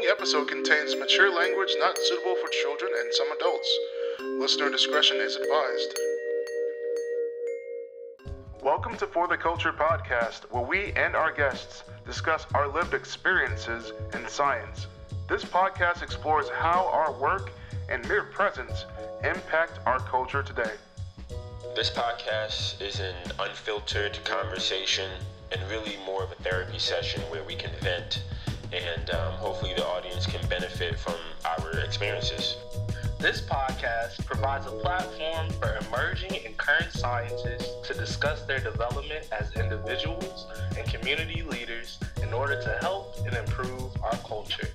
following 0.00 0.16
episode 0.18 0.48
contains 0.48 0.96
mature 0.96 1.30
language 1.30 1.74
not 1.78 1.98
suitable 1.98 2.34
for 2.36 2.48
children 2.62 2.90
and 3.00 3.12
some 3.12 3.30
adults. 3.32 3.78
Listener 4.38 4.70
discretion 4.70 5.18
is 5.18 5.36
advised. 5.36 5.98
Welcome 8.62 8.96
to 8.96 9.06
For 9.06 9.28
the 9.28 9.36
Culture 9.36 9.72
podcast, 9.72 10.50
where 10.50 10.62
we 10.62 10.92
and 10.92 11.14
our 11.14 11.32
guests 11.32 11.84
discuss 12.06 12.46
our 12.54 12.66
lived 12.68 12.94
experiences 12.94 13.92
in 14.14 14.26
science. 14.26 14.86
This 15.28 15.44
podcast 15.44 16.02
explores 16.02 16.48
how 16.48 16.88
our 16.92 17.12
work 17.12 17.50
and 17.90 18.06
mere 18.08 18.24
presence 18.24 18.86
impact 19.22 19.80
our 19.84 19.98
culture 19.98 20.42
today. 20.42 20.72
This 21.74 21.90
podcast 21.90 22.80
is 22.80 23.00
an 23.00 23.16
unfiltered 23.38 24.18
conversation 24.24 25.10
and 25.52 25.60
really 25.68 25.98
more 26.06 26.22
of 26.22 26.32
a 26.32 26.36
therapy 26.36 26.78
session 26.78 27.20
where 27.22 27.42
we 27.44 27.54
can 27.54 27.72
vent 27.82 28.22
and 28.72 29.10
um, 29.10 29.32
hopefully 29.34 29.74
the 29.74 29.84
audience 29.84 30.26
can 30.26 30.46
benefit 30.48 30.98
from 30.98 31.14
our 31.44 31.80
experiences. 31.80 32.56
This 33.18 33.40
podcast 33.40 34.24
provides 34.24 34.66
a 34.66 34.70
platform 34.70 35.50
for 35.60 35.78
emerging 35.88 36.38
and 36.46 36.56
current 36.56 36.92
scientists 36.92 37.86
to 37.88 37.94
discuss 37.94 38.42
their 38.42 38.60
development 38.60 39.26
as 39.32 39.52
individuals 39.56 40.46
and 40.78 40.86
community 40.88 41.42
leaders 41.42 41.98
in 42.22 42.32
order 42.32 42.60
to 42.62 42.78
help 42.80 43.16
and 43.26 43.36
improve 43.36 43.90
our 44.02 44.16
culture. 44.18 44.68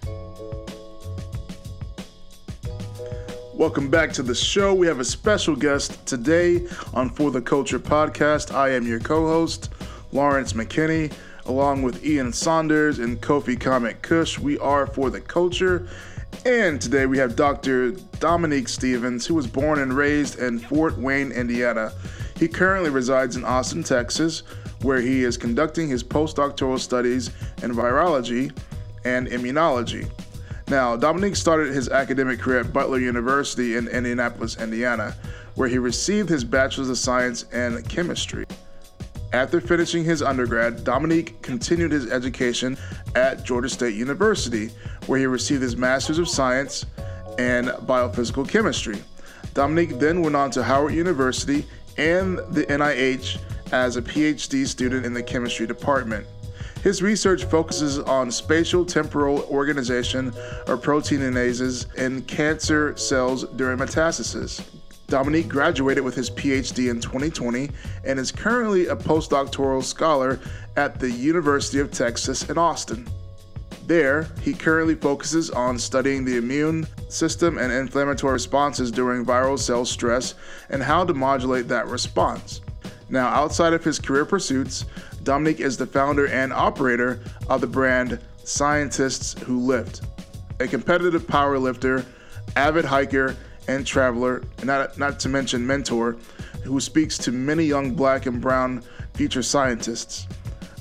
Welcome 3.54 3.90
back 3.90 4.12
to 4.14 4.24
the 4.24 4.36
show. 4.36 4.74
We 4.74 4.86
have 4.88 5.00
a 5.00 5.06
special 5.06 5.56
guest 5.56 6.06
today 6.06 6.68
on 6.94 7.10
For 7.10 7.32
the 7.32 7.42
Culture 7.42 7.80
podcast. 7.80 8.54
I 8.54 8.72
am 8.72 8.86
your 8.86 9.00
co 9.00 9.26
host, 9.28 9.70
Lawrence 10.12 10.52
McKinney, 10.52 11.14
along 11.46 11.84
with 11.84 12.06
Ian 12.06 12.34
Saunders 12.34 13.00
and 13.00 13.22
Kofi 13.22 13.60
Comic 13.60 14.02
Kush. 14.02 14.40
We 14.40 14.58
are 14.60 14.88
For 14.88 15.10
the 15.10 15.22
Culture. 15.22 15.88
And 16.46 16.82
today 16.82 17.06
we 17.06 17.18
have 17.18 17.36
Dr. 17.36 17.92
Dominique 18.20 18.68
Stevens, 18.68 19.26
who 19.26 19.36
was 19.36 19.48
born 19.48 19.80
and 19.80 19.94
raised 19.94 20.40
in 20.40 20.60
Fort 20.60 20.98
Wayne, 20.98 21.32
Indiana. 21.32 21.94
He 22.38 22.48
currently 22.48 22.90
resides 22.90 23.36
in 23.36 23.44
Austin, 23.44 23.84
Texas, 23.84 24.44
where 24.82 25.02
he 25.02 25.24
is 25.24 25.38
conducting 25.38 25.88
his 25.88 26.04
postdoctoral 26.04 26.80
studies 26.80 27.30
in 27.64 27.72
virology 27.72 28.52
and 29.06 29.28
immunology. 29.28 30.10
Now, 30.68 30.96
Dominique 30.98 31.36
started 31.36 31.74
his 31.74 31.90
academic 31.90 32.40
career 32.40 32.62
at 32.62 32.74
Butler 32.74 33.00
University 33.00 33.76
in 33.76 33.88
Indianapolis, 33.88 34.58
Indiana, 34.58 35.16
where 35.54 35.70
he 35.70 35.78
received 35.78 36.28
his 36.28 36.44
Bachelor's 36.44 36.90
of 36.90 36.98
Science 36.98 37.44
in 37.54 37.82
Chemistry. 37.84 38.46
After 39.34 39.60
finishing 39.60 40.04
his 40.04 40.22
undergrad, 40.22 40.84
Dominique 40.84 41.42
continued 41.42 41.92
his 41.92 42.12
education 42.12 42.78
at 43.16 43.44
Georgia 43.44 43.70
State 43.70 43.96
University, 43.96 44.70
where 45.08 45.20
he 45.20 45.26
received 45.26 45.62
his 45.62 45.76
Master's 45.76 46.20
of 46.20 46.30
Science 46.30 46.86
in 47.38 47.66
Biophysical 47.86 48.48
Chemistry. 48.48 49.02
Dominique 49.54 50.00
then 50.00 50.22
went 50.22 50.36
on 50.36 50.52
to 50.52 50.64
Howard 50.64 50.94
University 50.94 51.66
and 51.98 52.38
the 52.50 52.66
NIH 52.66 53.40
as 53.72 53.98
a 53.98 54.02
PhD 54.02 54.68
student 54.68 55.06
in 55.06 55.14
the 55.14 55.24
chemistry 55.24 55.66
department. 55.66 56.26
His 56.84 57.02
research 57.02 57.46
focuses 57.46 57.98
on 58.00 58.30
spatial 58.30 58.86
temporal 58.86 59.42
organization 59.50 60.28
of 60.68 60.82
proteinases 60.82 61.94
in 61.96 62.22
cancer 62.24 62.96
cells 62.96 63.44
during 63.56 63.80
metastasis. 63.80 64.64
Dominique 65.08 65.48
graduated 65.48 66.04
with 66.04 66.16
his 66.16 66.30
PhD 66.32 66.90
in 66.90 67.00
2020 67.00 67.70
and 68.04 68.20
is 68.20 68.32
currently 68.32 68.88
a 68.88 68.96
postdoctoral 68.96 69.84
scholar 69.84 70.40
at 70.76 71.00
the 71.00 71.12
University 71.12 71.80
of 71.80 71.92
Texas 71.92 72.50
in 72.50 72.58
Austin. 72.58 73.08
There, 73.86 74.28
he 74.42 74.54
currently 74.54 74.96
focuses 74.96 75.52
on 75.52 75.78
studying 75.78 76.26
the 76.26 76.38
immune 76.38 76.88
system 77.08 77.60
and 77.60 77.72
inflammatory 77.72 78.34
responses 78.34 78.92
during 78.92 79.24
viral 79.24 79.60
cell 79.60 79.86
stress 79.86 80.34
and 80.70 80.82
how 80.82 81.06
to 81.06 81.14
modulate 81.14 81.68
that 81.68 81.88
response. 81.88 82.62
Now, 83.10 83.28
outside 83.28 83.74
of 83.74 83.84
his 83.84 84.00
career 84.00 84.26
pursuits, 84.26 84.86
Dominique 85.22 85.60
is 85.60 85.78
the 85.78 85.86
founder 85.86 86.28
and 86.28 86.52
operator 86.52 87.22
of 87.48 87.62
the 87.62 87.68
brand 87.68 88.20
Scientists 88.44 89.40
Who 89.44 89.60
Lift, 89.60 90.02
a 90.60 90.68
competitive 90.68 91.28
power 91.28 91.60
lifter, 91.60 92.04
avid 92.56 92.86
hiker, 92.86 93.36
and 93.68 93.86
traveler, 93.86 94.44
and 94.58 94.66
not, 94.66 94.98
not 94.98 95.20
to 95.22 95.30
mention 95.30 95.66
mentor, 95.66 96.18
who 96.64 96.80
speaks 96.80 97.18
to 97.20 97.32
many 97.32 97.64
young 97.64 97.94
black 97.94 98.26
and 98.26 98.42
brown 98.42 98.84
future 99.14 99.44
scientists. 99.44 100.28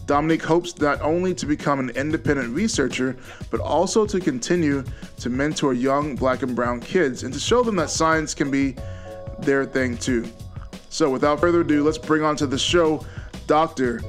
Dominique 0.07 0.43
hopes 0.43 0.79
not 0.79 1.01
only 1.01 1.35
to 1.35 1.47
become 1.47 1.79
an 1.79 1.91
independent 1.91 2.55
researcher, 2.55 3.17
but 3.51 3.61
also 3.61 4.05
to 4.05 4.21
continue 4.21 4.85
to 5.19 5.31
mentor 5.31 5.73
young 5.73 6.15
black 6.15 6.43
and 6.43 6.55
brown 6.55 6.81
kids 6.81 7.23
and 7.23 7.33
to 7.33 7.41
show 7.41 7.63
them 7.63 7.77
that 7.77 7.89
science 7.89 8.35
can 8.35 8.51
be 8.51 8.77
their 9.41 9.65
thing 9.65 9.97
too. 9.97 10.27
So, 10.91 11.11
without 11.11 11.41
further 11.41 11.63
ado, 11.63 11.83
let's 11.83 11.99
bring 11.99 12.23
on 12.23 12.37
to 12.37 12.47
the 12.47 12.59
show 12.59 13.05
Dr. 13.47 14.03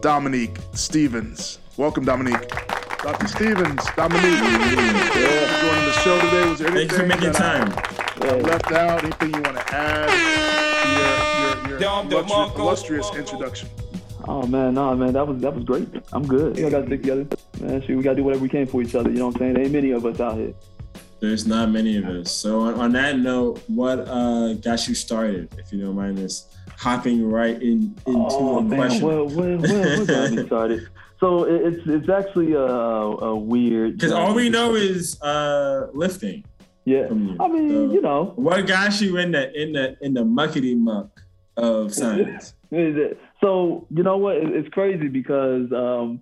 Dominique 0.00 0.56
Stevens. 0.72 1.58
Welcome, 1.76 2.04
Dominique. 2.04 2.48
Dr. 3.02 3.28
Stevens, 3.28 3.84
Dominique. 3.96 4.24
Yeah. 4.24 5.60
Joining 5.62 5.84
the 5.84 5.92
show 6.02 6.20
today. 6.20 6.48
Was 6.48 6.58
there 6.58 6.68
anything 6.68 6.88
Thanks 6.88 6.96
for 6.96 7.06
making 7.06 7.32
time. 7.32 7.72
I 7.72 7.97
left 8.20 8.72
out? 8.72 9.04
Anything 9.04 9.34
you 9.34 9.42
want 9.42 9.56
to 9.56 9.74
add 9.74 10.08
to 11.68 11.70
your, 11.70 11.80
your, 11.80 12.04
your 12.04 12.22
illustrious, 12.22 12.56
illustrious 12.56 13.14
introduction? 13.14 13.68
Oh 14.28 14.46
man, 14.46 14.74
no 14.74 14.94
man, 14.94 15.14
that 15.14 15.26
was 15.26 15.40
that 15.40 15.54
was 15.54 15.64
great. 15.64 15.88
I'm 16.12 16.26
good. 16.26 16.56
We 16.56 16.68
gotta 16.68 16.86
stick 16.86 17.00
together. 17.00 17.26
Man, 17.60 17.80
shoot, 17.82 17.96
we 17.96 18.02
gotta 18.02 18.16
do 18.16 18.24
whatever 18.24 18.42
we 18.42 18.48
can 18.48 18.66
for 18.66 18.82
each 18.82 18.94
other. 18.94 19.10
You 19.10 19.16
know 19.16 19.28
what 19.28 19.36
I'm 19.36 19.40
saying? 19.40 19.54
There 19.54 19.62
ain't 19.62 19.72
many 19.72 19.90
of 19.92 20.04
us 20.04 20.20
out 20.20 20.36
here. 20.36 20.52
There's 21.20 21.46
not 21.46 21.70
many 21.70 21.96
of 21.96 22.04
us. 22.04 22.30
So 22.30 22.60
on, 22.60 22.74
on 22.74 22.92
that 22.92 23.18
note, 23.18 23.62
what 23.68 24.00
uh, 24.00 24.52
got 24.54 24.86
you 24.86 24.94
started, 24.94 25.52
if 25.58 25.72
you 25.72 25.80
don't 25.80 25.96
mind 25.96 26.18
us 26.18 26.46
hopping 26.76 27.28
right 27.28 27.60
in 27.60 27.96
into 28.06 28.26
oh, 28.30 28.58
a 28.58 28.62
man, 28.62 28.78
question? 28.78 29.06
well, 29.06 29.26
well, 29.28 29.58
well, 29.58 29.98
what 29.98 30.06
got 30.08 30.30
me 30.30 30.46
started? 30.46 30.88
So 31.20 31.44
it, 31.44 31.72
it's 31.72 31.88
it's 31.88 32.08
actually 32.10 32.52
a, 32.52 32.60
a 32.60 33.34
weird. 33.34 33.94
Because 33.94 34.12
all 34.12 34.34
we 34.34 34.50
know 34.50 34.74
is 34.74 35.20
uh, 35.22 35.88
lifting. 35.94 36.44
Yeah. 36.88 37.06
I 37.10 37.48
mean, 37.48 37.68
So- 37.70 37.92
you 37.92 38.00
know, 38.00 38.32
What 38.36 38.66
got 38.66 39.00
you 39.00 39.16
in 39.18 39.32
the 39.32 39.44
in 39.60 39.72
the 39.72 39.96
in 40.00 40.14
the 40.14 40.24
muckety 40.24 40.76
muck 40.76 41.20
of 41.56 41.92
science? 42.00 42.54
so 43.42 43.86
you 43.90 44.02
know 44.02 44.16
what? 44.18 44.36
It's 44.36 44.68
crazy 44.70 45.08
because 45.08 45.70
um, 45.72 46.20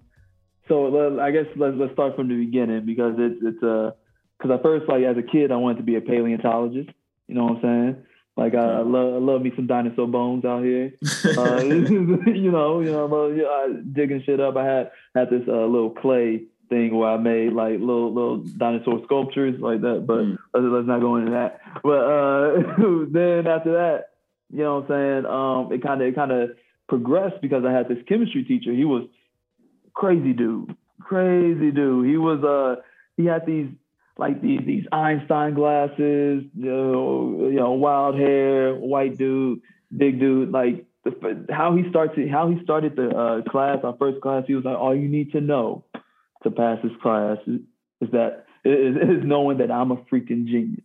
so 0.68 1.20
I 1.20 1.30
guess 1.30 1.46
let's 1.56 1.76
let's 1.76 1.92
start 1.92 2.16
from 2.16 2.28
the 2.28 2.34
beginning 2.44 2.84
because 2.84 3.14
it's 3.18 3.40
it's 3.42 3.62
uh 3.62 3.92
because 4.38 4.50
at 4.56 4.62
first 4.62 4.88
like 4.88 5.04
as 5.04 5.16
a 5.16 5.22
kid 5.22 5.52
I 5.52 5.56
wanted 5.56 5.78
to 5.78 5.82
be 5.84 5.96
a 5.96 6.00
paleontologist. 6.00 6.90
You 7.28 7.34
know 7.36 7.44
what 7.44 7.56
I'm 7.56 7.62
saying? 7.62 7.96
Like 8.36 8.54
I, 8.54 8.64
I 8.80 8.82
love 8.82 9.14
I 9.14 9.18
love 9.18 9.42
me 9.42 9.52
some 9.56 9.66
dinosaur 9.66 10.06
bones 10.08 10.44
out 10.44 10.62
here. 10.64 10.92
Uh, 11.38 11.56
you 11.62 12.50
know, 12.50 12.80
you 12.80 12.90
know, 12.92 13.06
I 13.06 13.08
love, 13.08 13.36
yeah, 13.36 13.44
I 13.44 13.68
digging 13.92 14.22
shit 14.26 14.40
up. 14.40 14.56
I 14.56 14.64
had 14.64 14.90
had 15.14 15.30
this 15.30 15.42
uh, 15.48 15.64
little 15.66 15.90
clay 15.90 16.44
thing 16.68 16.94
where 16.96 17.10
I 17.10 17.16
made 17.16 17.52
like 17.52 17.78
little 17.80 18.12
little 18.12 18.36
dinosaur 18.38 19.00
sculptures 19.04 19.60
like 19.60 19.80
that, 19.82 20.04
but 20.06 20.18
Mm. 20.18 20.38
let's, 20.54 20.66
let's 20.66 20.86
not 20.88 21.00
go 21.00 21.16
into 21.16 21.32
that. 21.32 21.60
But 21.82 22.04
uh, 22.04 23.04
then 23.10 23.46
after 23.46 23.72
that, 23.72 24.10
you 24.52 24.62
know 24.62 24.80
what 24.80 24.90
I'm 24.90 25.22
saying? 25.22 25.26
Um, 25.26 25.72
it 25.72 25.82
kind 25.82 26.00
of 26.02 26.08
it 26.08 26.14
kind 26.14 26.32
of 26.32 26.50
progressed 26.88 27.40
because 27.42 27.64
I 27.64 27.72
had 27.72 27.88
this 27.88 27.98
chemistry 28.08 28.44
teacher. 28.44 28.72
He 28.72 28.84
was 28.84 29.04
crazy 29.94 30.32
dude, 30.32 30.76
crazy 31.00 31.70
dude. 31.70 32.06
He 32.08 32.16
was 32.16 32.42
uh 32.44 32.82
he 33.16 33.24
had 33.26 33.46
these 33.46 33.68
like 34.18 34.40
these 34.40 34.60
these 34.64 34.84
Einstein 34.92 35.54
glasses, 35.54 36.44
you 36.54 36.70
know, 36.72 37.48
you 37.50 37.56
know, 37.56 37.72
wild 37.72 38.14
hair, 38.16 38.74
white 38.74 39.16
dude, 39.18 39.60
big 39.96 40.20
dude. 40.20 40.50
Like 40.50 40.84
how 41.50 41.76
he 41.76 41.88
started 41.90 42.30
how 42.30 42.48
he 42.50 42.62
started 42.64 42.96
the 42.96 43.10
uh, 43.10 43.42
class, 43.50 43.78
our 43.84 43.96
first 43.98 44.20
class. 44.20 44.44
He 44.46 44.54
was 44.54 44.64
like, 44.64 44.76
all 44.78 44.94
you 44.94 45.08
need 45.08 45.32
to 45.32 45.40
know 45.40 45.84
to 46.42 46.50
pass 46.50 46.78
this 46.82 46.92
class 47.02 47.38
is, 47.46 47.60
is 48.00 48.10
that 48.12 48.44
is, 48.64 48.96
is 48.96 49.24
knowing 49.24 49.58
that 49.58 49.70
I'm 49.70 49.90
a 49.92 49.96
freaking 49.96 50.46
genius. 50.46 50.84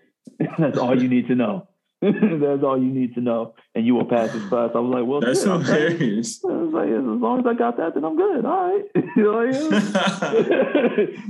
That's 0.58 0.78
all 0.78 1.00
you 1.00 1.08
need 1.08 1.28
to 1.28 1.34
know. 1.34 1.66
That's 2.02 2.62
all 2.64 2.78
you 2.82 2.90
need 2.90 3.14
to 3.16 3.20
know, 3.20 3.54
and 3.74 3.84
you 3.86 3.94
will 3.94 4.06
pass 4.06 4.32
this 4.32 4.42
class. 4.48 4.70
I 4.74 4.78
was 4.78 4.90
like, 4.94 5.06
well, 5.06 5.20
That's 5.20 5.40
shit, 5.40 5.48
hilarious. 5.66 6.40
I 6.42 6.48
was 6.52 6.72
like, 6.72 6.88
as 6.88 7.04
long 7.04 7.40
as 7.40 7.46
I 7.46 7.52
got 7.52 7.76
that, 7.76 7.92
then 7.94 8.04
I'm 8.06 8.16
good. 8.16 8.46
All 8.46 8.72
right. 8.72 8.84
You 9.16 9.22
know, 9.24 9.40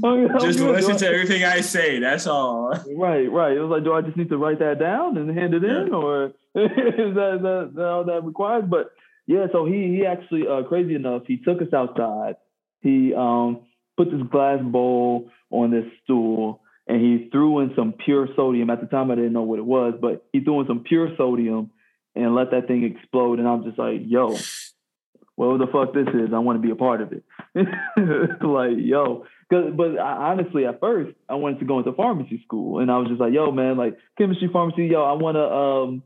I'm- 0.04 0.30
I'm 0.30 0.40
just 0.40 0.58
good. 0.58 0.74
listen 0.76 0.96
to 0.98 1.06
everything 1.08 1.44
I 1.44 1.60
say. 1.60 1.98
That's 1.98 2.26
all. 2.26 2.68
Right, 2.96 3.30
right. 3.30 3.56
It 3.56 3.60
was 3.60 3.70
like, 3.70 3.84
do 3.84 3.92
I 3.94 4.02
just 4.02 4.16
need 4.16 4.28
to 4.28 4.36
write 4.38 4.58
that 4.60 4.78
down 4.78 5.16
and 5.16 5.36
hand 5.36 5.54
it 5.54 5.64
in, 5.64 5.92
or 5.92 6.26
is 6.26 6.32
that, 6.54 6.78
is 6.98 7.14
that, 7.14 7.66
is 7.70 7.74
that 7.74 7.84
all 7.86 8.04
that 8.04 8.22
requires? 8.24 8.64
But 8.68 8.90
yeah, 9.26 9.46
so 9.50 9.64
he 9.64 9.88
he 9.96 10.06
actually 10.06 10.46
uh, 10.46 10.62
crazy 10.64 10.94
enough, 10.94 11.22
he 11.26 11.36
took 11.38 11.60
us 11.62 11.72
outside. 11.72 12.36
He 12.80 13.14
um 13.14 13.62
put 13.96 14.10
this 14.10 14.22
glass 14.30 14.60
bowl 14.62 15.30
on 15.50 15.70
this 15.70 15.84
stool, 16.04 16.62
and 16.86 17.00
he 17.00 17.28
threw 17.30 17.60
in 17.60 17.72
some 17.76 17.92
pure 17.92 18.28
sodium. 18.36 18.70
At 18.70 18.80
the 18.80 18.86
time, 18.86 19.10
I 19.10 19.16
didn't 19.16 19.32
know 19.32 19.42
what 19.42 19.58
it 19.58 19.64
was, 19.64 19.94
but 20.00 20.24
he 20.32 20.40
threw 20.40 20.60
in 20.60 20.66
some 20.66 20.84
pure 20.84 21.08
sodium 21.16 21.70
and 22.14 22.34
let 22.34 22.50
that 22.50 22.66
thing 22.66 22.84
explode. 22.84 23.38
And 23.38 23.48
I'm 23.48 23.64
just 23.64 23.78
like, 23.78 24.00
yo, 24.06 24.36
whatever 25.36 25.64
the 25.64 25.72
fuck 25.72 25.94
this 25.94 26.08
is, 26.08 26.34
I 26.34 26.38
want 26.38 26.60
to 26.60 26.66
be 26.66 26.72
a 26.72 26.76
part 26.76 27.00
of 27.00 27.12
it. 27.12 27.24
like, 27.54 28.76
yo, 28.76 29.24
but 29.48 29.98
I, 29.98 30.30
honestly, 30.30 30.66
at 30.66 30.80
first, 30.80 31.16
I 31.28 31.34
wanted 31.34 31.60
to 31.60 31.64
go 31.64 31.78
into 31.78 31.92
pharmacy 31.92 32.42
school, 32.44 32.78
and 32.80 32.90
I 32.90 32.98
was 32.98 33.08
just 33.08 33.20
like, 33.20 33.32
"Yo, 33.32 33.50
man, 33.50 33.76
like 33.76 33.96
chemistry, 34.16 34.48
pharmacy, 34.52 34.86
yo, 34.86 35.02
I 35.02 35.14
want 35.14 35.36
to 35.36 35.42
um, 35.42 36.02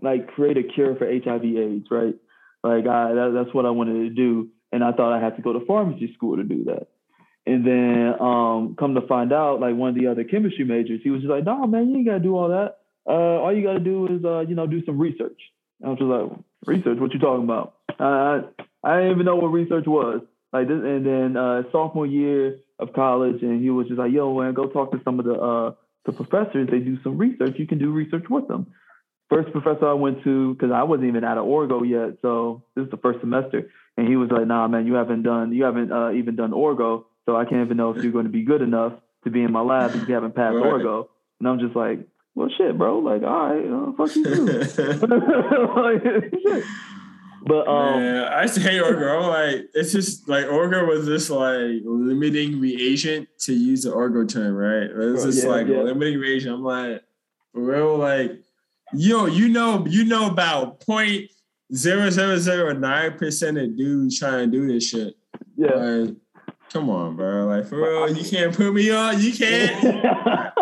like 0.00 0.34
create 0.34 0.56
a 0.56 0.62
cure 0.62 0.96
for 0.96 1.06
HIV/AIDS, 1.06 1.86
right? 1.90 2.14
Like, 2.64 2.86
I 2.86 3.12
that, 3.14 3.32
that's 3.34 3.54
what 3.54 3.66
I 3.66 3.70
wanted 3.70 3.94
to 3.94 4.10
do, 4.10 4.48
and 4.72 4.82
I 4.82 4.92
thought 4.92 5.12
I 5.12 5.22
had 5.22 5.36
to 5.36 5.42
go 5.42 5.52
to 5.52 5.64
pharmacy 5.66 6.12
school 6.14 6.36
to 6.36 6.42
do 6.42 6.64
that. 6.64 6.88
And 7.44 7.66
then, 7.66 8.14
um, 8.20 8.76
come 8.78 8.94
to 8.94 9.06
find 9.06 9.32
out, 9.32 9.60
like 9.60 9.74
one 9.74 9.90
of 9.90 9.94
the 9.96 10.06
other 10.06 10.24
chemistry 10.24 10.64
majors, 10.64 11.00
he 11.02 11.10
was 11.10 11.22
just 11.22 11.30
like, 11.30 11.44
"No, 11.44 11.66
man, 11.66 11.90
you 11.90 11.96
ain't 11.96 12.06
gotta 12.06 12.20
do 12.20 12.36
all 12.36 12.48
that. 12.48 12.78
Uh, 13.06 13.42
all 13.42 13.52
you 13.52 13.62
gotta 13.64 13.80
do 13.80 14.06
is, 14.06 14.24
uh, 14.24 14.40
you 14.40 14.54
know, 14.54 14.66
do 14.66 14.84
some 14.84 14.98
research." 14.98 15.40
And 15.80 15.88
I 15.88 15.90
was 15.90 15.98
just 15.98 16.08
like, 16.08 16.30
"Research? 16.66 16.98
What 16.98 17.12
you 17.12 17.18
talking 17.18 17.44
about?" 17.44 17.74
I 17.98 18.42
I 18.84 18.96
didn't 18.98 19.12
even 19.12 19.26
know 19.26 19.36
what 19.36 19.48
research 19.48 19.86
was. 19.86 20.22
Like 20.52 20.68
this, 20.68 20.82
and 20.82 21.04
then 21.04 21.36
uh, 21.36 21.62
sophomore 21.72 22.06
year 22.06 22.58
of 22.78 22.92
college, 22.92 23.42
and 23.42 23.60
he 23.62 23.70
was 23.70 23.88
just 23.88 23.98
like, 23.98 24.12
"Yo, 24.12 24.38
man, 24.38 24.54
go 24.54 24.68
talk 24.68 24.92
to 24.92 25.00
some 25.02 25.18
of 25.18 25.24
the 25.24 25.34
uh, 25.34 25.72
the 26.04 26.12
professors. 26.12 26.68
They 26.70 26.78
do 26.78 26.98
some 27.02 27.18
research. 27.18 27.54
You 27.58 27.66
can 27.66 27.78
do 27.78 27.90
research 27.90 28.24
with 28.30 28.46
them." 28.48 28.66
First 29.32 29.52
professor 29.52 29.88
I 29.88 29.94
went 29.94 30.22
to, 30.24 30.54
because 30.54 30.70
I 30.72 30.82
wasn't 30.82 31.08
even 31.08 31.24
out 31.24 31.38
of 31.38 31.44
Orgo 31.44 31.88
yet, 31.88 32.18
so 32.22 32.62
this 32.74 32.84
is 32.84 32.90
the 32.90 32.98
first 32.98 33.20
semester, 33.20 33.70
and 33.96 34.06
he 34.06 34.16
was 34.16 34.30
like, 34.30 34.46
"Nah, 34.46 34.68
man, 34.68 34.86
you 34.86 34.94
haven't 34.94 35.22
done, 35.22 35.52
you 35.52 35.64
haven't 35.64 35.90
uh, 35.90 36.12
even 36.12 36.36
done 36.36 36.50
Orgo, 36.50 37.04
so 37.26 37.36
I 37.36 37.44
can't 37.44 37.64
even 37.64 37.76
know 37.76 37.90
if 37.90 38.02
you're 38.02 38.12
going 38.12 38.26
to 38.26 38.30
be 38.30 38.42
good 38.42 38.62
enough 38.62 38.92
to 39.24 39.30
be 39.30 39.42
in 39.42 39.52
my 39.52 39.60
lab 39.60 39.94
if 39.94 40.08
you 40.08 40.14
haven't 40.14 40.34
passed 40.34 40.56
right. 40.56 40.64
Orgo." 40.64 41.08
And 41.40 41.48
I'm 41.48 41.58
just 41.58 41.74
like, 41.74 42.06
"Well, 42.34 42.48
shit, 42.56 42.76
bro. 42.76 42.98
Like, 42.98 43.22
all 43.22 43.48
right, 43.48 43.66
uh, 43.66 43.92
fuck 43.96 44.14
you 44.14 44.24
too." 44.24 44.46
like, 45.76 46.64
But 47.44 47.66
um, 47.66 48.00
Man, 48.00 48.24
I 48.24 48.42
used 48.42 48.54
to 48.54 48.60
hate 48.60 48.82
Orgo. 48.82 49.22
I'm 49.22 49.28
like, 49.28 49.70
it's 49.74 49.92
just 49.92 50.28
like 50.28 50.46
Orgo 50.46 50.86
was 50.86 51.06
just 51.06 51.30
like 51.30 51.82
limiting 51.84 52.60
reagent 52.60 53.28
to 53.40 53.52
use 53.52 53.82
the 53.82 53.90
Orgo 53.90 54.28
term, 54.28 54.54
right? 54.54 54.90
It 54.90 54.94
was 54.94 55.24
just 55.24 55.44
yeah, 55.44 55.50
like 55.50 55.66
yeah. 55.66 55.82
limiting 55.82 56.18
reagent. 56.18 56.54
I'm 56.54 56.62
like, 56.62 57.02
for 57.52 57.62
real 57.62 57.96
like, 57.96 58.32
yo, 58.92 59.26
you 59.26 59.48
know, 59.48 59.84
you 59.86 60.04
know 60.04 60.30
about 60.30 60.80
point 60.80 61.30
zero 61.74 62.10
zero 62.10 62.36
zero 62.38 62.72
nine 62.72 63.18
percent 63.18 63.58
of 63.58 63.76
dudes 63.76 64.18
trying 64.18 64.50
to 64.50 64.58
do 64.58 64.66
this 64.66 64.88
shit. 64.88 65.14
Yeah. 65.56 65.74
Like, 65.74 66.16
come 66.72 66.90
on, 66.90 67.16
bro. 67.16 67.46
Like 67.46 67.66
for 67.66 67.76
real, 67.76 68.16
you 68.16 68.28
can't 68.28 68.54
put 68.54 68.72
me 68.72 68.90
on. 68.90 69.20
You 69.20 69.32
can't. 69.32 70.52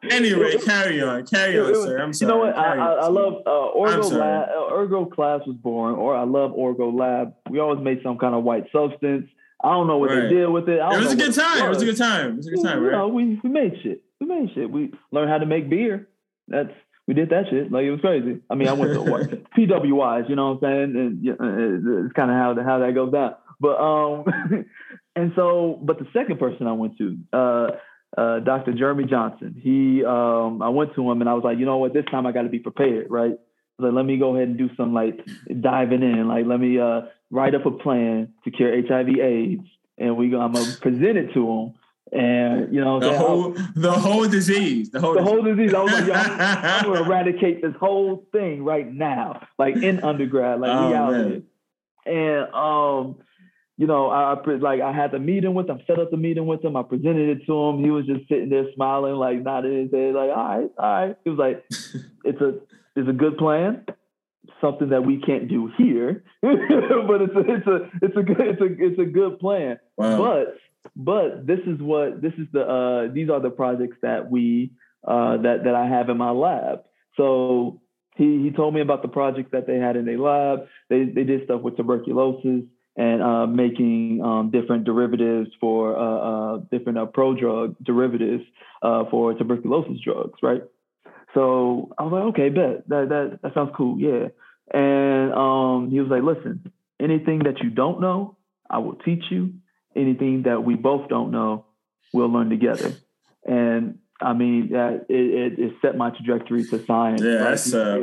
anyway, 0.10 0.56
carry 0.58 1.02
on, 1.02 1.26
carry 1.26 1.58
on, 1.58 1.74
sir. 1.74 1.98
I'm 1.98 2.12
sorry. 2.12 2.32
You 2.32 2.38
know 2.38 2.44
what? 2.44 2.56
I, 2.56 2.76
I, 2.76 2.92
I, 2.92 3.08
love 3.08 3.42
uh, 3.46 3.78
Orgo 3.78 4.12
lab. 4.12 4.48
Uh, 4.48 4.72
Orgo 4.72 5.10
class 5.10 5.40
was 5.46 5.56
boring, 5.56 5.96
or 5.96 6.16
I 6.16 6.24
love 6.24 6.52
Orgo 6.52 6.92
lab. 6.92 7.34
We 7.50 7.60
always 7.60 7.82
made 7.82 8.00
some 8.02 8.18
kind 8.18 8.34
of 8.34 8.44
white 8.44 8.66
substance. 8.72 9.28
I 9.62 9.72
don't 9.72 9.88
know 9.88 9.98
what 9.98 10.10
right. 10.10 10.22
they 10.22 10.28
did 10.28 10.46
with 10.48 10.68
it. 10.68 10.78
it 10.78 10.98
was 10.98 11.12
a 11.12 11.16
good 11.16 11.34
time. 11.34 11.64
It 11.64 11.68
was. 11.68 11.82
it 11.82 11.82
was. 11.82 11.82
a 11.82 11.86
good 11.86 11.96
time. 11.96 12.30
It 12.32 12.36
was 12.36 12.46
a 12.46 12.50
good 12.50 12.64
time, 12.64 12.80
right? 12.80 12.92
You 12.92 12.98
know, 12.98 13.08
we, 13.08 13.40
we 13.42 13.50
made 13.50 13.72
shit. 13.82 14.02
We 14.20 14.26
made 14.26 14.50
shit. 14.54 14.70
We 14.70 14.92
learned 15.10 15.30
how 15.30 15.38
to 15.38 15.46
make 15.46 15.68
beer. 15.68 16.08
That's 16.46 16.70
we 17.08 17.14
did 17.14 17.30
that 17.30 17.46
shit. 17.50 17.72
Like 17.72 17.84
it 17.84 17.90
was 17.90 18.00
crazy. 18.00 18.40
I 18.50 18.54
mean, 18.54 18.68
I 18.68 18.74
went 18.74 18.92
to 18.92 19.00
what 19.00 19.22
PWIs, 19.58 20.28
you 20.28 20.36
know 20.36 20.52
what 20.52 20.68
I'm 20.68 20.92
saying? 20.92 20.96
And 20.96 21.28
uh, 21.30 22.04
it's 22.04 22.12
kind 22.12 22.30
of 22.30 22.36
how 22.36 22.54
how 22.62 22.78
that 22.80 22.94
goes 22.94 23.10
down. 23.10 23.34
But 23.58 23.80
um, 23.80 24.24
and 25.16 25.32
so, 25.34 25.80
but 25.82 25.98
the 25.98 26.06
second 26.12 26.38
person 26.38 26.66
I 26.66 26.72
went 26.72 26.98
to, 26.98 27.16
uh, 27.32 27.68
uh, 28.16 28.40
Dr. 28.40 28.72
Jeremy 28.72 29.04
Johnson. 29.04 29.54
He, 29.60 30.04
um, 30.04 30.62
I 30.62 30.68
went 30.68 30.94
to 30.94 31.10
him 31.10 31.20
and 31.20 31.28
I 31.28 31.34
was 31.34 31.44
like, 31.44 31.58
you 31.58 31.66
know 31.66 31.78
what, 31.78 31.92
this 31.92 32.04
time 32.10 32.26
I 32.26 32.32
got 32.32 32.42
to 32.42 32.48
be 32.48 32.58
prepared, 32.58 33.10
right? 33.10 33.34
Like, 33.78 33.92
let 33.92 34.04
me 34.04 34.18
go 34.18 34.34
ahead 34.34 34.48
and 34.48 34.58
do 34.58 34.68
some 34.76 34.92
like 34.92 35.18
diving 35.60 36.02
in. 36.02 36.28
Like, 36.28 36.46
let 36.46 36.60
me 36.60 36.78
uh, 36.78 37.02
write 37.30 37.54
up 37.54 37.64
a 37.64 37.70
plan 37.70 38.32
to 38.44 38.50
cure 38.50 38.70
HIV/AIDS, 38.70 39.64
and 39.96 40.16
we, 40.16 40.34
I'm 40.34 40.52
gonna 40.52 40.72
present 40.80 41.16
it 41.16 41.32
to 41.34 41.48
him. 41.48 41.74
And 42.12 42.74
you 42.74 42.80
know, 42.80 43.00
the 43.00 43.16
whole 43.16 43.54
the 43.74 43.92
whole 43.92 44.26
disease, 44.28 44.90
the 44.90 45.00
whole 45.00 45.14
the 45.14 45.20
disease. 45.20 45.32
whole 45.32 45.42
disease. 45.42 45.74
I 45.74 45.82
was 45.82 45.92
like, 45.92 46.10
I'm, 46.12 46.40
I'm, 46.40 46.84
gonna 46.84 47.04
eradicate 47.04 47.60
this 47.60 47.74
whole 47.78 48.26
thing 48.32 48.64
right 48.64 48.90
now, 48.90 49.46
like 49.58 49.76
in 49.76 50.02
undergrad, 50.02 50.60
like 50.60 50.70
oh, 50.70 50.88
we 50.88 50.94
out 50.94 51.14
here. 51.14 51.42
And 52.06 52.54
um, 52.54 53.16
you 53.76 53.86
know, 53.86 54.08
I, 54.08 54.34
I 54.34 54.54
like 54.56 54.80
I 54.80 54.92
had 54.92 55.12
the 55.12 55.18
meeting 55.18 55.54
with 55.54 55.68
him, 55.68 55.80
set 55.86 55.98
up 55.98 56.10
the 56.10 56.16
meeting 56.16 56.46
with 56.46 56.64
him. 56.64 56.76
I 56.76 56.82
presented 56.82 57.28
it 57.28 57.46
to 57.46 57.68
him. 57.68 57.84
He 57.84 57.90
was 57.90 58.06
just 58.06 58.28
sitting 58.28 58.48
there 58.48 58.64
smiling, 58.74 59.14
like 59.14 59.42
nodding 59.42 59.82
his 59.82 59.92
head, 59.92 60.14
like, 60.14 60.30
all 60.30 60.58
right, 60.58 60.70
all 60.78 61.06
right. 61.06 61.16
He 61.24 61.30
was 61.30 61.38
like, 61.38 61.64
it's 62.24 62.40
a 62.40 62.54
it's 62.96 63.08
a 63.08 63.12
good 63.12 63.38
plan, 63.38 63.84
something 64.60 64.88
that 64.88 65.04
we 65.04 65.20
can't 65.20 65.48
do 65.48 65.70
here, 65.78 66.24
but 66.42 67.22
it's 67.22 67.36
a 67.36 67.40
it's 67.40 67.66
a 67.66 67.90
it's 68.02 68.16
a 68.16 68.22
good 68.22 68.40
it's 68.40 68.60
a 68.60 68.84
it's 68.84 68.98
a 68.98 69.04
good 69.04 69.38
plan. 69.38 69.78
Wow. 69.96 70.18
But 70.18 70.56
but 70.96 71.46
this 71.46 71.60
is 71.66 71.80
what 71.80 72.20
this 72.20 72.32
is 72.34 72.46
the 72.52 72.62
uh 72.62 73.12
these 73.12 73.30
are 73.30 73.40
the 73.40 73.50
projects 73.50 73.96
that 74.02 74.30
we 74.30 74.72
uh 75.06 75.36
that 75.38 75.64
that 75.64 75.74
I 75.74 75.86
have 75.86 76.08
in 76.08 76.16
my 76.16 76.30
lab. 76.30 76.84
So 77.16 77.80
he 78.16 78.42
he 78.42 78.50
told 78.50 78.74
me 78.74 78.80
about 78.80 79.02
the 79.02 79.08
projects 79.08 79.50
that 79.52 79.66
they 79.66 79.76
had 79.76 79.96
in 79.96 80.04
their 80.04 80.18
lab. 80.18 80.66
They 80.90 81.04
they 81.04 81.24
did 81.24 81.44
stuff 81.44 81.62
with 81.62 81.76
tuberculosis 81.76 82.64
and 82.98 83.22
uh, 83.22 83.46
making 83.46 84.20
um, 84.24 84.50
different 84.50 84.82
derivatives 84.82 85.50
for 85.60 85.96
uh, 85.96 86.02
uh, 86.02 86.56
different 86.72 86.98
uh, 86.98 87.06
prodrug 87.06 87.76
derivatives 87.82 88.42
uh, 88.82 89.04
for 89.08 89.32
tuberculosis 89.34 90.00
drugs, 90.04 90.38
right? 90.42 90.62
So 91.32 91.92
I 91.96 92.02
was 92.02 92.12
like, 92.12 92.22
okay, 92.34 92.48
bet 92.48 92.88
that 92.88 93.08
that 93.08 93.38
that 93.42 93.54
sounds 93.54 93.70
cool, 93.76 93.98
yeah. 94.00 94.28
And 94.74 95.32
um, 95.32 95.90
he 95.92 96.00
was 96.00 96.10
like, 96.10 96.24
listen, 96.24 96.72
anything 97.00 97.40
that 97.44 97.62
you 97.62 97.70
don't 97.70 98.00
know, 98.00 98.36
I 98.68 98.78
will 98.78 98.96
teach 98.96 99.22
you. 99.30 99.54
Anything 99.96 100.42
that 100.44 100.64
we 100.64 100.74
both 100.74 101.08
don't 101.08 101.30
know, 101.30 101.66
we'll 102.12 102.28
learn 102.28 102.50
together. 102.50 102.94
And 103.44 103.98
I 104.20 104.32
mean, 104.32 104.74
it, 104.74 105.06
it, 105.08 105.58
it 105.58 105.72
set 105.80 105.96
my 105.96 106.10
trajectory 106.10 106.64
to 106.64 106.84
science. 106.84 107.22
Yeah, 107.22 107.32
right? 107.32 107.44
that's 107.50 107.72
uh, 107.72 107.98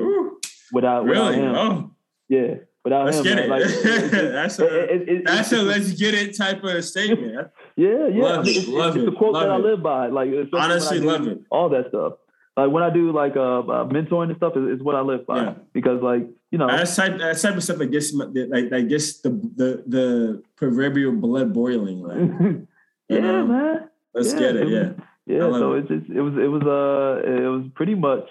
without, 0.72 1.06
really? 1.06 1.38
without 1.40 1.56
him. 1.56 1.56
Oh. 1.56 1.92
Yeah, 2.28 2.56
Without 2.86 3.06
let's 3.06 3.18
him, 3.18 3.24
get 3.24 3.40
it. 3.40 3.50
Like, 3.50 3.64
that's 3.64 4.60
a 4.60 5.22
that's 5.26 5.52
a 5.52 5.64
let's 5.64 5.94
get 5.94 6.14
it 6.14 6.38
type 6.38 6.64
of 6.64 6.86
statement. 6.86 7.50
yeah, 7.76 8.08
yeah. 8.14 8.24
Love 8.24 8.40
I 8.40 8.44
mean, 8.44 8.62
it. 8.62 8.68
love 8.70 8.96
it's 8.96 9.08
it. 9.08 9.10
a 9.10 9.12
quote 9.12 9.34
that. 9.34 9.50
I 9.50 9.58
live 9.58 9.82
by. 9.82 10.08
Like 10.08 10.30
honestly, 10.54 11.00
love 11.00 11.26
it. 11.26 11.40
All 11.50 11.68
that 11.70 11.90
stuff. 11.90 12.14
Like 12.56 12.70
when 12.70 12.84
I 12.84 12.92
do 12.92 13.12
like 13.12 13.36
uh, 13.36 13.62
uh 13.62 13.90
mentoring 13.90 14.30
and 14.30 14.38
stuff 14.38 14.54
is, 14.56 14.78
is, 14.78 14.84
what 14.84 14.94
I 14.94 15.02
live 15.02 15.26
by. 15.26 15.38
Yeah. 15.38 15.54
Because 15.74 16.04
like 16.04 16.30
you 16.56 16.60
know 16.60 16.68
that's 16.68 16.96
type 16.96 17.18
that 17.18 17.38
type 17.38 17.58
of 17.58 17.64
stuff 17.66 17.80
that 17.80 17.92
gets 17.92 18.14
like 18.14 18.70
that 18.70 18.88
gets 18.88 19.20
the 19.20 19.30
the 19.30 19.84
the 19.88 20.44
proverbial 20.56 21.12
blood 21.12 21.54
boiling. 21.54 22.00
Like, 22.02 22.68
yeah, 23.10 23.20
know? 23.20 23.46
man. 23.46 23.90
Let's 24.14 24.32
yeah, 24.32 24.40
get 24.40 24.56
it. 24.56 24.72
it 24.72 24.96
yeah. 25.28 25.36
yeah. 25.36 25.52
So 25.52 25.74
it. 25.74 25.80
it's 25.80 25.90
just 25.90 26.10
it 26.12 26.22
was 26.22 26.34
it 26.36 26.48
was 26.48 26.64
uh 26.64 27.30
it 27.30 27.46
was 27.46 27.66
pretty 27.76 27.94
much 27.94 28.24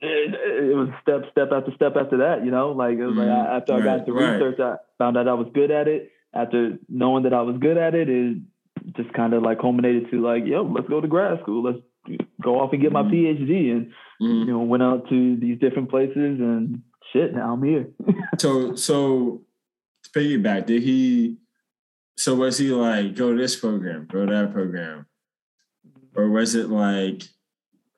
it, 0.00 0.34
it, 0.34 0.74
was 0.74 0.88
step 1.02 1.30
step 1.30 1.52
after 1.52 1.72
step 1.76 1.94
after 1.94 2.16
that, 2.16 2.44
you 2.44 2.50
know. 2.50 2.72
Like 2.72 2.98
it 2.98 3.06
was 3.06 3.14
mm-hmm. 3.14 3.30
like 3.30 3.62
after 3.62 3.74
I 3.74 3.80
got 3.80 4.06
the 4.06 4.12
right. 4.12 4.32
research, 4.32 4.58
I 4.58 4.74
found 4.98 5.16
out 5.16 5.28
I 5.28 5.34
was 5.34 5.46
good 5.54 5.70
at 5.70 5.86
it. 5.86 6.10
After 6.34 6.78
knowing 6.88 7.22
that 7.22 7.32
I 7.32 7.42
was 7.42 7.58
good 7.60 7.76
at 7.76 7.94
it, 7.94 8.08
it 8.08 8.38
just 8.96 9.12
kind 9.12 9.34
of 9.34 9.44
like 9.44 9.60
culminated 9.60 10.10
to 10.10 10.20
like, 10.20 10.46
yo, 10.46 10.64
let's 10.64 10.88
go 10.88 11.00
to 11.00 11.06
grad 11.06 11.40
school. 11.42 11.62
Let's 11.62 11.78
go 12.42 12.58
off 12.58 12.72
and 12.72 12.82
get 12.82 12.92
mm-hmm. 12.92 13.06
my 13.06 13.14
PhD, 13.14 13.70
and 13.70 13.86
mm-hmm. 14.20 14.48
you 14.48 14.52
know, 14.52 14.58
went 14.58 14.82
out 14.82 15.08
to 15.10 15.36
these 15.36 15.60
different 15.60 15.90
places 15.90 16.40
and 16.40 16.82
shit. 17.14 17.34
Now 17.34 17.54
I'm 17.54 17.62
here. 17.62 17.88
so 18.38 18.74
so 18.74 19.42
piggyback, 20.14 20.66
did 20.66 20.82
he? 20.82 21.36
So 22.16 22.34
was 22.34 22.58
he 22.58 22.68
like 22.70 23.14
go 23.14 23.32
to 23.32 23.38
this 23.38 23.56
program, 23.56 24.06
go 24.10 24.26
to 24.26 24.32
that 24.32 24.52
program, 24.52 25.06
or 26.14 26.28
was 26.30 26.54
it 26.54 26.68
like? 26.68 27.22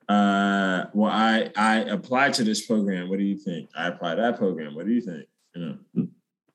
uh, 0.09 0.85
well, 0.93 1.11
I 1.11 1.51
I 1.55 1.79
applied 1.79 2.33
to 2.35 2.43
this 2.43 2.65
program. 2.65 3.09
What 3.09 3.19
do 3.19 3.25
you 3.25 3.37
think? 3.37 3.69
I 3.75 3.87
applied 3.89 4.15
that 4.19 4.37
program. 4.37 4.73
What 4.73 4.85
do 4.85 4.93
you 4.93 5.01
think? 5.01 5.25
You 5.53 5.61
know. 5.95 6.07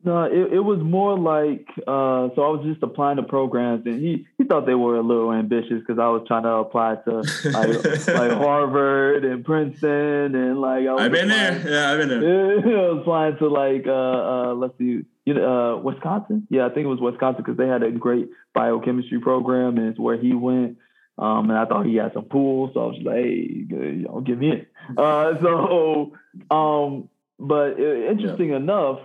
No, 0.05 0.25
it, 0.25 0.55
it 0.55 0.61
was 0.61 0.81
more 0.81 1.17
like 1.17 1.69
uh, 1.87 2.35
so 2.35 2.43
I 2.43 2.49
was 2.51 2.63
just 2.65 2.83
applying 2.83 3.19
to 3.19 3.23
programs, 3.23 3.87
and 3.87 4.01
he 4.01 4.27
he 4.37 4.43
thought 4.43 4.67
they 4.67 4.75
were 4.75 4.97
a 4.97 5.03
little 5.03 5.33
ambitious 5.33 5.79
because 5.79 6.01
I 6.01 6.09
was 6.09 6.25
trying 6.27 6.43
to 6.43 6.55
apply 6.55 6.97
to 7.05 7.19
like, 7.19 8.07
like 8.09 8.33
Harvard 8.33 9.25
and 9.25 9.45
Princeton, 9.45 10.35
and 10.35 10.61
like 10.61 10.89
I 10.89 10.93
was 10.93 11.03
I've 11.03 11.13
been 11.13 11.31
applying, 11.31 11.63
there. 11.63 11.73
Yeah, 11.73 11.93
I've 11.93 11.99
been 11.99 12.09
there. 12.09 12.59
I 12.59 12.91
was 12.91 12.99
applying 13.03 13.37
to 13.37 13.49
like 13.49 13.87
uh, 13.87 14.51
uh, 14.51 14.55
let's 14.55 14.77
see, 14.77 15.03
you 15.25 15.35
know, 15.35 15.77
uh, 15.77 15.77
Wisconsin. 15.81 16.49
Yeah, 16.51 16.67
I 16.67 16.71
think 16.71 16.85
it 16.85 16.89
was 16.89 17.01
Wisconsin 17.01 17.45
because 17.45 17.57
they 17.57 17.69
had 17.69 17.85
a 17.85 17.93
great 17.93 18.29
biochemistry 18.55 19.21
program, 19.21 19.79
and 19.79 19.89
it's 19.89 20.01
where 20.01 20.17
he 20.17 20.35
went. 20.35 20.79
Um, 21.17 21.51
and 21.51 21.59
I 21.59 21.65
thought 21.67 21.87
he 21.87 21.97
had 21.97 22.13
some 22.15 22.25
pool, 22.25 22.73
so 22.75 22.81
I 22.81 22.87
was 22.87 22.99
like, 23.05 23.15
hey, 23.15 23.65
know, 23.69 24.21
give 24.21 24.39
me 24.39 24.51
it. 24.51 24.69
Uh, 24.99 25.41
so, 25.41 26.13
um, 26.51 27.09
but 27.39 27.79
interesting 27.79 28.51
yeah. 28.51 28.57
enough, 28.57 28.99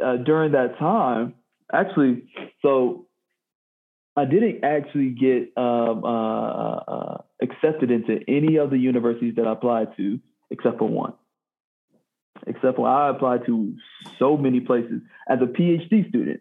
uh, 0.00 0.04
uh, 0.04 0.16
during 0.16 0.52
that 0.52 0.78
time, 0.78 1.34
actually, 1.72 2.28
so 2.62 3.06
I 4.16 4.24
didn't 4.24 4.64
actually 4.64 5.10
get 5.10 5.52
um, 5.56 6.04
uh, 6.04 6.76
uh, 6.76 7.22
accepted 7.42 7.90
into 7.90 8.20
any 8.28 8.56
of 8.56 8.70
the 8.70 8.78
universities 8.78 9.34
that 9.36 9.46
I 9.46 9.52
applied 9.52 9.96
to, 9.96 10.18
except 10.50 10.78
for 10.78 10.88
one. 10.88 11.14
Except 12.46 12.76
for 12.76 12.88
I 12.88 13.10
applied 13.10 13.46
to 13.46 13.76
so 14.18 14.36
many 14.36 14.60
places 14.60 15.02
as 15.28 15.38
a 15.42 15.46
PhD 15.46 16.08
student. 16.08 16.40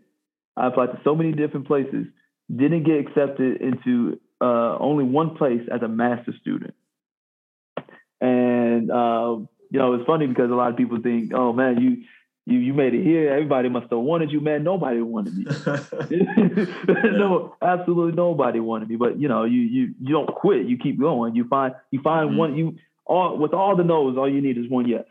I 0.57 0.67
applied 0.67 0.87
to 0.87 0.99
so 1.03 1.15
many 1.15 1.31
different 1.31 1.67
places, 1.67 2.07
didn't 2.53 2.83
get 2.83 2.99
accepted 2.99 3.61
into 3.61 4.19
uh, 4.41 4.77
only 4.77 5.03
one 5.03 5.35
place 5.35 5.61
as 5.73 5.81
a 5.81 5.87
master 5.87 6.33
student. 6.41 6.73
And 8.21 8.91
uh, 8.91 9.37
you 9.71 9.79
know, 9.79 9.93
it's 9.93 10.05
funny 10.05 10.27
because 10.27 10.49
a 10.51 10.55
lot 10.55 10.71
of 10.71 10.77
people 10.77 10.99
think, 11.01 11.31
"Oh 11.33 11.53
man, 11.53 11.79
you 11.81 12.03
you 12.49 12.59
you 12.59 12.73
made 12.73 12.93
it 12.93 13.03
here. 13.03 13.31
Everybody 13.31 13.69
must 13.69 13.89
have 13.89 13.99
wanted 13.99 14.31
you, 14.31 14.41
man. 14.41 14.63
Nobody 14.63 15.01
wanted 15.01 15.35
me. 15.35 15.45
no, 16.87 17.55
absolutely 17.61 18.13
nobody 18.13 18.59
wanted 18.59 18.89
me. 18.89 18.95
But 18.95 19.19
you 19.19 19.27
know, 19.27 19.43
you 19.45 19.61
you 19.61 19.93
you 20.01 20.13
don't 20.13 20.27
quit. 20.27 20.65
You 20.65 20.77
keep 20.77 20.99
going. 20.99 21.35
You 21.35 21.47
find 21.47 21.73
you 21.91 22.01
find 22.01 22.29
mm-hmm. 22.29 22.37
one. 22.37 22.55
You 22.55 22.75
all 23.05 23.37
with 23.37 23.53
all 23.53 23.75
the 23.75 23.83
no's. 23.83 24.17
All 24.17 24.31
you 24.31 24.41
need 24.41 24.57
is 24.57 24.69
one 24.69 24.87
yes. 24.87 25.05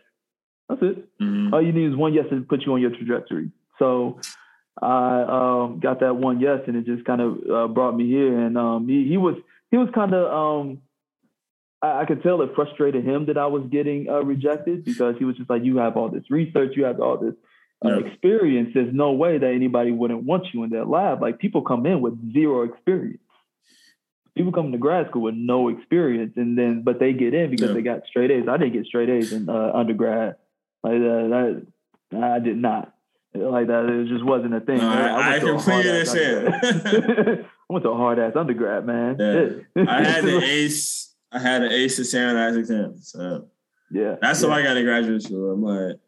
That's 0.68 0.82
it. 0.82 1.08
Mm-hmm. 1.20 1.54
All 1.54 1.62
you 1.62 1.72
need 1.72 1.90
is 1.90 1.96
one 1.96 2.14
yes 2.14 2.26
to 2.30 2.40
put 2.42 2.62
you 2.66 2.74
on 2.74 2.80
your 2.80 2.90
trajectory. 2.90 3.50
So 3.78 4.20
I 4.80 5.22
um, 5.22 5.80
got 5.80 6.00
that 6.00 6.16
one 6.16 6.40
yes, 6.40 6.60
and 6.66 6.76
it 6.76 6.84
just 6.84 7.04
kind 7.04 7.20
of 7.20 7.38
uh, 7.50 7.68
brought 7.68 7.96
me 7.96 8.06
here. 8.06 8.38
And 8.38 8.56
um, 8.56 8.88
he 8.88 9.08
he 9.08 9.16
was 9.16 9.36
he 9.70 9.76
was 9.76 9.88
kind 9.94 10.14
of 10.14 10.32
um, 10.32 10.82
I, 11.82 12.00
I, 12.00 12.04
could 12.04 12.22
tell 12.22 12.42
it 12.42 12.50
frustrated 12.54 13.04
him 13.04 13.26
that 13.26 13.38
I 13.38 13.46
was 13.46 13.64
getting 13.70 14.08
uh, 14.08 14.22
rejected 14.22 14.84
because 14.84 15.16
he 15.18 15.24
was 15.24 15.36
just 15.36 15.50
like, 15.50 15.64
you 15.64 15.78
have 15.78 15.96
all 15.96 16.08
this 16.08 16.30
research, 16.30 16.72
you 16.76 16.84
have 16.84 17.00
all 17.00 17.16
this 17.16 17.34
uh, 17.84 17.90
yeah. 17.90 18.06
experience. 18.06 18.70
There's 18.74 18.94
no 18.94 19.12
way 19.12 19.38
that 19.38 19.52
anybody 19.52 19.92
wouldn't 19.92 20.24
want 20.24 20.46
you 20.52 20.64
in 20.64 20.70
their 20.70 20.84
lab. 20.84 21.22
Like 21.22 21.38
people 21.38 21.62
come 21.62 21.86
in 21.86 22.00
with 22.00 22.32
zero 22.32 22.62
experience. 22.62 23.20
People 24.36 24.52
come 24.52 24.70
to 24.70 24.78
grad 24.78 25.08
school 25.08 25.22
with 25.22 25.34
no 25.34 25.68
experience, 25.68 26.34
and 26.36 26.56
then 26.56 26.82
but 26.82 27.00
they 27.00 27.12
get 27.12 27.34
in 27.34 27.50
because 27.50 27.70
yeah. 27.70 27.74
they 27.74 27.82
got 27.82 28.06
straight 28.06 28.30
A's. 28.30 28.46
I 28.48 28.56
didn't 28.56 28.72
get 28.72 28.86
straight 28.86 29.08
A's 29.08 29.32
in 29.32 29.48
uh, 29.48 29.72
undergrad. 29.74 30.36
Like 30.84 30.94
uh, 30.94 31.28
that, 31.28 31.66
I 32.12 32.38
did 32.38 32.56
not 32.56 32.94
like 33.34 33.66
that. 33.66 33.86
It 33.86 34.08
just 34.08 34.24
wasn't 34.24 34.54
a 34.54 34.60
thing. 34.60 34.78
No, 34.78 34.88
I, 34.88 35.08
I, 35.08 35.36
I 35.36 35.38
completely 35.40 35.90
understand. 35.90 36.54
I 36.62 37.72
went 37.72 37.84
to 37.84 37.90
a 37.90 37.96
hard 37.96 38.18
ass 38.18 38.34
undergrad, 38.36 38.86
man. 38.86 39.16
Yeah. 39.18 39.84
I 39.88 40.04
had 40.04 40.24
the 40.24 40.40
ace. 40.42 40.97
I 41.32 41.38
had 41.38 41.62
an 41.62 41.72
ace 41.72 41.96
to 41.96 42.04
standardized 42.04 42.58
exams. 42.58 43.10
So 43.10 43.46
yeah, 43.90 44.16
that's 44.20 44.42
yeah. 44.42 44.48
how 44.48 44.54
I 44.54 44.62
got 44.62 44.74
to 44.74 44.82
graduate 44.82 45.22
school. 45.22 45.52
I'm 45.52 45.62
like, 45.62 45.98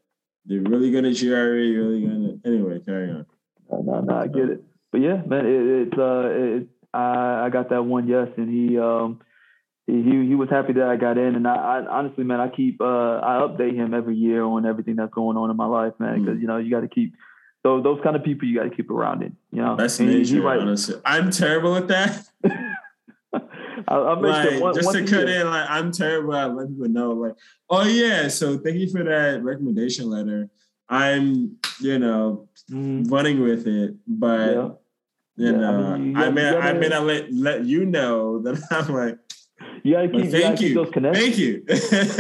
they're 0.47 0.61
really 0.61 0.91
good 0.91 1.05
at 1.05 1.17
GRE, 1.17 1.29
really 1.29 2.01
good. 2.01 2.41
At, 2.45 2.51
anyway, 2.51 2.81
carry 2.81 3.11
on. 3.11 3.27
No, 3.71 3.83
no, 3.83 4.01
no, 4.01 4.17
I 4.17 4.27
get 4.27 4.49
it. 4.49 4.65
But 4.91 5.01
yeah, 5.01 5.23
man, 5.27 5.47
it, 5.47 5.89
it's 5.89 5.99
uh, 5.99 6.29
it, 6.31 6.69
I 6.93 7.47
I 7.47 7.51
got 7.51 7.71
that 7.71 7.85
one 7.85 8.09
yes, 8.09 8.29
and 8.37 8.49
he 8.49 8.79
um 8.79 9.21
he 9.87 10.03
he 10.03 10.35
was 10.35 10.49
happy 10.51 10.73
that 10.75 10.89
I 10.89 10.97
got 10.97 11.19
in, 11.19 11.37
and 11.37 11.47
I, 11.47 11.55
I 11.55 11.87
honestly, 11.87 12.25
man, 12.25 12.41
I 12.41 12.49
keep 12.49 12.81
uh, 12.81 12.85
I 12.85 13.47
update 13.47 13.75
him 13.75 13.95
every 13.95 14.17
year 14.17 14.43
on 14.43 14.67
everything 14.67 14.97
that's 14.97 15.13
going 15.13 15.37
on 15.37 15.51
in 15.51 15.57
my 15.57 15.67
life, 15.67 15.93
man, 15.99 16.21
because 16.21 16.39
mm. 16.39 16.41
you 16.41 16.47
know 16.47 16.57
you 16.57 16.71
got 16.71 16.81
to 16.81 16.89
keep 16.89 17.15
those 17.63 17.83
those 17.83 18.01
kind 18.03 18.17
of 18.17 18.25
people 18.25 18.49
you 18.49 18.57
got 18.57 18.65
to 18.65 18.75
keep 18.75 18.91
around 18.91 19.23
it. 19.23 19.33
You 19.53 19.63
know, 19.63 19.77
that's 19.77 20.01
nature. 20.01 20.37
He, 20.37 20.41
honestly, 20.41 20.97
I'm 21.05 21.31
terrible 21.31 21.77
at 21.77 21.89
that. 21.89 22.27
I, 23.91 23.97
I 23.97 24.19
like, 24.19 24.61
one, 24.61 24.75
just 24.75 24.93
to 24.93 25.05
cut 25.05 25.29
in, 25.29 25.51
like 25.51 25.69
I'm 25.69 25.91
terrible 25.91 26.35
at 26.35 26.55
letting 26.55 26.75
people 26.75 26.89
know, 26.89 27.11
like, 27.11 27.35
oh 27.69 27.85
yeah, 27.85 28.29
so 28.29 28.57
thank 28.59 28.77
you 28.77 28.89
for 28.89 29.03
that 29.03 29.43
recommendation 29.43 30.09
letter. 30.09 30.49
I'm, 30.89 31.57
you 31.81 31.99
know, 31.99 32.49
mm. 32.71 33.11
running 33.11 33.43
with 33.43 33.67
it, 33.67 33.97
but 34.07 34.51
yeah. 34.51 34.69
you 35.37 35.47
yeah, 35.47 35.51
know, 35.53 35.87
I 35.87 35.99
mean, 35.99 36.17
I 36.17 36.31
may 36.31 36.57
I 36.57 36.73
may 36.73 36.89
not 36.89 37.05
let 37.05 37.33
let 37.33 37.65
you 37.65 37.85
know 37.85 38.41
that 38.43 38.63
I'm 38.71 38.95
like 38.95 39.19
you 39.83 39.95
gotta 39.95 40.09
keep, 40.09 40.25
you 40.25 40.41
gotta 40.41 40.57
keep 40.57 40.75
those 40.75 40.91
connections. 40.91 41.25
Thank 41.25 41.39
you. 41.39 41.65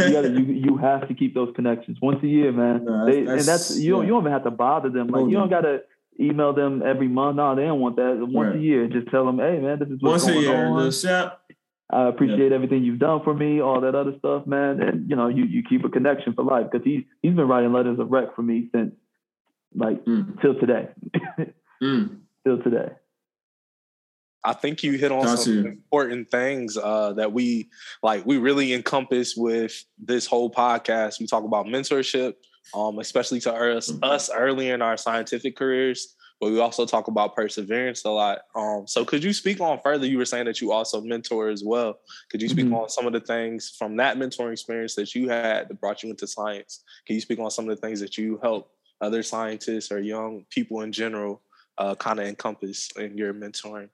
you, 0.06 0.12
gotta, 0.12 0.30
you 0.30 0.40
you 0.66 0.76
have 0.78 1.08
to 1.08 1.14
keep 1.14 1.34
those 1.34 1.52
connections 1.54 1.98
once 2.00 2.22
a 2.22 2.26
year, 2.26 2.52
man. 2.52 2.84
No, 2.84 3.04
that's, 3.04 3.16
they, 3.16 3.24
that's, 3.24 3.40
and 3.40 3.48
that's 3.48 3.78
you 3.78 3.92
don't 3.92 4.06
you 4.06 4.10
don't 4.10 4.22
even 4.22 4.32
have 4.32 4.44
to 4.44 4.50
bother 4.50 4.90
them. 4.90 5.08
Like 5.08 5.26
you 5.26 5.36
don't 5.36 5.50
gotta 5.50 5.82
email 6.18 6.52
them 6.52 6.82
every 6.84 7.08
month. 7.08 7.36
No, 7.36 7.54
they 7.54 7.64
don't 7.64 7.80
want 7.80 7.96
that. 7.96 8.16
Once 8.18 8.48
right. 8.48 8.56
a 8.56 8.58
year, 8.58 8.88
just 8.88 9.08
tell 9.08 9.24
them, 9.24 9.38
hey 9.38 9.58
man, 9.58 9.78
this 9.78 9.88
is 9.88 10.00
what's 10.00 10.24
once 10.24 10.26
going 10.26 10.38
a 10.38 10.40
year. 10.40 10.66
On. 10.66 10.84
Just, 10.86 11.04
yeah. 11.04 11.30
I 11.92 12.08
appreciate 12.08 12.50
yeah. 12.50 12.54
everything 12.54 12.84
you've 12.84 12.98
done 12.98 13.20
for 13.24 13.34
me, 13.34 13.60
all 13.60 13.80
that 13.80 13.94
other 13.94 14.14
stuff, 14.18 14.46
man. 14.46 14.80
And 14.80 15.10
you 15.10 15.16
know, 15.16 15.28
you 15.28 15.44
you 15.44 15.62
keep 15.68 15.84
a 15.84 15.88
connection 15.88 16.34
for 16.34 16.44
life 16.44 16.66
because 16.70 16.84
he's 16.84 17.02
he's 17.22 17.34
been 17.34 17.48
writing 17.48 17.72
letters 17.72 17.98
of 17.98 18.10
rec 18.10 18.34
for 18.36 18.42
me 18.42 18.68
since 18.74 18.92
like 19.74 20.04
mm. 20.04 20.40
till 20.40 20.54
today. 20.58 20.88
mm. 21.82 22.16
Till 22.44 22.62
today. 22.62 22.90
I 24.42 24.54
think 24.54 24.82
you 24.82 24.92
hit 24.92 25.12
on 25.12 25.24
Got 25.24 25.38
some 25.40 25.52
you. 25.52 25.66
important 25.66 26.30
things 26.30 26.76
uh, 26.76 27.12
that 27.14 27.32
we 27.32 27.68
like. 28.02 28.24
We 28.24 28.38
really 28.38 28.72
encompass 28.72 29.36
with 29.36 29.84
this 29.98 30.26
whole 30.26 30.50
podcast. 30.50 31.20
We 31.20 31.26
talk 31.26 31.44
about 31.44 31.66
mentorship, 31.66 32.34
um, 32.74 32.98
especially 33.00 33.40
to 33.40 33.52
us, 33.52 33.90
mm-hmm. 33.90 34.04
us 34.04 34.30
early 34.34 34.70
in 34.70 34.80
our 34.80 34.96
scientific 34.96 35.56
careers. 35.56 36.14
But 36.40 36.52
we 36.52 36.60
also 36.60 36.86
talk 36.86 37.08
about 37.08 37.36
perseverance 37.36 38.04
a 38.04 38.10
lot. 38.10 38.40
Um, 38.54 38.86
so, 38.86 39.04
could 39.04 39.22
you 39.22 39.32
speak 39.32 39.60
on 39.60 39.78
further? 39.82 40.06
You 40.06 40.18
were 40.18 40.24
saying 40.24 40.46
that 40.46 40.60
you 40.60 40.72
also 40.72 41.00
mentor 41.00 41.48
as 41.48 41.62
well. 41.62 41.98
Could 42.30 42.40
you 42.40 42.48
speak 42.48 42.66
mm-hmm. 42.66 42.74
on 42.74 42.88
some 42.88 43.06
of 43.06 43.12
the 43.12 43.20
things 43.20 43.74
from 43.78 43.96
that 43.96 44.16
mentoring 44.16 44.52
experience 44.52 44.94
that 44.94 45.14
you 45.14 45.28
had 45.28 45.68
that 45.68 45.80
brought 45.80 46.02
you 46.02 46.10
into 46.10 46.26
science? 46.26 46.82
Can 47.06 47.14
you 47.14 47.20
speak 47.20 47.38
on 47.38 47.50
some 47.50 47.68
of 47.68 47.76
the 47.76 47.86
things 47.86 48.00
that 48.00 48.16
you 48.16 48.38
help 48.42 48.72
other 49.00 49.22
scientists 49.22 49.92
or 49.92 50.00
young 50.00 50.44
people 50.50 50.80
in 50.80 50.92
general 50.92 51.42
uh, 51.78 51.94
kind 51.94 52.18
of 52.18 52.26
encompass 52.26 52.90
in 52.96 53.16
your 53.16 53.34
mentoring? 53.34 53.88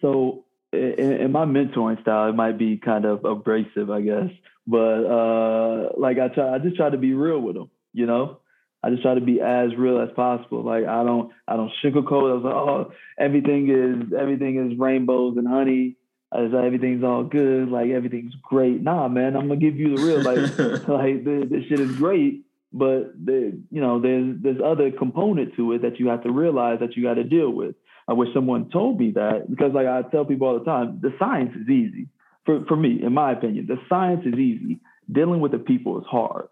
so 0.00 0.44
in, 0.72 1.12
in, 1.12 1.32
my 1.32 1.44
mentoring 1.44 2.00
style, 2.02 2.28
it 2.28 2.34
might 2.34 2.58
be 2.58 2.76
kind 2.76 3.04
of 3.04 3.24
abrasive, 3.24 3.90
I 3.90 4.02
guess. 4.02 4.30
But 4.66 5.04
uh, 5.04 5.88
like 5.96 6.18
I 6.18 6.28
try, 6.28 6.54
I 6.54 6.58
just 6.58 6.76
try 6.76 6.90
to 6.90 6.98
be 6.98 7.14
real 7.14 7.40
with 7.40 7.56
them. 7.56 7.70
You 7.94 8.06
know, 8.06 8.40
I 8.82 8.90
just 8.90 9.02
try 9.02 9.14
to 9.14 9.20
be 9.20 9.40
as 9.40 9.74
real 9.76 10.00
as 10.00 10.10
possible. 10.14 10.62
Like 10.62 10.86
I 10.86 11.02
don't, 11.04 11.32
I 11.46 11.56
don't 11.56 11.72
sugarcoat. 11.84 12.30
I 12.30 12.34
was 12.34 12.44
like, 12.44 12.54
oh, 12.54 12.92
everything 13.18 13.68
is 13.68 14.12
everything 14.18 14.70
is 14.70 14.78
rainbows 14.78 15.36
and 15.36 15.48
honey. 15.48 15.96
I 16.30 16.42
was 16.42 16.52
like, 16.52 16.64
everything's 16.64 17.02
all 17.02 17.24
good. 17.24 17.68
Like 17.70 17.90
everything's 17.90 18.34
great. 18.42 18.82
Nah, 18.82 19.08
man, 19.08 19.34
I'm 19.34 19.48
gonna 19.48 19.56
give 19.56 19.76
you 19.76 19.96
the 19.96 20.02
real. 20.02 20.18
Like, 20.22 20.88
like 20.88 21.24
this, 21.24 21.50
this 21.50 21.64
shit 21.68 21.80
is 21.80 21.96
great, 21.96 22.44
but 22.72 23.12
the, 23.24 23.58
you 23.70 23.80
know, 23.80 24.00
there's 24.00 24.36
there's 24.42 24.60
other 24.64 24.90
component 24.90 25.56
to 25.56 25.72
it 25.72 25.82
that 25.82 25.98
you 25.98 26.08
have 26.08 26.22
to 26.24 26.30
realize 26.30 26.80
that 26.80 26.96
you 26.96 27.02
got 27.02 27.14
to 27.14 27.24
deal 27.24 27.50
with. 27.50 27.74
I 28.06 28.12
wish 28.12 28.28
someone 28.32 28.70
told 28.70 28.98
me 29.00 29.12
that 29.12 29.50
because, 29.50 29.72
like 29.72 29.86
I 29.86 30.02
tell 30.02 30.24
people 30.24 30.48
all 30.48 30.58
the 30.58 30.64
time, 30.64 31.00
the 31.02 31.14
science 31.18 31.54
is 31.56 31.68
easy 31.68 32.08
for 32.44 32.64
for 32.66 32.76
me, 32.76 33.02
in 33.02 33.12
my 33.12 33.32
opinion. 33.32 33.66
The 33.66 33.78
science 33.88 34.24
is 34.24 34.34
easy. 34.34 34.80
Dealing 35.10 35.40
with 35.40 35.52
the 35.52 35.58
people 35.58 35.98
is 35.98 36.06
hard. 36.06 36.48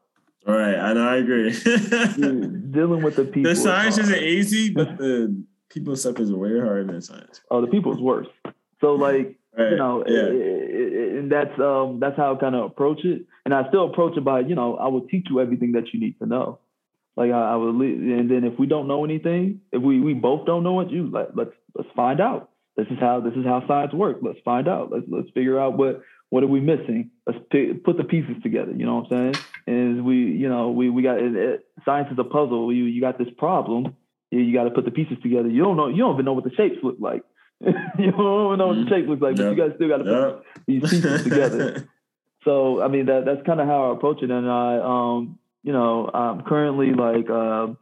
All 0.46 0.54
right, 0.54 0.76
I 0.76 0.92
know. 0.92 1.08
I 1.08 1.16
agree. 1.16 1.50
dealing 2.70 3.02
with 3.02 3.16
the 3.16 3.24
people. 3.24 3.50
The 3.50 3.56
science 3.56 3.98
is 3.98 4.08
isn't 4.10 4.22
easy, 4.22 4.70
but 4.70 4.96
the 4.96 5.42
people 5.70 5.96
stuff 5.96 6.20
is 6.20 6.32
way 6.32 6.58
harder 6.60 6.84
than 6.84 7.02
science. 7.02 7.40
Oh, 7.50 7.60
the 7.60 7.66
people 7.66 7.92
is 7.92 8.00
worse. 8.00 8.28
So, 8.80 8.94
like, 8.94 9.36
right. 9.58 9.70
you 9.70 9.76
know, 9.76 10.04
yeah. 10.06 10.26
it, 10.26 10.92
it, 10.92 11.18
and 11.18 11.32
that's 11.32 11.58
um 11.58 11.98
that's 11.98 12.16
how 12.16 12.34
I 12.34 12.38
kind 12.38 12.54
of 12.54 12.64
approach 12.64 13.04
it. 13.04 13.26
And 13.44 13.52
I 13.52 13.68
still 13.68 13.90
approach 13.90 14.16
it 14.16 14.24
by, 14.24 14.40
you 14.40 14.54
know, 14.54 14.76
I 14.76 14.86
will 14.88 15.06
teach 15.08 15.26
you 15.30 15.40
everything 15.40 15.72
that 15.72 15.92
you 15.92 15.98
need 15.98 16.18
to 16.20 16.26
know. 16.26 16.60
Like 17.16 17.32
I, 17.32 17.52
I 17.52 17.56
would, 17.56 17.74
and 17.74 18.30
then 18.30 18.44
if 18.44 18.58
we 18.58 18.66
don't 18.66 18.86
know 18.86 19.04
anything, 19.04 19.62
if 19.72 19.82
we 19.82 19.98
we 20.00 20.14
both 20.14 20.46
don't 20.46 20.62
know 20.62 20.80
it, 20.80 20.90
you 20.90 21.10
let 21.10 21.34
let's 21.36 21.52
let's 21.74 21.88
find 21.96 22.20
out. 22.20 22.50
This 22.76 22.86
is 22.90 22.98
how 23.00 23.20
this 23.20 23.32
is 23.34 23.44
how 23.44 23.66
science 23.66 23.94
works. 23.94 24.20
Let's 24.22 24.38
find 24.44 24.68
out. 24.68 24.92
Let's 24.92 25.06
let's 25.08 25.30
figure 25.30 25.58
out 25.58 25.76
what 25.76 26.02
what 26.28 26.44
are 26.44 26.48
we 26.48 26.60
missing. 26.60 27.10
Let's 27.26 27.38
pick, 27.50 27.82
put 27.84 27.96
the 27.96 28.04
pieces 28.04 28.36
together. 28.42 28.72
You 28.72 28.84
know 28.84 28.96
what 28.96 29.12
I'm 29.12 29.32
saying? 29.32 29.44
And 29.66 30.04
we 30.04 30.16
you 30.16 30.48
know 30.48 30.70
we 30.70 30.90
we 30.90 31.02
got 31.02 31.18
it, 31.18 31.34
it, 31.34 31.66
science 31.84 32.08
is 32.12 32.18
a 32.18 32.24
puzzle. 32.24 32.72
You 32.72 32.84
you 32.84 33.00
got 33.00 33.18
this 33.18 33.28
problem. 33.36 33.96
You, 34.30 34.40
you 34.40 34.52
got 34.52 34.64
to 34.64 34.70
put 34.70 34.84
the 34.84 34.90
pieces 34.90 35.18
together. 35.22 35.48
You 35.48 35.62
don't 35.62 35.76
know. 35.76 35.88
You 35.88 35.98
don't 35.98 36.14
even 36.14 36.24
know 36.24 36.32
what 36.32 36.44
the 36.44 36.54
shapes 36.56 36.76
look 36.82 36.96
like. 37.00 37.22
you 37.60 37.72
don't 37.72 37.96
even 37.98 38.18
know 38.18 38.46
what 38.48 38.58
the 38.58 38.64
mm-hmm. 38.82 38.88
shape 38.88 39.08
looks 39.08 39.22
like, 39.22 39.36
but 39.36 39.50
you 39.50 39.56
guys 39.56 39.72
still 39.76 39.88
got 39.88 39.98
to 39.98 40.04
put 40.04 40.44
these 40.66 40.82
pieces 40.82 41.22
together. 41.22 41.88
So 42.44 42.80
I 42.80 42.86
mean 42.86 43.06
that 43.06 43.24
that's 43.24 43.44
kind 43.44 43.60
of 43.60 43.66
how 43.66 43.90
I 43.90 43.96
approach 43.96 44.22
it, 44.22 44.30
and 44.30 44.48
I 44.48 44.78
um 44.78 45.40
you 45.66 45.72
know, 45.72 46.08
I'm 46.14 46.42
currently 46.42 46.92
like 46.94 47.28
uh, 47.28 47.74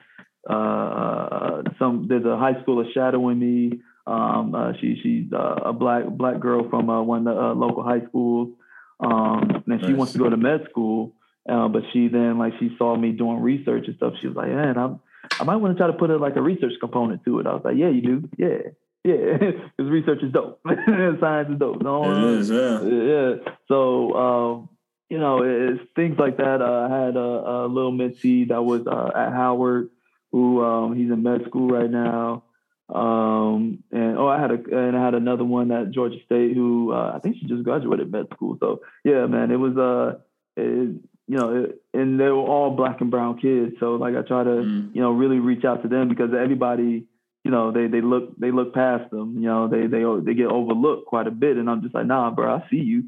uh, 0.51 1.63
some 1.79 2.07
there's 2.09 2.25
a 2.25 2.39
high 2.39 2.55
schooler 2.55 2.91
shadowing 2.95 3.39
me. 3.39 3.81
Um, 4.07 4.55
uh, 4.55 4.73
she 4.81 4.99
she's 5.03 5.33
uh, 5.35 5.61
a 5.67 5.73
black 5.75 6.09
black 6.09 6.41
girl 6.41 6.69
from 6.71 6.89
uh, 6.89 7.03
one 7.03 7.29
of 7.29 7.35
the 7.35 7.41
uh, 7.41 7.55
local 7.55 7.83
high 7.83 8.01
schools, 8.09 8.55
um, 9.01 9.63
and 9.67 9.67
nice. 9.67 9.85
she 9.87 9.93
wants 9.93 10.15
to 10.15 10.19
go 10.19 10.31
to 10.31 10.37
med 10.37 10.67
school. 10.71 11.13
Uh, 11.49 11.69
but 11.69 11.83
she 11.93 12.09
then 12.09 12.39
like 12.39 12.55
she 12.59 12.75
saw 12.79 12.97
me 12.97 13.13
doing 13.13 13.41
research 13.41 13.85
and 13.87 13.97
stuff. 13.97 14.15
She 14.21 14.29
was 14.29 14.37
like, 14.37 14.49
"Man, 14.49 14.79
I'm 14.79 15.01
I 15.39 15.45
might 15.45 15.57
want 15.57 15.75
to 15.75 15.79
try 15.79 15.87
to 15.87 15.93
put 15.93 16.11
a, 16.11 16.17
like 16.17 16.37
a 16.37 16.43
research 16.43 16.73
component 16.81 17.25
to 17.25 17.41
it." 17.41 17.47
I 17.47 17.53
was 17.55 17.63
like, 17.65 17.77
"Yeah, 17.77 17.91
you 17.91 18.01
do. 18.01 18.29
Yeah, 18.39 18.71
yeah, 19.05 19.37
because 19.77 19.91
research 19.91 20.23
is 20.23 20.33
dope. 20.33 20.61
Science 21.21 21.51
is 21.51 21.59
dope. 21.59 21.83
No, 21.83 22.11
it 22.11 22.39
is, 22.39 22.51
yeah. 22.51 22.83
Yeah. 22.83 23.53
So 23.69 24.15
um, 24.15 24.69
you 25.11 25.19
know, 25.19 25.43
it's 25.43 25.83
things 25.95 26.19
like 26.19 26.39
that. 26.39 26.63
Uh, 26.63 26.89
I 26.91 27.05
had 27.05 27.17
a, 27.17 27.21
a 27.21 27.69
little 27.69 27.93
mentee 27.93 28.49
that 28.49 28.63
was 28.63 28.87
uh, 28.87 29.11
at 29.15 29.33
Howard, 29.33 29.91
who 30.33 30.65
um, 30.65 30.97
he's 30.97 31.11
in 31.11 31.23
med 31.23 31.45
school 31.47 31.69
right 31.69 31.91
now. 31.91 32.45
Um, 32.89 33.83
and 33.93 34.19
oh, 34.19 34.27
I 34.27 34.41
had 34.41 34.51
a 34.51 34.55
and 34.55 34.97
I 34.97 35.05
had 35.05 35.15
another 35.15 35.45
one 35.45 35.71
at 35.71 35.91
Georgia 35.91 36.19
State 36.25 36.55
who 36.55 36.93
uh, 36.93 37.13
I 37.15 37.19
think 37.19 37.37
she 37.37 37.47
just 37.47 37.63
graduated 37.63 38.11
med 38.11 38.27
school. 38.33 38.57
So 38.61 38.81
yeah, 39.05 39.27
man, 39.27 39.51
it 39.51 39.57
was 39.57 39.77
uh, 39.77 40.19
it, 40.57 40.97
you 41.27 41.39
know, 41.39 41.65
it, 41.65 41.83
and 41.93 42.21
they 42.21 42.29
were 42.29 42.37
all 42.37 42.71
black 42.71 43.01
and 43.01 43.11
brown 43.11 43.39
kids. 43.39 43.77
So 43.81 43.95
like 43.95 44.15
I 44.15 44.23
try 44.23 44.45
to 44.45 44.51
mm. 44.51 44.95
you 44.95 45.01
know 45.03 45.11
really 45.13 45.39
reach 45.39 45.65
out 45.65 45.83
to 45.83 45.89
them 45.89 46.09
because 46.09 46.31
everybody 46.33 47.07
you 47.45 47.51
know, 47.51 47.71
they 47.71 47.87
they 47.87 48.01
look 48.01 48.39
they 48.39 48.51
look 48.51 48.73
past 48.73 49.11
them. 49.11 49.35
You 49.37 49.49
know, 49.49 49.69
they 49.69 49.87
they 49.87 50.03
they 50.25 50.35
get 50.35 50.47
overlooked 50.47 51.07
quite 51.07 51.27
a 51.27 51.31
bit, 51.31 51.59
and 51.59 51.69
I'm 51.69 51.83
just 51.83 51.95
like, 51.95 52.07
nah, 52.07 52.31
bro, 52.31 52.55
I 52.55 52.69
see 52.71 52.79
you. 52.79 53.05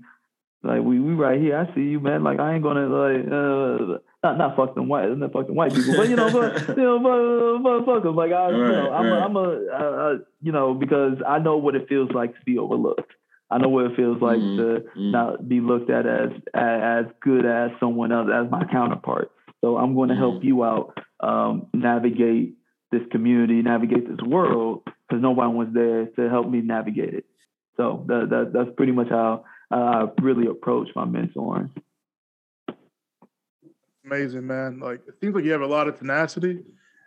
Like 0.62 0.82
we 0.82 1.00
we 1.00 1.14
right 1.14 1.40
here, 1.40 1.56
I 1.56 1.74
see 1.74 1.82
you, 1.82 2.00
man. 2.00 2.22
Like 2.22 2.38
I 2.38 2.54
ain't 2.54 2.62
gonna 2.62 2.86
like 2.86 3.24
uh, 3.24 3.98
not 4.22 4.36
not 4.36 4.56
fuck 4.56 4.74
them 4.74 4.88
white, 4.88 5.08
not 5.16 5.32
fuck 5.32 5.46
them 5.46 5.56
white 5.56 5.72
people, 5.72 5.96
but 5.96 6.08
you 6.10 6.16
know, 6.16 6.30
but 6.30 6.68
you 6.76 6.82
know, 6.82 6.98
but, 6.98 7.62
but 7.62 7.86
fuck 7.86 8.02
them. 8.02 8.14
Like 8.14 8.32
I, 8.32 8.50
right, 8.50 8.52
you 8.52 8.58
know, 8.58 8.92
I'm 8.92 9.06
right. 9.06 9.18
a, 9.18 9.24
I'm 9.24 9.36
a, 9.36 9.66
uh, 9.72 10.18
you 10.42 10.52
know, 10.52 10.74
because 10.74 11.14
I 11.26 11.38
know 11.38 11.56
what 11.56 11.74
it 11.74 11.88
feels 11.88 12.10
like 12.10 12.34
to 12.34 12.44
be 12.44 12.58
overlooked. 12.58 13.10
I 13.50 13.58
know 13.58 13.68
what 13.68 13.86
it 13.86 13.96
feels 13.96 14.20
like 14.20 14.38
mm-hmm. 14.38 14.56
to 14.56 14.80
mm-hmm. 14.80 15.10
not 15.12 15.48
be 15.48 15.60
looked 15.60 15.90
at 15.90 16.06
as, 16.06 16.30
as 16.52 17.04
good 17.20 17.46
as 17.46 17.70
someone 17.78 18.10
else, 18.12 18.28
as 18.32 18.50
my 18.50 18.64
counterpart. 18.64 19.30
So 19.60 19.76
I'm 19.76 19.94
going 19.94 20.08
to 20.08 20.16
help 20.16 20.36
mm-hmm. 20.36 20.46
you 20.46 20.64
out 20.64 20.98
um, 21.20 21.68
navigate 21.72 22.56
this 22.90 23.02
community, 23.10 23.62
navigate 23.62 24.08
this 24.08 24.24
world, 24.26 24.82
because 24.84 25.22
nobody 25.22 25.52
was 25.52 25.68
there 25.72 26.06
to 26.06 26.28
help 26.28 26.48
me 26.48 26.60
navigate 26.60 27.14
it. 27.14 27.24
So 27.76 28.04
that, 28.08 28.30
that 28.30 28.52
that's 28.52 28.70
pretty 28.76 28.92
much 28.92 29.08
how 29.08 29.44
I 29.70 30.06
really 30.20 30.46
approach 30.46 30.88
my 30.96 31.04
mentoring. 31.04 31.70
Amazing, 34.04 34.46
man. 34.46 34.80
Like 34.80 35.02
it 35.06 35.14
seems 35.20 35.34
like 35.34 35.44
you 35.44 35.52
have 35.52 35.62
a 35.62 35.66
lot 35.66 35.88
of 35.88 35.98
tenacity, 35.98 36.62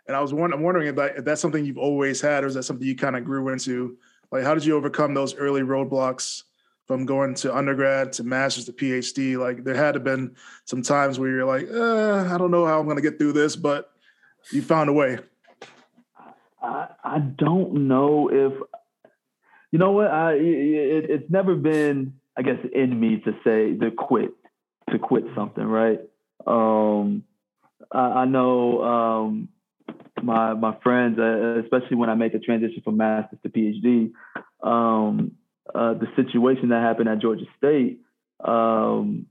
and 0.06 0.16
I 0.16 0.20
was 0.20 0.32
wondering, 0.32 0.58
I'm 0.58 0.64
wondering 0.64 0.88
if, 0.88 0.96
that, 0.96 1.16
if 1.16 1.24
that's 1.24 1.40
something 1.40 1.64
you've 1.64 1.78
always 1.78 2.20
had, 2.20 2.44
or 2.44 2.46
is 2.46 2.54
that 2.54 2.64
something 2.64 2.86
you 2.86 2.96
kind 2.96 3.16
of 3.16 3.24
grew 3.24 3.48
into? 3.48 3.96
Like, 4.32 4.44
how 4.44 4.54
did 4.54 4.64
you 4.64 4.76
overcome 4.76 5.14
those 5.14 5.34
early 5.34 5.62
roadblocks 5.62 6.44
from 6.86 7.06
going 7.06 7.34
to 7.34 7.54
undergrad 7.54 8.12
to 8.14 8.24
master's 8.24 8.66
to 8.66 8.72
PhD? 8.72 9.38
Like, 9.38 9.64
there 9.64 9.74
had 9.74 9.94
to 9.94 10.00
been 10.00 10.36
some 10.64 10.82
times 10.82 11.18
where 11.18 11.30
you're 11.30 11.44
like, 11.44 11.68
uh, 11.70 12.32
I 12.32 12.38
don't 12.38 12.50
know 12.50 12.66
how 12.66 12.78
I'm 12.78 12.86
going 12.86 12.96
to 12.96 13.02
get 13.02 13.18
through 13.18 13.32
this, 13.32 13.56
but 13.56 13.90
you 14.50 14.62
found 14.62 14.88
a 14.88 14.92
way. 14.92 15.18
I, 16.62 16.88
I 17.02 17.18
don't 17.18 17.88
know 17.88 18.30
if 18.30 18.52
you 19.70 19.78
know 19.78 19.92
what 19.92 20.08
I 20.08 20.34
it, 20.34 21.10
it's 21.10 21.30
never 21.30 21.54
been 21.54 22.14
I 22.36 22.42
guess 22.42 22.58
in 22.72 22.98
me 22.98 23.18
to 23.20 23.32
say 23.44 23.74
to 23.74 23.90
quit 23.90 24.30
to 24.90 24.98
quit 24.98 25.24
something 25.34 25.64
right 25.64 26.00
um 26.46 27.24
I, 27.92 27.98
I 27.98 28.24
know 28.24 28.82
um 28.82 29.48
my 30.22 30.54
my 30.54 30.76
friends 30.82 31.18
uh, 31.18 31.60
especially 31.62 31.96
when 31.96 32.10
I 32.10 32.14
make 32.14 32.34
a 32.34 32.38
transition 32.38 32.82
from 32.82 32.96
master's 32.96 33.38
to 33.42 33.48
PhD 33.48 34.12
um 34.62 35.32
uh, 35.74 35.94
the 35.94 36.06
situation 36.16 36.70
that 36.70 36.82
happened 36.82 37.08
at 37.08 37.20
Georgia 37.20 37.46
State 37.58 38.00
um 38.44 39.26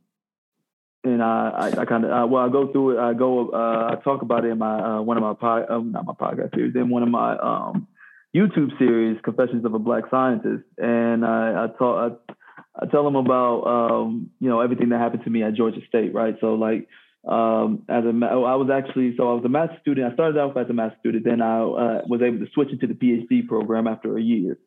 and 1.04 1.24
I, 1.24 1.50
I, 1.50 1.82
I 1.82 1.86
kind 1.86 2.06
of 2.06 2.30
well, 2.30 2.46
I 2.46 2.50
go 2.50 2.72
through 2.72 2.98
it. 2.98 3.02
I 3.02 3.14
go, 3.14 3.50
uh, 3.50 3.92
I 3.92 4.04
talk 4.04 4.22
about 4.22 4.44
it 4.44 4.50
in 4.50 4.58
my 4.58 4.98
uh, 4.98 5.02
one 5.02 5.18
of 5.18 5.24
my 5.24 5.34
pod, 5.34 5.66
um, 5.70 5.92
not 5.92 6.06
my 6.06 6.14
podcast 6.14 6.54
series, 6.56 6.76
in 6.76 6.90
one 6.90 7.04
of 7.04 7.10
my 7.10 7.38
um, 7.38 7.88
YouTube 8.36 8.78
series, 8.78 9.20
Confessions 9.24 9.66
of 9.66 9.74
a 9.74 9.80
Black 9.80 10.04
Scientist, 10.12 10.64
and 10.78 11.26
I, 11.26 11.66
I 11.66 11.78
talk, 11.78 12.20
I, 12.30 12.34
I 12.82 12.86
tell 12.88 13.04
them 13.06 13.16
about 13.16 13.64
um, 13.64 14.30
you 14.40 14.50
know 14.50 14.60
everything 14.60 14.90
that 14.90 15.00
happened 15.00 15.24
to 15.24 15.30
me 15.30 15.42
at 15.42 15.54
Georgia 15.54 15.80
State, 15.88 16.14
right? 16.14 16.36
So 16.42 16.56
like 16.56 16.88
um, 17.28 17.84
as 17.90 18.06
a 18.06 18.10
I 18.10 18.56
was 18.56 18.70
actually 18.74 19.16
so 19.18 19.30
I 19.30 19.34
was 19.34 19.44
a 19.46 19.50
math 19.50 19.80
student. 19.82 20.12
I 20.12 20.14
started 20.14 20.40
off 20.40 20.56
as 20.58 20.70
a 20.70 20.74
math 20.74 20.94
student, 21.00 21.26
then 21.26 21.42
I 21.42 21.62
uh, 21.62 22.02
was 22.08 22.22
able 22.22 22.40
to 22.40 22.52
switch 22.54 22.70
into 22.72 22.88
the 22.88 22.94
PhD 22.94 23.48
program 23.48 23.88
after 23.88 24.18
a 24.18 24.22
year, 24.22 24.58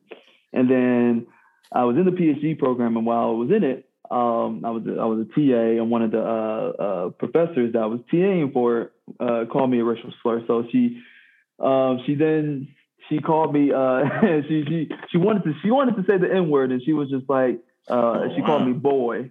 and 0.53 0.71
then 0.71 1.27
I 1.73 1.85
was 1.85 1.97
in 1.97 2.05
the 2.05 2.11
PhD 2.11 2.59
program, 2.59 2.97
and 2.97 3.07
while 3.07 3.29
I 3.29 3.33
was 3.33 3.51
in 3.51 3.65
it, 3.65 3.89
um, 4.11 4.63
I 4.65 4.71
was 4.71 4.83
I 4.87 5.07
was 5.07 5.27
a 5.27 5.35
TA, 5.35 5.81
and 5.81 5.91
one 5.91 6.03
of 6.03 6.11
the 6.11 6.21
uh, 6.21 6.83
uh, 6.83 7.09
professors 7.11 7.73
that 7.73 7.83
I 7.83 7.87
was 7.87 8.01
TAing 8.13 8.53
for 8.53 8.93
uh, 9.19 9.45
called 9.51 9.71
me 9.71 9.81
a 9.81 9.85
racial 9.85 10.13
slur. 10.23 10.45
So 10.47 10.65
she 10.71 11.01
um, 11.59 12.01
she 12.05 12.15
then 12.15 12.69
she 13.09 13.19
called 13.19 13.55
me. 13.55 13.73
Uh, 13.73 14.03
she 14.49 14.65
she 14.69 14.91
she 15.11 15.17
wanted 15.17 15.45
to 15.45 15.55
she 15.63 15.71
wanted 15.71 15.97
to 15.97 16.03
say 16.07 16.19
the 16.19 16.31
N 16.31 16.51
word, 16.51 16.73
and 16.73 16.83
she 16.85 16.93
was 16.93 17.09
just 17.09 17.29
like 17.31 17.61
oh, 17.89 18.29
she 18.35 18.43
wow. 18.43 18.47
called 18.47 18.67
me 18.67 18.75
boy. 18.75 19.31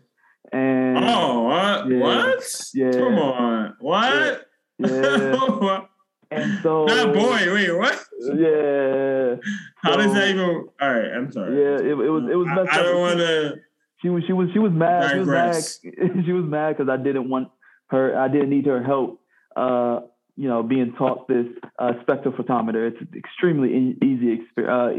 And 0.51 0.97
oh 0.97 1.41
what 1.43 1.89
yeah, 1.89 1.99
what? 1.99 2.69
Yeah, 2.73 2.91
come 2.91 3.17
on, 3.17 3.75
what? 3.79 4.47
Yeah. 4.79 5.81
And 6.33 6.63
so 6.63 6.85
not 6.85 7.13
boy, 7.13 7.53
wait, 7.53 7.77
what? 7.77 8.05
Yeah. 8.21 9.35
How 9.75 9.91
so, 9.91 9.97
does 9.97 10.13
that 10.13 10.29
even 10.29 10.39
all 10.39 10.93
right, 10.93 11.11
I'm 11.11 11.29
sorry. 11.29 11.61
Yeah, 11.61 11.75
it, 11.75 11.87
it 11.87 12.09
was 12.09 12.23
it 12.31 12.35
was 12.35 12.47
I, 12.49 12.79
I 12.79 12.83
don't 12.83 13.01
wanna 13.01 13.55
she 14.01 14.09
was 14.09 14.23
she 14.25 14.33
was 14.33 14.47
she 14.53 14.59
was 14.59 14.71
mad. 14.71 15.11
She 15.11 15.19
was 15.19 15.27
mad. 15.27 16.25
she 16.25 16.31
was 16.31 16.45
mad 16.45 16.77
because 16.77 16.89
I 16.89 16.97
didn't 16.97 17.29
want 17.29 17.49
her. 17.87 18.17
I 18.17 18.29
didn't 18.29 18.49
need 18.49 18.65
her 18.65 18.81
help. 18.81 19.21
Uh, 19.57 20.01
you 20.37 20.47
know, 20.47 20.63
being 20.63 20.93
taught 20.93 21.27
this 21.27 21.45
uh, 21.77 21.91
spectrophotometer. 22.07 22.87
It's 22.91 23.01
an 23.01 23.09
extremely 23.15 23.97
easy, 24.01 24.41
uh, 24.57 24.91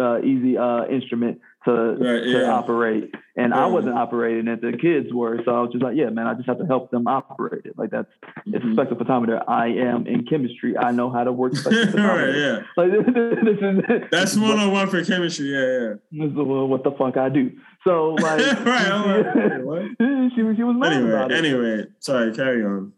uh, 0.00 0.20
easy 0.20 0.58
uh, 0.58 0.84
instrument 0.86 1.40
to, 1.66 1.72
right, 1.72 2.22
to 2.22 2.30
yeah. 2.30 2.50
operate. 2.50 3.14
And 3.36 3.52
yeah. 3.52 3.64
I 3.64 3.66
wasn't 3.66 3.94
operating 3.98 4.48
it; 4.48 4.62
the 4.62 4.72
kids 4.72 5.12
were. 5.12 5.38
So 5.44 5.54
I 5.54 5.60
was 5.60 5.70
just 5.72 5.84
like, 5.84 5.94
"Yeah, 5.94 6.08
man, 6.08 6.26
I 6.26 6.34
just 6.34 6.48
have 6.48 6.58
to 6.58 6.64
help 6.64 6.90
them 6.90 7.06
operate 7.06 7.66
it." 7.66 7.76
Like 7.76 7.90
that's 7.90 8.08
mm-hmm. 8.24 8.54
it's 8.54 8.64
a 8.64 8.68
mm-hmm. 8.68 8.78
spectrophotometer. 8.78 9.44
I 9.46 9.66
am 9.66 10.06
in 10.06 10.24
chemistry. 10.24 10.76
I 10.78 10.90
know 10.92 11.10
how 11.10 11.24
to 11.24 11.32
work 11.32 11.52
spectrophotometer. 11.52 12.08
right, 12.08 12.34
yeah. 12.34 12.58
Like 12.76 12.92
this, 12.92 13.58
is 13.60 14.02
that's 14.10 14.36
one 14.36 14.58
on 14.58 14.72
one 14.72 14.88
for 14.88 15.04
chemistry. 15.04 15.52
Yeah, 15.52 15.58
yeah. 15.58 16.24
This 16.24 16.30
is 16.30 16.36
what 16.36 16.82
the 16.82 16.92
fuck 16.92 17.18
I 17.18 17.28
do. 17.28 17.52
So 17.84 18.10
like, 18.20 18.40
right, 18.64 19.90
she, 20.00 20.30
she, 20.34 20.56
she 20.56 20.62
was 20.62 20.76
mad 20.78 20.92
anyway, 20.94 21.10
about 21.10 21.30
it. 21.30 21.36
Anyway, 21.36 21.84
sorry, 22.00 22.34
carry 22.34 22.64
on 22.64 22.92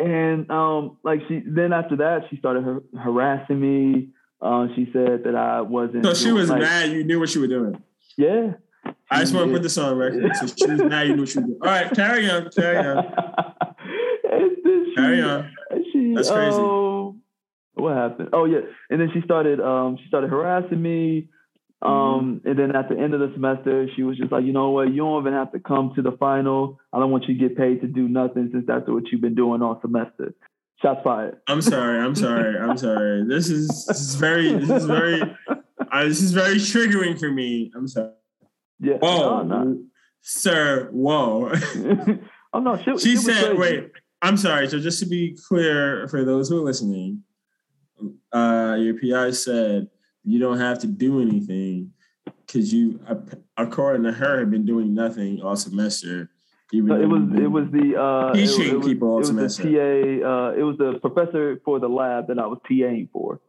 and 0.00 0.50
um, 0.50 0.96
like 1.04 1.20
she 1.28 1.42
then 1.46 1.72
after 1.72 1.96
that 1.96 2.22
she 2.30 2.36
started 2.38 2.64
har- 2.64 2.82
harassing 2.98 3.60
me. 3.60 4.08
Uh, 4.42 4.68
she 4.74 4.88
said 4.90 5.24
that 5.24 5.34
I 5.34 5.60
wasn't. 5.60 6.02
So 6.02 6.14
she 6.14 6.32
was 6.32 6.48
like, 6.48 6.62
mad. 6.62 6.90
You 6.92 7.04
knew 7.04 7.20
what 7.20 7.34
you 7.34 7.42
were 7.42 7.46
doing. 7.46 7.82
Yeah. 8.16 8.52
I 9.10 9.20
just 9.20 9.34
want 9.34 9.48
to 9.48 9.54
put 9.54 9.62
this 9.62 9.76
on 9.76 9.96
record. 9.96 10.30
So 10.36 10.46
she 10.46 10.66
mad. 10.66 11.08
You 11.08 11.16
knew 11.16 11.22
what 11.22 11.34
you 11.34 11.40
doing. 11.42 11.58
All 11.62 11.68
right, 11.68 11.90
carry 11.92 12.30
on. 12.30 12.50
Carry 12.50 12.78
on. 12.78 13.04
she, 14.24 14.94
carry 14.96 15.22
on. 15.22 15.52
She, 15.92 16.14
That's 16.14 16.30
crazy. 16.30 16.56
Uh, 16.56 17.12
what 17.74 17.96
happened? 17.96 18.30
Oh 18.32 18.44
yeah, 18.44 18.60
and 18.88 19.00
then 19.00 19.10
she 19.12 19.20
started. 19.22 19.60
Um, 19.60 19.98
she 20.00 20.08
started 20.08 20.30
harassing 20.30 20.80
me. 20.80 21.28
Um, 21.82 22.42
and 22.44 22.58
then 22.58 22.76
at 22.76 22.90
the 22.90 22.98
end 22.98 23.14
of 23.14 23.20
the 23.20 23.30
semester, 23.32 23.88
she 23.96 24.02
was 24.02 24.18
just 24.18 24.30
like, 24.30 24.44
you 24.44 24.52
know 24.52 24.68
what, 24.68 24.88
you 24.88 24.98
don't 24.98 25.22
even 25.22 25.32
have 25.32 25.50
to 25.52 25.60
come 25.60 25.92
to 25.96 26.02
the 26.02 26.12
final. 26.12 26.78
I 26.92 26.98
don't 26.98 27.10
want 27.10 27.24
you 27.26 27.32
to 27.32 27.48
get 27.48 27.56
paid 27.56 27.80
to 27.80 27.86
do 27.86 28.06
nothing 28.06 28.50
since 28.52 28.66
that's 28.66 28.86
what 28.86 29.04
you've 29.10 29.22
been 29.22 29.34
doing 29.34 29.62
all 29.62 29.80
semester. 29.80 30.34
Shots 30.82 31.00
fired. 31.02 31.38
I'm 31.46 31.62
sorry. 31.62 32.00
I'm 32.00 32.14
sorry. 32.14 32.58
I'm 32.58 32.76
sorry. 32.76 33.24
This 33.26 33.48
is 33.50 33.86
this 33.86 34.00
is 34.00 34.14
very 34.14 34.52
this 34.52 34.70
is 34.70 34.84
very 34.84 35.20
uh, 36.00 36.04
this 36.04 36.22
is 36.22 36.32
very 36.32 36.56
triggering 36.56 37.18
for 37.18 37.30
me. 37.30 37.70
I'm 37.74 37.88
sorry. 37.88 38.12
Yeah. 38.78 38.94
Whoa, 38.94 39.42
no, 39.42 39.62
no. 39.62 39.82
sir. 40.22 40.88
Whoa. 40.92 41.52
oh 42.52 42.60
no. 42.60 42.76
She, 42.78 42.98
she, 42.98 43.10
she 43.10 43.16
said, 43.16 43.58
"Wait." 43.58 43.90
I'm 44.22 44.36
sorry. 44.36 44.68
So 44.68 44.78
just 44.78 45.00
to 45.00 45.06
be 45.06 45.36
clear 45.48 46.06
for 46.08 46.24
those 46.24 46.48
who 46.48 46.58
are 46.58 46.64
listening, 46.64 47.22
uh, 48.32 48.76
your 48.78 48.94
PI 49.00 49.30
said 49.30 49.88
you 50.24 50.38
don't 50.38 50.58
have 50.58 50.78
to 50.80 50.86
do 50.86 51.22
anything 51.22 51.92
because 52.46 52.72
you, 52.72 53.00
according 53.56 54.02
to 54.04 54.12
her, 54.12 54.40
have 54.40 54.50
been 54.50 54.66
doing 54.66 54.94
nothing 54.94 55.40
all 55.42 55.56
semester. 55.56 56.30
Even 56.72 57.00
it 57.00 57.06
was 57.06 57.22
it 57.40 57.50
was 57.50 57.64
the 57.72 58.00
uh, 58.00 58.32
teaching 58.32 58.76
it, 58.76 58.76
it 58.76 58.82
people 58.84 59.16
was, 59.16 59.30
all 59.30 59.36
it 59.36 59.42
was 59.42 59.56
semester. 59.56 59.62
The 59.64 60.20
TA, 60.20 60.28
uh, 60.28 60.52
it 60.52 60.62
was 60.62 60.76
the 60.78 60.98
professor 61.00 61.60
for 61.64 61.80
the 61.80 61.88
lab 61.88 62.28
that 62.28 62.38
I 62.38 62.46
was 62.46 62.58
TAing 62.70 63.10
for. 63.10 63.40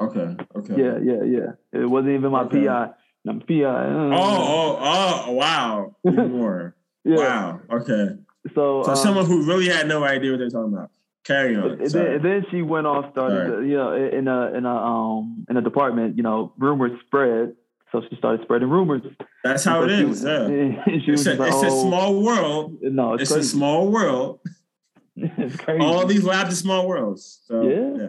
Okay. 0.00 0.36
Okay. 0.56 0.74
Yeah. 0.76 0.98
Yeah. 1.02 1.22
Yeah. 1.24 1.80
It 1.80 1.88
wasn't 1.88 2.14
even 2.14 2.32
my 2.32 2.42
okay. 2.42 2.66
PI. 2.66 2.90
I'm 3.28 3.40
PI. 3.40 3.64
Uh, 3.64 4.10
oh. 4.12 4.18
Oh. 4.20 4.78
Oh. 4.80 5.32
Wow. 5.32 5.96
Even 6.06 6.32
more. 6.32 6.76
yeah. 7.04 7.16
Wow. 7.16 7.60
Okay. 7.70 8.08
So, 8.54 8.82
so 8.84 8.90
um, 8.90 8.96
someone 8.96 9.26
who 9.26 9.46
really 9.46 9.68
had 9.68 9.88
no 9.88 10.04
idea 10.04 10.30
what 10.30 10.38
they're 10.38 10.50
talking 10.50 10.72
about. 10.72 10.90
Carry 11.24 11.56
on. 11.56 11.78
Then, 11.78 12.06
and 12.06 12.24
then, 12.24 12.46
she 12.52 12.62
went 12.62 12.86
off, 12.86 13.10
started, 13.10 13.46
to, 13.50 13.66
you 13.66 13.76
know, 13.76 13.92
in 13.92 14.28
a 14.28 14.52
in 14.56 14.64
a 14.64 14.76
um 14.76 15.44
in 15.50 15.56
a 15.56 15.60
department, 15.62 16.16
you 16.16 16.22
know, 16.22 16.52
rumors 16.56 16.92
spread. 17.04 17.56
So 17.90 18.02
she 18.08 18.16
started 18.16 18.42
spreading 18.42 18.68
rumors. 18.68 19.02
That's 19.42 19.64
how 19.64 19.82
it 19.82 19.90
is. 19.90 20.22
yeah. 20.22 20.46
it's, 20.86 21.26
a, 21.26 21.34
like, 21.34 21.48
it's 21.48 21.56
oh, 21.56 21.66
a, 21.66 21.88
small 21.88 22.22
world. 22.22 22.76
No, 22.80 23.14
it's, 23.14 23.22
it's 23.22 23.32
a 23.32 23.42
small 23.42 23.90
world. 23.90 24.40
it's 25.16 25.56
crazy. 25.56 25.84
All 25.84 26.06
these 26.06 26.22
labs 26.22 26.52
are 26.52 26.56
small 26.56 26.86
worlds. 26.86 27.40
So, 27.46 27.62
yeah. 27.62 28.02
yeah. 28.02 28.08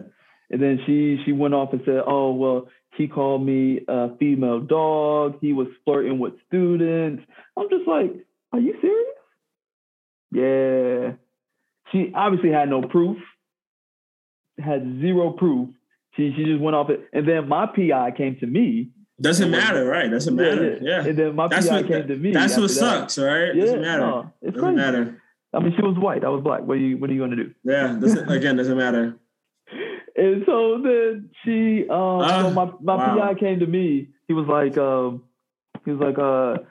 And 0.50 0.62
then 0.62 0.80
she 0.86 1.20
she 1.24 1.32
went 1.32 1.54
off 1.54 1.72
and 1.72 1.82
said, 1.84 2.02
"Oh 2.06 2.32
well, 2.32 2.68
he 2.96 3.06
called 3.06 3.44
me 3.44 3.80
a 3.86 4.16
female 4.16 4.60
dog. 4.60 5.38
He 5.40 5.52
was 5.52 5.68
flirting 5.84 6.18
with 6.18 6.34
students." 6.46 7.22
I'm 7.56 7.68
just 7.68 7.86
like, 7.86 8.12
"Are 8.52 8.60
you 8.60 8.74
serious?" 8.80 9.14
Yeah. 10.30 11.12
She 11.92 12.12
obviously 12.14 12.50
had 12.50 12.68
no 12.68 12.82
proof, 12.82 13.16
had 14.58 14.82
zero 15.00 15.30
proof. 15.32 15.70
She 16.16 16.32
she 16.36 16.44
just 16.44 16.60
went 16.60 16.76
off 16.76 16.90
it, 16.90 17.08
and 17.12 17.26
then 17.28 17.48
my 17.48 17.66
PI 17.66 18.12
came 18.16 18.36
to 18.40 18.46
me. 18.46 18.90
Doesn't 19.20 19.50
matter, 19.50 19.84
right? 19.84 20.10
Doesn't 20.10 20.36
matter. 20.36 20.78
Yeah, 20.80 21.02
yeah. 21.02 21.08
And 21.08 21.18
then 21.18 21.34
my 21.34 21.48
that's 21.48 21.68
PI 21.68 21.76
what, 21.76 21.88
came 21.88 22.08
to 22.08 22.16
me. 22.16 22.32
That's 22.32 22.56
what 22.56 22.70
sucks, 22.70 23.18
right? 23.18 23.54
Yeah, 23.54 23.64
doesn't 23.64 23.80
matter. 23.80 24.00
No, 24.00 24.32
doesn't 24.44 24.60
crazy. 24.60 24.76
matter. 24.76 25.22
I 25.52 25.60
mean, 25.60 25.72
she 25.76 25.82
was 25.82 25.96
white. 25.98 26.24
I 26.24 26.28
was 26.28 26.42
black. 26.42 26.62
What 26.62 26.74
are 26.74 26.80
you 26.80 26.98
What 26.98 27.10
are 27.10 27.12
you 27.12 27.20
going 27.20 27.30
to 27.30 27.36
do? 27.36 27.54
Yeah, 27.64 27.96
doesn't, 28.00 28.30
again, 28.30 28.56
doesn't 28.56 28.76
matter. 28.76 29.16
And 30.18 30.42
so 30.46 30.80
then 30.82 31.30
she, 31.44 31.88
um, 31.88 32.20
uh, 32.20 32.42
so 32.42 32.50
my 32.50 32.64
my 32.82 32.96
wow. 32.96 33.16
PI 33.18 33.34
came 33.34 33.60
to 33.60 33.66
me. 33.66 34.08
He 34.26 34.34
was 34.34 34.46
like, 34.46 34.76
um, 34.76 35.22
he 35.84 35.92
was 35.92 36.00
like, 36.00 36.18
uh, 36.18 36.64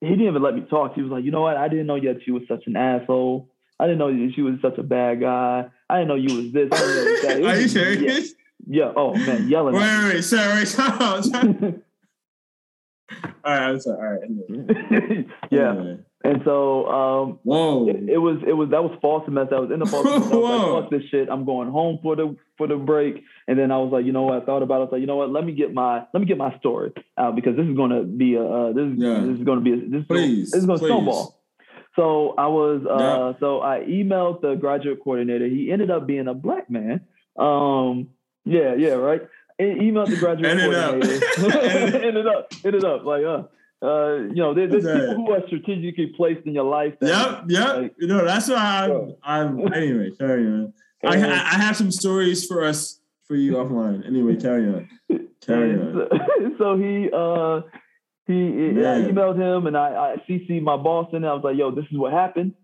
he 0.00 0.08
didn't 0.08 0.26
even 0.26 0.42
let 0.42 0.54
me 0.54 0.62
talk. 0.62 0.94
He 0.94 1.02
was 1.02 1.10
like, 1.10 1.24
you 1.24 1.30
know 1.30 1.42
what? 1.42 1.56
I 1.56 1.68
didn't 1.68 1.86
know 1.86 1.96
yet 1.96 2.16
she 2.24 2.30
was 2.30 2.42
such 2.48 2.64
an 2.66 2.76
asshole. 2.76 3.48
I 3.78 3.86
didn't 3.86 3.98
know 3.98 4.30
she 4.34 4.42
was 4.42 4.54
such 4.62 4.78
a 4.78 4.82
bad 4.82 5.20
guy. 5.20 5.66
I 5.90 5.94
didn't 5.96 6.08
know 6.08 6.14
you 6.14 6.36
was 6.36 6.52
this. 6.52 6.68
I 6.70 6.76
didn't 6.76 7.04
know 7.04 7.22
that. 7.22 7.44
Are 7.56 7.60
you 7.60 7.68
serious? 7.68 8.34
Yeah. 8.66 8.84
yeah. 8.86 8.92
Oh 8.96 9.14
man, 9.14 9.48
yelling. 9.48 9.74
Wait, 9.74 9.82
wait, 9.82 10.14
wait. 10.14 10.22
Sorry, 10.22 10.66
sorry. 10.66 10.94
All 13.44 13.52
right, 13.52 13.68
I'm 13.68 13.80
sorry. 13.80 13.96
All 13.98 14.36
right. 14.48 15.26
yeah. 15.50 15.70
Anyway. 15.70 15.98
And 16.24 16.40
so 16.44 16.86
um 16.86 17.38
Whoa. 17.42 17.88
It, 17.88 18.08
it, 18.08 18.18
was 18.18 18.38
it 18.46 18.52
was 18.52 18.70
that 18.70 18.82
was 18.82 18.96
fall 19.00 19.22
semester. 19.24 19.56
I 19.56 19.60
was 19.60 19.70
in 19.70 19.80
the 19.80 19.86
fall 19.86 20.02
semester. 20.04 20.34
I 20.34 20.36
was 20.36 20.62
like, 20.62 20.82
fuck 20.82 20.90
this 20.90 21.08
shit. 21.10 21.28
I'm 21.28 21.44
going 21.44 21.70
home 21.70 21.98
for 22.02 22.14
the 22.14 22.36
for 22.56 22.68
the 22.68 22.76
break. 22.76 23.24
And 23.48 23.58
then 23.58 23.72
I 23.72 23.78
was 23.78 23.92
like, 23.92 24.04
you 24.04 24.12
know 24.12 24.22
what? 24.22 24.42
I 24.42 24.46
thought 24.46 24.62
about 24.62 24.76
it. 24.76 24.78
I 24.78 24.84
was 24.84 24.92
like, 24.92 25.00
you 25.00 25.06
know 25.06 25.16
what? 25.16 25.30
Let 25.30 25.44
me 25.44 25.52
get 25.52 25.74
my 25.74 26.04
let 26.14 26.20
me 26.20 26.26
get 26.26 26.38
my 26.38 26.56
story 26.58 26.92
out 27.18 27.34
because 27.34 27.56
this 27.56 27.66
is 27.66 27.76
gonna 27.76 28.04
be 28.04 28.34
a 28.34 28.44
uh, 28.44 28.72
this, 28.72 28.92
yeah. 28.96 29.20
this 29.20 29.38
is 29.38 29.44
gonna 29.44 29.60
be 29.60 29.72
a, 29.72 29.76
this, 29.76 30.04
please, 30.06 30.50
this 30.50 30.60
is 30.60 30.66
gonna 30.66 30.78
please. 30.78 30.88
snowball. 30.88 31.42
So 31.96 32.34
I 32.38 32.46
was 32.46 32.82
uh 32.88 33.02
yeah. 33.02 33.32
so 33.40 33.60
I 33.60 33.80
emailed 33.80 34.40
the 34.40 34.54
graduate 34.54 35.00
coordinator. 35.02 35.46
He 35.46 35.70
ended 35.70 35.90
up 35.90 36.06
being 36.06 36.28
a 36.28 36.34
black 36.34 36.70
man. 36.70 37.00
Um 37.38 38.10
yeah, 38.44 38.74
yeah, 38.74 38.94
right. 38.94 39.22
emailed 39.60 40.08
the 40.08 40.16
graduate 40.20 40.50
ended 40.50 40.72
coordinator. 40.72 41.26
Up. 41.26 41.54
ended 42.02 42.26
up 42.26 42.52
ended 42.64 42.84
up 42.84 43.04
like 43.04 43.24
uh 43.24 43.42
uh, 43.82 44.14
you 44.28 44.36
know, 44.36 44.54
there's, 44.54 44.70
there's 44.70 44.84
people 44.84 45.14
who 45.16 45.32
are 45.32 45.44
strategically 45.46 46.06
placed 46.16 46.46
in 46.46 46.54
your 46.54 46.64
life. 46.64 46.94
That, 47.00 47.08
yep, 47.08 47.44
yep. 47.48 47.76
Like, 47.76 47.94
you 47.98 48.06
know, 48.06 48.24
that's 48.24 48.48
why 48.48 48.56
I'm. 48.56 49.14
I'm 49.22 49.74
anyway, 49.74 50.10
carry 50.18 50.46
on. 50.46 50.72
I, 51.04 51.16
I 51.16 51.58
have 51.58 51.76
some 51.76 51.90
stories 51.90 52.46
for 52.46 52.64
us 52.64 53.00
for 53.26 53.34
you 53.34 53.54
offline. 53.54 54.06
Anyway, 54.06 54.36
carry 54.36 54.68
on. 54.68 54.88
Carry 55.44 55.72
on. 55.72 55.94
So, 55.94 56.54
so 56.58 56.76
he 56.76 57.10
uh 57.12 57.62
he 58.26 58.34
I 58.34 59.10
emailed 59.10 59.36
him 59.36 59.66
and 59.66 59.76
I, 59.76 60.14
I 60.14 60.16
CC 60.28 60.62
my 60.62 60.76
boss 60.76 61.08
and 61.12 61.26
I 61.26 61.32
was 61.34 61.42
like, 61.42 61.56
yo, 61.56 61.70
this 61.72 61.86
is 61.90 61.98
what 61.98 62.12
happened. 62.12 62.54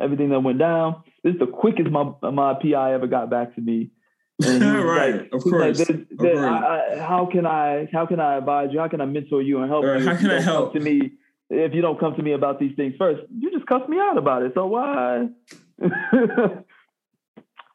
Everything 0.00 0.30
that 0.30 0.40
went 0.40 0.58
down. 0.58 1.02
This 1.22 1.34
is 1.34 1.40
the 1.40 1.46
quickest 1.46 1.90
my 1.90 2.10
my 2.22 2.54
PI 2.54 2.94
ever 2.94 3.06
got 3.06 3.28
back 3.28 3.54
to 3.56 3.60
me. 3.60 3.90
right, 4.42 5.14
like, 5.14 5.32
of 5.32 5.42
course. 5.44 5.78
Like. 5.88 6.08
I, 6.36 6.98
how 6.98 7.28
can 7.30 7.46
I 7.46 7.88
how 7.92 8.04
can 8.04 8.18
I 8.18 8.38
advise 8.38 8.70
you? 8.72 8.80
How 8.80 8.88
can 8.88 9.00
I 9.00 9.04
mentor 9.04 9.42
you 9.42 9.60
and 9.60 9.70
help 9.70 9.84
or 9.84 9.96
you? 9.96 10.04
How 10.06 10.16
can 10.16 10.30
I 10.30 10.40
help? 10.40 10.72
to 10.72 10.80
me 10.80 11.12
if 11.50 11.72
you 11.72 11.80
don't 11.82 12.00
come 12.00 12.16
to 12.16 12.22
me 12.22 12.32
about 12.32 12.58
these 12.58 12.74
things 12.74 12.94
first. 12.98 13.22
You 13.38 13.52
just 13.52 13.66
cuss 13.66 13.88
me 13.88 13.98
out 13.98 14.18
about 14.18 14.42
it. 14.42 14.52
So 14.54 14.66
why? 14.66 15.28
what 15.78 15.92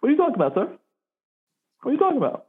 are 0.04 0.10
you 0.10 0.18
talking 0.18 0.36
about, 0.36 0.54
sir? 0.54 0.78
What 1.82 1.92
are 1.92 1.94
you 1.94 2.00
talking 2.00 2.18
about? 2.18 2.48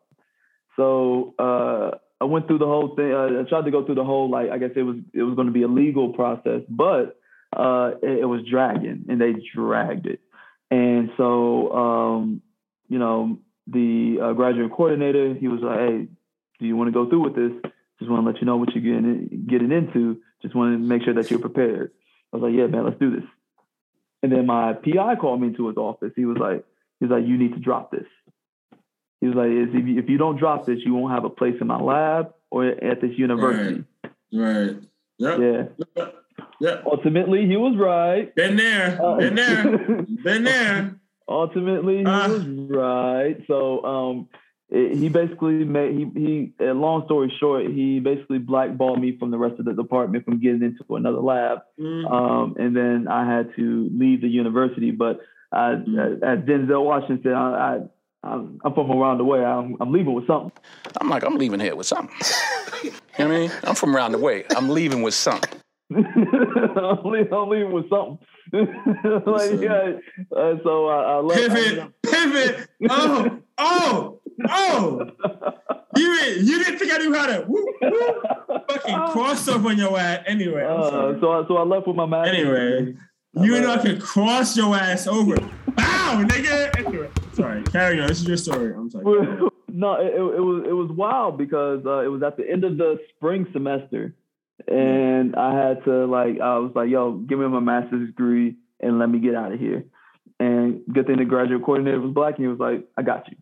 So 0.77 1.35
uh, 1.39 1.99
I 2.21 2.25
went 2.25 2.47
through 2.47 2.59
the 2.59 2.67
whole 2.67 2.95
thing. 2.97 3.13
Uh, 3.13 3.41
I 3.41 3.49
tried 3.49 3.65
to 3.65 3.71
go 3.71 3.85
through 3.85 3.95
the 3.97 4.05
whole 4.05 4.31
like 4.31 4.51
I 4.51 4.59
guess 4.59 4.71
it 4.77 4.83
was 4.83 4.97
it 5.13 5.23
was 5.23 5.35
going 5.35 5.47
to 5.47 5.53
be 5.53 5.63
a 5.63 5.69
legal 5.69 6.13
process, 6.13 6.63
but 6.69 7.17
uh, 7.57 7.93
it, 8.03 8.21
it 8.21 8.27
was 8.27 8.43
dragging, 8.51 9.05
and 9.09 9.21
they 9.21 9.35
dragged 9.55 10.07
it. 10.07 10.21
And 10.71 11.11
so 11.17 11.73
um, 11.73 12.43
you 12.89 12.99
know 12.99 13.39
the 13.71 14.19
uh, 14.23 14.33
graduate 14.33 14.73
coordinator, 14.73 15.35
he 15.35 15.49
was 15.49 15.61
like, 15.63 15.79
"Hey, 15.79 16.09
do 16.59 16.67
you 16.67 16.77
want 16.77 16.89
to 16.89 16.93
go 16.93 17.09
through 17.09 17.23
with 17.23 17.37
this? 17.37 17.73
Just 17.99 18.11
want 18.11 18.25
to 18.25 18.31
let 18.31 18.41
you 18.41 18.47
know 18.47 18.57
what 18.57 18.75
you're 18.75 18.83
getting 18.83 19.47
getting 19.49 19.73
into. 19.73 20.21
Just 20.43 20.55
want 20.55 20.75
to 20.75 20.79
make 20.79 21.03
sure 21.03 21.15
that 21.15 21.31
you're 21.31 21.41
prepared." 21.41 21.93
I 22.33 22.37
was 22.37 22.43
like, 22.43 22.55
"Yeah, 22.55 22.67
man, 22.67 22.85
let's 22.85 22.99
do 22.99 23.11
this." 23.11 23.29
And 24.23 24.33
then 24.33 24.47
my 24.47 24.75
PI 24.75 25.17
called 25.17 25.41
me 25.41 25.49
into 25.49 25.69
his 25.69 25.77
office. 25.77 26.13
He 26.17 26.25
was 26.25 26.39
like, 26.39 26.65
"He's 26.99 27.11
like, 27.11 27.27
you 27.27 27.39
need 27.39 27.55
to 27.55 27.61
drop 27.61 27.91
this." 27.91 28.07
He 29.21 29.27
was 29.27 29.37
like, 29.37 29.51
"If 29.51 29.75
you, 29.75 29.99
if 29.99 30.09
you 30.09 30.19
don't 30.19 30.37
drop 30.37 30.67
this, 30.67 30.79
you 30.85 30.95
won't 30.95 31.15
have 31.15 31.25
a 31.25 31.31
place 31.31 31.57
in 31.61 31.67
my 31.67 31.81
lab 31.81 32.35
or 32.51 32.67
at 32.67 33.01
this 33.01 33.13
university." 33.17 33.85
Right. 34.33 34.67
right. 34.67 34.77
Yep. 35.19 35.39
Yeah. 35.97 36.05
Yeah. 36.61 36.77
Ultimately, 36.87 37.47
he 37.47 37.57
was 37.57 37.77
right. 37.79 38.35
Been 38.35 38.57
there. 38.57 38.99
Uh, 39.03 39.17
been 39.17 39.35
there. 39.35 39.79
been 40.25 40.45
there 40.45 41.00
ultimately 41.31 41.99
he 41.99 42.05
uh, 42.05 42.29
was 42.29 42.47
right. 42.47 43.37
So 43.47 43.85
um, 43.85 44.29
it, 44.69 44.97
he 44.97 45.09
basically 45.09 45.65
made 45.65 45.95
he 45.95 46.53
he. 46.59 46.67
long 46.67 47.05
story 47.07 47.33
short, 47.41 47.67
he 47.67 48.01
basically 48.01 48.39
blackballed 48.39 49.01
me 49.01 49.17
from 49.19 49.31
the 49.31 49.39
rest 49.39 49.59
of 49.59 49.65
the 49.65 49.73
department 49.73 50.25
from 50.25 50.41
getting 50.41 50.63
into 50.63 50.85
another 50.97 51.21
lab, 51.21 51.61
mm. 51.79 52.11
um, 52.11 52.57
and 52.59 52.77
then 52.77 53.07
I 53.09 53.25
had 53.25 53.55
to 53.57 53.91
leave 53.93 54.21
the 54.21 54.29
university. 54.29 54.91
But 54.91 55.21
I, 55.53 55.77
mm. 55.77 56.23
as 56.23 56.41
Denzel 56.41 56.85
Washington, 56.85 57.33
I, 57.33 57.77
I 57.77 57.81
I'm, 58.23 58.61
I'm, 58.65 58.75
from 58.75 58.91
around 58.91 59.19
the 59.19 59.25
way. 59.25 59.43
I'm, 59.45 59.77
I'm, 59.81 59.93
leaving 59.93 60.13
with 60.13 60.27
something. 60.27 60.53
I'm 61.01 61.09
like, 61.09 61.25
I'm 61.25 61.39
leaving 61.39 61.59
here 61.59 61.75
with 61.75 61.87
something. 61.87 62.15
you 62.85 62.91
know 62.91 62.97
what 63.17 63.21
I 63.21 63.27
mean? 63.29 63.53
I'm 63.65 63.75
from 63.75 63.97
around 63.97 64.13
the 64.13 64.19
way. 64.19 64.45
I'm 64.55 64.69
leaving 64.69 65.03
with 65.03 65.15
something. 65.15 65.59
I'm, 65.95 67.03
leaving, 67.05 67.33
I'm 67.33 67.49
leaving 67.49 67.73
with 67.73 67.89
something. 67.89 68.19
like 68.53 69.61
yeah, 69.61 69.93
uh, 70.37 70.55
so 70.65 70.89
I, 70.89 71.03
I 71.03 71.17
love 71.21 71.37
pivot, 71.37 71.93
pivot. 72.03 72.69
Oh, 72.89 73.39
oh, 73.59 74.21
oh! 74.49 75.11
You 75.97 76.17
didn't, 76.17 76.47
you 76.47 76.65
didn't 76.65 76.79
think 76.79 76.93
I 76.93 76.99
knew 76.99 77.15
how 77.15 77.27
to 77.27 77.45
woo, 77.47 77.67
woo, 77.83 78.23
fucking 78.69 78.97
cross 79.13 79.47
over 79.49 79.69
on 79.69 79.79
your 79.79 79.99
ass. 79.99 80.25
Anyway, 80.27 80.65
uh, 80.65 81.21
so 81.21 81.33
I, 81.33 81.47
so 81.47 81.57
I 81.59 81.63
left 81.63 81.87
with 81.87 81.97
my 81.97 82.07
master. 82.07 82.33
Anyway, 82.33 82.95
you 83.35 83.55
uh, 83.55 83.61
know 83.61 83.73
I 83.73 83.79
can 83.79 84.01
cross 84.01 84.57
your 84.57 84.75
ass 84.75 85.07
over. 85.07 85.37
Bow, 85.37 86.25
nigga. 86.27 86.77
Anyway, 86.85 87.09
sorry. 87.33 87.63
Carry 87.65 88.01
on. 88.01 88.09
This 88.09 88.21
is 88.21 88.27
your 88.27 88.37
story. 88.37 88.75
I'm 88.75 88.91
sorry. 88.91 89.05
no, 89.69 89.95
it, 89.95 90.15
it 90.15 90.43
was 90.43 90.65
it 90.69 90.73
was 90.73 90.91
wild 90.91 91.39
because 91.39 91.85
uh, 91.87 92.01
it 92.01 92.09
was 92.09 92.23
at 92.23 92.37
the 92.37 92.51
end 92.51 92.65
of 92.65 92.79
the 92.79 92.99
spring 93.17 93.47
semester 93.53 94.15
and 94.69 95.37
I 95.37 95.55
had 95.55 95.85
to 95.85 96.07
like 96.07 96.41
I 96.41 96.59
was 96.59 96.73
like, 96.75 96.89
yo, 96.89 97.13
give 97.13 97.39
me 97.39 97.47
my 97.49 97.61
master's 97.61 98.09
degree 98.09 98.57
and 98.81 98.99
let 98.99 99.09
me 99.09 99.19
get 99.19 99.35
out 99.35 99.53
of 99.53 99.61
here. 99.61 99.85
And 100.39 100.83
good 100.93 101.07
thing 101.07 101.19
the 101.19 101.25
graduate 101.25 101.63
coordinator 101.65 102.01
was 102.01 102.13
black 102.13 102.37
and 102.37 102.45
he 102.45 102.49
was 102.49 102.59
like, 102.59 102.87
I 102.97 103.03
got 103.03 103.29
you. 103.29 103.37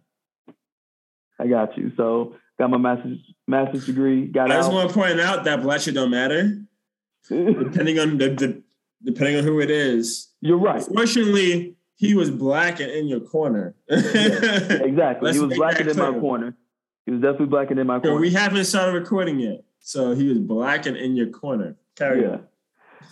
I 1.39 1.47
got 1.47 1.77
you. 1.77 1.93
So 1.97 2.35
got 2.59 2.71
my 2.71 2.79
master's 2.79 3.19
master's 3.47 3.87
degree. 3.87 4.27
Got 4.27 4.51
I 4.51 4.57
just 4.57 4.71
out. 4.71 4.75
want 4.75 4.89
to 4.89 4.95
point 4.95 5.21
out 5.21 5.45
that 5.45 5.63
black 5.63 5.81
shit 5.81 5.95
don't 5.95 6.11
matter. 6.11 6.61
depending 7.29 7.99
on 7.99 8.19
the, 8.19 8.29
the, 8.31 8.63
depending 9.05 9.37
on 9.37 9.45
who 9.45 9.61
it 9.61 9.71
is. 9.71 10.29
You're 10.41 10.59
right. 10.59 10.83
Fortunately, 10.83 11.77
he 11.97 12.15
was 12.15 12.31
black 12.31 12.81
and 12.81 12.91
in 12.91 13.07
your 13.07 13.21
corner. 13.21 13.75
yeah, 13.89 13.99
exactly. 13.99 15.33
he 15.35 15.39
was 15.39 15.57
black 15.57 15.81
and 15.81 15.89
in 15.89 15.97
my 15.97 16.13
corner. 16.13 16.57
He 17.05 17.13
was 17.13 17.21
definitely 17.21 17.47
black 17.47 17.71
and 17.71 17.81
in 17.81 17.87
my 17.87 18.01
corner. 18.01 18.17
So 18.17 18.21
we 18.21 18.31
haven't 18.31 18.65
started 18.65 18.93
recording 18.93 19.41
yet. 19.41 19.65
So 19.81 20.15
he 20.15 20.29
was 20.29 20.39
black 20.39 20.87
and 20.87 20.97
in 20.97 21.17
your 21.17 21.29
corner. 21.29 21.77
Carry 21.97 22.23
yeah. 22.23 22.39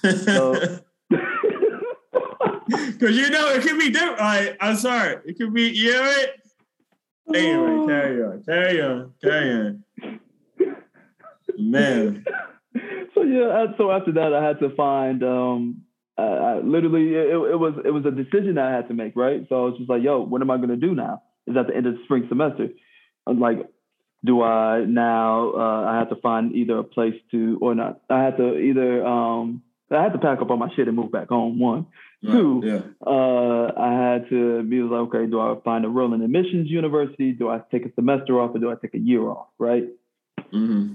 on. 0.05 0.17
So, 0.17 0.79
Because 2.67 3.17
you 3.17 3.31
know 3.31 3.49
it 3.53 3.63
could 3.63 3.79
be 3.79 3.91
different. 3.91 4.19
Like, 4.19 4.57
I'm 4.61 4.77
sorry, 4.77 5.19
it 5.25 5.39
could 5.39 5.55
be. 5.55 5.69
You 5.69 5.93
know 5.93 6.05
it. 6.05 6.31
Anyway, 7.35 7.87
carry 7.87 8.23
on, 8.25 8.43
carry 8.45 8.81
on, 8.83 9.13
carry 9.23 9.53
on. 9.53 9.85
Man. 11.59 12.25
So 13.15 13.23
yeah, 13.23 13.67
so 13.79 13.91
after 13.91 14.13
that, 14.13 14.35
I 14.35 14.45
had 14.45 14.61
to 14.61 14.75
find. 14.77 15.23
um 15.23 15.83
I 16.19 16.61
literally, 16.65 17.15
it, 17.15 17.29
it 17.29 17.59
was 17.59 17.75
it 17.85 17.91
was 17.91 18.05
a 18.07 18.11
decision 18.11 18.59
I 18.59 18.71
had 18.71 18.89
to 18.89 18.95
make, 18.95 19.15
right? 19.17 19.47
So 19.49 19.63
I 19.63 19.69
was 19.69 19.79
just 19.79 19.91
like, 19.91 20.03
"Yo, 20.03 20.21
what 20.21 20.41
am 20.41 20.51
I 20.51 20.57
gonna 20.57 20.77
do 20.77 20.95
now?" 20.95 21.23
Is 21.47 21.57
at 21.57 21.67
the 21.67 21.77
end 21.77 21.87
of 21.87 21.95
the 21.95 22.05
spring 22.05 22.27
semester. 22.29 22.69
I'm 23.27 23.39
like, 23.39 23.59
do 24.25 24.43
I 24.43 24.85
now 24.85 25.53
uh, 25.55 25.85
I 25.89 25.99
have 25.99 26.09
to 26.11 26.17
find 26.17 26.55
either 26.55 26.79
a 26.79 26.85
place 26.85 27.15
to 27.31 27.59
or 27.61 27.75
not. 27.75 28.01
I 28.11 28.23
have 28.25 28.37
to 28.39 28.57
either 28.57 29.07
um, 29.07 29.63
I 29.91 30.03
had 30.03 30.13
to 30.13 30.19
pack 30.19 30.41
up 30.41 30.51
all 30.51 30.57
my 30.57 30.69
shit 30.75 30.89
and 30.89 30.97
move 30.97 31.13
back 31.13 31.29
home. 31.29 31.59
One, 31.59 31.87
right, 32.23 32.33
two. 32.33 32.63
Yeah. 32.65 32.81
Uh, 33.07 33.73
I 33.79 33.93
had 33.93 34.29
to 34.31 34.63
be 34.65 34.81
like, 34.81 35.15
okay, 35.15 35.27
do 35.27 35.41
I 35.41 35.55
find 35.65 35.85
a 35.85 35.89
real 35.89 36.13
admissions 36.13 36.69
university? 36.69 37.33
Do 37.33 37.49
I 37.49 37.61
take 37.71 37.85
a 37.87 37.93
semester 37.95 38.41
off 38.41 38.55
or 38.55 38.59
do 38.59 38.71
I 38.71 38.75
take 38.75 38.95
a 38.95 38.99
year 38.99 39.23
off? 39.23 39.49
Right. 39.59 39.85
Mm-hmm. 40.53 40.95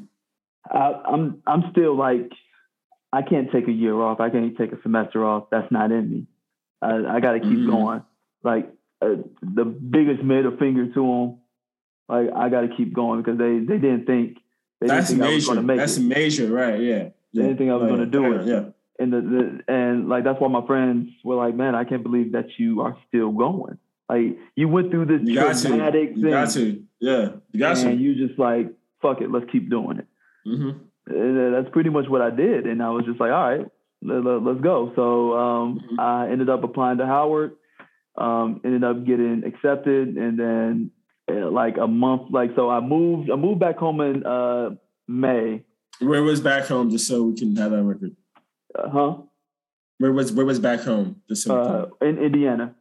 I, 0.69 1.01
I'm 1.05 1.41
I'm 1.47 1.63
still 1.71 1.95
like 1.95 2.29
I 3.13 3.21
can't 3.21 3.51
take 3.51 3.67
a 3.67 3.71
year 3.71 3.99
off. 3.99 4.19
I 4.19 4.29
can't 4.29 4.57
take 4.57 4.71
a 4.71 4.81
semester 4.81 5.25
off. 5.25 5.45
That's 5.51 5.71
not 5.71 5.91
in 5.91 6.09
me. 6.09 6.27
I, 6.81 7.17
I 7.17 7.19
got 7.19 7.33
to 7.33 7.39
keep 7.39 7.49
mm-hmm. 7.49 7.69
going. 7.69 8.03
Like 8.43 8.69
uh, 9.01 9.15
the 9.41 9.65
biggest 9.65 10.23
middle 10.23 10.57
finger 10.57 10.87
to 10.87 11.01
them 11.01 11.40
like 12.09 12.29
I 12.35 12.49
got 12.49 12.61
to 12.61 12.69
keep 12.75 12.93
going 12.93 13.21
because 13.21 13.37
they 13.37 13.59
they 13.59 13.79
didn't 13.79 14.05
think 14.05 14.37
they 14.79 14.87
that's 14.87 15.09
didn't 15.09 15.21
think 15.21 15.31
major. 15.31 15.31
I 15.31 15.35
was 15.35 15.45
going 15.45 15.57
to 15.57 15.63
make 15.63 15.77
that's 15.77 15.97
it. 15.97 16.01
major, 16.01 16.51
right? 16.51 16.79
Yeah. 16.79 16.95
yeah. 16.95 17.09
They 17.33 17.41
didn't 17.43 17.57
think 17.57 17.71
I 17.71 17.75
was 17.75 17.87
going 17.87 17.99
to 17.99 18.05
do 18.05 18.33
it. 18.33 18.47
Yeah. 18.47 18.63
And 18.99 19.13
the, 19.13 19.21
the 19.21 19.73
and 19.73 20.09
like 20.09 20.23
that's 20.23 20.39
why 20.39 20.47
my 20.47 20.65
friends 20.65 21.09
were 21.23 21.35
like, 21.35 21.55
man, 21.55 21.75
I 21.75 21.83
can't 21.85 22.03
believe 22.03 22.33
that 22.33 22.47
you 22.57 22.81
are 22.81 22.97
still 23.07 23.31
going. 23.31 23.77
Like 24.09 24.37
you 24.55 24.67
went 24.67 24.91
through 24.91 25.05
this 25.05 25.21
you 25.23 25.35
traumatic 25.35 26.09
thing. 26.09 26.17
You 26.17 26.29
got 26.29 26.51
to. 26.51 26.83
Yeah. 26.99 27.29
You 27.51 27.59
got 27.59 27.77
and 27.77 27.97
to. 27.97 28.03
you 28.03 28.27
just 28.27 28.37
like, 28.37 28.67
fuck 29.01 29.21
it, 29.21 29.31
let's 29.31 29.49
keep 29.51 29.69
doing 29.69 29.99
it. 29.99 30.07
Mm-hmm. 30.47 30.79
And 31.07 31.53
that's 31.55 31.73
pretty 31.73 31.89
much 31.89 32.07
what 32.07 32.21
I 32.21 32.29
did. 32.29 32.67
And 32.67 32.83
I 32.83 32.89
was 32.89 33.05
just 33.05 33.19
like, 33.19 33.31
all 33.31 33.49
right, 33.49 33.65
let, 34.01 34.25
us 34.25 34.61
go. 34.61 34.91
So 34.95 35.37
um, 35.37 35.79
mm-hmm. 35.79 35.99
I 35.99 36.29
ended 36.29 36.49
up 36.49 36.63
applying 36.63 36.99
to 36.99 37.05
Howard, 37.05 37.55
um, 38.17 38.61
ended 38.63 38.83
up 38.83 39.05
getting 39.05 39.43
accepted, 39.45 40.17
and 40.17 40.37
then 40.39 40.91
like 41.33 41.77
a 41.77 41.87
month. 41.87 42.31
Like 42.31 42.51
so, 42.55 42.69
I 42.69 42.79
moved. 42.79 43.29
I 43.29 43.35
moved 43.35 43.59
back 43.59 43.77
home 43.77 44.01
in 44.01 44.25
uh, 44.25 44.71
May. 45.07 45.63
Where 45.99 46.23
was 46.23 46.41
back 46.41 46.65
home? 46.65 46.89
Just 46.89 47.07
so 47.07 47.23
we 47.23 47.35
can 47.35 47.55
have 47.55 47.71
that 47.71 47.83
record. 47.83 48.15
Uh, 48.73 48.89
huh. 48.89 49.17
Where 49.97 50.11
was 50.11 50.31
Where 50.31 50.45
was 50.45 50.59
back 50.59 50.81
home? 50.81 51.21
Just 51.29 51.43
so 51.43 51.91
uh, 52.01 52.05
in 52.05 52.17
Indiana. 52.17 52.75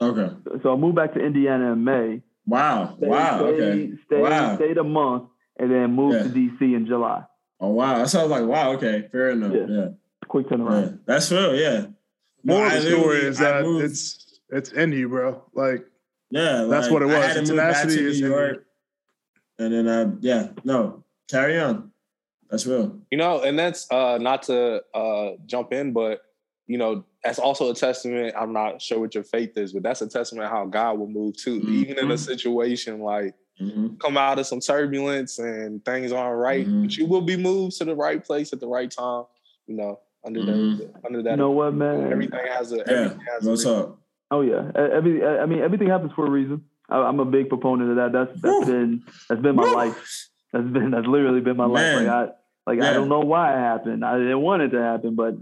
Okay. 0.00 0.30
So 0.62 0.72
I 0.72 0.76
moved 0.76 0.96
back 0.96 1.14
to 1.14 1.20
Indiana 1.20 1.72
in 1.72 1.84
May. 1.84 2.22
Wow. 2.46 2.94
Stayed, 2.96 3.08
wow. 3.08 3.38
Stayed, 3.38 3.60
okay. 3.60 3.92
Stayed, 4.06 4.22
wow. 4.22 4.56
Stayed 4.56 4.78
a 4.78 4.84
month 4.84 5.24
and 5.58 5.70
then 5.70 5.92
moved 5.92 6.16
yeah. 6.16 6.22
to 6.24 6.28
DC 6.28 6.60
in 6.60 6.86
July. 6.86 7.22
Oh 7.60 7.68
wow. 7.68 7.98
That 7.98 8.08
sounds 8.08 8.30
like 8.30 8.44
wow. 8.44 8.72
Okay. 8.72 9.08
Fair 9.12 9.30
enough. 9.30 9.52
Yeah. 9.54 9.66
yeah. 9.68 9.88
Quick 10.26 10.48
turnaround. 10.48 10.90
Yeah. 10.90 10.96
That's 11.06 11.30
real. 11.30 11.54
Yeah. 11.54 11.86
More 12.44 12.66
of 12.66 12.72
the 12.72 12.80
story 12.82 13.18
is 13.18 13.38
that 13.38 13.64
it's 13.64 14.40
it's 14.50 14.72
in 14.72 14.92
you, 14.92 15.08
bro. 15.08 15.42
Like 15.54 15.86
yeah, 16.32 16.64
that's 16.64 16.86
like, 16.86 16.92
what 16.92 17.02
it 17.02 17.06
was. 17.06 17.14
I 17.14 17.26
had 17.26 17.44
to 17.44 17.52
move 17.52 17.56
back 17.58 17.86
to 17.86 17.94
New 17.94 18.10
York, 18.10 18.64
and 19.58 19.72
then 19.72 19.86
I 19.88 20.16
yeah 20.20 20.48
no 20.64 21.04
carry 21.30 21.60
on. 21.60 21.92
That's 22.50 22.66
real. 22.66 22.98
You 23.10 23.18
know, 23.18 23.42
and 23.42 23.58
that's 23.58 23.86
uh 23.90 24.16
not 24.18 24.44
to 24.44 24.82
uh 24.94 25.32
jump 25.44 25.74
in, 25.74 25.92
but 25.92 26.22
you 26.66 26.78
know 26.78 27.04
that's 27.22 27.38
also 27.38 27.70
a 27.70 27.74
testament. 27.74 28.34
I'm 28.36 28.54
not 28.54 28.80
sure 28.80 28.98
what 28.98 29.14
your 29.14 29.24
faith 29.24 29.58
is, 29.58 29.74
but 29.74 29.82
that's 29.82 30.00
a 30.00 30.08
testament 30.08 30.48
how 30.48 30.64
God 30.64 30.98
will 30.98 31.06
move 31.06 31.36
too, 31.36 31.60
mm-hmm. 31.60 31.74
even 31.74 31.98
in 31.98 32.10
a 32.10 32.18
situation 32.18 33.00
like. 33.00 33.34
Mm-hmm. 33.60 33.96
Come 33.96 34.16
out 34.16 34.38
of 34.38 34.46
some 34.46 34.60
turbulence 34.60 35.38
and 35.38 35.84
things 35.84 36.10
aren't 36.10 36.38
right, 36.38 36.66
mm-hmm. 36.66 36.84
but 36.84 36.96
you 36.96 37.06
will 37.06 37.20
be 37.20 37.36
moved 37.36 37.76
to 37.76 37.84
the 37.84 37.94
right 37.94 38.24
place 38.24 38.52
at 38.54 38.60
the 38.60 38.66
right 38.66 38.90
time. 38.90 39.24
You 39.66 39.76
know, 39.76 40.00
under 40.24 40.40
mm-hmm. 40.40 40.78
that 40.78 41.06
under 41.06 41.22
that. 41.22 41.32
You 41.32 41.36
know 41.36 41.50
what, 41.50 41.74
man? 41.74 42.10
Everything 42.10 42.46
has 42.50 42.72
a 42.72 42.76
yeah. 42.76 42.82
Everything 42.86 43.26
has 43.30 43.44
What's 43.44 43.64
a 43.66 43.74
up? 43.74 44.01
Oh 44.32 44.40
yeah, 44.40 44.72
every 44.74 45.22
I 45.22 45.44
mean 45.44 45.60
everything 45.60 45.88
happens 45.88 46.12
for 46.16 46.26
a 46.26 46.30
reason. 46.30 46.64
I, 46.88 47.06
am 47.06 47.20
a 47.20 47.26
big 47.26 47.50
proponent 47.50 47.90
of 47.90 47.96
that. 47.96 48.12
That's 48.12 48.40
that's 48.40 48.44
Woo. 48.44 48.64
been 48.64 49.04
that's 49.28 49.42
been 49.42 49.54
my 49.54 49.64
Woo. 49.64 49.74
life. 49.74 50.28
That's 50.54 50.66
been 50.66 50.90
that's 50.90 51.06
literally 51.06 51.42
been 51.42 51.58
my 51.58 51.66
man. 51.66 52.06
life. 52.06 52.06
Like 52.06 52.08
I 52.08 52.70
like 52.70 52.78
yeah. 52.78 52.90
I 52.90 52.92
don't 52.94 53.10
know 53.10 53.20
why 53.20 53.52
it 53.52 53.58
happened. 53.58 54.02
I 54.06 54.16
didn't 54.16 54.40
want 54.40 54.62
it 54.62 54.70
to 54.70 54.80
happen, 54.80 55.16
but 55.16 55.34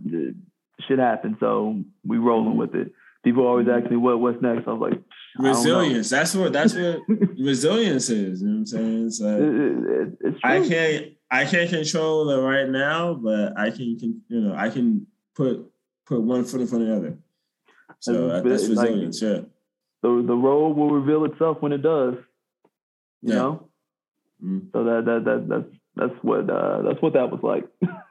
shit 0.88 0.98
happened. 0.98 1.37
So 1.38 1.85
we 2.05 2.18
rolling 2.18 2.57
with 2.57 2.74
it. 2.74 2.92
People 3.22 3.46
always 3.46 3.68
ask 3.68 3.88
me 3.88 3.96
what 3.96 4.20
what's 4.20 4.42
next. 4.42 4.66
I 4.66 4.72
was 4.72 4.90
like 4.90 5.00
resilience. 5.38 6.11
That's 6.11 6.35
what 6.35 6.53
that's 6.53 6.74
what 6.74 6.98
resilience 7.38 8.11
is. 8.11 8.42
You 8.42 8.48
know 8.48 8.55
what 8.55 8.59
I'm 8.59 8.66
saying? 8.66 9.07
It's 9.07 9.20
like 9.20 9.38
it, 9.38 10.18
it, 10.20 10.35
I 10.42 10.68
can't 10.68 11.12
I 11.31 11.44
can't 11.44 11.70
control 11.70 12.24
the 12.24 12.42
right 12.42 12.68
now, 12.68 13.14
but 13.14 13.57
I 13.57 13.70
can, 13.70 13.96
can 14.00 14.20
you 14.26 14.40
know 14.40 14.55
I 14.57 14.68
can 14.68 15.07
put 15.37 15.70
put 16.07 16.20
one 16.20 16.44
foot 16.44 16.61
in 16.61 16.66
front 16.66 16.83
of 16.83 16.88
the 16.88 16.96
other. 16.96 17.18
So 17.98 18.29
that's, 18.29 18.48
that's 18.48 18.68
resilience, 18.68 19.22
like, 19.22 19.33
yeah. 19.33 19.40
The 20.03 20.24
the 20.26 20.35
road 20.35 20.76
will 20.76 20.90
reveal 20.90 21.24
itself 21.24 21.59
when 21.61 21.72
it 21.72 21.83
does. 21.83 22.14
You 23.22 23.33
yeah. 23.33 23.35
know? 23.35 23.68
Mm. 24.42 24.72
So 24.72 24.85
that 24.85 25.05
that 25.05 25.24
that 25.24 25.48
that's 25.48 25.76
that's 25.96 26.22
what 26.22 26.48
uh, 26.48 26.83
that's 26.83 27.03
what 27.03 27.12
that 27.14 27.31
was 27.31 27.42
like. 27.42 27.64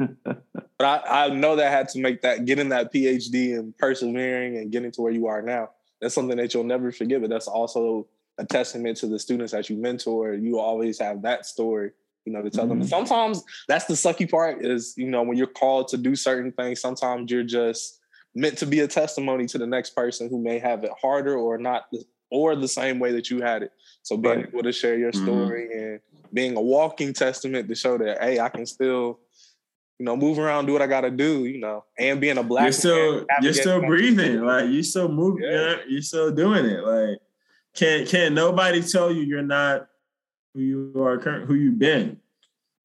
but 0.77 0.85
I, 0.85 1.25
I 1.25 1.29
know 1.29 1.55
that 1.55 1.67
I 1.67 1.71
had 1.71 1.89
to 1.89 1.99
make 1.99 2.21
that 2.21 2.45
getting 2.45 2.69
that 2.69 2.93
PhD 2.93 3.57
and 3.57 3.75
persevering 3.77 4.57
and 4.57 4.71
getting 4.71 4.91
to 4.91 5.01
where 5.01 5.11
you 5.11 5.27
are 5.27 5.41
now. 5.41 5.69
That's 6.01 6.13
something 6.13 6.37
that 6.37 6.53
you'll 6.53 6.63
never 6.63 6.91
forget. 6.91 7.21
But 7.21 7.29
that's 7.29 7.47
also 7.47 8.07
a 8.37 8.45
testament 8.45 8.97
to 8.97 9.07
the 9.07 9.19
students 9.19 9.51
that 9.51 9.69
you 9.69 9.77
mentor. 9.77 10.33
You 10.33 10.59
always 10.59 10.99
have 10.99 11.21
that 11.23 11.45
story, 11.45 11.91
you 12.25 12.33
know, 12.33 12.41
to 12.41 12.49
tell 12.49 12.65
mm-hmm. 12.65 12.79
them. 12.79 12.87
Sometimes 12.87 13.43
that's 13.67 13.85
the 13.85 13.95
sucky 13.95 14.29
part 14.29 14.65
is, 14.65 14.93
you 14.97 15.09
know, 15.09 15.23
when 15.23 15.37
you're 15.37 15.47
called 15.47 15.89
to 15.89 15.97
do 15.97 16.15
certain 16.15 16.51
things, 16.51 16.79
sometimes 16.79 17.31
you're 17.31 17.43
just 17.43 17.98
meant 18.35 18.57
to 18.59 18.65
be 18.65 18.81
a 18.81 18.87
testimony 18.87 19.45
to 19.47 19.57
the 19.57 19.67
next 19.67 19.91
person 19.91 20.29
who 20.29 20.41
may 20.41 20.59
have 20.59 20.83
it 20.83 20.91
harder 21.01 21.35
or 21.35 21.57
not 21.57 21.83
or 22.31 22.55
the 22.55 22.67
same 22.67 22.99
way 22.99 23.11
that 23.11 23.29
you 23.29 23.41
had 23.41 23.63
it. 23.63 23.71
So 24.03 24.17
being 24.17 24.35
right. 24.37 24.47
able 24.47 24.63
to 24.63 24.71
share 24.71 24.97
your 24.97 25.11
mm-hmm. 25.11 25.25
story 25.25 25.69
mm-hmm. 25.71 25.83
and 25.83 25.99
being 26.31 26.55
a 26.55 26.61
walking 26.61 27.13
testament 27.13 27.67
to 27.67 27.75
show 27.75 27.97
that 27.97 28.21
hey, 28.21 28.39
I 28.39 28.49
can 28.49 28.65
still 28.65 29.19
you 29.99 30.05
know, 30.05 30.15
move 30.15 30.39
around, 30.39 30.65
do 30.65 30.71
what 30.71 30.81
I 30.81 30.87
gotta 30.87 31.11
do, 31.11 31.45
you 31.45 31.59
know, 31.59 31.83
and 31.97 32.21
being 32.21 32.37
a 32.37 32.43
black 32.43 32.63
you're 32.63 32.71
still 32.71 33.25
you're 33.41 33.53
still 33.53 33.81
breathing, 33.81 34.41
like 34.41 34.69
you're 34.69 34.81
still 34.81 35.09
moving, 35.09 35.43
yeah. 35.43 35.51
you're, 35.51 35.87
you're 35.87 36.01
still 36.01 36.31
doing 36.31 36.65
it. 36.65 36.83
Like 36.83 37.19
can't 37.75 38.07
can't 38.07 38.33
nobody 38.33 38.81
tell 38.81 39.11
you 39.11 39.21
you're 39.21 39.41
not 39.41 39.87
who 40.53 40.61
you 40.61 41.03
are 41.03 41.17
current 41.17 41.47
who 41.47 41.55
you've 41.55 41.79
been, 41.79 42.17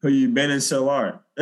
who 0.03 0.09
you've 0.09 0.35
been 0.35 0.51
and 0.51 0.63
still 0.63 0.91
are. 0.91 1.21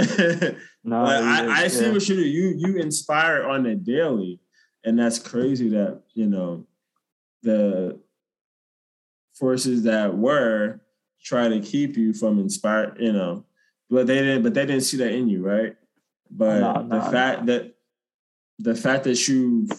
No, 0.84 1.04
like, 1.04 1.22
I, 1.22 1.64
I 1.64 1.68
see 1.68 1.90
what 1.90 2.08
you 2.08 2.16
do. 2.16 2.22
You 2.22 2.54
you 2.56 2.76
inspire 2.78 3.44
on 3.44 3.62
the 3.62 3.74
daily, 3.74 4.40
and 4.84 4.98
that's 4.98 5.18
crazy 5.18 5.68
that 5.70 6.02
you 6.14 6.26
know 6.26 6.66
the 7.42 7.98
forces 9.34 9.84
that 9.84 10.16
were 10.16 10.80
try 11.22 11.48
to 11.48 11.60
keep 11.60 11.96
you 11.96 12.12
from 12.12 12.40
inspire. 12.40 12.94
You 12.98 13.12
know, 13.12 13.44
but 13.88 14.08
they 14.08 14.18
didn't. 14.18 14.42
But 14.42 14.54
they 14.54 14.66
didn't 14.66 14.82
see 14.82 14.96
that 14.98 15.12
in 15.12 15.28
you, 15.28 15.46
right? 15.46 15.76
But 16.30 16.60
no, 16.60 16.88
the 16.88 16.98
no, 16.98 17.10
fact 17.10 17.44
no. 17.44 17.52
that 17.52 17.74
the 18.58 18.74
fact 18.74 19.04
that 19.04 19.28
you've 19.28 19.70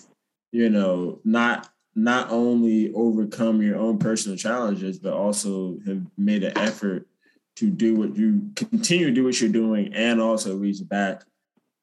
you 0.52 0.70
know 0.70 1.20
not 1.26 1.70
not 1.96 2.32
only 2.32 2.94
overcome 2.94 3.62
your 3.62 3.78
own 3.78 3.98
personal 3.98 4.38
challenges, 4.38 5.00
but 5.00 5.14
also 5.14 5.78
have 5.86 6.02
made 6.18 6.44
an 6.44 6.58
effort 6.58 7.08
to 7.56 7.70
do 7.70 7.96
what 7.96 8.16
you 8.16 8.52
continue 8.56 9.08
to 9.08 9.12
do 9.12 9.24
what 9.24 9.40
you're 9.40 9.52
doing 9.52 9.94
and 9.94 10.22
also 10.22 10.58
reach 10.58 10.78
back. 10.88 11.24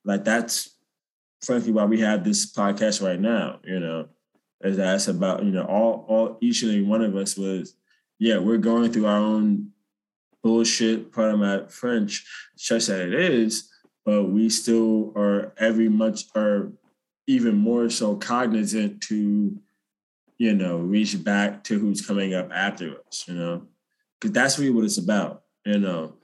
Like 0.04 0.24
that's 0.24 0.76
frankly 1.42 1.72
why 1.72 1.84
we 1.84 2.00
have 2.00 2.24
this 2.24 2.52
podcast 2.52 3.04
right 3.04 3.20
now, 3.20 3.60
you 3.64 3.80
know, 3.80 4.08
is 4.62 4.76
that's 4.76 5.08
about, 5.08 5.44
you 5.44 5.50
know, 5.50 5.64
all 5.64 6.04
all 6.08 6.38
each 6.40 6.62
and 6.62 6.72
every 6.72 6.84
one 6.84 7.02
of 7.02 7.16
us 7.16 7.36
was, 7.36 7.74
yeah, 8.18 8.38
we're 8.38 8.58
going 8.58 8.92
through 8.92 9.06
our 9.06 9.18
own 9.18 9.70
bullshit, 10.42 11.12
part 11.12 11.32
of 11.32 11.38
my 11.38 11.66
French, 11.68 12.26
such 12.56 12.86
that 12.86 13.00
it 13.00 13.14
is, 13.14 13.70
but 14.04 14.24
we 14.24 14.48
still 14.50 15.12
are 15.16 15.54
every 15.58 15.88
much 15.88 16.24
are 16.34 16.72
even 17.26 17.54
more 17.54 17.88
so 17.88 18.16
cognizant 18.16 19.00
to, 19.02 19.56
you 20.38 20.54
know, 20.54 20.78
reach 20.78 21.22
back 21.22 21.62
to 21.64 21.78
who's 21.78 22.04
coming 22.04 22.34
up 22.34 22.50
after 22.52 22.96
us, 23.06 23.24
you 23.28 23.34
know. 23.34 23.62
Because 24.18 24.32
that's 24.32 24.58
really 24.58 24.72
what 24.72 24.84
it's 24.84 24.98
about 24.98 25.39
you 25.64 25.74
um, 25.74 25.82
know, 25.82 26.14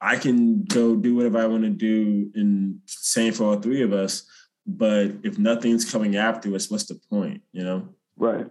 I 0.00 0.16
can 0.16 0.64
go 0.64 0.96
do 0.96 1.14
whatever 1.14 1.38
I 1.38 1.46
want 1.46 1.64
to 1.64 1.70
do, 1.70 2.30
and 2.34 2.80
same 2.86 3.32
for 3.32 3.44
all 3.44 3.60
three 3.60 3.82
of 3.82 3.92
us. 3.92 4.24
But 4.66 5.12
if 5.22 5.38
nothing's 5.38 5.90
coming 5.90 6.16
after 6.16 6.54
us, 6.54 6.70
what's 6.70 6.84
the 6.84 7.00
point? 7.10 7.42
You 7.52 7.64
know? 7.64 7.88
Right. 8.16 8.46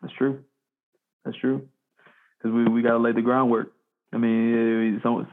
That's 0.00 0.14
true. 0.14 0.42
That's 1.24 1.36
true. 1.36 1.68
Because 2.38 2.54
we, 2.54 2.64
we 2.68 2.82
got 2.82 2.92
to 2.92 2.98
lay 2.98 3.12
the 3.12 3.22
groundwork. 3.22 3.72
I 4.12 4.16
mean, 4.16 4.98
eh, 5.04 5.08
eh, 5.08 5.24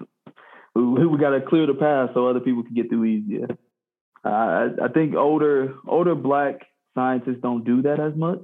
we, 0.76 1.08
we 1.08 1.18
got 1.18 1.30
to 1.30 1.42
clear 1.42 1.66
the 1.66 1.74
path 1.74 2.10
so 2.14 2.28
other 2.28 2.42
people 2.42 2.64
can 2.64 2.74
get 2.74 2.90
through 2.90 3.06
easier. 3.06 3.48
I, 4.26 4.70
I 4.84 4.88
think 4.90 5.16
older 5.16 5.76
older 5.88 6.16
black 6.16 6.62
scientists 6.96 7.42
don't 7.42 7.64
do 7.64 7.84
that 7.84 8.00
as 8.00 8.16
much. 8.16 8.42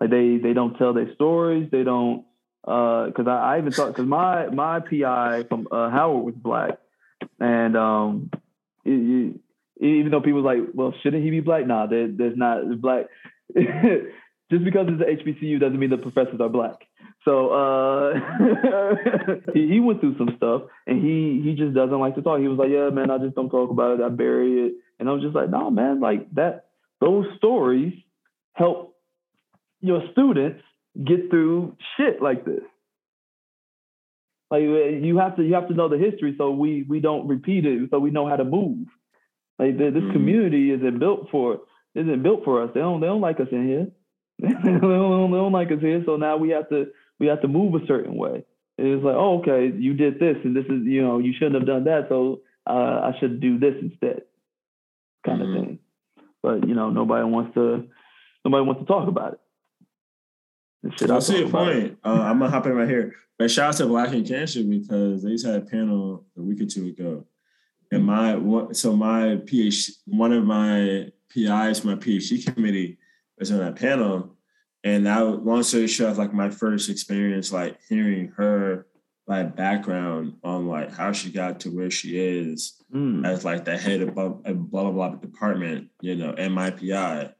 Like 0.00 0.10
they 0.10 0.38
they 0.42 0.52
don't 0.52 0.76
tell 0.78 0.94
their 0.94 1.12
stories. 1.14 1.68
They 1.70 1.82
don't 1.82 2.24
because 2.66 3.26
uh, 3.26 3.30
I, 3.30 3.54
I, 3.54 3.58
even 3.58 3.70
thought 3.70 3.88
because 3.88 4.06
my 4.06 4.48
my 4.48 4.80
PI 4.80 5.44
from 5.48 5.68
uh, 5.70 5.88
Howard 5.88 6.24
was 6.24 6.34
black, 6.34 6.78
and 7.38 7.76
um, 7.76 8.30
it, 8.84 9.36
it, 9.80 9.84
even 9.84 10.10
though 10.10 10.20
people 10.20 10.42
like, 10.42 10.58
well, 10.74 10.92
shouldn't 11.02 11.22
he 11.22 11.30
be 11.30 11.40
black? 11.40 11.66
Nah, 11.66 11.86
there, 11.86 12.08
there's 12.08 12.36
not 12.36 12.80
black. 12.80 13.06
Just 14.50 14.64
because 14.64 14.86
it's 14.88 15.02
an 15.02 15.34
HBCU 15.34 15.60
doesn't 15.60 15.78
mean 15.78 15.90
the 15.90 15.96
professors 15.96 16.40
are 16.40 16.48
black. 16.48 16.76
So 17.24 17.50
uh, 17.50 18.14
he, 19.54 19.68
he 19.68 19.80
went 19.80 20.00
through 20.00 20.18
some 20.18 20.34
stuff, 20.36 20.62
and 20.86 21.02
he 21.02 21.42
he 21.44 21.56
just 21.56 21.74
doesn't 21.74 21.98
like 21.98 22.14
to 22.14 22.22
talk. 22.22 22.38
He 22.38 22.46
was 22.46 22.58
like, 22.58 22.70
"Yeah, 22.70 22.90
man, 22.90 23.10
I 23.10 23.18
just 23.18 23.34
don't 23.34 23.50
talk 23.50 23.70
about 23.70 23.98
it. 23.98 24.04
I 24.04 24.08
bury 24.08 24.66
it." 24.66 24.74
And 25.00 25.08
I 25.08 25.12
was 25.12 25.22
just 25.22 25.34
like, 25.34 25.50
"No, 25.50 25.68
man, 25.70 25.98
like 25.98 26.32
that. 26.34 26.66
Those 27.00 27.26
stories 27.36 27.94
help 28.52 28.96
your 29.80 30.02
students 30.12 30.62
get 31.04 31.30
through 31.30 31.76
shit 31.96 32.22
like 32.22 32.44
this. 32.44 32.62
Like 34.50 34.62
you 34.62 35.18
have 35.18 35.36
to 35.36 35.42
you 35.42 35.54
have 35.54 35.68
to 35.68 35.74
know 35.74 35.88
the 35.88 35.98
history 35.98 36.34
so 36.38 36.50
we 36.50 36.84
we 36.88 37.00
don't 37.00 37.26
repeat 37.26 37.66
it 37.66 37.90
so 37.90 37.98
we 37.98 38.10
know 38.10 38.28
how 38.28 38.36
to 38.36 38.44
move. 38.44 38.86
Like 39.58 39.76
this 39.76 39.92
mm-hmm. 39.92 40.12
community 40.12 40.70
isn't 40.70 40.98
built 40.98 41.28
for 41.30 41.60
isn't 41.94 42.22
built 42.22 42.44
for 42.44 42.62
us. 42.62 42.70
They 42.74 42.80
don't 42.80 43.00
they 43.00 43.06
don't 43.06 43.20
like 43.20 43.40
us 43.40 43.48
in 43.50 43.66
here. 43.66 43.86
they, 44.38 44.48
don't, 44.48 45.30
they 45.30 45.36
don't 45.36 45.52
like 45.52 45.72
us 45.72 45.80
here. 45.80 46.02
So 46.06 46.16
now 46.16 46.36
we 46.36 46.50
have 46.50 46.68
to 46.68 46.86
we 47.18 47.26
have 47.26 47.42
to 47.42 47.48
move 47.48 47.74
a 47.74 47.86
certain 47.86 48.14
way. 48.14 48.44
It's 48.78 49.02
like, 49.02 49.14
oh, 49.16 49.38
okay, 49.40 49.74
you 49.74 49.94
did 49.94 50.18
this, 50.18 50.36
and 50.44 50.54
this 50.54 50.66
is, 50.66 50.84
you 50.84 51.02
know, 51.02 51.18
you 51.18 51.32
shouldn't 51.32 51.54
have 51.54 51.66
done 51.66 51.84
that, 51.84 52.06
so 52.10 52.42
uh, 52.66 53.10
I 53.10 53.12
should 53.18 53.40
do 53.40 53.58
this 53.58 53.74
instead, 53.80 54.22
kind 55.24 55.40
mm-hmm. 55.40 55.56
of 55.56 55.64
thing. 55.64 55.78
But 56.42 56.68
you 56.68 56.74
know, 56.74 56.90
nobody 56.90 57.24
wants 57.24 57.54
to, 57.54 57.86
nobody 58.44 58.66
wants 58.66 58.82
to 58.82 58.86
talk 58.86 59.08
about 59.08 59.34
it. 59.34 59.40
I 60.84 61.18
see 61.18 61.40
your 61.40 61.48
point. 61.48 61.98
Uh, 62.04 62.20
I'm 62.22 62.38
gonna 62.38 62.50
hop 62.50 62.66
in 62.66 62.72
right 62.72 62.88
here. 62.88 63.14
But 63.38 63.50
shout 63.50 63.74
out 63.74 63.76
to 63.78 63.86
Black 63.86 64.12
in 64.12 64.24
Cancer 64.24 64.62
because 64.62 65.22
they 65.22 65.30
just 65.30 65.46
had 65.46 65.56
a 65.56 65.60
panel 65.60 66.24
a 66.38 66.42
week 66.42 66.60
or 66.60 66.66
two 66.66 66.86
ago, 66.86 67.26
and 67.90 68.04
my 68.04 68.40
so 68.72 68.96
my 68.96 69.36
PhD, 69.44 69.90
one 70.06 70.32
of 70.32 70.44
my 70.44 71.08
PIs, 71.30 71.84
my 71.84 71.96
PhD 71.96 72.54
committee 72.54 72.98
was 73.38 73.50
on 73.50 73.58
that 73.58 73.76
panel, 73.76 74.36
and 74.84 75.08
I 75.08 75.20
long 75.20 75.62
story 75.62 75.86
short, 75.86 76.16
like 76.16 76.32
my 76.32 76.48
first 76.48 76.88
experience, 76.88 77.52
like 77.52 77.78
hearing 77.88 78.28
her 78.36 78.86
like 79.26 79.56
background 79.56 80.34
on 80.44 80.68
like 80.68 80.92
how 80.94 81.12
she 81.12 81.30
got 81.30 81.60
to 81.60 81.70
where 81.70 81.90
she 81.90 82.18
is 82.18 82.80
mm. 82.94 83.26
as 83.26 83.44
like 83.44 83.64
the 83.64 83.76
head 83.76 84.00
of 84.00 84.14
blah 84.14 84.28
blah 84.28 84.90
blah 84.90 85.08
department, 85.16 85.88
you 86.00 86.14
know, 86.14 86.32
MIPI, 86.32 87.32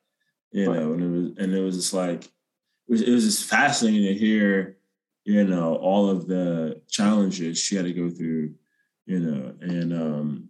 you 0.53 0.71
right. 0.71 0.81
know, 0.81 0.93
and 0.93 1.03
it 1.03 1.09
was 1.09 1.39
and 1.39 1.55
it 1.55 1.61
was 1.61 1.77
just 1.77 1.95
like 1.95 2.29
was, 2.89 3.03
it 3.03 3.11
was 3.11 3.25
just 3.25 3.45
fascinating 3.45 4.07
to 4.07 4.15
hear, 4.15 4.77
you 5.25 5.45
know, 5.45 5.77
all 5.77 6.09
of 6.09 6.27
the 6.27 6.81
challenges 6.89 7.59
she 7.59 7.77
had 7.77 7.85
to 7.85 7.93
go 7.93 8.11
through, 8.11 8.55
you 9.07 9.21
know, 9.21 9.55
and 9.61 9.93
um 9.93 10.49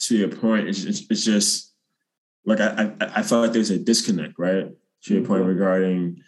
to 0.00 0.16
your 0.16 0.28
point, 0.28 0.68
it's, 0.68 0.84
it's, 0.84 1.02
it's 1.10 1.24
just 1.24 1.72
like 2.44 2.60
I, 2.60 2.92
I 3.00 3.06
I 3.16 3.22
felt 3.22 3.42
like 3.42 3.52
there's 3.52 3.70
a 3.70 3.78
disconnect, 3.78 4.38
right? 4.38 4.70
To 5.04 5.14
your 5.14 5.24
point 5.24 5.42
mm-hmm. 5.42 5.48
regarding 5.48 6.22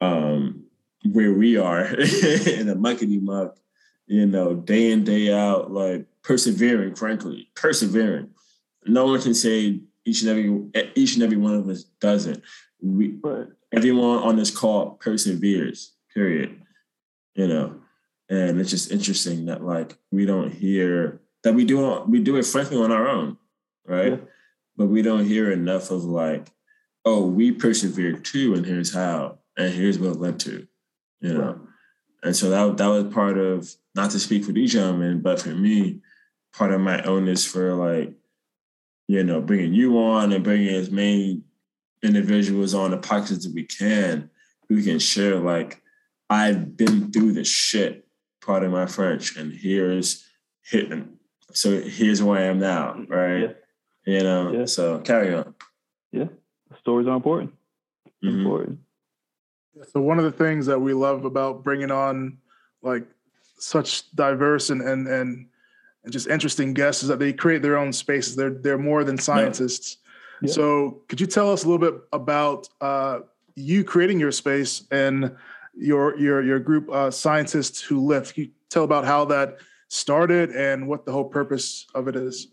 um 0.00 0.64
where 1.12 1.32
we 1.32 1.56
are 1.56 1.84
in 1.86 2.66
the 2.66 2.74
muckety 2.76 3.20
muck 3.22 3.56
you 4.06 4.26
know, 4.26 4.54
day 4.54 4.92
in, 4.92 5.04
day 5.04 5.32
out, 5.32 5.70
like 5.72 6.06
persevering, 6.22 6.94
frankly, 6.94 7.50
persevering. 7.54 8.30
No 8.86 9.06
one 9.06 9.20
can 9.20 9.34
say 9.34 9.80
each 10.04 10.22
and 10.22 10.30
every 10.30 10.90
each 10.94 11.14
and 11.14 11.24
every 11.24 11.36
one 11.36 11.54
of 11.54 11.68
us 11.68 11.84
doesn't. 12.00 12.42
We 12.80 13.16
right. 13.22 13.48
Everyone 13.72 14.18
on 14.18 14.36
this 14.36 14.50
call 14.50 14.90
perseveres, 14.92 15.92
period. 16.14 16.60
You 17.34 17.48
know. 17.48 17.80
And 18.28 18.60
it's 18.60 18.70
just 18.70 18.90
interesting 18.90 19.46
that 19.46 19.62
like 19.62 19.96
we 20.10 20.26
don't 20.26 20.52
hear 20.52 21.20
that 21.44 21.54
we 21.54 21.64
do 21.64 22.04
we 22.08 22.18
do 22.20 22.36
it 22.36 22.44
frankly 22.44 22.76
on 22.76 22.90
our 22.90 23.06
own, 23.06 23.36
right? 23.86 24.14
Yeah. 24.14 24.18
But 24.76 24.86
we 24.86 25.00
don't 25.00 25.26
hear 25.26 25.52
enough 25.52 25.92
of 25.92 26.04
like, 26.04 26.50
oh, 27.04 27.24
we 27.24 27.52
persevered 27.52 28.24
too, 28.24 28.54
and 28.54 28.66
here's 28.66 28.92
how, 28.92 29.38
and 29.56 29.72
here's 29.72 29.98
what 29.98 30.10
it 30.10 30.18
led 30.18 30.40
to, 30.40 30.66
you 31.20 31.34
know. 31.34 31.40
Right. 31.40 31.56
And 32.24 32.36
so 32.36 32.50
that 32.50 32.76
that 32.78 32.88
was 32.88 33.14
part 33.14 33.38
of 33.38 33.72
not 33.94 34.10
to 34.10 34.18
speak 34.18 34.44
for 34.44 34.50
these 34.50 34.72
gentlemen, 34.72 35.20
but 35.20 35.40
for 35.40 35.50
me, 35.50 36.00
part 36.52 36.72
of 36.72 36.80
my 36.80 37.00
onus 37.02 37.46
for 37.46 37.74
like, 37.74 38.12
you 39.06 39.22
know, 39.22 39.40
bringing 39.40 39.72
you 39.72 39.98
on 39.98 40.32
and 40.32 40.42
bringing 40.42 40.74
as 40.74 40.90
many 40.90 41.42
individuals 42.06 42.74
on 42.74 42.90
the 42.90 42.98
podcast 42.98 43.42
that 43.42 43.52
we 43.54 43.64
can, 43.64 44.30
we 44.68 44.82
can 44.82 44.98
share 44.98 45.36
like, 45.36 45.82
I've 46.30 46.76
been 46.76 47.12
through 47.12 47.32
this 47.32 47.48
shit, 47.48 48.06
part 48.40 48.64
of 48.64 48.72
my 48.72 48.86
French, 48.86 49.36
and 49.36 49.52
here's 49.52 50.26
hitting. 50.62 51.18
So 51.52 51.80
here's 51.80 52.22
where 52.22 52.38
I 52.38 52.44
am 52.44 52.58
now, 52.58 52.94
right? 53.08 53.40
Yeah. 53.40 53.52
You 54.06 54.22
know, 54.22 54.52
yeah. 54.52 54.64
so 54.66 55.00
carry 55.00 55.34
on. 55.34 55.54
Yeah, 56.12 56.28
stories 56.80 57.08
are 57.08 57.16
important. 57.16 57.52
Mm-hmm. 58.24 58.38
Important. 58.38 58.78
So 59.92 60.00
one 60.00 60.18
of 60.18 60.24
the 60.24 60.32
things 60.32 60.66
that 60.66 60.80
we 60.80 60.94
love 60.94 61.24
about 61.24 61.64
bringing 61.64 61.90
on 61.90 62.38
like 62.82 63.04
such 63.58 64.10
diverse 64.14 64.70
and 64.70 64.80
and 64.80 65.08
and, 65.08 65.48
and 66.04 66.12
just 66.12 66.28
interesting 66.28 66.72
guests 66.72 67.02
is 67.02 67.08
that 67.08 67.18
they 67.18 67.32
create 67.32 67.62
their 67.62 67.76
own 67.76 67.92
spaces. 67.92 68.36
They're 68.36 68.50
they're 68.50 68.78
more 68.78 69.02
than 69.02 69.18
scientists. 69.18 69.98
So 70.44 71.02
could 71.08 71.20
you 71.20 71.26
tell 71.26 71.52
us 71.52 71.64
a 71.64 71.68
little 71.68 71.90
bit 71.90 72.00
about 72.12 72.68
uh, 72.80 73.20
you 73.54 73.84
creating 73.84 74.20
your 74.20 74.32
space 74.32 74.84
and 74.90 75.34
your 75.74 76.16
your 76.18 76.42
your 76.42 76.58
group 76.58 76.90
uh, 76.90 77.10
scientists 77.10 77.80
who 77.80 78.04
lift? 78.04 78.34
Can 78.34 78.44
you 78.44 78.50
tell 78.68 78.84
about 78.84 79.04
how 79.04 79.24
that 79.26 79.58
started 79.88 80.50
and 80.50 80.88
what 80.88 81.06
the 81.06 81.12
whole 81.12 81.24
purpose 81.24 81.86
of 81.94 82.08
it 82.08 82.16
is? 82.16 82.48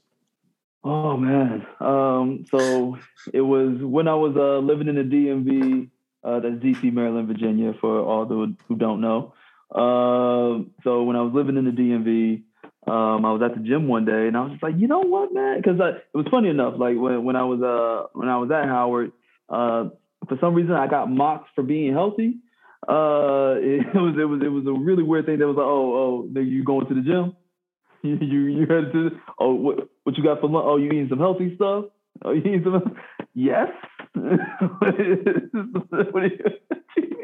Oh 0.84 1.18
man, 1.18 1.66
um, 1.80 2.46
so 2.50 2.98
it 3.34 3.42
was 3.42 3.78
when 3.82 4.08
I 4.08 4.16
was 4.16 4.36
uh, 4.36 4.60
living 4.60 4.88
in 4.88 4.96
the 4.96 5.04
DMV. 5.04 5.90
Uh, 6.24 6.40
that's 6.40 6.56
DC, 6.56 6.92
Maryland, 6.94 7.28
Virginia, 7.28 7.74
for 7.82 8.00
all 8.00 8.26
those 8.26 8.54
who 8.70 8.78
don't 8.78 9.02
know. 9.02 9.34
Uh, 9.70 10.64
so 10.84 11.04
when 11.04 11.18
I 11.18 11.22
was 11.22 11.34
living 11.34 11.58
in 11.58 11.66
the 11.66 11.72
DMV, 11.72 12.44
um, 12.88 13.26
I 13.26 13.32
was 13.32 13.42
at 13.44 13.56
the 13.56 13.64
gym 13.66 13.88
one 13.88 14.06
day 14.06 14.28
and 14.28 14.36
I 14.36 14.42
was 14.42 14.52
just 14.52 14.64
like, 14.64 14.76
you 14.78 14.88
know 14.88 15.00
what, 15.00 15.34
man? 15.34 15.58
Because 15.58 15.80
it 15.80 16.18
was 16.18 16.28
funny 16.30 16.50
enough. 16.50 16.76
Like 16.78 16.98
when, 16.98 17.24
when 17.24 17.36
I 17.36 17.44
was 17.44 17.62
uh 17.62 18.08
when 18.14 18.28
I 18.28 18.38
was 18.38 18.52
at 18.52 18.66
Howard, 18.66 19.12
uh, 19.50 19.90
for 20.28 20.38
some 20.42 20.54
reason 20.54 20.74
I 20.74 20.88
got 20.88 21.10
mocked 21.10 21.50
for 21.56 21.64
being 21.64 21.94
healthy. 21.94 22.38
Uh, 22.88 23.56
it, 23.60 23.88
it 23.94 24.00
was 24.00 24.16
it 24.20 24.26
was 24.26 24.42
it 24.44 24.50
was 24.50 24.66
a 24.68 24.74
really 24.74 25.04
weird 25.04 25.26
thing. 25.26 25.40
That 25.40 25.48
was 25.48 25.56
like, 25.56 25.66
oh 25.66 26.28
oh, 26.36 26.40
you 26.42 26.64
going 26.64 26.88
to 26.88 26.96
the 26.96 27.02
gym? 27.02 27.36
You 28.06 28.18
you 28.20 28.40
you 28.48 28.66
headed 28.68 28.92
to? 28.92 29.12
Oh, 29.40 29.54
what 29.54 29.88
what 30.04 30.18
you 30.18 30.24
got 30.26 30.42
for 30.42 30.50
lunch? 30.50 30.66
Oh, 30.68 30.76
you 30.76 30.88
eating 30.88 31.08
some 31.10 31.20
healthy 31.20 31.56
stuff? 31.56 31.86
Oh, 32.26 32.32
you 32.32 32.40
eating 32.42 32.64
some? 32.66 32.98
Yes. 33.34 33.70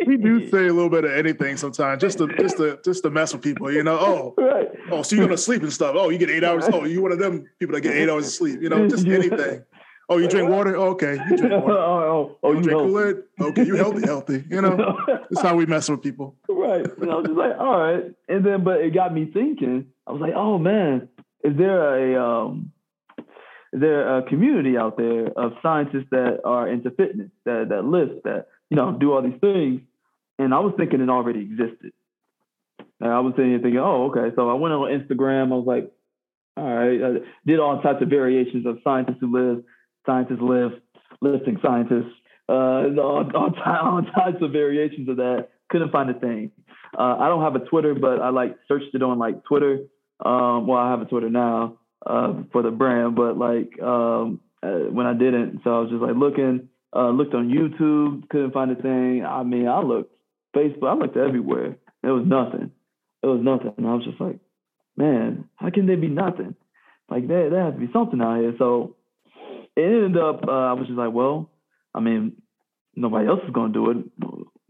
We 0.08 0.18
do 0.18 0.50
say 0.50 0.68
a 0.68 0.74
little 0.74 0.90
bit 0.90 1.06
of 1.06 1.12
anything 1.12 1.56
sometimes, 1.58 2.02
just 2.02 2.18
to 2.18 2.28
just 2.38 2.58
to 2.58 2.80
just 2.84 3.04
to 3.04 3.10
mess 3.10 3.34
with 3.34 3.44
people. 3.44 3.72
You 3.72 3.84
know, 3.84 3.98
oh, 4.00 4.34
right. 4.38 4.68
oh, 4.92 5.04
so 5.04 5.16
you're 5.16 5.26
gonna 5.26 5.38
sleep 5.38 5.62
and 5.62 5.72
stuff. 5.72 5.96
Oh, 5.98 6.10
you 6.10 6.18
get 6.18 6.30
eight 6.30 6.44
hours. 6.44 6.66
Oh, 6.72 6.86
you 6.86 7.02
one 7.02 7.12
of 7.12 7.20
them 7.20 7.46
people 7.60 7.76
that 7.76 7.82
get 7.82 7.96
eight 7.96 8.10
hours 8.10 8.26
of 8.26 8.34
sleep. 8.34 8.62
You 8.62 8.70
know, 8.70 8.88
just 8.88 9.06
anything. 9.08 9.64
Oh, 10.12 10.18
you 10.18 10.28
drink 10.28 10.50
water? 10.50 10.76
Oh, 10.76 10.90
okay, 10.90 11.20
you 11.30 11.38
drink 11.38 11.52
water. 11.52 11.74
oh, 11.78 12.02
oh, 12.02 12.38
oh, 12.42 12.54
you, 12.54 12.62
drink 12.64 12.80
Kool-Aid? 12.80 13.18
Okay, 13.40 13.64
you 13.64 13.76
healthy, 13.76 14.02
healthy. 14.02 14.44
You 14.50 14.62
know, 14.62 14.98
that's 15.30 15.42
how 15.42 15.56
we 15.56 15.68
mess 15.68 15.88
with 15.88 16.02
people. 16.02 16.36
Right. 16.50 16.84
And 16.98 17.12
I 17.12 17.16
was 17.16 17.28
just 17.28 17.38
like, 17.38 17.56
all 17.60 17.80
right. 17.80 18.06
And 18.28 18.44
then, 18.44 18.64
but 18.64 18.82
it 18.82 18.96
got 18.96 19.14
me 19.14 19.30
thinking. 19.32 19.86
I 20.08 20.12
was 20.12 20.20
like, 20.20 20.34
oh 20.36 20.58
man, 20.58 21.10
is 21.44 21.56
there 21.56 22.16
a 22.16 22.24
um, 22.24 22.72
there 23.72 24.18
a 24.18 24.24
community 24.24 24.78
out 24.78 24.98
there 24.98 25.28
of 25.38 25.54
scientists 25.62 26.08
that 26.12 26.40
are 26.44 26.68
into 26.68 26.92
fitness, 26.92 27.30
that 27.46 27.68
that 27.70 27.86
lift, 27.86 28.24
that 28.24 28.48
you 28.70 28.78
know 28.78 28.92
do 28.92 29.14
all 29.14 29.22
these 29.22 29.40
things? 29.40 29.82
And 30.40 30.54
I 30.54 30.60
was 30.60 30.74
thinking 30.78 31.02
it 31.02 31.10
already 31.10 31.42
existed. 31.42 31.92
And 33.02 33.12
I 33.12 33.20
was 33.20 33.34
sitting 33.36 33.52
here 33.52 33.60
thinking, 33.60 33.80
oh, 33.80 34.12
okay. 34.12 34.34
So 34.36 34.50
I 34.50 34.54
went 34.54 34.74
on 34.74 34.90
Instagram. 34.90 35.52
I 35.52 35.56
was 35.56 35.68
like, 35.68 35.92
all 36.58 36.64
right. 36.64 37.02
I 37.02 37.28
did 37.46 37.60
all 37.60 37.82
types 37.82 38.02
of 38.02 38.10
variations 38.10 38.66
of 38.66 38.80
scientists 38.84 39.18
who 39.20 39.32
lift, 39.32 39.68
scientists 40.06 40.42
live, 40.42 40.72
lifting 41.22 41.60
scientists, 41.62 42.14
uh, 42.48 42.88
all, 42.98 43.30
all, 43.36 43.54
all 43.66 44.02
types 44.16 44.42
of 44.42 44.52
variations 44.52 45.10
of 45.10 45.18
that. 45.18 45.50
Couldn't 45.70 45.92
find 45.92 46.10
a 46.10 46.14
thing. 46.14 46.52
Uh, 46.98 47.18
I 47.20 47.28
don't 47.28 47.44
have 47.44 47.56
a 47.56 47.66
Twitter, 47.66 47.94
but 47.94 48.22
I 48.22 48.30
like 48.30 48.58
searched 48.68 48.96
it 48.96 49.04
on 49.04 49.20
like 49.20 49.44
Twitter. 49.44 49.86
Um, 50.26 50.68
well, 50.68 50.80
I 50.80 50.90
have 50.90 51.02
a 51.02 51.06
Twitter 51.06 51.30
now 51.30 51.78
uh, 52.06 52.34
for 52.52 52.62
the 52.62 52.72
brand, 52.72 53.16
but 53.16 53.38
like 53.38 53.82
um, 53.82 54.40
uh, 54.64 54.90
when 54.92 55.06
I 55.06 55.14
didn't, 55.14 55.62
so 55.64 55.70
I 55.72 55.80
was 55.80 55.90
just 55.90 56.02
like 56.02 56.16
looking, 56.16 56.70
uh, 56.96 57.10
looked 57.10 57.34
on 57.34 57.50
YouTube, 57.50 58.30
couldn't 58.30 58.54
find 58.54 58.72
a 58.72 58.76
thing. 58.76 59.26
I 59.26 59.44
mean, 59.44 59.68
I 59.68 59.82
looked 59.82 60.14
Facebook. 60.56 60.90
I 60.90 60.94
looked 60.94 61.18
everywhere. 61.18 61.76
There 62.02 62.14
was 62.14 62.26
nothing. 62.26 62.72
There 63.22 63.32
was 63.32 63.44
nothing. 63.44 63.74
And 63.78 63.88
I 63.88 63.94
was 63.94 64.06
just 64.06 64.20
like, 64.20 64.40
man, 64.98 65.46
how 65.56 65.70
can 65.70 65.88
there 65.88 65.98
be 65.98 66.08
nothing? 66.08 66.56
Like 67.10 67.28
there, 67.28 67.50
there 67.50 67.66
has 67.66 67.74
to 67.74 67.80
be 67.80 67.92
something 67.92 68.22
out 68.22 68.40
here. 68.40 68.54
So 68.58 68.96
it 69.76 69.82
ended 69.82 70.18
up. 70.18 70.42
Uh, 70.48 70.52
I 70.52 70.74
was 70.74 70.88
just 70.88 70.98
like, 70.98 71.14
well, 71.14 71.50
I 71.94 72.00
mean, 72.00 72.42
nobody 72.96 73.28
else 73.28 73.42
is 73.46 73.54
gonna 73.54 73.74
do 73.74 73.92
it. 73.92 73.98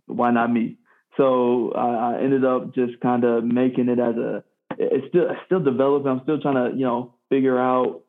Why 0.08 0.32
not 0.32 0.52
me? 0.52 0.78
So 1.18 1.74
I, 1.74 2.14
I 2.16 2.22
ended 2.22 2.46
up 2.46 2.74
just 2.74 3.00
kind 3.02 3.24
of 3.24 3.44
making 3.44 3.90
it 3.90 4.00
as 4.00 4.16
a. 4.16 4.44
It's 4.78 5.08
still 5.10 5.28
still 5.46 5.60
developing. 5.60 6.08
I'm 6.12 6.22
still 6.24 6.40
trying 6.40 6.72
to 6.72 6.78
you 6.78 6.86
know 6.86 7.16
figure 7.30 7.60
out 7.60 8.02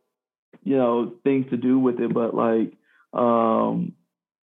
you 0.63 0.77
know 0.77 1.15
things 1.25 1.49
to 1.51 1.57
do 1.57 1.79
with 1.79 2.01
it, 2.01 2.13
but 2.13 2.35
like 2.35 2.73
um, 3.13 3.95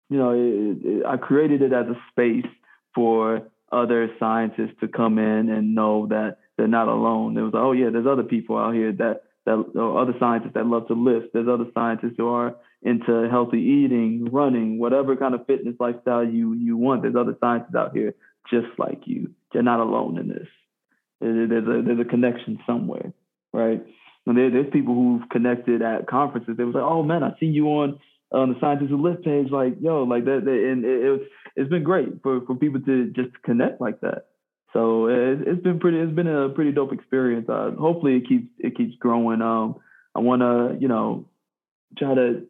you 0.09 0.19
know, 0.19 0.31
it, 0.31 0.87
it, 0.87 1.07
I 1.07 1.17
created 1.17 1.63
it 1.63 1.73
as 1.73 1.87
a 1.87 2.01
space 2.11 2.51
for 2.95 3.43
other 3.73 4.09
scientists 4.19 4.77
to 4.81 4.89
come 4.89 5.19
in 5.19 5.51
and 5.51 5.75
know 5.75 6.07
that 6.07 6.39
they're 6.57 6.69
not 6.69 6.89
alone. 6.89 7.37
It 7.37 7.43
was 7.43 7.53
like, 7.53 7.63
oh 7.63 7.73
yeah, 7.73 7.91
there's 7.91 8.07
other 8.07 8.23
people 8.23 8.57
out 8.57 8.75
here 8.75 8.93
that 8.93 9.23
that 9.45 9.65
or 9.75 10.01
other 10.01 10.15
scientists 10.19 10.55
that 10.55 10.67
love 10.67 10.89
to 10.89 10.95
lift. 10.95 11.33
There's 11.33 11.49
other 11.49 11.67
scientists 11.75 12.15
who 12.17 12.29
are 12.29 12.57
into 12.83 13.29
healthy 13.29 13.59
eating, 13.59 14.29
running, 14.31 14.79
whatever 14.79 15.17
kind 15.17 15.35
of 15.35 15.47
fitness 15.47 15.75
lifestyle 15.79 16.25
you 16.25 16.55
you 16.55 16.77
want. 16.77 17.03
There's 17.03 17.17
other 17.17 17.37
scientists 17.41 17.75
out 17.75 17.95
here 17.95 18.15
just 18.51 18.69
like 18.79 19.03
you. 19.07 19.31
You're 19.53 19.63
not 19.63 19.81
alone 19.81 20.19
in 20.19 20.29
this. 20.29 20.49
There's 21.21 21.51
a 21.51 21.83
there's 21.83 22.01
a 22.01 22.09
connection 22.09 22.59
somewhere, 22.67 23.13
right? 23.53 23.85
And 24.27 24.37
there, 24.37 24.51
there's 24.51 24.71
people 24.73 24.95
who've 24.95 25.29
connected 25.31 25.83
at 25.83 26.09
conferences. 26.09 26.57
They 26.57 26.65
was 26.65 26.75
like, 26.75 26.85
oh 26.85 27.03
man, 27.03 27.23
I 27.23 27.31
see 27.39 27.47
you 27.47 27.67
on 27.69 27.99
on 28.33 28.53
the 28.53 28.61
scientists 28.61 28.91
who 28.91 29.01
lift 29.01 29.25
page, 29.25 29.51
like 29.51 29.77
yo, 29.81 30.03
like 30.03 30.25
that, 30.25 30.39
and 30.39 30.85
it, 30.85 31.05
it, 31.05 31.29
it's 31.55 31.71
been 31.71 31.85
great 31.85 32.23
for 32.23 32.41
for 32.47 32.57
people 32.57 32.81
to 32.81 33.07
just 33.11 33.31
connect 33.45 33.81
like 33.81 34.01
that. 34.01 34.27
So 34.73 35.07
it, 35.07 35.47
has 35.47 35.59
been 35.59 35.79
pretty, 35.79 35.99
it's 35.99 36.15
been 36.15 36.27
a 36.27 36.49
pretty 36.51 36.73
dope 36.73 36.93
experience. 36.93 37.49
Uh, 37.49 37.71
hopefully 37.79 38.17
it 38.17 38.29
keeps 38.29 38.49
it 38.59 38.77
keeps 38.77 38.95
growing. 38.99 39.41
Um, 39.43 39.77
I 40.15 40.21
want 40.21 40.43
to 40.43 40.77
you 40.81 40.89
know 40.89 41.27
try 41.97 42.15
to 42.15 42.47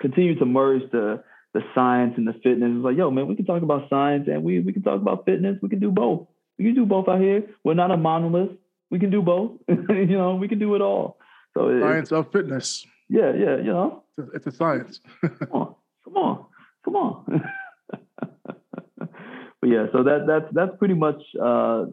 continue 0.00 0.38
to 0.38 0.46
merge 0.46 0.90
the 0.92 1.22
the 1.52 1.60
science 1.74 2.14
and 2.16 2.26
the 2.26 2.32
fitness. 2.32 2.70
It's 2.74 2.84
like 2.84 2.96
yo, 2.96 3.10
man, 3.10 3.26
we 3.26 3.34
can 3.34 3.44
talk 3.44 3.62
about 3.62 3.90
science 3.90 4.28
and 4.28 4.44
we 4.44 4.60
we 4.60 4.72
can 4.72 4.82
talk 4.82 5.00
about 5.00 5.26
fitness. 5.26 5.58
We 5.60 5.68
can 5.68 5.80
do 5.80 5.90
both. 5.90 6.28
We 6.58 6.64
can 6.66 6.74
do 6.74 6.86
both 6.86 7.08
out 7.08 7.20
here. 7.20 7.42
We're 7.64 7.74
not 7.74 7.90
a 7.90 7.96
monolith. 7.96 8.52
We 8.90 8.98
can 8.98 9.10
do 9.10 9.22
both. 9.22 9.52
you 9.68 10.06
know, 10.06 10.34
we 10.36 10.48
can 10.48 10.58
do 10.58 10.74
it 10.74 10.80
all. 10.80 11.18
So 11.54 11.80
science 11.80 12.12
of 12.12 12.30
fitness. 12.32 12.86
Yeah, 13.08 13.32
yeah, 13.34 13.56
you 13.56 13.72
know. 13.72 14.04
It's 14.34 14.46
a 14.46 14.52
science. 14.52 15.00
come 15.20 15.52
on, 15.52 15.74
come 16.04 16.16
on, 16.16 16.46
come 16.84 16.96
on. 16.96 17.44
but 18.98 19.68
yeah, 19.68 19.86
so 19.92 20.02
that 20.02 20.24
that's 20.26 20.52
that's 20.52 20.76
pretty 20.78 20.94
much 20.94 21.20
uh, 21.40 21.86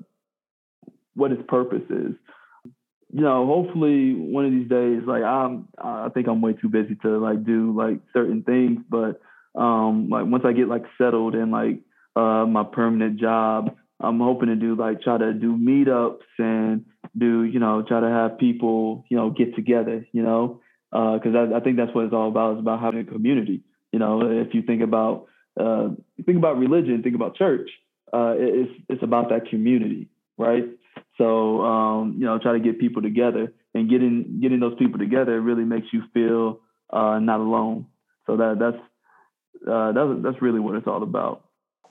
what 1.15 1.31
its 1.31 1.43
purpose 1.47 1.83
is. 1.89 2.15
You 3.13 3.21
know, 3.21 3.45
hopefully 3.45 4.13
one 4.13 4.45
of 4.45 4.51
these 4.51 4.67
days, 4.67 5.03
like 5.07 5.23
I'm, 5.23 5.69
I 5.77 6.09
think 6.13 6.27
I'm 6.27 6.41
way 6.41 6.53
too 6.53 6.67
busy 6.67 6.95
to 7.03 7.17
like 7.17 7.45
do 7.45 7.73
like 7.75 7.99
certain 8.11 8.43
things, 8.43 8.81
but 8.89 9.21
um, 9.55 10.09
like 10.09 10.25
once 10.25 10.43
I 10.45 10.51
get 10.51 10.67
like 10.67 10.83
settled 10.97 11.33
in 11.33 11.49
like 11.49 11.79
uh, 12.15 12.45
my 12.45 12.63
permanent 12.63 13.19
job, 13.19 13.75
I'm 14.05 14.19
hoping 14.19 14.49
to 14.49 14.55
do 14.55 14.75
like 14.75 15.01
try 15.01 15.17
to 15.17 15.33
do 15.33 15.57
meetups 15.57 16.21
and 16.37 16.85
do 17.17 17.43
you 17.43 17.59
know 17.59 17.83
try 17.87 17.99
to 17.99 18.09
have 18.09 18.37
people 18.37 19.05
you 19.09 19.17
know 19.17 19.29
get 19.29 19.55
together, 19.55 20.05
you 20.11 20.23
know, 20.23 20.61
because 20.91 21.35
uh, 21.35 21.53
I, 21.53 21.57
I 21.57 21.59
think 21.61 21.77
that's 21.77 21.93
what 21.93 22.05
it's 22.05 22.13
all 22.13 22.27
about. 22.27 22.53
It's 22.53 22.61
about 22.61 22.81
having 22.81 23.01
a 23.01 23.03
community. 23.03 23.63
You 23.91 23.99
know, 23.99 24.21
if 24.29 24.53
you 24.53 24.61
think 24.61 24.81
about 24.81 25.27
uh, 25.59 25.89
think 26.25 26.37
about 26.37 26.57
religion, 26.57 27.01
think 27.03 27.15
about 27.15 27.35
church. 27.35 27.69
Uh, 28.13 28.35
it's 28.37 28.71
it's 28.89 29.03
about 29.03 29.29
that 29.29 29.49
community, 29.49 30.09
right? 30.37 30.65
So 31.17 31.61
um, 31.61 32.15
you 32.17 32.25
know, 32.25 32.39
try 32.39 32.53
to 32.53 32.59
get 32.59 32.79
people 32.79 33.01
together 33.01 33.53
and 33.73 33.89
getting 33.89 34.39
getting 34.41 34.59
those 34.59 34.77
people 34.77 34.99
together 34.99 35.39
really 35.39 35.63
makes 35.63 35.87
you 35.91 36.03
feel 36.13 36.59
uh, 36.91 37.19
not 37.19 37.39
alone. 37.39 37.87
So 38.27 38.37
that 38.37 38.57
that's 38.59 39.69
uh, 39.69 39.91
that's 39.91 40.23
that's 40.23 40.41
really 40.41 40.59
what 40.59 40.75
it's 40.75 40.87
all 40.87 41.03
about. 41.03 41.44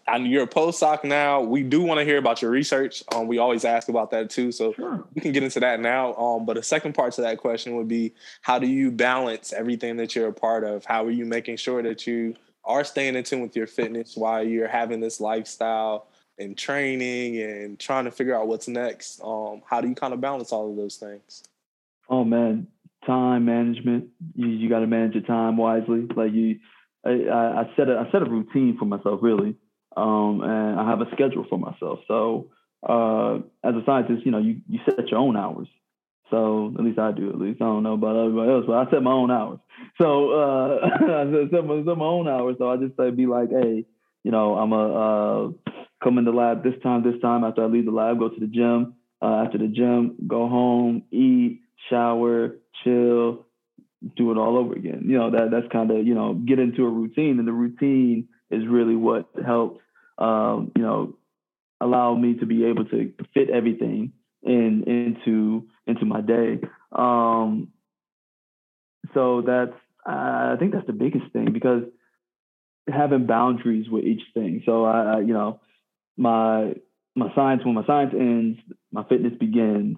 And 0.07 0.27
you're 0.27 0.45
a 0.45 0.49
postdoc 0.49 1.05
now. 1.05 1.41
We 1.41 1.63
do 1.63 1.83
want 1.83 1.99
to 1.99 2.05
hear 2.05 2.19
about 2.19 2.43
your 2.43 2.51
research. 2.51 3.03
Um, 3.15 3.27
we 3.27 3.39
always 3.39 3.65
ask 3.65 3.89
about 3.89 4.11
that 4.11 4.29
too, 4.29 4.53
so 4.53 4.73
sure. 4.75 5.05
we 5.15 5.23
can 5.23 5.33
get 5.33 5.43
into 5.43 5.61
that 5.61 5.81
now. 5.81 6.15
Um, 6.15 6.45
but 6.45 6.57
the 6.57 6.63
second 6.63 6.95
part 6.95 7.15
to 7.15 7.23
that 7.23 7.39
question 7.39 7.77
would 7.77 7.89
be, 7.89 8.13
how 8.43 8.59
do 8.59 8.67
you 8.67 8.91
balance 8.91 9.53
everything 9.53 9.97
that 9.97 10.15
you're 10.15 10.29
a 10.29 10.33
part 10.33 10.65
of? 10.65 10.85
How 10.85 11.05
are 11.05 11.11
you 11.11 11.25
making 11.25 11.57
sure 11.57 11.83
that 11.83 12.07
you 12.07 12.35
are 12.65 12.85
staying 12.85 13.17
in 13.17 13.25
tune 13.25 13.41
with 13.41 13.57
your 13.57 13.67
fitness 13.67 14.17
while 14.17 14.47
you're 14.47 14.69
having 14.69 15.01
this 15.01 15.21
lifestyle 15.21 16.09
and 16.39 16.57
training 16.57 17.41
and 17.41 17.79
trying 17.79 18.05
to 18.05 18.11
figure 18.11 18.35
out 18.35 18.49
what's 18.49 18.69
next. 18.69 19.21
Um, 19.23 19.63
how 19.69 19.81
do 19.81 19.89
you 19.89 19.95
kind 19.95 20.13
of 20.13 20.21
balance 20.21 20.53
all 20.53 20.71
of 20.71 20.77
those 20.77 20.97
things? 20.97 21.45
Oh 22.09 22.25
man, 22.25 22.67
time 23.07 23.45
management. 23.45 24.09
You 24.35 24.49
you 24.49 24.69
got 24.69 24.81
to 24.81 24.87
manage 24.87 25.15
your 25.15 25.23
time 25.23 25.57
wisely. 25.57 26.07
Like 26.15 26.33
you, 26.33 26.59
I, 27.05 27.11
I 27.11 27.71
set 27.77 27.89
a 27.89 27.99
I 27.99 28.11
set 28.11 28.23
a 28.23 28.27
routine 28.27 28.77
for 28.79 28.85
myself 28.85 29.21
really, 29.23 29.57
um, 29.97 30.43
and 30.43 30.81
I 30.81 30.89
have 30.89 31.01
a 31.01 31.11
schedule 31.13 31.47
for 31.49 31.59
myself. 31.59 32.01
So 32.09 32.51
uh, 32.87 33.37
as 33.63 33.75
a 33.75 33.83
scientist, 33.87 34.25
you 34.25 34.33
know, 34.33 34.39
you 34.39 34.61
you 34.69 34.81
set 34.85 35.09
your 35.09 35.21
own 35.21 35.37
hours. 35.37 35.69
So 36.31 36.73
at 36.77 36.85
least 36.85 36.99
I 36.99 37.13
do. 37.13 37.31
At 37.31 37.39
least 37.39 37.63
I 37.63 37.67
don't 37.67 37.83
know 37.83 37.95
about 37.95 38.17
everybody 38.17 38.51
else, 38.51 38.65
but 38.67 38.75
I 38.75 38.91
set 38.91 39.03
my 39.03 39.13
own 39.13 39.31
hours. 39.31 39.59
So 40.01 40.33
uh, 40.33 40.79
I 40.83 41.49
set 41.51 41.65
my, 41.65 41.83
set 41.85 41.97
my 41.97 42.05
own 42.05 42.29
hours. 42.29 42.57
So 42.59 42.69
I 42.71 42.77
just 42.77 42.97
say 42.97 43.11
be 43.11 43.27
like, 43.27 43.51
hey, 43.51 43.85
you 44.23 44.31
know, 44.31 44.57
I'm 44.57 44.73
a 44.73 44.85
uh, 44.95 45.73
come 46.03 46.19
in 46.19 46.25
the 46.25 46.33
lab 46.33 46.65
this 46.65 46.75
time, 46.83 47.03
this 47.03 47.21
time. 47.21 47.45
After 47.45 47.63
I 47.63 47.67
leave 47.67 47.85
the 47.85 47.93
lab, 47.93 48.19
go 48.19 48.29
to 48.29 48.41
the 48.41 48.47
gym. 48.47 48.95
Uh, 49.23 49.45
after 49.47 49.57
the 49.57 49.69
gym, 49.69 50.17
go 50.27 50.49
home, 50.49 51.05
eat, 51.11 51.63
shower, 51.89 52.57
chill, 52.83 53.47
do 54.17 54.31
it 54.31 54.37
all 54.37 54.59
over 54.59 54.75
again. 54.75 55.05
You 55.07 55.17
know, 55.19 55.31
that 55.31 55.51
that's 55.51 55.73
kind 55.73 55.91
of 55.91 56.07
you 56.07 56.15
know 56.15 56.35
get 56.35 56.59
into 56.59 56.85
a 56.85 56.91
routine, 56.91 57.39
and 57.39 57.49
the 57.49 57.53
routine 57.53 58.29
is 58.55 58.67
really 58.69 58.97
what 58.97 59.29
helps. 59.45 59.81
Um, 60.19 60.73
you 60.77 60.83
know, 60.83 61.17
allow 61.81 62.15
me 62.15 62.35
to 62.35 62.47
be 62.47 62.67
able 62.67 62.85
to 62.87 63.13
fit 63.35 63.51
everything 63.51 64.13
in 64.43 64.85
into 64.87 65.67
into 65.87 66.05
my 66.05 66.21
day. 66.21 66.61
Um, 66.93 67.69
so 69.13 69.43
that's 69.47 69.75
I 70.07 70.57
think 70.59 70.73
that's 70.73 70.87
the 70.87 70.93
biggest 70.93 71.33
thing 71.33 71.53
because 71.53 71.85
having 72.89 73.27
boundaries 73.27 73.89
with 73.89 74.05
each 74.05 74.23
thing. 74.35 74.63
So 74.67 74.85
I, 74.85 75.17
I 75.17 75.21
you 75.21 75.33
know 75.33 75.61
my 76.17 76.75
my 77.17 77.35
science 77.35 77.65
when 77.65 77.75
my 77.75 77.87
science 77.87 78.13
ends, 78.15 78.59
my 78.93 79.05
fitness 79.05 79.33
begins, 79.39 79.97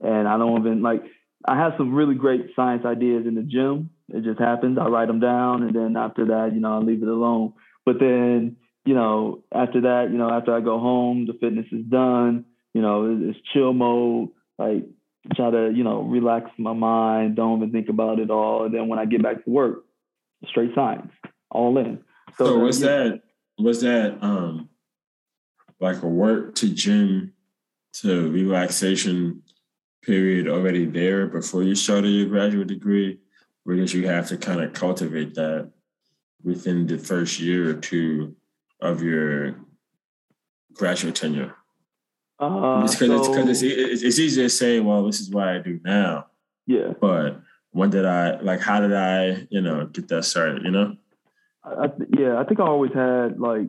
and 0.00 0.28
I 0.28 0.38
don't 0.38 0.60
even 0.60 0.82
like. 0.82 1.02
I 1.44 1.56
have 1.56 1.72
some 1.76 1.92
really 1.92 2.14
great 2.14 2.50
science 2.54 2.84
ideas 2.86 3.26
in 3.26 3.34
the 3.34 3.42
gym. 3.42 3.90
It 4.10 4.22
just 4.22 4.38
happens. 4.38 4.78
I 4.80 4.86
write 4.86 5.08
them 5.08 5.18
down, 5.18 5.64
and 5.64 5.74
then 5.74 5.96
after 5.96 6.26
that, 6.26 6.50
you 6.54 6.60
know, 6.60 6.76
I 6.76 6.78
leave 6.78 7.02
it 7.02 7.08
alone. 7.08 7.54
But 7.84 7.98
then, 7.98 8.56
you 8.84 8.94
know, 8.94 9.42
after 9.52 9.82
that, 9.82 10.08
you 10.10 10.18
know, 10.18 10.30
after 10.30 10.54
I 10.54 10.60
go 10.60 10.78
home, 10.78 11.26
the 11.26 11.34
fitness 11.34 11.66
is 11.72 11.84
done. 11.84 12.44
You 12.74 12.82
know, 12.82 13.18
it's 13.28 13.38
chill 13.52 13.72
mode. 13.72 14.30
Like 14.58 14.84
try 15.34 15.50
to, 15.50 15.72
you 15.74 15.84
know, 15.84 16.02
relax 16.02 16.50
my 16.58 16.72
mind. 16.72 17.36
Don't 17.36 17.58
even 17.58 17.72
think 17.72 17.88
about 17.88 18.18
it 18.18 18.30
all. 18.30 18.64
And 18.64 18.74
then 18.74 18.88
when 18.88 18.98
I 18.98 19.04
get 19.04 19.22
back 19.22 19.44
to 19.44 19.50
work, 19.50 19.84
straight 20.46 20.74
science, 20.74 21.12
all 21.50 21.76
in. 21.78 22.02
So, 22.38 22.46
so 22.46 22.58
was 22.58 22.80
that 22.80 23.22
was 23.58 23.82
that 23.82 24.18
um 24.22 24.68
like 25.80 26.02
a 26.02 26.08
work 26.08 26.54
to 26.56 26.68
gym 26.68 27.32
to 27.94 28.30
relaxation 28.30 29.42
period 30.02 30.48
already 30.48 30.86
there 30.86 31.26
before 31.26 31.62
you 31.62 31.74
started 31.74 32.08
your 32.08 32.28
graduate 32.28 32.68
degree? 32.68 33.18
Or 33.64 33.74
did 33.74 33.92
you 33.92 34.08
have 34.08 34.28
to 34.28 34.36
kind 34.36 34.60
of 34.60 34.72
cultivate 34.72 35.34
that 35.34 35.70
within 36.44 36.86
the 36.86 36.98
first 36.98 37.40
year 37.40 37.70
or 37.70 37.74
two 37.74 38.34
of 38.80 39.02
your 39.02 39.56
graduate 40.72 41.14
tenure? 41.14 41.54
Uh, 42.38 42.82
because 42.82 42.98
so, 42.98 43.48
it's, 43.48 43.62
it's, 43.62 43.62
it's, 43.62 44.02
it's 44.02 44.18
easy 44.18 44.42
to 44.42 44.48
say, 44.48 44.80
well, 44.80 45.06
this 45.06 45.20
is 45.20 45.30
what 45.30 45.48
I 45.48 45.58
do 45.58 45.78
now. 45.84 46.26
Yeah. 46.66 46.92
But 47.00 47.40
when 47.70 47.90
did 47.90 48.04
I, 48.04 48.40
like, 48.40 48.60
how 48.60 48.80
did 48.80 48.94
I, 48.94 49.46
you 49.50 49.60
know, 49.60 49.86
get 49.86 50.08
that 50.08 50.24
started, 50.24 50.64
you 50.64 50.70
know? 50.70 50.96
I, 51.64 51.86
yeah, 52.18 52.38
I 52.38 52.44
think 52.44 52.60
I 52.60 52.64
always 52.64 52.92
had 52.92 53.38
like 53.38 53.68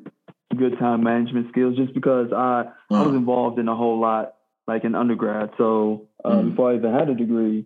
good 0.57 0.78
time 0.80 1.03
management 1.03 1.49
skills 1.49 1.76
just 1.76 1.93
because 1.93 2.32
I 2.32 2.65
I 2.89 3.01
was 3.01 3.15
involved 3.15 3.59
in 3.59 3.67
a 3.67 3.76
whole 3.76 3.99
lot 3.99 4.36
like 4.67 4.84
in 4.84 4.95
undergrad. 4.95 5.51
So 5.57 6.07
uh, 6.24 6.32
mm. 6.32 6.49
before 6.49 6.71
I 6.71 6.76
even 6.76 6.93
had 6.93 7.09
a 7.09 7.15
degree, 7.15 7.65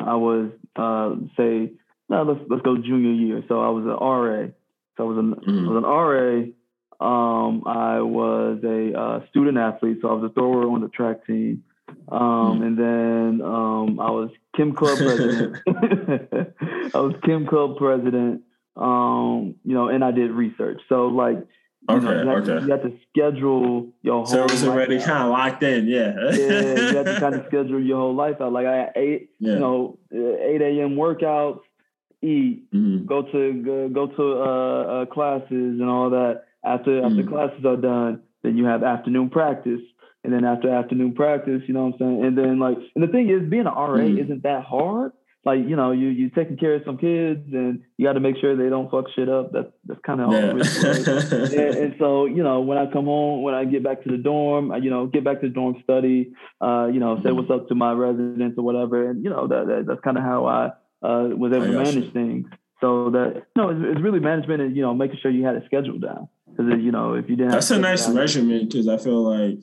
I 0.00 0.14
was 0.14 0.50
uh, 0.76 1.16
say 1.36 1.72
now 2.08 2.22
let's 2.22 2.40
let's 2.48 2.62
go 2.62 2.76
junior 2.76 3.12
year. 3.12 3.42
So 3.48 3.60
I 3.60 3.68
was 3.68 3.84
an 3.84 3.90
RA. 3.90 4.48
So 4.96 5.04
I 5.04 5.06
was 5.06 5.18
an 5.18 5.34
mm. 5.34 5.66
I 5.66 5.72
was 5.72 5.76
an 5.76 5.84
RA. 5.84 6.52
Um, 6.98 7.64
I 7.66 8.00
was 8.00 8.60
a 8.64 8.98
uh, 8.98 9.26
student 9.28 9.58
athlete, 9.58 9.98
so 10.00 10.08
I 10.08 10.12
was 10.12 10.30
a 10.30 10.32
thrower 10.32 10.66
on 10.68 10.80
the 10.80 10.88
track 10.88 11.26
team. 11.26 11.64
Um, 12.08 12.18
mm. 12.60 12.66
and 12.66 12.78
then 12.78 13.46
um, 13.46 14.00
I 14.00 14.10
was 14.10 14.30
Chem 14.56 14.74
Club 14.74 14.96
president. 14.98 15.56
I 16.94 16.98
was 16.98 17.14
Chem 17.24 17.46
Club 17.46 17.76
president. 17.76 18.42
Um, 18.76 19.56
you 19.64 19.74
know, 19.74 19.88
and 19.88 20.04
I 20.04 20.10
did 20.10 20.30
research. 20.30 20.80
So 20.88 21.08
like 21.08 21.46
Okay, 21.88 22.04
know, 22.04 22.22
you 22.22 22.30
okay. 22.30 22.46
To, 22.46 22.66
you 22.66 22.72
have 22.72 22.82
to 22.82 22.92
schedule 23.08 23.92
your 24.02 24.14
whole. 24.14 24.26
So 24.26 24.44
it 24.44 24.50
was 24.50 24.64
already 24.64 24.98
kind 24.98 25.22
of 25.22 25.30
locked 25.30 25.62
in, 25.62 25.86
yeah. 25.86 26.14
yeah, 26.32 26.90
you 26.90 26.96
have 26.96 27.06
to 27.06 27.16
kind 27.20 27.34
of 27.36 27.46
schedule 27.46 27.80
your 27.80 27.98
whole 27.98 28.14
life 28.14 28.40
out. 28.40 28.52
Like 28.52 28.66
I 28.66 28.76
had 28.76 28.92
eight, 28.96 29.30
yeah. 29.38 29.52
you 29.52 29.58
know, 29.60 29.98
eight 30.12 30.62
a.m. 30.62 30.96
workouts, 30.96 31.60
eat, 32.22 32.70
mm-hmm. 32.72 33.06
go 33.06 33.22
to 33.22 33.90
go, 33.92 34.06
to 34.06 34.22
uh, 34.22 35.02
uh, 35.02 35.06
classes 35.06 35.48
and 35.50 35.88
all 35.88 36.10
that. 36.10 36.44
After 36.64 36.90
mm-hmm. 36.90 37.18
after 37.18 37.30
classes 37.30 37.64
are 37.64 37.76
done, 37.76 38.22
then 38.42 38.56
you 38.56 38.64
have 38.64 38.82
afternoon 38.82 39.30
practice, 39.30 39.80
and 40.24 40.32
then 40.32 40.44
after 40.44 40.70
afternoon 40.70 41.14
practice, 41.14 41.62
you 41.66 41.74
know 41.74 41.86
what 41.86 41.94
I'm 41.94 41.98
saying. 41.98 42.24
And 42.24 42.38
then 42.38 42.58
like, 42.58 42.78
and 42.94 43.02
the 43.02 43.08
thing 43.08 43.30
is, 43.30 43.48
being 43.48 43.66
an 43.66 43.74
RA 43.74 43.98
mm-hmm. 43.98 44.18
isn't 44.18 44.42
that 44.42 44.64
hard 44.64 45.12
like 45.46 45.60
you 45.60 45.76
know 45.76 45.92
you 45.92 46.08
you 46.08 46.28
taking 46.28 46.56
care 46.56 46.74
of 46.74 46.82
some 46.84 46.98
kids 46.98 47.40
and 47.52 47.80
you 47.96 48.04
got 48.04 48.14
to 48.14 48.20
make 48.20 48.36
sure 48.40 48.56
they 48.56 48.68
don't 48.68 48.90
fuck 48.90 49.04
shit 49.14 49.28
up. 49.28 49.52
That's 49.52 49.70
that's 49.84 50.00
kind 50.04 50.20
of 50.20 50.32
yeah. 50.32 50.50
and, 50.50 51.76
and 51.76 51.94
so 52.00 52.26
you 52.26 52.42
know 52.42 52.60
when 52.60 52.76
I 52.76 52.86
come 52.92 53.04
home, 53.04 53.42
when 53.42 53.54
I 53.54 53.64
get 53.64 53.84
back 53.84 54.02
to 54.02 54.10
the 54.10 54.16
dorm, 54.16 54.72
I, 54.72 54.78
you 54.78 54.90
know 54.90 55.06
get 55.06 55.22
back 55.22 55.40
to 55.40 55.48
the 55.48 55.54
dorm, 55.54 55.76
study, 55.84 56.34
uh, 56.60 56.88
you 56.92 56.98
know 56.98 57.16
say 57.18 57.28
mm-hmm. 57.28 57.36
what's 57.36 57.50
up 57.50 57.68
to 57.68 57.76
my 57.76 57.92
residents 57.92 58.58
or 58.58 58.64
whatever, 58.64 59.08
and 59.08 59.22
you 59.22 59.30
know 59.30 59.46
that, 59.46 59.66
that 59.68 59.84
that's 59.86 60.00
kind 60.00 60.18
of 60.18 60.24
how 60.24 60.46
I 60.46 60.70
uh, 61.02 61.28
was 61.36 61.52
able 61.52 61.66
to 61.66 61.72
manage 61.72 61.94
you. 61.94 62.10
things. 62.10 62.46
So 62.80 63.10
that 63.10 63.46
no, 63.56 63.70
it's, 63.70 63.80
it's 63.82 64.00
really 64.00 64.20
management 64.20 64.60
and 64.62 64.76
you 64.76 64.82
know 64.82 64.94
making 64.94 65.18
sure 65.20 65.30
you 65.30 65.44
had 65.44 65.56
a 65.56 65.64
schedule 65.66 65.98
down 65.98 66.28
because 66.48 66.66
you 66.80 66.92
know 66.92 67.14
if 67.14 67.28
you 67.28 67.36
didn't. 67.36 67.52
That's 67.52 67.70
a 67.70 67.78
nice 67.78 68.06
down, 68.06 68.14
measurement 68.14 68.70
because 68.70 68.88
I 68.88 68.98
feel 68.98 69.22
like. 69.22 69.58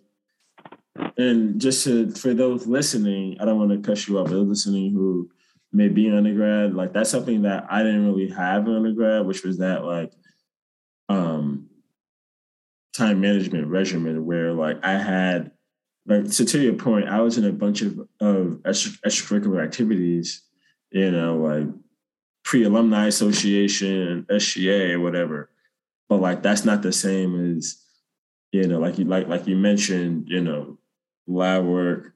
And 1.18 1.60
just 1.60 1.86
to, 1.86 2.12
for 2.12 2.36
those 2.36 2.68
listening, 2.68 3.38
I 3.40 3.46
don't 3.46 3.58
want 3.58 3.72
to 3.72 3.88
cut 3.88 4.08
you 4.08 4.20
off. 4.20 4.30
Those 4.30 4.48
listening 4.48 4.94
who 4.94 5.30
maybe 5.72 6.10
undergrad, 6.12 6.76
like 6.76 6.94
that's 6.94 7.10
something 7.10 7.42
that 7.44 7.66
I 7.70 7.82
didn't 7.82 8.06
really 8.06 8.30
have 8.30 8.68
in 8.68 8.76
undergrad, 8.76 9.26
which 9.26 9.44
was 9.44 9.58
that 9.58 9.84
like 9.84 10.14
um 11.10 11.68
time 12.96 13.22
management 13.22 13.68
regimen 13.68 14.26
where 14.26 14.54
like 14.54 14.78
I 14.84 14.94
had 14.94 15.52
like 16.06 16.32
so 16.32 16.46
to 16.46 16.60
your 16.60 16.74
point, 16.74 17.10
I 17.10 17.22
was 17.22 17.38
in 17.38 17.46
a 17.46 17.52
bunch 17.52 17.82
of 17.82 18.00
of 18.20 18.62
extracurricular 18.64 19.64
activities, 19.64 20.44
you 20.94 21.12
know, 21.12 21.38
like 21.38 21.68
pre-alumni 22.46 23.08
association, 23.08 24.26
SGA, 24.30 25.02
whatever. 25.02 25.50
But 26.08 26.22
like 26.22 26.44
that's 26.44 26.64
not 26.64 26.84
the 26.84 26.94
same 26.94 27.58
as, 27.58 27.82
you 28.52 28.68
know, 28.68 28.80
like 28.80 29.00
you 29.00 29.06
like 29.06 29.28
like 29.28 29.48
you 29.48 29.58
mentioned, 29.58 30.26
you 30.28 30.42
know, 30.42 30.78
lab 31.28 31.66
work, 31.66 32.14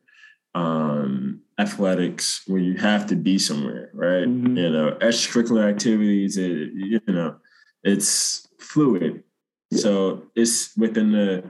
um, 0.53 1.41
athletics 1.59 2.43
where 2.45 2.61
you 2.61 2.75
have 2.75 3.07
to 3.07 3.15
be 3.15 3.39
somewhere, 3.39 3.89
right? 3.93 4.27
Mm-hmm. 4.27 4.57
You 4.57 4.69
know, 4.69 4.97
extracurricular 5.01 5.67
activities, 5.67 6.37
it, 6.37 6.69
you 6.73 7.01
know, 7.07 7.37
it's 7.83 8.47
fluid. 8.59 9.23
Yeah. 9.71 9.79
So 9.79 10.23
it's 10.35 10.77
within 10.77 11.11
the 11.11 11.43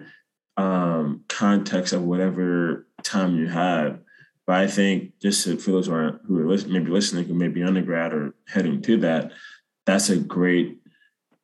um, 0.56 1.26
context 1.28 1.92
of 1.92 2.04
whatever 2.04 2.88
time 3.04 3.36
you 3.36 3.48
have. 3.48 4.00
But 4.48 4.56
I 4.56 4.68
think 4.68 5.20
just 5.20 5.44
for 5.44 5.72
those 5.72 5.88
who 5.88 5.94
are 5.94 6.22
who 6.26 6.40
are 6.40 6.48
listen, 6.48 6.72
maybe 6.72 6.90
listening, 6.90 7.26
who 7.26 7.34
may 7.34 7.50
be 7.50 7.64
undergrad 7.64 8.14
or 8.14 8.34
heading 8.48 8.82
to 8.84 8.98
that, 9.02 9.34
that's 9.86 10.10
a 10.10 10.18
great 10.18 10.80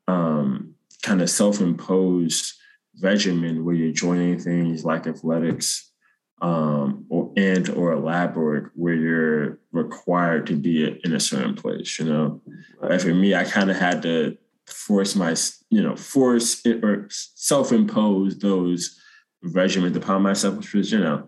um, 0.07 0.75
kind 1.03 1.21
of 1.21 1.29
self-imposed 1.29 2.53
regimen 3.01 3.65
where 3.65 3.75
you're 3.75 3.91
joining 3.91 4.39
things 4.39 4.85
like 4.85 5.05
athletics 5.05 5.91
um, 6.41 7.05
or 7.09 7.33
and 7.35 7.69
or 7.69 7.91
a 7.91 7.99
lab 7.99 8.37
work 8.37 8.71
where 8.75 8.93
you're 8.93 9.59
required 9.73 10.47
to 10.47 10.55
be 10.55 10.99
in 11.03 11.13
a 11.13 11.19
certain 11.19 11.55
place. 11.55 11.99
You 11.99 12.05
know, 12.05 12.41
right. 12.79 13.01
for 13.01 13.13
me, 13.13 13.35
I 13.35 13.43
kind 13.43 13.69
of 13.69 13.75
had 13.75 14.01
to 14.03 14.37
force 14.65 15.13
my 15.13 15.35
you 15.69 15.83
know 15.83 15.97
force 15.97 16.65
it 16.65 16.83
or 16.85 17.07
self-impose 17.09 18.37
those 18.37 18.97
regimens 19.45 19.97
upon 19.97 20.21
myself, 20.21 20.55
which 20.55 20.73
was 20.73 20.89
you 20.89 20.99
know 20.99 21.27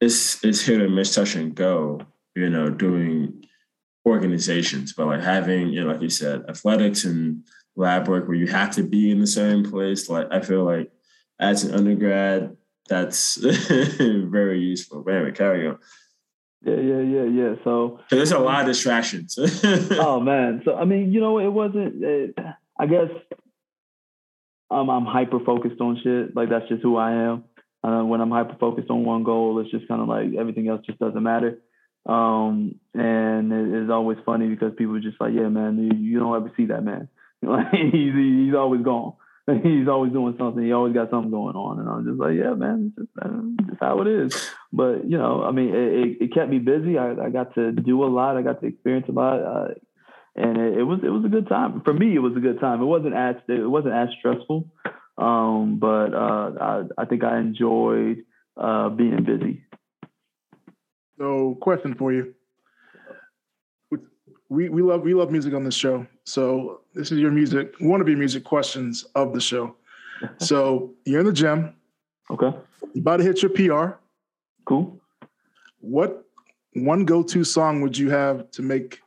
it's 0.00 0.42
it's 0.44 0.62
hit 0.62 0.80
or 0.80 0.88
miss, 0.88 1.14
touch 1.14 1.34
and 1.34 1.54
go. 1.54 2.00
You 2.34 2.50
know, 2.50 2.68
doing 2.68 3.44
organizations, 4.06 4.92
but 4.92 5.06
like 5.06 5.22
having 5.22 5.68
you 5.68 5.82
know, 5.82 5.92
like 5.92 6.02
you 6.02 6.10
said, 6.10 6.44
athletics 6.48 7.04
and 7.04 7.44
lab 7.76 8.08
work 8.08 8.26
where 8.26 8.36
you 8.36 8.46
have 8.46 8.70
to 8.72 8.82
be 8.82 9.10
in 9.10 9.20
the 9.20 9.26
same 9.26 9.68
place. 9.68 10.08
Like 10.08 10.28
I 10.30 10.40
feel 10.40 10.64
like 10.64 10.90
as 11.38 11.64
an 11.64 11.74
undergrad, 11.74 12.56
that's 12.88 13.36
very 13.36 14.60
useful. 14.60 15.02
But 15.02 15.14
anyway, 15.14 15.32
carry 15.32 15.66
on. 15.66 15.78
Yeah, 16.62 16.76
yeah, 16.76 17.00
yeah, 17.00 17.24
yeah. 17.24 17.54
So 17.62 18.00
there's 18.10 18.32
a 18.32 18.38
lot 18.38 18.62
of 18.62 18.66
distractions. 18.66 19.38
oh 19.92 20.20
man, 20.20 20.62
so 20.64 20.74
I 20.76 20.84
mean, 20.84 21.12
you 21.12 21.20
know, 21.20 21.38
it 21.38 21.48
wasn't. 21.48 22.02
It, 22.02 22.38
I 22.78 22.86
guess 22.86 23.10
um, 24.70 24.88
I'm 24.90 25.04
hyper 25.04 25.40
focused 25.40 25.80
on 25.80 26.00
shit. 26.02 26.34
Like 26.34 26.48
that's 26.48 26.68
just 26.68 26.82
who 26.82 26.96
I 26.96 27.12
am. 27.12 27.44
Uh, 27.84 28.02
when 28.02 28.22
I'm 28.22 28.30
hyper 28.30 28.56
focused 28.58 28.88
on 28.88 29.04
one 29.04 29.24
goal, 29.24 29.60
it's 29.60 29.70
just 29.70 29.86
kind 29.88 30.00
of 30.00 30.08
like 30.08 30.28
everything 30.38 30.68
else 30.68 30.80
just 30.86 30.98
doesn't 30.98 31.22
matter. 31.22 31.58
Um, 32.06 32.76
and 32.94 33.52
it, 33.52 33.82
it's 33.82 33.90
always 33.90 34.16
funny 34.24 34.48
because 34.48 34.72
people 34.76 34.96
are 34.96 35.00
just 35.00 35.20
like, 35.20 35.34
yeah, 35.34 35.48
man, 35.48 35.76
you, 35.78 35.98
you 35.98 36.18
don't 36.18 36.34
ever 36.34 36.50
see 36.56 36.66
that 36.66 36.82
man. 36.82 37.08
He's 37.72 38.14
he's 38.14 38.54
always 38.54 38.80
gone. 38.80 39.12
he's 39.62 39.88
always 39.88 40.12
doing 40.12 40.34
something. 40.38 40.64
He 40.64 40.72
always 40.72 40.94
got 40.94 41.10
something 41.10 41.30
going 41.30 41.56
on, 41.56 41.78
and 41.78 41.88
I'm 41.88 42.06
just 42.06 42.18
like, 42.18 42.34
yeah, 42.34 42.54
man, 42.54 42.94
just, 42.96 43.10
uh, 43.20 43.66
just 43.68 43.80
how 43.80 44.00
it 44.00 44.06
is. 44.06 44.50
But 44.72 45.04
you 45.04 45.18
know, 45.18 45.44
I 45.44 45.50
mean, 45.50 45.74
it, 45.74 46.22
it, 46.22 46.32
kept 46.32 46.48
me 46.48 46.58
busy. 46.58 46.96
I, 46.96 47.10
I, 47.12 47.28
got 47.28 47.54
to 47.56 47.70
do 47.70 48.04
a 48.04 48.08
lot. 48.08 48.38
I 48.38 48.42
got 48.42 48.62
to 48.62 48.66
experience 48.66 49.06
a 49.10 49.12
lot, 49.12 49.42
uh, 49.42 49.74
and 50.36 50.56
it, 50.56 50.78
it, 50.78 50.82
was 50.84 51.00
it 51.02 51.10
was 51.10 51.26
a 51.26 51.28
good 51.28 51.46
time 51.46 51.82
for 51.84 51.92
me. 51.92 52.14
It 52.14 52.20
was 52.20 52.32
a 52.34 52.40
good 52.40 52.58
time. 52.58 52.80
It 52.80 52.86
wasn't 52.86 53.14
as 53.14 53.36
it 53.46 53.68
wasn't 53.68 53.92
as 53.92 54.08
stressful, 54.18 54.66
um, 55.18 55.78
but 55.78 56.14
uh, 56.14 56.52
I, 56.60 56.82
I 56.98 57.04
think 57.04 57.24
I 57.24 57.38
enjoyed 57.38 58.24
uh, 58.56 58.88
being 58.88 59.22
busy. 59.24 59.62
So, 61.18 61.56
question 61.60 61.94
for 61.94 62.12
you: 62.12 62.34
we 64.48 64.68
we 64.68 64.82
love 64.82 65.02
we 65.02 65.14
love 65.14 65.30
music 65.30 65.54
on 65.54 65.64
this 65.64 65.74
show. 65.74 66.06
So 66.24 66.80
this 66.94 67.12
is 67.12 67.18
your 67.18 67.30
music, 67.30 67.74
one 67.80 68.00
of 68.00 68.08
your 68.08 68.18
music 68.18 68.44
questions 68.44 69.04
of 69.14 69.32
the 69.32 69.40
show. 69.40 69.76
so 70.38 70.94
you're 71.04 71.20
in 71.20 71.26
the 71.26 71.32
gym. 71.32 71.74
Okay. 72.30 72.52
You 72.94 73.00
about 73.00 73.18
to 73.18 73.24
hit 73.24 73.42
your 73.42 73.50
PR. 73.50 73.96
Cool. 74.64 75.00
What 75.80 76.24
one 76.74 77.04
go-to 77.04 77.44
song 77.44 77.82
would 77.82 77.96
you 77.96 78.10
have 78.10 78.50
to 78.52 78.62
make 78.62 79.00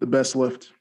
the 0.00 0.06
best 0.06 0.34
lift? 0.34 0.72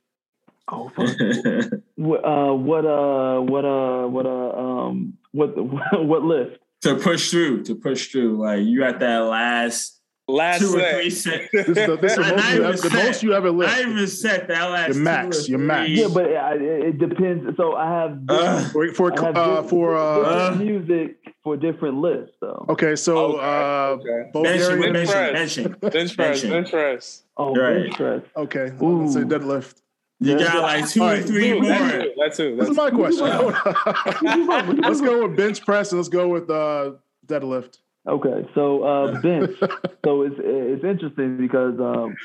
Oh, 0.71 0.91
what, 0.95 1.15
uh, 1.99 2.53
what, 2.53 2.85
uh, 2.85 3.39
what, 3.41 3.65
uh, 3.65 4.07
what, 4.07 4.25
uh, 4.25 4.51
um, 4.57 5.17
what, 5.31 5.51
what 5.93 6.23
lift? 6.23 6.59
To 6.81 6.95
push 6.95 7.29
through, 7.29 7.63
to 7.65 7.75
push 7.75 8.07
through. 8.07 8.37
Like 8.37 8.63
you 8.63 8.83
at 8.83 8.99
that 8.99 9.19
last 9.19 9.99
Last 10.29 10.59
two 10.59 10.77
or 10.77 10.91
three 10.93 11.09
sets. 11.09 11.49
This 11.51 11.67
is 11.67 11.75
the, 11.75 11.97
this 11.97 12.11
is 12.11 12.17
the, 12.17 12.35
most, 12.35 12.53
you 12.53 12.63
ever, 12.63 12.77
the 12.77 12.89
most 12.91 13.23
you 13.23 13.33
ever 13.33 13.51
lived. 13.51 13.71
I 13.71 13.81
even 13.81 14.07
set 14.07 14.47
that 14.47 14.69
last. 14.69 14.93
Your 14.93 15.03
max. 15.03 15.49
Your 15.49 15.59
max. 15.59 15.89
Yeah, 15.89 16.07
but 16.07 16.25
it, 16.25 16.61
it 16.61 16.97
depends. 16.99 17.57
So 17.57 17.75
I 17.75 17.87
have 17.87 18.19
uh, 18.29 18.63
for 18.69 18.93
for 18.93 19.11
uh, 19.37 19.63
for 19.63 19.97
uh, 19.97 20.55
music 20.55 21.17
for 21.43 21.57
different 21.57 21.97
lists. 21.97 22.35
So 22.39 22.65
okay, 22.69 22.95
so 22.95 23.37
okay. 23.37 23.41
uh, 23.41 23.97
okay. 23.97 24.29
Bulgarian 24.31 24.93
bench 24.93 25.09
press, 25.09 25.55
bench 25.57 26.15
press, 26.15 26.43
bench 26.43 26.69
press. 26.69 27.23
Oh, 27.35 27.55
right. 27.55 27.83
bench 27.83 27.95
press. 27.95 28.21
Okay, 28.37 28.71
Ooh. 28.83 29.01
let's 29.01 29.13
say 29.15 29.21
deadlift. 29.21 29.81
You 30.21 30.37
got 30.37 30.61
like 30.61 30.89
two 30.89 31.03
or 31.03 31.21
three 31.21 31.59
more. 31.59 31.69
That's 32.17 32.37
two. 32.37 32.55
That's, 32.57 32.69
That's 32.69 32.77
my 32.77 32.89
question. 32.89 33.25
let's 34.81 34.99
go 34.99 35.27
with 35.27 35.37
bench 35.37 35.65
press 35.65 35.91
and 35.91 35.99
let's 35.99 36.09
go 36.09 36.27
with 36.27 36.49
uh, 36.49 36.93
deadlift. 37.25 37.77
Okay, 38.05 38.47
so 38.53 38.83
uh, 38.83 39.21
bench. 39.21 39.57
so 40.03 40.23
it's 40.23 40.35
it's 40.39 40.83
interesting 40.83 41.37
because 41.37 41.79
um, 41.79 42.17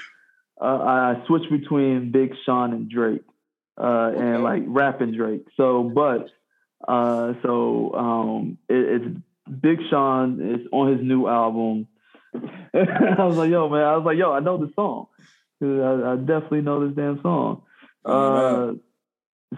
uh, 0.61 0.65
I 0.65 1.23
switch 1.27 1.49
between 1.51 2.11
Big 2.11 2.35
Sean 2.45 2.73
and 2.73 2.91
Drake, 2.91 3.23
uh, 3.79 3.85
okay. 3.85 4.21
and 4.21 4.43
like 4.43 4.63
rapping 4.67 5.13
Drake. 5.13 5.47
So, 5.57 5.85
but 5.85 6.31
uh, 6.89 7.35
so 7.43 7.95
um, 7.95 8.59
it, 8.69 9.03
it's 9.03 9.21
Big 9.61 9.79
Sean 9.89 10.41
is 10.41 10.67
on 10.73 10.93
his 10.93 11.07
new 11.07 11.29
album. 11.29 11.87
I 12.75 13.25
was 13.25 13.37
like, 13.37 13.51
yo, 13.51 13.69
man. 13.69 13.85
I 13.85 13.97
was 13.97 14.05
like, 14.05 14.19
yo, 14.19 14.33
I 14.33 14.41
know 14.41 14.59
the 14.59 14.73
song. 14.75 15.07
I, 15.63 16.13
I 16.13 16.17
definitely 16.17 16.63
know 16.63 16.87
this 16.87 16.97
damn 16.97 17.23
song. 17.23 17.63
Uh, 18.05 18.73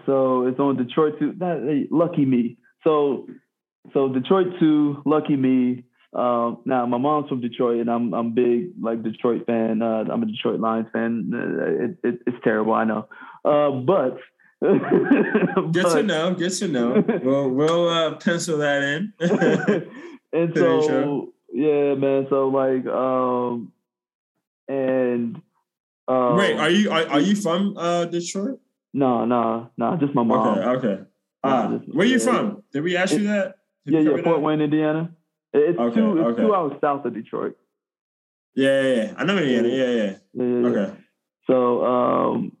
so 0.05 0.47
it's 0.47 0.59
on 0.59 0.77
Detroit 0.77 1.19
2. 1.19 1.33
That, 1.39 1.87
Lucky 1.91 2.25
Me. 2.25 2.57
So 2.83 3.27
so 3.93 4.09
Detroit 4.09 4.47
two, 4.59 5.01
Lucky 5.05 5.35
Me, 5.35 5.83
um, 6.13 6.59
now 6.65 6.85
my 6.85 6.97
mom's 6.97 7.29
from 7.29 7.41
Detroit, 7.41 7.79
and 7.79 7.89
I'm 7.89 8.13
I'm 8.13 8.33
big 8.33 8.71
like 8.81 9.03
Detroit 9.03 9.45
fan. 9.45 9.81
Uh, 9.81 10.05
I'm 10.11 10.23
a 10.23 10.25
Detroit 10.25 10.59
Lions 10.59 10.87
fan. 10.91 11.31
Uh, 11.33 11.83
it, 11.83 11.97
it, 12.03 12.21
it's 12.25 12.37
terrible, 12.43 12.73
I 12.73 12.83
know, 12.85 13.07
uh, 13.45 13.71
but. 13.71 14.17
good 14.59 14.81
but, 15.71 15.93
to 15.93 16.01
know. 16.01 16.33
Good 16.33 16.49
to 16.53 16.67
know. 16.67 17.03
We'll 17.23 17.49
we'll 17.51 17.89
uh, 17.89 18.15
pencil 18.15 18.57
that 18.57 18.81
in. 18.81 19.13
and 20.33 20.51
so 20.55 21.31
yeah, 21.53 21.93
man. 21.93 22.25
So 22.27 22.47
like, 22.47 22.87
um, 22.87 23.71
and 24.67 25.39
um, 26.07 26.37
wait, 26.37 26.57
are 26.57 26.69
you 26.69 26.91
are, 26.91 27.07
are 27.07 27.19
you 27.19 27.35
from 27.35 27.75
uh, 27.77 28.05
Detroit? 28.05 28.59
No, 28.93 29.25
no, 29.25 29.69
no. 29.77 29.97
Just 29.97 30.15
my 30.15 30.23
mom. 30.23 30.57
Okay, 30.57 30.87
okay. 30.87 31.03
Ah, 31.43 31.67
where 31.91 32.05
are 32.05 32.09
you 32.09 32.19
from? 32.19 32.63
Did 32.71 32.83
we 32.83 32.97
ask 32.97 33.13
you 33.13 33.27
that? 33.27 33.57
Did 33.85 34.05
yeah, 34.05 34.11
yeah, 34.11 34.23
Fort 34.23 34.41
Wayne, 34.41 34.61
Indiana. 34.61 35.11
It's 35.53 35.79
okay, 35.79 35.95
two. 35.95 36.17
It's 36.17 36.27
okay. 36.27 36.41
two 36.41 36.53
hours 36.53 36.73
south 36.81 37.05
of 37.05 37.13
Detroit. 37.13 37.57
Yeah, 38.55 38.81
yeah, 38.81 38.95
yeah. 38.95 39.13
I 39.17 39.23
know 39.23 39.37
Indiana. 39.37 39.67
Yeah, 39.67 39.75
yeah. 39.75 40.15
yeah, 40.33 40.43
yeah 40.43 40.67
okay. 40.67 40.93
So 41.47 41.85
um, 41.85 42.57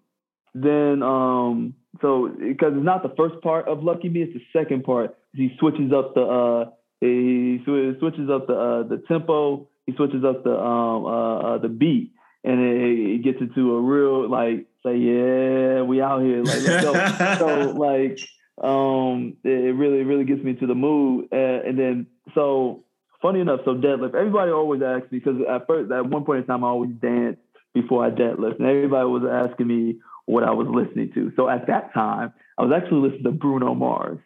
then 0.53 1.03
um, 1.03 1.73
so 2.01 2.29
because 2.29 2.73
it's 2.75 2.85
not 2.85 3.03
the 3.03 3.13
first 3.17 3.41
part 3.41 3.67
of 3.67 3.83
Lucky 3.83 4.09
Me, 4.09 4.21
it's 4.23 4.33
the 4.33 4.59
second 4.59 4.83
part. 4.83 5.15
He 5.33 5.55
switches 5.59 5.91
up 5.91 6.13
the 6.15 6.21
uh, 6.21 6.69
he 7.01 7.59
switches 7.63 8.29
up 8.29 8.47
the 8.47 8.53
uh, 8.53 8.83
the 8.83 9.03
tempo. 9.07 9.69
He 9.85 9.95
switches 9.95 10.23
up 10.23 10.43
the 10.43 10.57
um 10.57 11.05
uh, 11.05 11.37
uh 11.39 11.57
the 11.59 11.69
beat, 11.69 12.13
and 12.43 12.59
it, 12.61 13.15
it, 13.15 13.23
gets 13.23 13.39
into 13.41 13.75
a 13.75 13.81
real 13.81 14.29
like 14.29 14.65
say 14.85 14.97
yeah 14.97 15.81
we 15.81 16.01
out 16.01 16.21
here 16.21 16.43
like 16.43 16.61
let's 16.61 16.83
go. 16.83 17.37
so 17.37 17.71
like 17.77 18.19
um 18.63 19.35
it 19.43 19.75
really 19.75 20.03
really 20.03 20.25
gets 20.25 20.43
me 20.43 20.53
to 20.53 20.67
the 20.67 20.75
mood 20.75 21.27
uh, 21.31 21.35
and 21.35 21.77
then 21.77 22.07
so 22.33 22.83
funny 23.21 23.39
enough 23.39 23.59
so 23.65 23.75
deadlift 23.75 24.15
everybody 24.15 24.51
always 24.51 24.81
asks 24.81 25.11
me 25.11 25.19
because 25.19 25.39
at 25.49 25.67
first 25.67 25.91
at 25.91 26.05
one 26.05 26.25
point 26.25 26.39
in 26.39 26.45
time 26.45 26.63
i 26.63 26.67
always 26.67 26.91
danced 27.01 27.41
before 27.73 28.05
i 28.05 28.09
deadlift 28.09 28.59
and 28.59 28.67
everybody 28.67 29.07
was 29.07 29.23
asking 29.29 29.67
me 29.67 29.95
what 30.25 30.43
i 30.43 30.51
was 30.51 30.67
listening 30.67 31.11
to. 31.13 31.31
So 31.35 31.47
at 31.49 31.67
that 31.67 31.93
time 31.93 32.33
i 32.57 32.63
was 32.63 32.71
actually 32.75 33.09
listening 33.09 33.23
to 33.23 33.31
bruno 33.31 33.73
mars. 33.73 34.19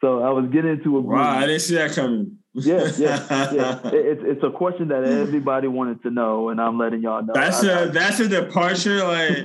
So 0.00 0.22
i 0.22 0.30
was 0.30 0.46
getting 0.52 0.72
into 0.72 0.96
a 0.96 1.00
wow 1.00 1.38
i 1.38 1.46
didn't 1.46 1.60
see 1.60 1.74
that 1.74 1.92
coming 1.92 2.38
yeah, 2.54 2.90
yeah, 2.98 3.52
yeah. 3.52 3.80
It's 3.92 4.22
it's 4.24 4.44
a 4.44 4.50
question 4.50 4.88
that 4.88 5.04
everybody 5.04 5.68
wanted 5.68 6.02
to 6.02 6.10
know, 6.10 6.50
and 6.50 6.60
I'm 6.60 6.78
letting 6.78 7.02
y'all 7.02 7.24
know. 7.24 7.32
That's 7.34 7.64
I, 7.64 7.82
a 7.82 7.88
that's 7.90 8.20
a 8.20 8.28
departure, 8.28 9.04
like 9.04 9.44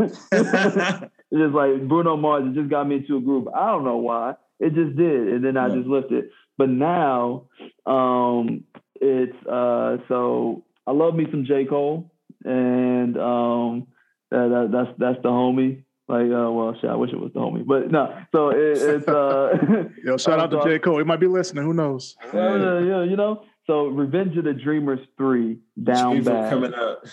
It's 1.30 1.42
just 1.42 1.54
like 1.54 1.88
Bruno 1.88 2.16
Mars. 2.16 2.46
It 2.48 2.54
just 2.54 2.70
got 2.70 2.88
me 2.88 2.98
into 2.98 3.18
a 3.18 3.22
group. 3.22 3.48
I 3.54 3.68
don't 3.68 3.84
know 3.84 3.98
why. 3.98 4.36
It 4.60 4.74
just 4.74 4.96
did, 4.96 5.28
and 5.28 5.44
then 5.44 5.58
I 5.58 5.70
just 5.70 5.88
lifted. 5.88 6.30
But 6.58 6.70
now, 6.70 7.48
um, 7.86 8.64
it's 8.96 9.36
uh, 9.46 9.98
so 10.08 10.64
I 10.86 10.92
love 10.92 11.16
me 11.16 11.28
some 11.30 11.46
J 11.46 11.66
Cole, 11.66 12.12
and 12.46 13.18
um, 13.18 13.88
that, 14.32 14.48
that, 14.48 14.70
that's 14.72 14.98
that's 14.98 15.22
the 15.22 15.30
homie. 15.30 15.84
Like, 16.08 16.32
uh, 16.32 16.50
well, 16.52 16.74
shit, 16.80 16.90
I 16.90 16.96
wish 16.96 17.12
it 17.12 17.20
was 17.20 17.32
the 17.34 17.40
homie, 17.42 17.66
but 17.68 17.92
no. 17.92 18.18
So 18.32 18.50
it, 18.50 18.78
it's 18.78 19.08
uh, 19.08 19.90
yo, 20.06 20.16
shout 20.18 20.40
out 20.40 20.52
to 20.52 20.62
J 20.64 20.80
Cole. 20.80 21.00
He 21.00 21.04
might 21.04 21.20
be 21.20 21.28
listening. 21.28 21.66
Who 21.66 21.74
knows? 21.74 22.16
Yeah, 22.34 22.80
yeah, 22.80 23.04
you 23.04 23.18
know. 23.18 23.44
So 23.66 23.88
Revenge 23.88 24.38
of 24.38 24.46
the 24.46 24.54
Dreamers 24.54 25.02
three 25.18 25.60
down 25.84 26.24
bad 26.24 26.50
coming 26.50 26.74
up. 26.74 27.04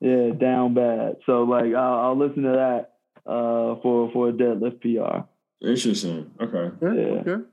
Yeah, 0.00 0.30
down 0.30 0.72
bad. 0.72 1.16
So 1.26 1.42
like, 1.42 1.74
I'll, 1.74 2.00
I'll 2.00 2.18
listen 2.18 2.44
to 2.44 2.52
that 2.52 3.30
uh, 3.30 3.76
for 3.82 4.10
for 4.12 4.30
a 4.30 4.32
deadlift 4.32 4.80
PR. 4.80 5.26
Interesting. 5.66 6.30
Okay. 6.40 6.74
Yeah. 6.80 6.88
Okay. 6.88 7.44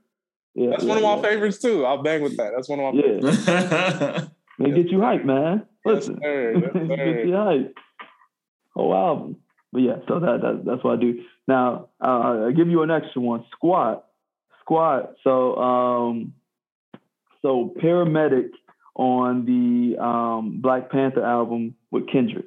Yeah, 0.54 0.70
That's 0.70 0.82
yeah, 0.82 0.88
one 0.88 0.96
of 0.96 1.02
my 1.04 1.16
yeah. 1.16 1.22
favorites 1.22 1.58
too. 1.58 1.84
I'll 1.84 2.02
bang 2.02 2.22
with 2.22 2.36
that. 2.38 2.52
That's 2.56 2.68
one 2.68 2.80
of 2.80 2.94
my 2.94 3.00
favorites. 3.02 3.46
Yeah, 3.46 4.24
they 4.58 4.70
get 4.72 4.90
you 4.90 4.98
hyped, 4.98 5.24
man. 5.24 5.66
Yes, 5.86 5.94
Listen, 5.94 6.18
sir. 6.22 6.52
Yes, 6.54 6.72
sir. 6.72 6.86
get 6.86 7.26
you 7.26 7.32
hyped. 7.32 7.72
Whole 8.74 8.94
album. 8.94 9.36
But 9.72 9.82
yeah, 9.82 9.96
so 10.08 10.18
that, 10.18 10.40
that 10.42 10.62
that's 10.66 10.84
what 10.84 10.98
I 10.98 11.00
do. 11.00 11.22
Now 11.46 11.88
uh, 12.04 12.46
I 12.48 12.52
give 12.52 12.68
you 12.68 12.82
an 12.82 12.90
extra 12.90 13.22
one. 13.22 13.44
Squat, 13.52 14.06
squat. 14.60 15.14
So 15.22 15.56
um, 15.56 16.34
so 17.42 17.72
paramedic 17.82 18.50
on 18.96 19.44
the 19.46 20.02
um, 20.02 20.60
Black 20.60 20.90
Panther 20.90 21.24
album 21.24 21.74
with 21.90 22.10
Kendrick. 22.10 22.46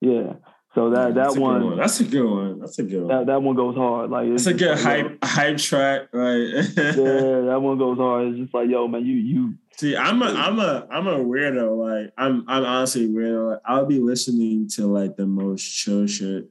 Yeah. 0.00 0.34
So 0.74 0.88
that 0.90 1.14
That's 1.14 1.34
that 1.34 1.40
good 1.40 1.42
one, 1.42 1.76
That's 1.76 2.00
a 2.00 2.04
good 2.04 2.24
one. 2.24 2.60
That's 2.60 2.78
a 2.78 2.82
good 2.82 3.02
one. 3.02 3.08
that 3.08 3.26
that 3.26 3.42
one 3.42 3.56
goes 3.56 3.76
hard. 3.76 4.10
Like 4.10 4.28
it's 4.28 4.46
a 4.46 4.54
good 4.54 4.70
like, 4.70 4.82
hype 4.82 5.24
hype 5.24 5.58
track. 5.58 6.08
Right. 6.12 6.48
Yeah, 6.48 7.40
that 7.46 7.58
one 7.60 7.76
goes 7.78 7.98
hard. 7.98 8.28
It's 8.28 8.38
just 8.38 8.54
like, 8.54 8.70
yo, 8.70 8.88
man, 8.88 9.04
you 9.04 9.14
you 9.14 9.54
See, 9.76 9.96
I'm 9.96 10.22
a 10.22 10.26
I'm 10.26 10.58
a 10.58 10.86
I'm 10.90 11.06
a 11.06 11.18
weirdo. 11.18 11.76
Like 11.76 12.12
I'm 12.16 12.44
I'm 12.48 12.64
honestly 12.64 13.08
weirdo. 13.08 13.52
Like, 13.52 13.60
I'll 13.64 13.86
be 13.86 14.00
listening 14.00 14.68
to 14.76 14.86
like 14.86 15.16
the 15.16 15.26
most 15.26 15.62
chill 15.62 16.06
shit 16.06 16.48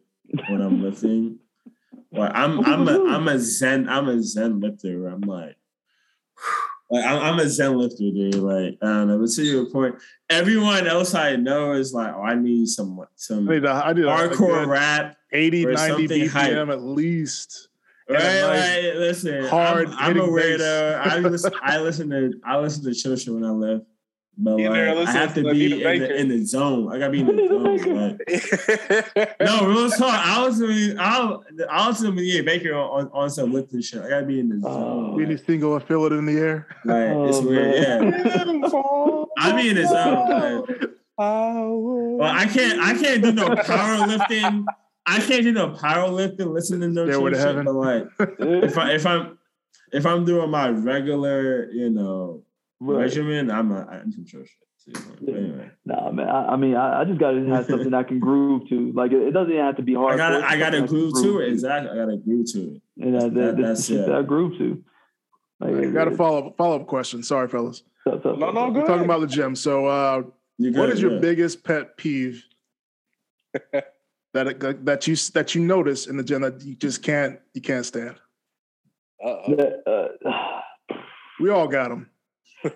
when 0.49 0.61
I'm 0.61 0.83
lifting. 0.83 1.39
Like 2.11 2.31
I'm 2.33 2.63
I'm 2.65 2.87
a 2.87 3.05
I'm 3.05 3.27
a 3.27 3.39
zen 3.39 3.87
I'm 3.87 4.07
a 4.07 4.21
zen 4.21 4.59
lifter. 4.59 5.07
I'm 5.07 5.21
like, 5.21 5.55
like 6.91 7.05
I'm, 7.05 7.19
I'm 7.19 7.39
a 7.39 7.49
zen 7.49 7.77
lifter, 7.77 7.97
dude. 7.97 8.35
Like 8.35 8.77
I 8.81 8.85
don't 8.85 9.07
know, 9.07 9.19
but 9.19 9.29
to 9.29 9.43
your 9.43 9.65
point, 9.65 9.95
everyone 10.29 10.87
else 10.87 11.15
I 11.15 11.37
know 11.37 11.71
is 11.71 11.93
like, 11.93 12.13
oh, 12.13 12.21
I 12.21 12.35
need 12.35 12.67
some 12.67 12.99
some 13.15 13.49
I 13.49 13.53
need 13.53 13.65
a, 13.65 13.71
I 13.71 13.93
need 13.93 14.03
hardcore 14.03 14.67
rap. 14.67 15.15
80, 15.33 15.67
or 15.67 15.71
90 15.71 16.07
BPM 16.09 16.29
hype. 16.29 16.69
at 16.69 16.81
least. 16.81 17.69
Right, 18.09 18.41
right. 18.41 18.95
Listen, 18.97 19.45
hard 19.45 19.87
I'm, 19.87 20.17
I'm 20.17 20.19
a 20.19 20.27
weirdo. 20.27 20.99
I 20.99 21.17
listen. 21.19 21.53
I 21.61 21.79
listen 21.79 22.09
to. 22.09 22.33
I 22.43 22.57
listen 22.57 22.83
to 22.83 22.93
chill 22.93 23.15
shit 23.15 23.33
when 23.33 23.45
I 23.45 23.51
live. 23.51 23.81
But 24.37 24.57
like, 24.57 24.71
there 24.71 24.97
I 24.97 25.11
have 25.11 25.33
to 25.35 25.43
to 25.43 25.51
be 25.51 25.83
in 25.83 25.99
the, 25.99 26.15
in 26.15 26.27
the 26.29 26.45
zone. 26.45 26.91
I 26.91 26.97
gotta 26.97 27.11
be 27.11 27.19
in 27.19 27.27
the 27.27 27.47
zone. 27.47 28.17
Like, 29.27 29.39
no, 29.39 29.67
real 29.67 29.89
talk. 29.91 30.25
I 30.25 30.45
was 30.45 30.57
doing. 30.57 30.97
I'll. 30.97 31.43
I 31.69 31.87
was 31.87 31.99
doing 31.99 32.17
yeah, 32.19 32.41
Baker 32.41 32.73
on, 32.73 33.07
on, 33.07 33.11
on 33.13 33.29
some 33.29 33.51
lifting 33.53 33.81
shit. 33.81 34.01
I 34.01 34.09
gotta 34.09 34.25
be 34.25 34.39
in 34.39 34.49
the 34.49 34.61
oh, 34.67 34.71
zone. 34.73 35.17
Beanie 35.19 35.29
Like, 35.37 35.45
single 35.45 35.75
and 35.75 35.83
feel 35.83 36.05
it 36.05 36.13
in 36.13 36.25
the 36.25 36.37
air. 36.37 36.67
like, 36.85 37.29
it's 37.29 37.37
Oh, 37.37 37.45
weird. 37.47 37.81
man. 38.01 38.13
Yeah, 38.25 39.23
I 39.37 39.61
be 39.61 39.69
in 39.69 39.75
the 39.75 39.85
zone. 39.87 40.29
Like, 40.29 40.89
well, 41.17 42.21
I 42.23 42.45
can't. 42.45 42.79
I 42.81 42.93
can't 42.97 43.21
do 43.21 43.31
no 43.33 43.49
powerlifting. 43.49 44.65
I 45.05 45.19
can't 45.19 45.43
do 45.43 45.51
no 45.51 45.69
powerlifting. 45.71 46.51
Listening 46.53 46.81
to 46.81 46.87
no 46.89 47.05
Stairway 47.05 47.31
chill 47.31 47.39
to 47.39 47.45
shit. 47.45 47.47
heaven. 47.47 47.65
But 47.65 47.73
like, 47.73 48.07
if 48.65 48.77
I 48.77 48.91
if 48.93 49.05
I'm 49.05 49.37
if 49.91 50.05
I'm 50.05 50.25
doing 50.25 50.49
my 50.49 50.69
regular, 50.69 51.69
you 51.71 51.89
know, 51.89 52.43
Right. 52.83 53.01
regimen, 53.03 53.51
I'm 53.51 53.69
not. 53.69 53.89
I'm 53.93 54.11
some 54.11 54.25
chill 54.25 54.41
shit. 54.43 54.95
too. 54.95 55.13
But 55.21 55.35
Anyway, 55.35 55.69
Nah, 55.85 56.11
man. 56.11 56.27
I, 56.27 56.53
I 56.53 56.55
mean, 56.57 56.75
I, 56.75 57.01
I 57.01 57.05
just 57.05 57.19
gotta 57.19 57.45
have 57.45 57.67
something 57.67 57.93
I 57.93 58.01
can 58.01 58.19
groove 58.19 58.67
to. 58.69 58.91
Like, 58.93 59.11
it, 59.11 59.21
it 59.21 59.31
doesn't 59.31 59.51
even 59.53 59.63
have 59.63 59.75
to 59.77 59.83
be 59.83 59.93
hard. 59.93 60.15
I 60.15 60.17
gotta 60.17 60.43
I 60.45 60.57
gotta 60.57 60.81
groove 60.87 61.13
to 61.21 61.39
it. 61.41 61.49
Exactly, 61.49 61.91
I 61.91 61.95
gotta 62.03 62.17
groove 62.17 62.47
to 62.53 62.59
it. 62.75 62.81
And 63.05 63.13
that, 63.15 63.21
that, 63.21 63.33
That- 63.35 63.57
that's 63.57 63.67
that's 63.67 63.87
shit 63.87 63.99
it. 63.99 64.07
that 64.07 64.15
I 64.15 64.21
groove 64.23 64.57
to. 64.57 64.83
Like, 65.59 65.75
I 65.75 65.91
got 65.91 66.07
a 66.07 66.11
follow 66.15 66.47
up 66.47 66.57
follow 66.57 66.77
up 66.77 66.87
question. 66.87 67.21
Sorry, 67.21 67.47
fellas. 67.47 67.83
so- 68.03 68.19
so- 68.23 68.33
No, 68.35 68.49
no, 68.51 68.69
We're 68.71 68.85
talking 68.87 69.05
about 69.05 69.21
the 69.21 69.27
gym. 69.27 69.55
So, 69.55 69.85
uh, 69.85 70.23
You 70.57 70.71
what 70.71 70.87
good, 70.87 70.89
is 70.95 71.01
your 71.03 71.13
yeah. 71.13 71.19
biggest 71.19 71.63
pet 71.63 71.95
peeve 71.97 72.43
that 74.33 74.59
that 74.85 75.07
you 75.07 75.15
that 75.35 75.53
you 75.53 75.61
notice 75.61 76.07
in 76.07 76.17
the 76.17 76.23
gym 76.23 76.41
that 76.41 76.61
you 76.63 76.73
just 76.75 77.03
can't 77.03 77.39
you 77.53 77.61
can't 77.61 77.85
stand? 77.85 78.15
Uh-oh. 79.23 79.53
uh, 79.85 80.61
We 81.39 81.49
all 81.49 81.67
got 81.67 81.89
them. 81.89 82.09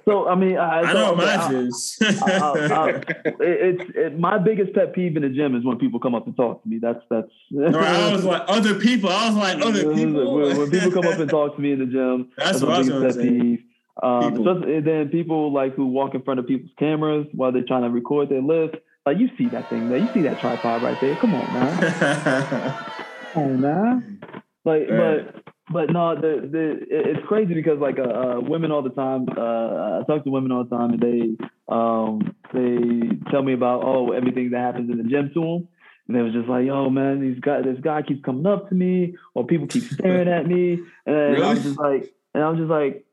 So 0.06 0.28
I 0.28 0.36
mean, 0.36 0.58
I, 0.58 0.82
I 0.82 0.94
know 0.94 1.16
mine 1.16 1.56
is. 1.56 1.98
It's 2.02 3.84
it, 3.96 4.20
my 4.20 4.38
biggest 4.38 4.74
pet 4.74 4.94
peeve 4.94 5.16
in 5.16 5.22
the 5.24 5.30
gym 5.30 5.56
is 5.56 5.64
when 5.64 5.78
people 5.78 6.00
come 6.00 6.16
up 6.16 6.26
and 6.26 6.36
talk 6.36 6.64
to 6.64 6.70
me. 6.70 6.80
That's 6.80 7.00
that's. 7.10 7.28
No, 7.52 7.80
I 7.80 8.12
was 8.12 8.24
like 8.26 8.44
other 8.48 8.76
people. 8.76 9.10
I 9.10 9.28
was 9.28 9.36
like 9.38 9.62
other 9.66 9.94
people. 9.94 10.36
when, 10.36 10.58
when 10.58 10.72
people 10.72 10.92
come 10.92 11.06
up 11.12 11.20
and 11.20 11.30
talk 11.30 11.56
to 11.56 11.62
me 11.62 11.72
in 11.74 11.80
the 11.80 11.86
gym, 11.86 12.32
That's 12.38 12.60
that's, 12.60 12.64
what 12.64 12.70
I 12.72 12.74
my 12.74 12.78
was 12.80 12.90
biggest 12.90 13.18
pet 13.20 13.26
say. 13.26 13.30
peeve. 13.40 13.64
Um, 14.04 14.34
especially- 14.34 14.76
and 14.78 14.86
then 14.88 15.10
people 15.10 15.54
like 15.54 15.76
who 15.76 15.86
walk 15.88 16.16
in 16.16 16.22
front 16.24 16.40
of 16.40 16.48
people's 16.48 16.72
cameras 16.78 17.28
while 17.34 17.52
they're 17.52 17.64
trying 17.64 17.84
to 17.84 17.90
record 17.90 18.30
their 18.30 18.42
lift. 18.42 18.76
Like 19.06 19.18
you 19.20 19.30
see 19.38 19.48
that 19.50 19.70
thing 19.70 19.88
there, 19.90 20.00
you 20.00 20.10
see 20.14 20.22
that 20.24 20.40
tripod 20.40 20.82
right 20.82 21.00
there. 21.00 21.16
Come 21.18 21.36
on, 21.36 21.54
man. 21.54 22.76
Come 23.34 23.44
on, 23.44 23.62
man. 23.62 24.20
Like, 24.66 24.90
Right. 24.90 25.32
but 25.34 25.54
but 25.72 25.92
no, 25.92 26.16
the 26.16 26.48
the 26.52 26.78
it's 26.90 27.26
crazy 27.28 27.54
because 27.54 27.80
like 27.80 27.98
uh, 28.00 28.04
uh 28.04 28.40
women 28.42 28.72
all 28.72 28.82
the 28.84 28.90
time. 28.92 29.28
Uh, 29.30 30.00
I 30.00 30.04
talk 30.08 30.24
to 30.24 30.30
women 30.30 30.52
all 30.52 30.64
the 30.64 30.76
time, 30.76 30.92
and 30.92 31.02
they 31.02 31.46
um 31.68 32.36
they 32.54 33.32
tell 33.32 33.42
me 33.44 33.54
about 33.54 33.84
oh 33.84 34.12
everything 34.12 34.52
that 34.52 34.60
happens 34.60 34.90
in 34.92 34.98
the 34.98 35.04
gym 35.04 35.32
to 35.34 35.42
them. 35.42 35.68
And 36.08 36.16
they 36.16 36.22
was 36.22 36.34
just 36.34 36.48
like, 36.48 36.66
"Yo, 36.68 36.90
man, 36.92 37.20
these 37.20 37.40
guy, 37.40 37.62
this 37.64 37.80
guy 37.82 38.04
keeps 38.04 38.24
coming 38.24 38.46
up 38.46 38.70
to 38.70 38.76
me, 38.76 39.16
or 39.34 39.46
people 39.48 39.66
keep 39.68 39.84
staring 39.94 40.28
at 40.28 40.46
me." 40.46 40.80
And 41.08 41.16
I 41.16 41.30
Really? 41.32 41.56
was 41.56 41.64
just 41.64 41.80
like, 41.80 42.14
and 42.36 42.44
I 42.44 42.50
was 42.50 42.60
just 42.60 42.70
like, 42.70 43.06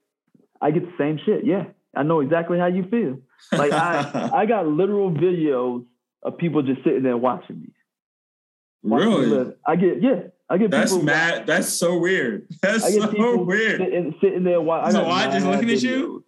I 0.60 0.70
get 0.72 0.82
the 0.84 0.92
same 0.98 1.18
shit. 1.24 1.46
Yeah, 1.46 1.64
I 1.96 2.02
know 2.02 2.20
exactly 2.20 2.58
how 2.58 2.66
you 2.66 2.84
feel. 2.90 3.18
Like 3.50 3.72
I, 3.72 4.30
I 4.34 4.44
got 4.46 4.66
literal 4.66 5.10
videos 5.10 5.86
of 6.22 6.36
people 6.36 6.60
just 6.62 6.84
sitting 6.84 7.02
there 7.02 7.16
watching 7.16 7.60
me. 7.62 7.72
watching 8.82 9.08
really? 9.08 9.26
live. 9.26 9.54
I 9.66 9.76
get 9.76 10.02
yeah. 10.02 10.20
I 10.52 10.58
get 10.58 10.70
That's 10.70 10.92
people. 10.92 11.06
mad. 11.06 11.46
That's 11.46 11.68
so 11.68 11.96
weird. 11.96 12.46
That's 12.62 12.94
so 12.94 13.42
weird. 13.42 13.80
Sitting, 13.80 14.14
sitting 14.20 14.44
there. 14.44 14.60
I 14.70 14.90
So 14.90 15.04
why, 15.04 15.30
just 15.30 15.46
looking 15.46 15.70
at 15.70 15.82
you? 15.82 16.24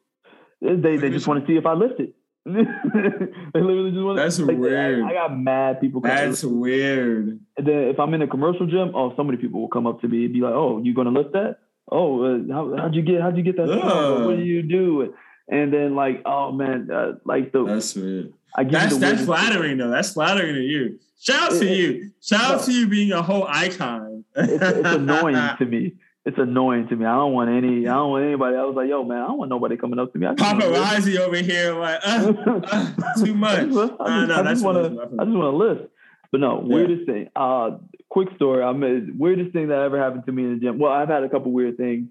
videos. 0.63 0.83
They 0.83 0.97
they 0.97 1.11
just 1.11 1.27
want 1.27 1.45
to 1.45 1.47
see 1.47 1.59
if 1.59 1.67
I 1.67 1.75
lift 1.75 2.01
it. 2.01 2.15
they 2.47 3.61
literally 3.61 3.91
just 3.91 4.03
want. 4.03 4.17
That's 4.17 4.39
like, 4.39 4.57
weird. 4.57 5.05
I, 5.05 5.11
I 5.11 5.13
got 5.13 5.39
mad 5.39 5.79
people. 5.79 6.01
coming 6.01 6.17
That's 6.17 6.43
weird. 6.43 7.39
And 7.59 7.67
then 7.67 7.89
if 7.89 8.01
I'm 8.01 8.15
in 8.15 8.23
a 8.23 8.27
commercial 8.27 8.67
gym, 8.67 8.93
oh, 8.95 9.13
so 9.15 9.25
many 9.25 9.37
people 9.37 9.61
will 9.61 9.69
come 9.69 9.87
up 9.87 10.01
to 10.01 10.09
me 10.09 10.25
and 10.25 10.33
be 10.33 10.41
like, 10.41 10.55
"Oh, 10.55 10.81
you 10.83 10.95
gonna 10.95 11.11
lift 11.11 11.35
that? 11.35 11.59
Oh, 11.93 12.23
uh, 12.23 12.39
how, 12.51 12.77
how'd 12.79 12.95
you 12.95 13.03
get? 13.03 13.21
How'd 13.21 13.37
you 13.37 13.43
get 13.43 13.57
that? 13.59 13.69
What 13.69 14.37
do 14.37 14.43
you 14.43 14.63
do?" 14.63 15.15
And 15.49 15.71
then 15.73 15.95
like, 15.95 16.23
oh 16.25 16.53
man, 16.53 16.91
uh, 16.91 17.13
like 17.27 17.53
the 17.53 17.65
That's 17.65 17.95
weird. 17.95 18.33
I 18.57 18.65
That's 18.65 18.97
that's 18.97 19.25
flattering 19.25 19.79
though. 19.79 19.91
That's 19.91 20.13
flattering 20.13 20.55
to 20.55 20.61
you. 20.63 20.99
Shout 21.21 21.53
out 21.53 21.59
to 21.59 21.67
you. 21.67 22.11
Shout 22.21 22.41
out 22.43 22.65
to 22.65 22.73
you 22.73 22.87
being 22.87 23.13
a 23.13 23.23
whole 23.23 23.47
icon. 23.49 24.14
It's, 24.37 24.63
it's 24.63 24.89
annoying 24.89 25.37
to 25.59 25.65
me. 25.65 25.95
It's 26.27 26.39
annoying 26.39 26.89
to 26.89 26.97
me. 26.97 27.05
I 27.05 27.15
don't 27.17 27.33
want 27.35 27.51
any. 27.51 27.87
I 27.87 27.93
don't 27.95 28.11
want 28.11 28.25
anybody. 28.25 28.57
I 28.57 28.65
was 28.65 28.75
like, 28.75 28.89
yo, 28.89 29.05
man, 29.05 29.19
I 29.19 29.27
don't 29.27 29.39
want 29.39 29.51
nobody 29.51 29.77
coming 29.77 29.99
up 29.99 30.13
to 30.15 30.19
me. 30.19 30.27
I 30.27 30.35
just 30.35 30.43
wanna 30.55 30.67
lift. 30.69 30.83
Paparazzi 30.87 31.19
over 31.19 31.37
here, 31.37 31.75
like 31.75 32.01
uh, 32.03 32.33
uh, 32.47 33.03
too 33.25 33.35
much. 33.35 33.59
I 33.59 33.65
just, 33.65 33.75
Nah, 33.77 34.41
I 34.41 34.43
just, 34.55 34.65
want 34.65 34.79
to. 34.79 35.03
I 35.03 35.25
just 35.25 35.37
want 35.37 35.53
to 35.53 35.57
lift. 35.57 35.91
But 36.33 36.41
no, 36.41 36.63
Yeah. 36.67 36.75
weirdest 36.75 37.07
thing. 37.07 37.29
Uh, 37.37 37.73
quick 38.09 38.29
story. 38.37 38.63
I 38.65 38.73
mean, 38.73 39.17
weirdest 39.19 39.53
thing 39.53 39.69
that 39.69 39.79
ever 39.81 39.99
happened 40.03 40.25
to 40.27 40.33
me 40.33 40.45
in 40.45 40.55
the 40.55 40.61
gym. 40.61 40.79
Well, 40.79 40.91
I've 40.93 41.09
had 41.09 41.25
a 41.25 41.29
couple 41.29 41.53
weird 41.53 41.77
things, 41.77 42.09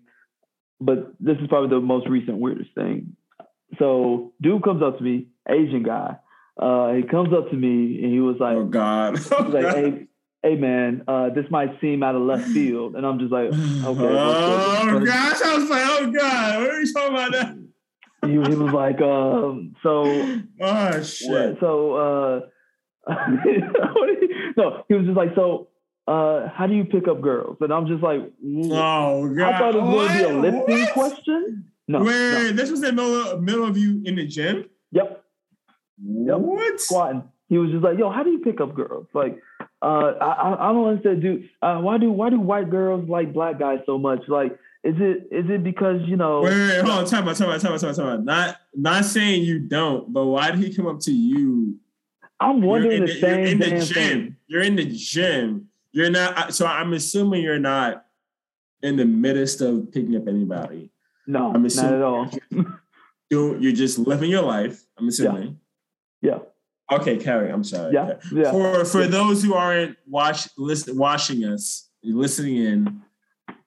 but 0.80 1.14
this 1.20 1.38
is 1.40 1.48
probably 1.48 1.70
the 1.70 1.82
most 1.82 2.08
recent 2.08 2.38
weirdest 2.38 2.70
thing. 2.76 3.16
So, 3.80 4.34
dude 4.42 4.64
comes 4.64 4.84
up 4.84 5.00
to 5.00 5.04
me, 5.04 5.28
Asian 5.50 5.82
guy. 5.82 6.18
Uh, 6.56 6.94
he 6.94 7.02
comes 7.02 7.34
up 7.34 7.50
to 7.50 7.56
me 7.56 8.04
and 8.04 8.14
he 8.14 8.20
was 8.20 8.36
like, 8.40 8.56
Oh 8.56 8.66
God. 8.66 9.14
like, 9.52 9.66
hey, 9.76 10.08
hey, 10.44 10.56
man, 10.56 11.04
uh, 11.08 11.30
this 11.30 11.46
might 11.50 11.80
seem 11.82 12.04
out 12.04 12.16
of 12.16 12.22
left 12.22 12.46
field, 12.50 12.96
and 12.96 13.06
I'm 13.06 13.18
just 13.20 13.32
like, 13.32 13.46
okay. 13.52 13.56
Oh 13.86 14.90
what's 14.94 15.06
gosh, 15.06 15.42
I 15.42 15.58
was 15.58 15.70
like, 15.70 15.84
oh 15.86 16.12
God, 16.12 16.60
what 16.62 16.70
are 16.70 16.80
you 16.82 16.94
talking 16.94 17.16
about 17.16 17.32
that? 17.32 17.56
He, 18.26 18.32
he 18.32 18.38
was 18.38 18.74
like, 18.74 19.02
um, 19.02 19.76
so 19.84 20.42
Oh 20.62 21.02
shit. 21.04 21.30
What? 21.30 21.60
So 21.60 21.94
uh 21.96 22.40
no, 24.58 24.84
he 24.88 24.94
was 24.96 25.06
just 25.06 25.18
like, 25.18 25.36
so 25.36 25.68
uh 26.08 26.48
how 26.50 26.68
do 26.68 26.74
you 26.76 26.86
pick 26.86 27.08
up 27.08 27.22
girls? 27.22 27.58
And 27.62 27.72
I'm 27.74 27.88
just 27.88 28.02
like, 28.04 28.20
"Mm, 28.44 28.72
Oh 28.72 29.28
God. 29.36 29.54
I 29.54 29.60
thought 29.60 29.76
it 29.76 29.82
was 29.82 30.12
be 30.18 30.24
a 30.24 30.30
lifting 30.30 30.80
What? 30.80 30.94
question. 30.94 31.66
No, 31.88 32.00
Wait, 32.00 32.14
no. 32.32 32.52
this 32.54 32.72
was 32.72 32.82
in 32.84 32.96
the 32.96 33.02
middle, 33.04 33.42
middle 33.42 33.66
of 33.66 33.78
you 33.78 34.02
in 34.06 34.16
the 34.16 34.26
gym? 34.26 34.70
Yep, 34.92 35.22
Yep. 36.06 36.38
What? 36.40 36.80
squatting. 36.80 37.24
He 37.50 37.58
was 37.58 37.72
just 37.72 37.84
like, 37.84 37.98
yo, 38.00 38.10
how 38.10 38.24
do 38.24 38.30
you 38.32 38.40
pick 38.40 38.62
up 38.62 38.74
girls? 38.74 39.08
Like, 39.14 39.38
uh 39.84 40.14
I 40.22 40.70
I, 40.70 40.74
don't 40.74 40.88
understand, 40.88 41.22
dude. 41.22 41.50
Uh, 41.62 41.80
why 41.80 41.98
do 41.98 42.12
why 42.12 42.30
do 42.30 42.40
white 42.40 42.70
girls 42.70 43.08
like 43.10 43.34
black 43.34 43.60
guys 43.60 43.80
so 43.86 43.98
much? 43.98 44.22
Like, 44.28 44.54
is 44.84 44.96
it 44.98 45.28
is 45.30 45.50
it 45.50 45.64
because 45.64 46.02
you 46.06 46.16
know 46.16 46.42
Wait, 46.42 46.52
wait, 46.52 46.68
wait, 46.68 46.86
hold 46.86 47.00
on, 47.00 47.06
time 47.06 47.28
out, 47.28 47.36
time 47.36 47.50
out, 47.50 47.60
time 47.60 47.74
out, 47.74 47.80
time 47.82 47.90
out, 47.90 47.96
time 47.96 48.08
out. 48.08 48.24
Not, 48.24 48.58
not 48.74 49.06
saying 49.06 49.44
you 49.44 49.60
don't, 49.60 50.12
but 50.14 50.26
why 50.26 50.52
did 50.52 50.62
he 50.62 50.74
come 50.74 50.88
up 50.88 51.02
to 51.02 51.12
you? 51.12 51.78
I'm 52.40 52.62
wondering 52.62 53.02
in 53.02 53.06
the, 53.06 53.14
the, 53.14 53.20
same 53.20 53.40
you're 53.40 53.48
in 53.48 53.60
the 53.60 53.70
gym. 53.70 53.94
thing. 53.94 54.36
You're 54.48 54.62
in 54.62 54.76
the 54.78 54.86
gym. 54.86 55.68
You're 55.92 56.10
not. 56.10 56.54
So 56.54 56.66
I'm 56.66 56.94
assuming 56.94 57.44
you're 57.44 57.60
not 57.60 58.06
in 58.82 58.96
the 58.96 59.06
midst 59.06 59.62
of 59.62 59.92
picking 59.92 60.16
up 60.16 60.28
anybody. 60.28 60.92
No, 61.28 61.54
I'm 61.54 61.62
not 61.62 61.68
assuming 61.68 61.94
at 61.94 62.02
all. 62.02 62.30
You, 63.30 63.58
you're 63.58 63.72
just 63.72 63.98
living 63.98 64.30
your 64.30 64.44
life. 64.44 64.86
I'm 64.98 65.08
assuming. 65.08 65.60
Yeah, 66.22 66.40
Okay, 67.00 67.18
carry. 67.18 67.52
I'm 67.52 67.64
sorry. 67.64 67.94
yeah, 67.94 68.14
yeah. 68.32 68.52
For 68.52 68.86
for 68.86 69.08
those 69.08 69.44
who 69.44 69.54
aren't 69.54 69.98
watch 70.08 70.48
listen 70.58 70.98
watching 70.98 71.44
us 71.46 71.90
listening 72.04 72.58
in, 72.58 73.02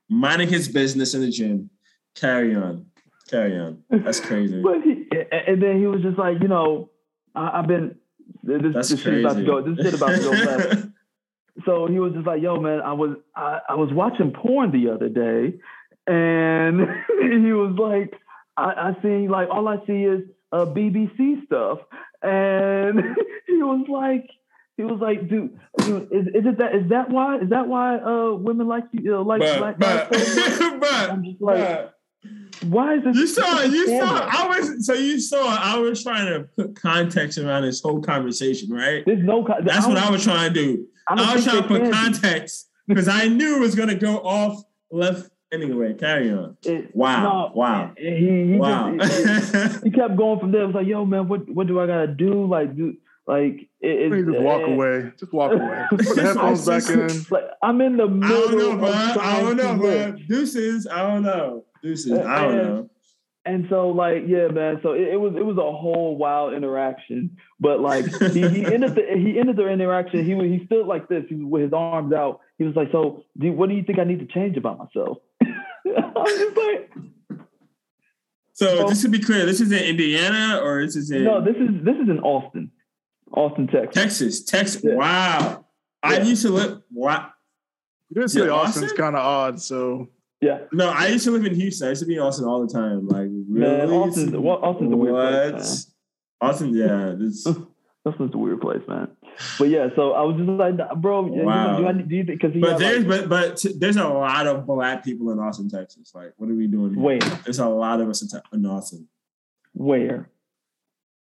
minding 0.08 0.48
his 0.48 0.68
business 0.68 1.14
in 1.14 1.22
the 1.22 1.30
gym. 1.30 1.70
Carry 2.14 2.54
on, 2.54 2.86
carry 3.28 3.58
on. 3.58 3.82
That's 3.90 4.20
crazy. 4.20 4.62
but 4.64 4.82
he, 4.82 5.06
and 5.30 5.62
then 5.62 5.78
he 5.78 5.86
was 5.86 6.02
just 6.02 6.18
like, 6.18 6.40
you 6.40 6.48
know, 6.48 6.90
I, 7.34 7.58
have 7.58 7.66
been 7.66 7.96
this, 8.42 8.74
That's 8.74 8.88
this 8.90 9.00
shit 9.00 9.20
about 9.20 9.36
to 9.36 9.44
go. 9.44 9.62
This 9.62 9.84
shit 9.84 9.94
about 9.94 10.14
to 10.16 10.22
go 10.22 10.30
left. 10.30 10.86
so 11.64 11.86
he 11.86 11.98
was 11.98 12.12
just 12.12 12.26
like, 12.26 12.42
"Yo, 12.42 12.60
man, 12.60 12.80
I 12.80 12.92
was 12.92 13.16
I, 13.34 13.60
I 13.70 13.74
was 13.74 13.90
watching 13.92 14.32
porn 14.32 14.70
the 14.72 14.90
other 14.90 15.08
day, 15.08 15.58
and 16.06 16.80
he 17.20 17.52
was 17.52 17.76
like, 17.78 18.18
I, 18.56 18.90
I 18.90 19.02
see 19.02 19.28
like 19.28 19.48
all 19.50 19.68
I 19.68 19.76
see 19.86 20.04
is 20.04 20.22
uh, 20.52 20.66
BBC 20.66 21.44
stuff, 21.46 21.78
and 22.22 23.00
he 23.46 23.62
was 23.62 23.86
like." 23.88 24.28
He 24.78 24.84
was 24.84 25.00
like, 25.00 25.26
"Dude, 25.26 25.58
is, 25.78 26.26
is 26.34 26.44
it 26.44 26.58
that? 26.58 26.74
Is 26.74 26.90
that 26.90 27.08
why? 27.08 27.38
Is 27.38 27.48
that 27.48 27.66
why 27.66 27.96
uh, 27.96 28.32
women 28.34 28.68
like 28.68 28.84
you 28.92 29.16
uh, 29.16 29.24
like 29.24 29.40
but, 29.40 29.78
black 29.78 29.78
but, 29.78 30.10
but, 30.80 31.10
I'm 31.10 31.24
just 31.24 31.40
like, 31.40 31.56
but, 31.56 31.96
why 32.64 32.96
is 32.96 33.04
this? 33.04 33.16
You 33.16 33.26
saw, 33.26 33.62
you 33.62 33.86
saw. 33.98 34.28
I 34.30 34.48
was 34.48 34.86
so 34.86 34.94
you 34.94 35.20
saw. 35.20 35.56
I 35.58 35.78
was 35.78 36.02
trying 36.02 36.26
to 36.26 36.48
put 36.56 36.80
context 36.80 37.38
around 37.38 37.62
this 37.62 37.80
whole 37.80 38.00
conversation, 38.00 38.70
right? 38.70 39.02
There's 39.04 39.22
no. 39.22 39.46
That's 39.64 39.86
I 39.86 39.88
what 39.88 39.98
I 39.98 40.10
was 40.10 40.24
trying 40.24 40.52
to 40.52 40.54
do. 40.54 40.86
I, 41.08 41.32
I 41.32 41.34
was 41.34 41.44
trying 41.44 41.62
to 41.62 41.68
put 41.68 41.92
context 41.92 42.68
because 42.86 43.08
I 43.08 43.28
knew 43.28 43.56
it 43.56 43.60
was 43.60 43.74
going 43.74 43.88
to 43.88 43.94
go 43.94 44.18
off 44.18 44.62
left. 44.90 45.30
Anyway, 45.52 45.94
carry 45.94 46.32
on. 46.32 46.56
It, 46.64 46.94
wow, 46.94 47.22
no, 47.22 47.52
wow, 47.54 47.92
he, 47.96 48.52
he 48.52 48.58
wow. 48.58 48.96
Just, 48.96 49.54
he, 49.54 49.80
he, 49.84 49.90
kept 49.90 50.16
going 50.16 50.40
from 50.40 50.50
there. 50.50 50.62
It 50.62 50.66
was 50.66 50.74
like, 50.74 50.86
yo, 50.88 51.04
man, 51.04 51.28
what 51.28 51.48
what 51.48 51.68
do 51.68 51.78
I 51.80 51.86
gotta 51.86 52.08
do? 52.08 52.46
Like, 52.46 52.76
do 52.76 52.96
like 53.26 53.68
it, 53.80 54.12
it, 54.12 54.24
just 54.24 54.40
walk 54.40 54.62
uh, 54.62 54.72
away. 54.72 55.12
Just 55.18 55.32
walk 55.32 55.52
away. 55.52 55.84
Put 55.90 56.16
the 56.16 56.22
headphones 56.22 56.66
back 56.66 56.88
in. 56.88 57.26
Like, 57.30 57.44
I'm 57.62 57.80
in 57.80 57.96
the 57.96 58.08
middle. 58.08 58.36
I 58.36 58.40
don't 58.40 58.58
know, 58.58 58.76
bro. 58.76 58.92
I 58.92 59.40
don't 59.40 59.56
know, 59.56 59.76
bro. 59.76 60.12
Deuces. 60.28 60.86
I 60.86 61.02
don't 61.02 61.22
know. 61.22 61.64
Deuces. 61.82 62.12
I 62.12 62.42
don't 62.42 62.56
know. 62.56 62.90
And 63.44 63.66
so, 63.70 63.90
like, 63.90 64.24
yeah, 64.26 64.48
man. 64.48 64.80
So 64.82 64.92
it, 64.92 65.08
it, 65.08 65.20
was 65.20 65.34
it 65.36 65.44
was 65.44 65.56
a 65.56 65.60
whole 65.60 66.16
wild 66.16 66.54
interaction. 66.54 67.36
But 67.60 67.80
like, 67.80 68.04
he, 68.32 68.48
he 68.48 68.64
ended 68.74 68.94
the 68.96 69.02
he 69.16 69.38
ended 69.38 69.56
the 69.56 69.68
interaction. 69.68 70.24
He 70.24 70.34
he 70.48 70.66
stood 70.66 70.86
like 70.86 71.08
this. 71.08 71.24
He 71.28 71.36
was 71.36 71.46
with 71.46 71.62
his 71.62 71.72
arms 71.72 72.12
out. 72.12 72.40
He 72.58 72.64
was 72.64 72.74
like, 72.74 72.88
"So, 72.92 73.24
do, 73.38 73.52
what 73.52 73.68
do 73.68 73.74
you 73.74 73.82
think 73.82 73.98
I 73.98 74.04
need 74.04 74.20
to 74.20 74.26
change 74.26 74.56
about 74.56 74.78
myself?" 74.78 75.18
I 75.42 76.12
was 76.14 76.38
just 76.38 76.56
like. 76.56 76.90
So, 78.52 78.78
so 78.78 78.88
just 78.88 79.02
to 79.02 79.08
be 79.08 79.18
clear, 79.18 79.44
this 79.44 79.60
is 79.60 79.70
in 79.70 79.84
Indiana 79.84 80.60
or 80.62 80.82
this 80.82 80.96
is 80.96 81.10
in 81.10 81.24
No, 81.24 81.44
this 81.44 81.56
is 81.56 81.84
this 81.84 81.96
is 81.96 82.08
in 82.08 82.20
Austin. 82.20 82.70
Austin, 83.32 83.66
Texas. 83.66 83.94
Texas, 83.94 84.44
Texas. 84.44 84.84
Yeah. 84.84 84.94
Wow. 84.94 85.66
Yeah. 86.04 86.10
I 86.10 86.18
used 86.20 86.42
to 86.42 86.50
live. 86.50 86.80
What? 86.90 87.30
You 88.08 88.22
did 88.22 88.30
say 88.30 88.46
yeah, 88.46 88.52
Austin's 88.52 88.92
kind 88.92 89.16
of 89.16 89.22
odd, 89.22 89.60
so. 89.60 90.08
Yeah. 90.40 90.60
No, 90.72 90.90
I 90.90 91.08
used 91.08 91.24
to 91.24 91.32
live 91.32 91.44
in 91.44 91.54
Houston. 91.54 91.88
I 91.88 91.90
used 91.90 92.02
to 92.02 92.06
be 92.06 92.14
in 92.14 92.20
Austin 92.20 92.46
all 92.46 92.64
the 92.64 92.72
time. 92.72 93.08
Like, 93.08 93.28
really? 93.48 93.60
Man, 93.60 93.90
Austin's, 93.90 94.34
Austin's 94.34 94.92
a 94.92 94.96
weird 94.96 95.54
place. 95.54 95.92
Austin, 96.40 96.74
yeah. 96.74 97.14
This. 97.18 97.46
Austin's 98.06 98.34
a 98.34 98.38
weird 98.38 98.60
place, 98.60 98.82
man. 98.88 99.08
But 99.58 99.68
yeah, 99.68 99.88
so 99.96 100.12
I 100.12 100.22
was 100.22 100.36
just 100.36 100.48
like, 100.48 100.76
bro, 101.00 101.22
wow. 101.22 101.78
do, 101.78 101.86
I, 101.86 101.92
do 101.92 102.16
you 102.16 102.24
think? 102.24 102.40
Because 102.40 102.58
but 102.58 102.78
there's 102.78 103.04
like, 103.04 103.28
but 103.28 103.60
but 103.60 103.64
there's 103.78 103.96
a 103.96 104.08
lot 104.08 104.46
of 104.46 104.66
black 104.66 105.04
people 105.04 105.30
in 105.30 105.38
Austin, 105.38 105.68
Texas. 105.68 106.12
Like, 106.14 106.32
what 106.36 106.48
are 106.48 106.54
we 106.54 106.66
doing? 106.66 106.94
Here? 106.94 107.02
Where? 107.02 107.18
There's 107.18 107.58
a 107.58 107.68
lot 107.68 108.00
of 108.00 108.08
us 108.08 108.22
in, 108.22 108.40
in 108.52 108.64
Austin. 108.66 109.08
Where? 109.72 110.30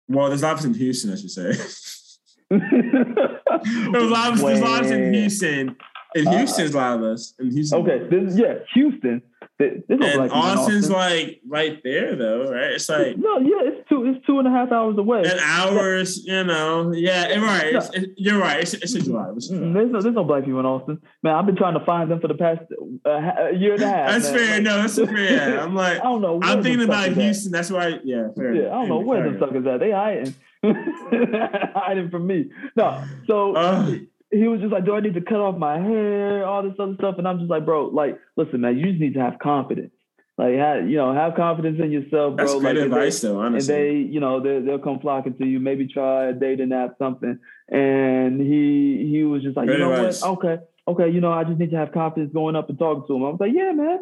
Well, 0.09 0.29
there's 0.29 0.43
lots 0.43 0.65
in 0.65 0.73
Houston, 0.75 1.13
I 1.13 1.17
should 1.17 1.31
say. 1.31 1.53
there's 2.51 4.11
lots, 4.11 4.41
there's 4.41 4.61
lots 4.61 4.89
in 4.89 5.13
Houston. 5.13 5.77
In 6.15 6.27
Houston's 6.27 6.75
uh, 6.75 6.79
a 6.79 6.81
lot 6.81 6.97
of 6.97 7.03
us. 7.05 7.35
In 7.39 7.51
Houston. 7.51 7.81
Okay, 7.81 8.09
this, 8.09 8.37
yeah, 8.37 8.55
Houston. 8.73 9.23
No 9.61 9.67
and 9.89 10.31
Austin's 10.31 10.89
Austin. 10.89 10.93
like 10.93 11.41
right 11.47 11.81
there 11.83 12.15
though, 12.15 12.45
right? 12.53 12.73
It's 12.73 12.89
like 12.89 13.17
no, 13.17 13.39
yeah, 13.39 13.57
it's 13.63 13.89
two, 13.89 14.05
it's 14.07 14.25
two 14.25 14.39
and 14.39 14.47
a 14.47 14.51
half 14.51 14.71
hours 14.71 14.97
away. 14.99 15.23
And 15.27 15.41
hours, 15.41 16.25
you 16.25 16.45
know, 16.45 16.93
yeah, 16.93 17.27
right. 17.41 17.73
No. 17.73 17.79
It's, 17.79 17.91
you're 18.17 18.39
right. 18.39 18.61
It's, 18.61 18.75
it's 18.75 18.95
a 18.95 19.03
drive. 19.03 19.37
It's 19.37 19.51
a 19.51 19.59
drive. 19.59 19.75
There's 19.75 19.91
no, 19.91 20.01
there's 20.01 20.15
no 20.15 20.23
black 20.23 20.45
people 20.45 20.61
in 20.61 20.67
Austin, 20.67 21.01
man. 21.25 21.35
I've 21.35 21.47
been 21.47 21.57
trying 21.57 21.75
to 21.77 21.85
find 21.85 22.09
them 22.09 22.21
for 22.21 22.29
the 22.29 22.35
past 22.35 22.61
uh, 23.05 23.49
year 23.51 23.75
and 23.75 23.83
a 23.83 23.89
half. 23.89 24.11
that's 24.11 24.31
man. 24.31 24.39
fair. 24.39 24.55
Like, 24.55 24.63
no, 24.63 24.77
that's 24.77 24.97
fair. 24.97 25.61
I'm 25.61 25.75
like, 25.75 25.99
I 25.99 26.03
don't 26.05 26.23
know. 26.23 26.41
I'm 26.41 26.63
thinking 26.63 26.85
about 26.85 27.09
Houston. 27.13 27.53
At. 27.53 27.59
That's 27.59 27.71
why, 27.71 27.99
yeah, 28.05 28.29
fair. 28.37 28.55
Yeah, 28.55 28.69
I 28.69 28.75
don't 28.75 28.89
know 28.89 29.01
where 29.01 29.29
the 29.29 29.39
suckers 29.41 29.67
at. 29.67 29.81
They 29.81 29.91
hiding, 29.91 30.35
hiding 31.75 32.11
from 32.11 32.29
me. 32.29 32.51
No, 32.77 33.05
so. 33.27 33.57
Uh, 33.57 33.95
he 34.31 34.47
was 34.49 34.61
just 34.61 34.73
like, 34.73 34.85
"Do 34.85 34.95
I 34.95 35.01
need 35.01 35.15
to 35.15 35.21
cut 35.21 35.41
off 35.41 35.57
my 35.57 35.79
hair? 35.79 36.45
All 36.47 36.63
this 36.63 36.75
other 36.79 36.95
stuff." 36.95 37.17
And 37.19 37.27
I'm 37.27 37.39
just 37.39 37.51
like, 37.51 37.65
"Bro, 37.65 37.89
like, 37.89 38.19
listen, 38.37 38.61
man, 38.61 38.77
you 38.77 38.87
just 38.87 39.01
need 39.01 39.15
to 39.15 39.21
have 39.21 39.39
confidence. 39.39 39.93
Like, 40.37 40.55
have, 40.55 40.89
you 40.89 40.97
know, 40.97 41.13
have 41.13 41.35
confidence 41.35 41.81
in 41.83 41.91
yourself, 41.91 42.37
bro. 42.37 42.47
That's 42.47 42.55
like, 42.55 42.75
good 42.75 42.77
advice, 42.77 43.21
they, 43.21 43.29
though. 43.29 43.41
Honestly, 43.41 43.75
and 43.75 43.85
they, 43.85 44.13
you 44.13 44.21
know, 44.21 44.41
they, 44.41 44.61
they'll 44.61 44.79
come 44.79 45.01
flocking 45.01 45.35
to 45.35 45.45
you. 45.45 45.59
Maybe 45.59 45.89
try 45.89 46.27
a 46.27 46.33
day 46.33 46.57
to 46.57 46.67
nap 46.67 46.95
something." 46.99 47.39
And 47.69 48.41
he 48.41 49.09
he 49.11 49.25
was 49.25 49.43
just 49.43 49.57
like, 49.57 49.69
"You 49.69 49.79
know 49.79 49.93
advice. 49.93 50.23
what? 50.23 50.31
Okay, 50.39 50.63
okay, 50.87 51.09
you 51.11 51.21
know, 51.21 51.33
I 51.33 51.45
just 51.45 51.59
need 51.59 51.71
to 51.71 51.77
have 51.77 51.93
confidence 51.93 52.33
going 52.33 52.55
up 52.55 52.69
and 52.69 52.79
talking 52.79 53.05
to 53.07 53.15
him." 53.15 53.25
I 53.25 53.31
was 53.31 53.41
like, 53.41 53.53
"Yeah, 53.55 53.73
man." 53.73 54.01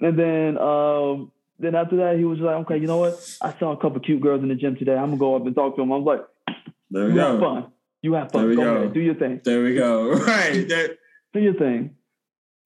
And 0.00 0.18
then 0.18 0.58
um, 0.58 1.32
then 1.58 1.74
after 1.74 1.96
that, 1.96 2.16
he 2.16 2.24
was 2.24 2.38
like, 2.40 2.56
"Okay, 2.66 2.76
you 2.76 2.86
know 2.86 2.98
what? 2.98 3.14
I 3.40 3.52
saw 3.58 3.72
a 3.72 3.76
couple 3.76 4.00
cute 4.00 4.20
girls 4.20 4.42
in 4.42 4.48
the 4.48 4.54
gym 4.54 4.76
today. 4.76 4.94
I'm 4.94 5.06
gonna 5.06 5.16
go 5.16 5.36
up 5.36 5.46
and 5.46 5.54
talk 5.54 5.76
to 5.76 5.82
them." 5.82 5.92
I 5.92 5.96
was 5.96 6.04
like, 6.04 6.56
"There 6.90 7.06
we 7.06 7.14
go. 7.14 7.40
fun." 7.40 7.72
You 8.02 8.14
have 8.14 8.32
fun. 8.32 8.54
Go, 8.54 8.56
go, 8.56 8.74
ahead. 8.74 8.92
Do 8.92 9.00
your 9.00 9.14
thing. 9.14 9.40
There 9.44 9.62
we 9.62 9.74
go. 9.74 10.12
Right. 10.26 10.68
There. 10.68 10.96
Do 11.32 11.40
your 11.40 11.54
thing. 11.54 11.96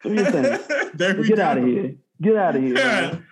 Do 0.03 0.15
your 0.15 0.31
thing. 0.31 0.91
there 0.95 1.15
we 1.15 1.29
Get 1.29 1.37
go. 1.37 1.43
out 1.43 1.59
of 1.59 1.65
here. 1.65 1.95
Get 2.21 2.37
out 2.37 2.57
of 2.57 2.63
here. 2.63 2.75
Man. 2.75 3.27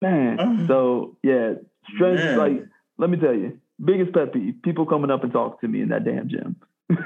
man. 0.00 0.40
Uh, 0.40 0.66
so 0.68 1.16
yeah, 1.22 1.54
strange. 1.94 2.20
Man. 2.20 2.38
Like, 2.38 2.64
let 2.96 3.10
me 3.10 3.18
tell 3.18 3.34
you, 3.34 3.58
biggest 3.84 4.14
pet 4.14 4.32
peeve: 4.32 4.54
people 4.62 4.86
coming 4.86 5.10
up 5.10 5.24
and 5.24 5.32
talking 5.32 5.58
to 5.60 5.68
me 5.68 5.82
in 5.82 5.88
that 5.88 6.04
damn 6.04 6.28
gym. 6.28 6.56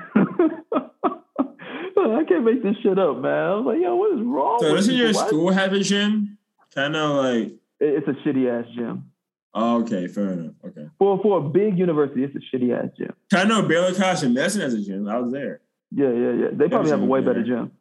I 2.00 2.24
can't 2.24 2.44
make 2.44 2.62
this 2.62 2.76
shit 2.82 2.98
up, 2.98 3.18
man. 3.18 3.32
I 3.32 3.54
was 3.54 3.66
like, 3.66 3.80
yo, 3.80 3.96
what 3.96 4.18
is 4.18 4.24
wrong? 4.24 4.58
So 4.60 4.74
doesn't 4.74 4.94
your 4.94 5.12
school 5.12 5.50
have 5.50 5.72
a 5.72 5.80
gym? 5.80 6.38
Kind 6.74 6.96
of 6.96 7.16
like 7.16 7.52
it's 7.80 8.08
a 8.08 8.12
shitty 8.26 8.48
ass 8.48 8.66
gym. 8.74 9.10
Oh, 9.54 9.80
okay, 9.82 10.06
fair 10.08 10.30
enough. 10.30 10.54
Okay. 10.64 10.86
For 10.98 11.20
for 11.22 11.38
a 11.38 11.48
big 11.48 11.78
university, 11.78 12.24
it's 12.24 12.34
a 12.36 12.56
shitty 12.56 12.76
ass 12.76 12.90
gym. 12.96 13.12
I 13.32 13.44
know 13.44 13.62
Baylor 13.62 13.94
College 13.94 14.22
of 14.22 14.32
Medicine 14.32 14.60
has 14.60 14.74
a 14.74 14.82
gym. 14.82 15.08
I 15.08 15.18
was 15.18 15.32
there. 15.32 15.62
Yeah, 15.90 16.10
yeah, 16.10 16.32
yeah. 16.32 16.46
They 16.52 16.68
probably 16.68 16.90
have 16.90 17.02
a 17.02 17.06
way 17.06 17.20
better 17.20 17.42
gym. 17.42 17.72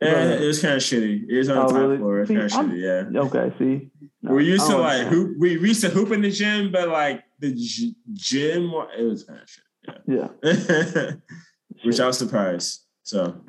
Yeah, 0.00 0.32
it 0.32 0.46
was 0.46 0.62
kind 0.62 0.74
of 0.74 0.80
shitty. 0.80 1.24
It 1.28 1.36
was 1.36 1.50
on 1.50 1.58
oh, 1.58 1.60
the 1.60 1.66
top 1.66 1.76
really? 1.76 1.98
floor. 1.98 2.20
It's 2.20 2.30
kind 2.30 2.42
of 2.42 2.50
shitty. 2.50 3.12
Yeah. 3.12 3.20
Okay. 3.20 3.52
See. 3.58 3.90
No, 4.22 4.34
we 4.34 4.46
used 4.46 4.66
to 4.68 4.78
like 4.78 5.08
hoop. 5.08 5.36
We 5.38 5.58
used 5.58 5.82
to 5.82 5.90
hoop 5.90 6.12
in 6.12 6.22
the 6.22 6.30
gym, 6.30 6.72
but 6.72 6.88
like 6.88 7.22
the 7.38 7.52
g- 7.52 7.96
gym, 8.12 8.72
it 8.96 9.02
was 9.02 9.24
kind 9.24 9.40
of 9.40 9.48
shit. 9.48 9.64
Yeah. 10.06 10.28
Yeah. 10.44 11.12
Which 11.84 12.00
I 12.00 12.06
was 12.06 12.18
surprised. 12.18 12.86
So. 13.02 13.42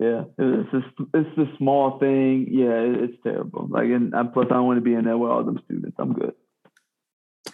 Yeah, 0.00 0.24
it's 0.38 0.70
just 0.72 0.86
it's 1.14 1.36
the 1.36 1.46
small 1.56 1.98
thing. 1.98 2.48
Yeah, 2.50 3.04
it's 3.04 3.16
terrible. 3.22 3.68
Like, 3.70 3.84
and 3.84 4.12
plus, 4.32 4.46
I 4.50 4.54
don't 4.54 4.66
want 4.66 4.78
to 4.78 4.80
be 4.80 4.94
in 4.94 5.04
there 5.04 5.16
with 5.16 5.30
all 5.30 5.44
them 5.44 5.60
students. 5.64 5.96
I'm 5.98 6.12
good. 6.12 6.34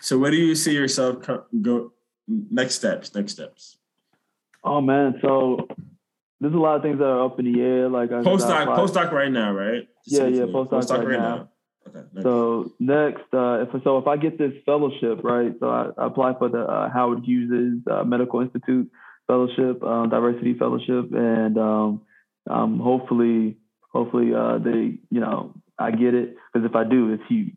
So, 0.01 0.19
where 0.19 0.31
do 0.31 0.39
you 0.39 0.55
see 0.55 0.73
yourself 0.73 1.19
go? 1.61 1.93
Next 2.27 2.77
steps. 2.77 3.15
Next 3.15 3.33
steps. 3.33 3.77
Oh 4.65 4.81
man, 4.81 5.19
so 5.21 5.69
there's 6.41 6.55
a 6.55 6.59
lot 6.59 6.77
of 6.77 6.83
things 6.83 6.99
that 6.99 7.05
are 7.05 7.25
up 7.25 7.39
in 7.39 7.53
the 7.53 7.61
air. 7.61 7.89
Like 7.89 8.11
postdoc, 8.11 8.67
postdoc 8.69 9.13
right 9.13 9.31
now, 9.31 9.53
right? 9.53 9.87
Just 10.09 10.23
yeah, 10.23 10.29
yeah, 10.29 10.45
postdoc, 10.45 10.71
postdoc 10.71 10.99
right, 10.99 11.07
right, 11.09 11.19
now. 11.19 11.37
now. 11.37 11.49
Okay. 11.89 12.23
So 12.23 12.73
next, 12.79 13.25
uh, 13.35 13.63
if 13.63 13.83
so, 13.85 13.99
if 13.99 14.07
I 14.07 14.17
get 14.17 14.39
this 14.39 14.53
fellowship, 14.65 15.23
right? 15.23 15.53
So 15.61 15.69
I, 15.69 15.91
I 15.99 16.07
apply 16.07 16.35
for 16.39 16.49
the 16.49 16.61
uh, 16.61 16.91
Howard 16.91 17.25
Hughes 17.25 17.83
uh, 17.91 18.05
Medical 18.05 18.41
Institute 18.41 18.91
Fellowship, 19.27 19.83
um, 19.83 20.09
Diversity 20.09 20.55
Fellowship, 20.55 21.13
and 21.13 21.59
um, 21.59 22.03
um, 22.49 22.79
hopefully, 22.79 23.57
hopefully 23.93 24.35
uh, 24.35 24.59
they, 24.59 24.99
you 25.11 25.21
know, 25.21 25.55
I 25.79 25.91
get 25.91 26.15
it 26.15 26.37
because 26.53 26.69
if 26.69 26.77
I 26.77 26.85
do, 26.85 27.13
it's 27.13 27.23
huge. 27.29 27.55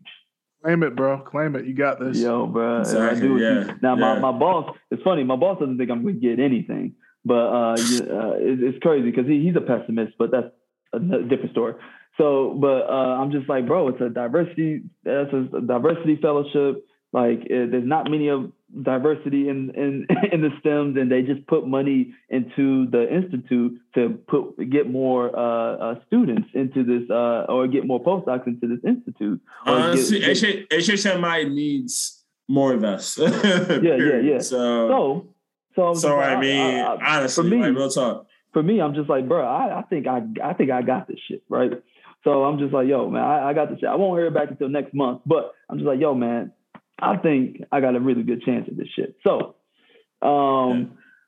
Claim 0.63 0.84
it, 0.84 0.95
bro. 0.95 1.19
Claim 1.19 1.55
it. 1.55 1.65
You 1.65 1.73
got 1.73 1.99
this. 1.99 2.17
Yo, 2.17 2.47
bro. 2.47 2.79
Exactly, 2.79 3.17
I 3.17 3.21
do. 3.21 3.38
Yeah. 3.38 3.73
Now, 3.81 3.95
yeah. 3.95 4.15
my, 4.15 4.19
my 4.19 4.31
boss, 4.31 4.75
it's 4.91 5.03
funny. 5.03 5.23
My 5.23 5.36
boss 5.36 5.59
doesn't 5.59 5.77
think 5.77 5.91
I'm 5.91 6.03
going 6.03 6.15
to 6.15 6.21
get 6.21 6.39
anything, 6.39 6.95
but 7.25 7.34
uh, 7.34 7.73
uh, 7.73 8.34
it, 8.38 8.63
it's 8.63 8.79
crazy 8.79 9.11
because 9.11 9.27
he, 9.27 9.43
he's 9.43 9.55
a 9.57 9.61
pessimist, 9.61 10.13
but 10.17 10.31
that's 10.31 10.47
a 10.93 10.99
different 10.99 11.51
story. 11.51 11.73
So, 12.17 12.57
but 12.61 12.88
uh, 12.89 13.17
I'm 13.19 13.31
just 13.31 13.49
like, 13.49 13.67
bro, 13.67 13.89
it's 13.89 13.99
a 13.99 14.07
diversity, 14.07 14.84
it's 15.03 15.34
a 15.34 15.61
diversity 15.61 16.17
fellowship. 16.21 16.86
Like, 17.11 17.41
it, 17.45 17.71
there's 17.71 17.86
not 17.86 18.09
many 18.09 18.29
of 18.29 18.51
diversity 18.82 19.49
in, 19.49 19.69
in 19.76 20.07
in 20.32 20.41
the 20.41 20.49
STEMs, 20.63 20.99
and 20.99 21.11
they 21.11 21.21
just 21.21 21.45
put 21.47 21.67
money 21.67 22.13
into 22.30 22.88
the 22.89 23.13
institute 23.13 23.80
to 23.95 24.17
put 24.28 24.55
get 24.69 24.89
more 24.89 25.38
uh, 25.38 25.76
uh, 25.76 25.95
students 26.07 26.49
into 26.53 26.84
this, 26.84 27.09
uh, 27.09 27.45
or 27.49 27.67
get 27.67 27.86
more 27.86 28.03
postdocs 28.03 28.47
into 28.47 28.67
this 28.67 28.80
institute. 28.86 29.41
Honestly, 29.65 30.19
get, 30.19 30.69
HHMI 30.69 31.51
needs 31.53 32.24
more 32.47 32.74
of 32.74 32.84
us. 32.84 33.17
yeah, 33.19 33.28
yeah, 33.80 34.19
yeah. 34.21 34.39
So, 34.39 34.89
so, 34.89 35.28
so, 35.76 35.93
so 35.93 36.19
I 36.19 36.39
mean, 36.39 36.80
I, 36.80 36.95
I, 36.95 37.17
honestly, 37.17 37.43
for 37.43 37.49
me, 37.49 37.61
like, 37.61 37.76
real 37.76 37.89
talk. 37.89 38.28
for 38.53 38.63
me, 38.63 38.82
I'm 38.82 38.95
just 38.95 39.09
like, 39.09 39.28
bro, 39.28 39.45
I, 39.45 39.80
I 39.80 39.82
think 39.84 40.07
I 40.07 40.21
I 40.43 40.53
think 40.53 40.71
I 40.71 40.82
got 40.82 41.07
this 41.07 41.19
shit, 41.28 41.43
right? 41.49 41.71
So 42.24 42.45
I'm 42.45 42.57
just 42.57 42.74
like, 42.74 42.88
yo, 42.88 43.09
man, 43.09 43.21
I, 43.21 43.49
I 43.49 43.53
got 43.53 43.69
this 43.69 43.80
shit. 43.80 43.89
I 43.89 43.95
won't 43.95 44.17
hear 44.17 44.28
it 44.28 44.34
back 44.34 44.49
until 44.49 44.69
next 44.69 44.93
month, 44.93 45.21
but 45.26 45.53
I'm 45.69 45.78
just 45.78 45.88
like, 45.88 45.99
yo, 45.99 46.13
man, 46.13 46.53
I 47.04 47.18
think 47.18 47.64
I 47.72 47.82
got 47.82 47.95
a 47.95 47.99
really 47.99 48.24
good 48.24 48.41
chance 48.43 48.68
at 48.68 48.78
this 48.78 48.88
shit. 48.95 49.16
So, 49.24 49.56
um, 50.22 50.80
yeah. 50.80 50.86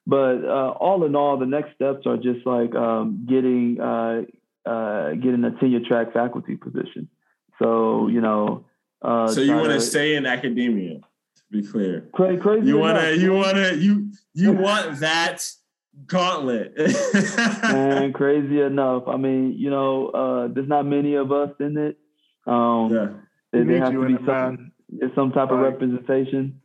but 0.08 0.46
uh, 0.46 0.72
all 0.72 1.04
in 1.06 1.16
all, 1.16 1.38
the 1.38 1.46
next 1.46 1.76
steps 1.76 2.06
are 2.06 2.18
just 2.18 2.46
like 2.46 2.74
um, 2.76 3.26
getting 3.30 3.80
uh, 3.80 4.22
uh, 4.66 5.12
getting 5.12 5.44
a 5.44 5.52
tenure 5.60 5.82
track 5.86 6.14
faculty 6.14 6.56
position. 6.56 7.10
So 7.62 8.08
you 8.08 8.22
know. 8.22 8.66
Uh, 9.02 9.28
so 9.28 9.42
you 9.42 9.56
want 9.56 9.72
to 9.72 9.82
stay 9.82 10.16
in 10.16 10.26
academia? 10.26 11.00
To 11.00 11.44
be 11.52 11.62
clear, 11.62 12.10
crazy. 12.14 12.42
crazy 12.42 12.68
you 12.68 12.78
want 12.78 12.98
to. 12.98 13.18
You 13.18 13.34
want 13.34 13.58
to. 13.58 13.76
You 13.76 14.12
you 14.34 14.52
want 14.54 15.00
that 15.00 15.46
gauntlet. 16.08 16.74
and 17.64 18.14
crazy 18.14 18.62
enough. 18.62 19.04
I 19.08 19.18
mean, 19.18 19.54
you 19.58 19.70
know, 19.70 20.08
uh, 20.08 20.48
there's 20.54 20.68
not 20.68 20.86
many 20.86 21.16
of 21.16 21.32
us 21.32 21.52
in 21.60 21.78
it. 21.78 21.98
Um, 22.48 22.94
yeah. 22.94 23.08
There, 23.52 23.64
there 23.64 23.80
has 23.80 23.90
to 23.92 24.08
be 24.08 24.18
some, 24.90 25.12
some 25.16 25.32
type 25.32 25.52
of 25.52 25.60
representation. 25.60 26.62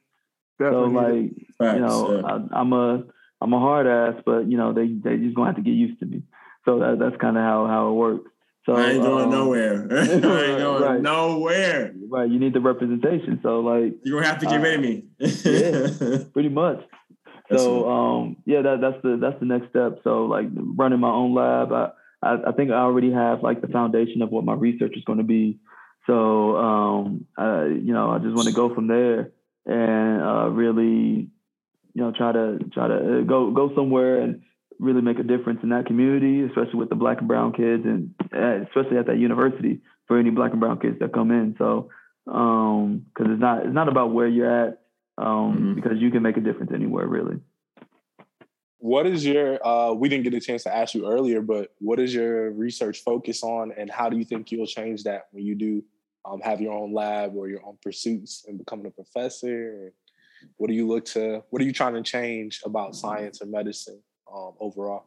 Definitely. 0.58 0.92
So 0.92 1.00
like, 1.00 1.30
Facts, 1.58 1.74
you 1.76 1.80
know, 1.80 2.20
yeah. 2.20 2.38
I, 2.52 2.60
am 2.60 2.72
a 2.72 3.04
I'm 3.40 3.52
a 3.52 3.58
hard 3.58 3.86
ass, 3.86 4.22
but 4.24 4.50
you 4.50 4.56
know, 4.56 4.72
they 4.72 4.88
they 4.88 5.16
just 5.16 5.34
gonna 5.34 5.48
have 5.48 5.56
to 5.56 5.62
get 5.62 5.72
used 5.72 6.00
to 6.00 6.06
me. 6.06 6.22
So 6.64 6.78
that, 6.80 6.98
that's 6.98 7.20
kind 7.20 7.36
of 7.36 7.42
how 7.42 7.66
how 7.66 7.90
it 7.90 7.94
works. 7.94 8.30
So 8.66 8.74
I 8.74 8.90
ain't 8.90 9.02
going 9.02 9.24
um, 9.24 9.30
nowhere. 9.30 9.88
I 9.90 10.02
ain't 10.02 10.22
going 10.22 10.82
right. 10.82 11.00
nowhere. 11.00 11.94
Right. 12.08 12.30
You 12.30 12.38
need 12.38 12.52
the 12.52 12.60
representation. 12.60 13.40
So 13.42 13.60
like 13.60 13.94
you're 14.04 14.20
gonna 14.20 14.30
have 14.30 14.40
to 14.40 14.46
get 14.46 14.60
uh, 14.60 14.62
rid 14.62 14.74
of 14.74 14.80
me. 14.80 15.04
yeah, 15.18 16.18
pretty 16.32 16.50
much. 16.50 16.80
So 17.52 17.90
um, 17.90 18.36
yeah, 18.44 18.62
that, 18.62 18.80
that's 18.80 19.02
the 19.02 19.18
that's 19.20 19.38
the 19.40 19.46
next 19.46 19.70
step. 19.70 20.00
So 20.04 20.26
like 20.26 20.46
running 20.54 21.00
my 21.00 21.10
own 21.10 21.34
lab, 21.34 21.72
I, 21.72 21.90
I, 22.22 22.36
I 22.48 22.52
think 22.52 22.70
I 22.70 22.74
already 22.74 23.12
have 23.12 23.42
like 23.42 23.60
the 23.60 23.68
foundation 23.68 24.22
of 24.22 24.30
what 24.30 24.44
my 24.44 24.54
research 24.54 24.92
is 24.96 25.04
going 25.04 25.18
to 25.18 25.24
be. 25.24 25.58
So 26.06 26.56
um, 26.56 26.60
I, 26.60 26.69
you 27.90 27.96
know, 27.96 28.12
I 28.12 28.18
just 28.18 28.36
want 28.36 28.46
to 28.46 28.54
go 28.54 28.72
from 28.72 28.86
there 28.86 29.32
and 29.66 30.22
uh, 30.22 30.48
really, 30.48 31.28
you 31.92 32.00
know, 32.00 32.12
try 32.16 32.30
to 32.30 32.60
try 32.72 32.86
to 32.86 32.94
uh, 32.94 33.20
go 33.22 33.50
go 33.50 33.74
somewhere 33.74 34.20
and 34.20 34.42
really 34.78 35.02
make 35.02 35.18
a 35.18 35.24
difference 35.24 35.58
in 35.64 35.70
that 35.70 35.86
community, 35.86 36.44
especially 36.44 36.78
with 36.78 36.88
the 36.88 36.94
black 36.94 37.18
and 37.18 37.26
brown 37.26 37.52
kids, 37.52 37.82
and 37.84 38.14
uh, 38.32 38.62
especially 38.62 38.96
at 38.96 39.06
that 39.06 39.18
university 39.18 39.80
for 40.06 40.20
any 40.20 40.30
black 40.30 40.52
and 40.52 40.60
brown 40.60 40.78
kids 40.78 41.00
that 41.00 41.12
come 41.12 41.32
in. 41.32 41.56
So 41.58 41.90
because 42.24 42.86
um, 42.86 43.06
it's 43.18 43.40
not 43.40 43.66
it's 43.66 43.74
not 43.74 43.88
about 43.88 44.12
where 44.12 44.28
you're 44.28 44.68
at 44.68 44.82
um, 45.18 45.26
mm-hmm. 45.26 45.74
because 45.74 45.98
you 45.98 46.12
can 46.12 46.22
make 46.22 46.36
a 46.36 46.40
difference 46.40 46.70
anywhere, 46.72 47.08
really. 47.08 47.40
What 48.78 49.04
is 49.04 49.26
your? 49.26 49.66
Uh, 49.66 49.94
we 49.94 50.08
didn't 50.08 50.22
get 50.22 50.34
a 50.34 50.40
chance 50.40 50.62
to 50.62 50.72
ask 50.72 50.94
you 50.94 51.10
earlier, 51.10 51.42
but 51.42 51.74
what 51.80 51.98
is 51.98 52.14
your 52.14 52.52
research 52.52 53.02
focus 53.02 53.42
on, 53.42 53.72
and 53.76 53.90
how 53.90 54.08
do 54.08 54.16
you 54.16 54.24
think 54.24 54.52
you'll 54.52 54.68
change 54.68 55.02
that 55.02 55.26
when 55.32 55.44
you 55.44 55.56
do 55.56 55.82
um, 56.24 56.40
have 56.40 56.60
your 56.60 56.72
own 56.72 56.92
lab 56.92 57.34
or 57.36 57.48
your 57.48 57.64
own 57.64 57.78
pursuits 57.82 58.44
and 58.46 58.58
becoming 58.58 58.86
a 58.86 58.90
professor? 58.90 59.92
What 60.56 60.68
do 60.68 60.74
you 60.74 60.86
look 60.86 61.04
to? 61.06 61.42
What 61.50 61.60
are 61.62 61.64
you 61.64 61.72
trying 61.72 61.94
to 61.94 62.02
change 62.02 62.60
about 62.64 62.96
science 62.96 63.40
and 63.40 63.50
medicine 63.50 64.00
um, 64.32 64.52
overall? 64.60 65.04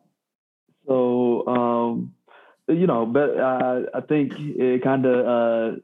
So, 0.88 1.48
um, 1.48 2.14
you 2.68 2.88
know, 2.88 3.06
but 3.06 3.38
uh, 3.38 3.82
I 3.94 4.02
think 4.02 4.34
it 4.38 4.84
kind 4.84 5.06
of 5.06 5.26
uh, 5.26 5.78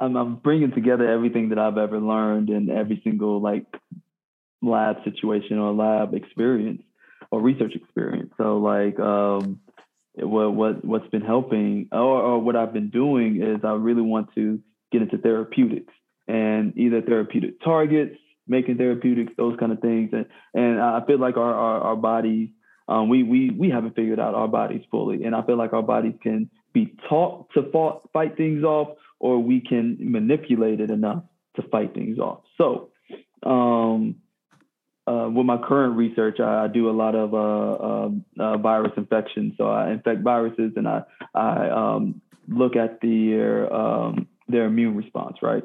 I'm, 0.00 0.16
I'm 0.16 0.36
bringing 0.36 0.72
together 0.72 1.06
everything 1.08 1.50
that 1.50 1.58
I've 1.58 1.78
ever 1.78 2.00
learned 2.00 2.50
in 2.50 2.70
every 2.70 3.00
single 3.04 3.40
like 3.40 3.66
lab 4.62 4.96
situation 5.04 5.58
or 5.58 5.72
lab 5.72 6.14
experience 6.14 6.82
or 7.30 7.40
research 7.40 7.74
experience. 7.74 8.32
So 8.36 8.58
like 8.58 8.98
um, 8.98 9.60
what 10.14 10.54
what 10.54 10.84
what's 10.84 11.08
been 11.08 11.22
helping 11.22 11.88
or, 11.92 11.98
or 11.98 12.38
what 12.38 12.56
I've 12.56 12.72
been 12.72 12.90
doing 12.90 13.42
is 13.42 13.64
I 13.64 13.72
really 13.72 14.02
want 14.02 14.34
to 14.34 14.60
get 14.92 15.02
into 15.02 15.18
therapeutics 15.18 15.92
and 16.26 16.76
either 16.76 17.00
therapeutic 17.00 17.60
targets, 17.62 18.16
making 18.46 18.76
therapeutics, 18.76 19.32
those 19.36 19.58
kind 19.58 19.72
of 19.72 19.80
things. 19.80 20.10
And 20.12 20.26
and 20.54 20.80
I 20.80 21.04
feel 21.06 21.18
like 21.18 21.36
our 21.36 21.54
our, 21.54 21.80
our 21.80 21.96
bodies, 21.96 22.48
um, 22.88 23.08
we 23.08 23.22
we 23.22 23.50
we 23.50 23.70
haven't 23.70 23.96
figured 23.96 24.20
out 24.20 24.34
our 24.34 24.48
bodies 24.48 24.82
fully, 24.90 25.24
and 25.24 25.34
I 25.34 25.42
feel 25.42 25.56
like 25.56 25.72
our 25.72 25.82
bodies 25.82 26.14
can 26.22 26.50
be 26.72 26.94
taught 27.08 27.50
to 27.54 27.68
fought, 27.70 28.08
fight 28.12 28.36
things 28.36 28.62
off 28.64 28.96
or 29.20 29.38
we 29.38 29.60
can 29.60 29.96
manipulate 30.00 30.80
it 30.80 30.90
enough 30.90 31.22
to 31.56 31.62
fight 31.62 31.94
things 31.94 32.18
off. 32.18 32.40
So, 32.56 32.90
um, 33.44 34.16
uh, 35.10 35.28
with 35.28 35.46
my 35.46 35.56
current 35.56 35.96
research, 35.96 36.38
I, 36.40 36.64
I 36.64 36.68
do 36.68 36.88
a 36.88 36.92
lot 36.92 37.14
of 37.14 37.34
uh, 37.34 37.84
um, 37.84 38.24
uh, 38.38 38.56
virus 38.58 38.92
infections. 38.96 39.54
So 39.56 39.68
I 39.68 39.90
infect 39.90 40.22
viruses 40.22 40.72
and 40.76 40.86
I, 40.86 41.02
I 41.34 41.70
um, 41.70 42.20
look 42.48 42.76
at 42.76 43.00
their 43.00 43.72
um, 43.72 44.28
their 44.48 44.66
immune 44.66 44.96
response, 44.96 45.36
right? 45.42 45.64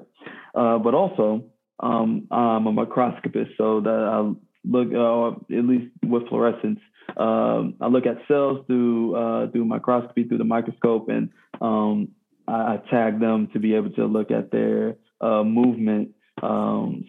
Uh, 0.53 0.77
but 0.77 0.93
also, 0.93 1.45
um, 1.79 2.27
I'm 2.31 2.67
a 2.67 2.71
microscopist, 2.71 3.51
so 3.57 3.81
that 3.81 3.89
I 3.89 4.31
look 4.63 4.89
uh, 4.93 5.55
at 5.55 5.65
least 5.65 5.91
with 6.03 6.27
fluorescence. 6.29 6.79
Um, 7.17 7.75
I 7.81 7.87
look 7.87 8.05
at 8.05 8.17
cells 8.27 8.65
through 8.67 9.15
uh, 9.15 9.51
through 9.51 9.65
microscopy 9.65 10.23
through 10.23 10.39
the 10.39 10.43
microscope, 10.43 11.09
and 11.09 11.29
um, 11.61 12.09
I, 12.47 12.77
tag 12.89 13.19
them 13.19 13.49
to 13.53 13.59
be 13.59 13.75
able 13.75 13.91
to 13.91 14.05
look 14.05 14.31
at 14.31 14.51
their 14.51 14.95
movement 15.21 16.11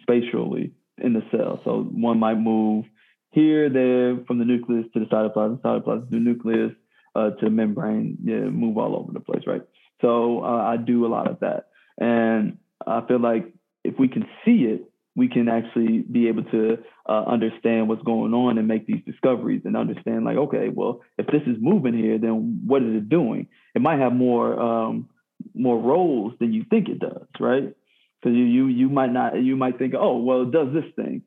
spatially 0.01 0.73
in 0.97 1.13
the 1.13 1.23
cell. 1.31 1.61
So 1.63 1.83
one 1.83 2.19
might 2.19 2.39
move 2.39 2.85
here, 3.31 3.69
there, 3.69 4.17
from 4.25 4.39
the 4.39 4.45
nucleus 4.45 4.85
to 4.93 4.99
the 4.99 5.05
cytoplasm, 5.05 5.61
cytoplasm 5.61 6.09
to 6.09 6.15
the 6.15 6.19
nucleus 6.19 6.71
uh, 7.15 7.31
to 7.31 7.45
the 7.45 7.49
membrane, 7.49 8.17
yeah, 8.23 8.35
move 8.35 8.77
all 8.77 8.95
over 8.95 9.11
the 9.11 9.19
place, 9.19 9.43
right? 9.47 9.61
So 10.01 10.43
uh, 10.43 10.63
I 10.63 10.77
do 10.77 11.05
a 11.05 11.09
lot 11.09 11.29
of 11.29 11.39
that. 11.39 11.69
And 11.99 12.59
I 12.85 13.01
feel 13.07 13.19
like 13.19 13.53
if 13.83 13.97
we 13.97 14.07
can 14.07 14.27
see 14.45 14.65
it, 14.65 14.89
we 15.15 15.27
can 15.27 15.49
actually 15.49 15.99
be 15.99 16.27
able 16.27 16.43
to 16.43 16.77
uh, 17.09 17.23
understand 17.23 17.89
what's 17.89 18.03
going 18.03 18.33
on 18.35 18.59
and 18.59 18.67
make 18.67 18.85
these 18.85 19.03
discoveries 19.03 19.63
and 19.65 19.75
understand 19.75 20.25
like 20.25 20.37
okay 20.37 20.69
well 20.69 21.01
if 21.17 21.25
this 21.25 21.41
is 21.47 21.55
moving 21.59 21.97
here 21.97 22.19
then 22.19 22.61
what 22.67 22.83
is 22.83 22.97
it 22.97 23.09
doing 23.09 23.47
it 23.73 23.81
might 23.81 23.97
have 23.97 24.13
more 24.13 24.59
um, 24.59 25.09
more 25.53 25.79
roles 25.79 26.33
than 26.39 26.53
you 26.53 26.65
think 26.69 26.89
it 26.89 26.99
does, 26.99 27.27
right? 27.39 27.75
Because 28.21 28.35
you 28.35 28.45
you 28.45 28.67
you 28.67 28.89
might 28.89 29.11
not 29.11 29.41
you 29.41 29.55
might 29.55 29.77
think, 29.77 29.93
oh, 29.97 30.17
well, 30.17 30.43
it 30.43 30.51
does 30.51 30.73
this 30.73 30.91
thing, 30.95 31.21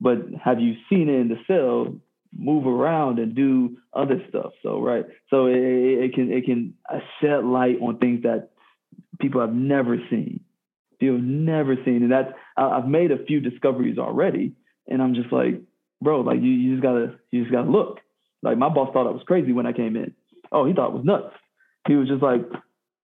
but 0.00 0.18
have 0.42 0.60
you 0.60 0.74
seen 0.88 1.08
it 1.08 1.20
in 1.20 1.28
the 1.28 1.38
cell 1.46 1.94
move 2.36 2.66
around 2.66 3.18
and 3.18 3.34
do 3.34 3.76
other 3.92 4.22
stuff? 4.28 4.52
So 4.62 4.80
right, 4.80 5.04
so 5.28 5.46
it, 5.46 5.56
it 5.56 6.14
can 6.14 6.32
it 6.32 6.44
can 6.44 6.74
shed 7.20 7.44
light 7.44 7.78
on 7.80 7.98
things 7.98 8.22
that 8.22 8.50
people 9.20 9.40
have 9.40 9.54
never 9.54 9.96
seen, 10.10 10.40
people 11.00 11.16
have 11.16 11.24
never 11.24 11.76
seen, 11.84 12.02
and 12.02 12.12
that's 12.12 12.32
I've 12.56 12.86
made 12.86 13.10
a 13.10 13.24
few 13.24 13.40
discoveries 13.40 13.98
already, 13.98 14.52
and 14.86 15.02
I'm 15.02 15.14
just 15.14 15.32
like, 15.32 15.60
bro, 16.00 16.20
like 16.20 16.40
you 16.40 16.50
you 16.50 16.74
just 16.74 16.82
gotta 16.82 17.16
you 17.30 17.42
just 17.42 17.52
gotta 17.52 17.70
look. 17.70 17.98
Like 18.42 18.58
my 18.58 18.68
boss 18.68 18.92
thought 18.92 19.08
I 19.08 19.10
was 19.10 19.22
crazy 19.26 19.52
when 19.52 19.66
I 19.66 19.72
came 19.72 19.96
in. 19.96 20.14
Oh, 20.52 20.64
he 20.64 20.72
thought 20.72 20.90
it 20.90 20.94
was 20.94 21.04
nuts. 21.04 21.34
He 21.88 21.96
was 21.96 22.08
just 22.08 22.22
like, 22.22 22.42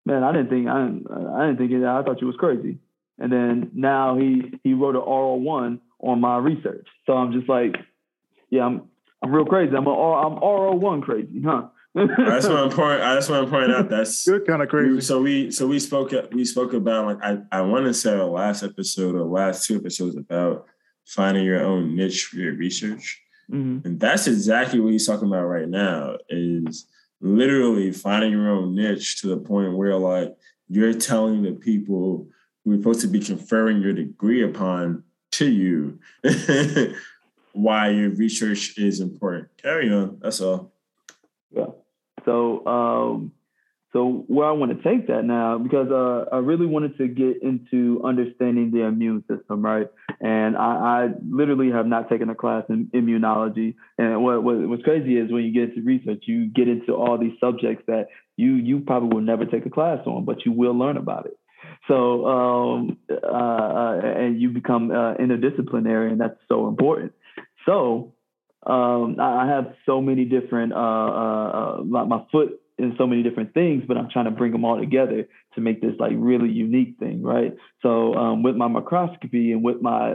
man, 0.07 0.23
I 0.23 0.33
didn't 0.33 0.51
think 0.51 0.69
I 0.69 0.87
didn't, 0.87 1.07
I 1.11 1.47
didn't 1.47 1.59
think 1.59 1.73
it. 1.73 1.85
I 1.85 2.03
thought 2.03 2.21
you 2.21 2.27
was 2.29 2.37
crazy. 2.37 2.79
And 3.19 3.33
then 3.33 3.71
now 3.75 4.17
he 4.17 4.59
he 4.65 4.75
wrote 4.75 4.97
an 4.97 5.03
RO 5.03 5.35
one 5.35 5.81
on 6.01 6.21
my 6.21 6.39
research. 6.39 6.87
So 7.07 7.13
I'm 7.13 7.33
just 7.33 7.49
like, 7.49 7.77
yeah, 8.51 8.65
I'm 8.65 8.83
I'm 9.23 9.33
real 9.33 9.45
crazy. 9.45 9.75
I'm 9.77 9.87
a 9.87 9.91
I'm 9.91 10.39
RO 10.39 10.75
one 10.75 11.01
crazy, 11.01 11.43
huh? 11.45 11.69
I 11.95 12.07
just 12.07 12.49
want 12.49 12.71
to 12.71 12.77
point. 12.77 13.03
I 13.03 13.15
just 13.15 13.29
want 13.29 13.45
to 13.45 13.51
point 13.51 13.71
out 13.71 13.91
that's 13.91 14.27
good, 14.27 14.47
kind 14.47 14.63
of 14.63 14.69
crazy. 14.69 15.01
So 15.03 15.21
we 15.21 15.51
so 15.51 15.67
we 15.67 15.79
spoke 15.79 16.13
we 16.33 16.45
spoke 16.45 16.73
about 16.73 17.07
like 17.07 17.19
I 17.23 17.59
I 17.59 17.61
want 17.61 17.85
to 17.85 17.93
say 17.93 18.17
the 18.17 18.25
last 18.25 18.63
episode 18.63 19.15
or 19.15 19.25
last 19.25 19.67
two 19.67 19.77
episodes 19.77 20.17
about 20.17 20.67
finding 21.05 21.45
your 21.45 21.63
own 21.63 21.95
niche 21.95 22.25
for 22.25 22.37
your 22.37 22.55
research, 22.55 23.23
mm-hmm. 23.51 23.87
and 23.87 24.01
that's 24.01 24.27
exactly 24.27 24.81
what 24.81 24.93
he's 24.93 25.07
talking 25.07 25.29
about 25.29 25.45
right 25.45 25.69
now. 25.69 26.17
Is 26.31 26.87
literally 27.21 27.93
finding 27.93 28.33
your 28.33 28.49
own 28.49 28.75
niche 28.75 29.21
to 29.21 29.29
the 29.29 29.37
point 29.37 29.77
where 29.77 29.97
like 29.97 30.35
you're 30.69 30.95
telling 30.95 31.43
the 31.43 31.53
people 31.53 32.27
who 32.65 32.73
are 32.73 32.77
supposed 32.77 33.01
to 33.01 33.09
be 33.09 33.21
conferring 33.21 33.81
your 33.83 33.93
degree 33.93 34.43
upon 34.43 35.05
to 35.33 35.51
you 35.51 35.99
why 37.53 37.89
your 37.89 38.11
research 38.11 38.79
is 38.79 39.01
important. 39.01 39.49
Carry 39.57 39.93
on. 39.93 40.19
That's 40.21 40.41
all. 40.41 40.73
Yeah. 41.51 41.67
So 42.25 42.67
um 42.67 43.33
so 43.93 44.25
where 44.27 44.49
I 44.49 44.53
want 44.53 44.73
to 44.75 44.83
take 44.83 45.09
that 45.09 45.25
now, 45.25 45.59
because 45.59 45.91
uh, 45.91 46.25
I 46.35 46.39
really 46.39 46.65
wanted 46.65 46.97
to 46.97 47.09
get 47.09 47.43
into 47.43 48.01
understanding 48.03 48.71
the 48.71 48.85
immune 48.85 49.23
system, 49.29 49.63
right? 49.63 49.87
And 50.19 50.57
I, 50.57 50.63
I 50.63 51.09
literally 51.29 51.71
have 51.73 51.87
not 51.87 52.09
taken 52.09 52.31
a 52.31 52.35
class 52.35 52.65
in 52.71 52.87
immunology. 52.95 53.75
And 53.99 54.23
what, 54.25 54.43
what 54.43 54.57
what's 54.67 54.83
crazy 54.83 55.19
is 55.19 55.31
when 55.31 55.45
you 55.45 55.53
get 55.53 55.77
into 55.77 55.83
research, 55.83 56.25
you 56.27 56.47
get 56.47 56.69
into 56.69 56.95
all 56.95 57.19
these 57.19 57.39
subjects 57.39 57.85
that 57.87 58.07
you 58.39 58.55
you 58.55 58.81
probably 58.81 59.15
will 59.15 59.23
never 59.23 59.45
take 59.45 59.67
a 59.67 59.71
class 59.71 59.99
on, 60.07 60.25
but 60.25 60.47
you 60.47 60.53
will 60.53 60.77
learn 60.77 60.97
about 60.97 61.27
it. 61.27 61.37
So 61.89 62.27
um, 62.27 62.99
uh, 63.11 63.27
uh, 63.27 64.01
and 64.17 64.41
you 64.41 64.51
become 64.51 64.91
uh, 64.91 65.15
interdisciplinary, 65.15 66.13
and 66.13 66.21
that's 66.21 66.39
so 66.49 66.69
important. 66.69 67.13
So 67.67 68.15
um, 68.67 69.17
I 69.21 69.47
have 69.49 69.75
so 69.87 70.01
many 70.01 70.25
different 70.25 70.73
uh, 70.73 70.77
uh, 70.77 71.51
uh, 71.79 71.83
my, 71.85 72.05
my 72.05 72.25
foot 72.31 72.61
in 72.79 72.95
so 72.97 73.07
many 73.07 73.23
different 73.23 73.53
things, 73.55 73.85
but 73.87 73.97
I'm 73.97 74.09
trying 74.11 74.25
to 74.25 74.31
bring 74.31 74.53
them 74.53 74.65
all 74.65 74.79
together 74.79 75.29
to 75.55 75.61
make 75.61 75.81
this 75.81 75.95
like 75.99 76.13
really 76.15 76.49
unique 76.49 76.97
thing, 76.99 77.23
right? 77.23 77.55
So 77.83 78.15
um, 78.15 78.43
with 78.43 78.57
my 78.57 78.69
microscopy 78.69 79.53
and 79.53 79.63
with 79.63 79.83
my 79.83 80.15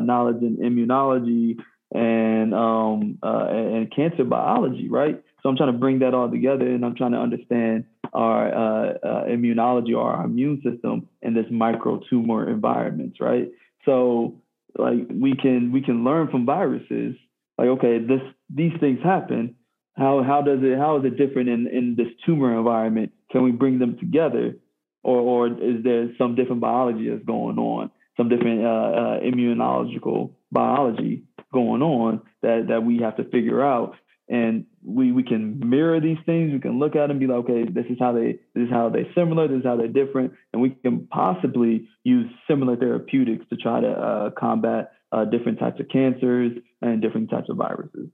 knowledge 0.00 0.42
in 0.42 0.58
immunology 0.58 1.58
and 1.94 2.54
um, 2.54 3.18
uh, 3.22 3.46
and 3.48 3.94
cancer 3.94 4.24
biology, 4.24 4.88
right? 4.88 5.22
So 5.46 5.50
I'm 5.50 5.56
trying 5.56 5.72
to 5.72 5.78
bring 5.78 6.00
that 6.00 6.12
all 6.12 6.28
together, 6.28 6.66
and 6.66 6.84
I'm 6.84 6.96
trying 6.96 7.12
to 7.12 7.18
understand 7.18 7.84
our 8.12 8.48
uh, 8.48 8.94
uh, 8.94 9.24
immunology 9.26 9.96
or 9.96 10.10
our 10.10 10.24
immune 10.24 10.60
system 10.60 11.06
in 11.22 11.34
this 11.34 11.44
micro 11.52 12.00
tumor 12.10 12.50
environments, 12.50 13.20
right? 13.20 13.48
So 13.84 14.42
like 14.76 15.06
we 15.08 15.36
can 15.40 15.70
we 15.70 15.82
can 15.82 16.02
learn 16.02 16.32
from 16.32 16.46
viruses, 16.46 17.14
like 17.58 17.68
okay, 17.68 18.00
this 18.00 18.22
these 18.52 18.72
things 18.80 18.98
happen. 19.04 19.54
How 19.96 20.24
how 20.24 20.42
does 20.42 20.58
it 20.62 20.78
how 20.78 20.98
is 20.98 21.04
it 21.04 21.16
different 21.16 21.48
in 21.48 21.68
in 21.68 21.94
this 21.96 22.08
tumor 22.26 22.58
environment? 22.58 23.12
Can 23.30 23.44
we 23.44 23.52
bring 23.52 23.78
them 23.78 23.98
together, 24.00 24.56
or 25.04 25.20
or 25.20 25.46
is 25.46 25.84
there 25.84 26.08
some 26.18 26.34
different 26.34 26.60
biology 26.60 27.08
that's 27.08 27.24
going 27.24 27.58
on, 27.58 27.92
some 28.16 28.28
different 28.28 28.64
uh, 28.64 28.68
uh, 28.68 29.20
immunological 29.20 30.32
biology 30.50 31.22
going 31.52 31.82
on 31.82 32.22
that 32.42 32.66
that 32.66 32.82
we 32.82 32.98
have 32.98 33.16
to 33.18 33.24
figure 33.30 33.64
out 33.64 33.94
and 34.28 34.66
we 34.84 35.12
we 35.12 35.22
can 35.22 35.58
mirror 35.68 36.00
these 36.00 36.18
things. 36.26 36.52
We 36.52 36.60
can 36.60 36.78
look 36.78 36.96
at 36.96 37.08
them 37.08 37.12
and 37.12 37.20
be 37.20 37.26
like, 37.26 37.44
okay, 37.48 37.64
this 37.64 37.86
is 37.88 37.98
how 37.98 38.12
they 38.12 38.38
this 38.54 38.64
is 38.64 38.70
how 38.70 38.88
they're 38.88 39.12
similar. 39.14 39.48
This 39.48 39.58
is 39.58 39.64
how 39.64 39.76
they're 39.76 39.88
different, 39.88 40.32
and 40.52 40.60
we 40.60 40.70
can 40.70 41.06
possibly 41.06 41.88
use 42.04 42.30
similar 42.48 42.76
therapeutics 42.76 43.44
to 43.50 43.56
try 43.56 43.80
to 43.80 43.88
uh, 43.88 44.30
combat 44.30 44.92
uh, 45.12 45.24
different 45.24 45.58
types 45.58 45.80
of 45.80 45.88
cancers 45.88 46.52
and 46.82 47.00
different 47.00 47.30
types 47.30 47.48
of 47.48 47.56
viruses. 47.56 48.08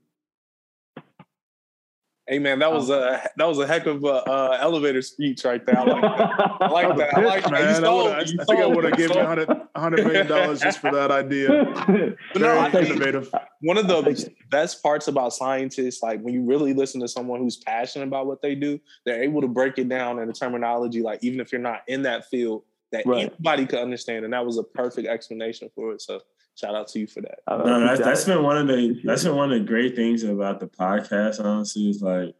Hey 2.27 2.39
man, 2.39 2.59
that 2.59 2.71
was 2.71 2.89
a 2.89 3.21
that 3.35 3.45
was 3.45 3.59
a 3.59 3.67
heck 3.67 3.85
of 3.85 4.03
a 4.05 4.07
uh, 4.07 4.57
elevator 4.61 5.01
speech 5.01 5.43
right 5.43 5.65
there. 5.65 5.77
I 5.77 5.83
like 5.83 6.01
that. 6.01 6.57
I 6.61 6.67
like 6.69 6.97
that. 6.97 7.17
I 7.17 7.21
like 7.21 7.43
that. 7.43 7.83
I, 7.83 8.19
I 8.19 8.23
think 8.23 8.59
I 8.59 8.65
would 8.65 8.85
have 8.85 8.95
given 8.95 9.17
you 9.17 9.67
hundred 9.75 10.05
million 10.05 10.27
dollars 10.27 10.61
just 10.61 10.79
for 10.79 10.91
that 10.91 11.11
idea. 11.11 11.49
Very 12.33 12.71
no, 12.71 12.79
innovative. 12.79 13.29
One 13.59 13.77
of 13.77 13.87
the 13.87 14.31
best 14.49 14.81
parts 14.81 15.09
about 15.09 15.33
scientists, 15.33 16.01
like 16.01 16.21
when 16.21 16.33
you 16.33 16.43
really 16.43 16.73
listen 16.73 17.01
to 17.01 17.09
someone 17.09 17.41
who's 17.41 17.57
passionate 17.57 18.07
about 18.07 18.27
what 18.27 18.41
they 18.41 18.55
do, 18.55 18.79
they're 19.05 19.21
able 19.21 19.41
to 19.41 19.47
break 19.49 19.77
it 19.77 19.89
down 19.89 20.19
in 20.19 20.29
a 20.29 20.33
terminology, 20.33 21.01
like 21.01 21.19
even 21.23 21.41
if 21.41 21.51
you're 21.51 21.59
not 21.59 21.81
in 21.87 22.03
that 22.03 22.29
field, 22.29 22.63
that 22.93 23.05
right. 23.05 23.31
anybody 23.31 23.65
could 23.65 23.79
understand. 23.79 24.23
And 24.23 24.33
that 24.33 24.45
was 24.45 24.57
a 24.57 24.63
perfect 24.63 25.09
explanation 25.09 25.69
for 25.75 25.91
it. 25.91 26.01
So 26.01 26.21
shout 26.55 26.75
out 26.75 26.87
to 26.89 26.99
you 26.99 27.07
for 27.07 27.21
that. 27.21 27.39
No, 27.47 27.79
that's, 27.79 27.99
that's 27.99 28.25
been 28.25 28.43
one 28.43 28.57
of 28.57 28.67
the 28.67 28.99
that's 29.03 29.23
been 29.23 29.35
one 29.35 29.51
of 29.51 29.59
the 29.59 29.65
great 29.65 29.95
things 29.95 30.23
about 30.23 30.59
the 30.59 30.67
podcast. 30.67 31.43
Honestly, 31.43 31.89
is 31.89 32.01
like 32.01 32.35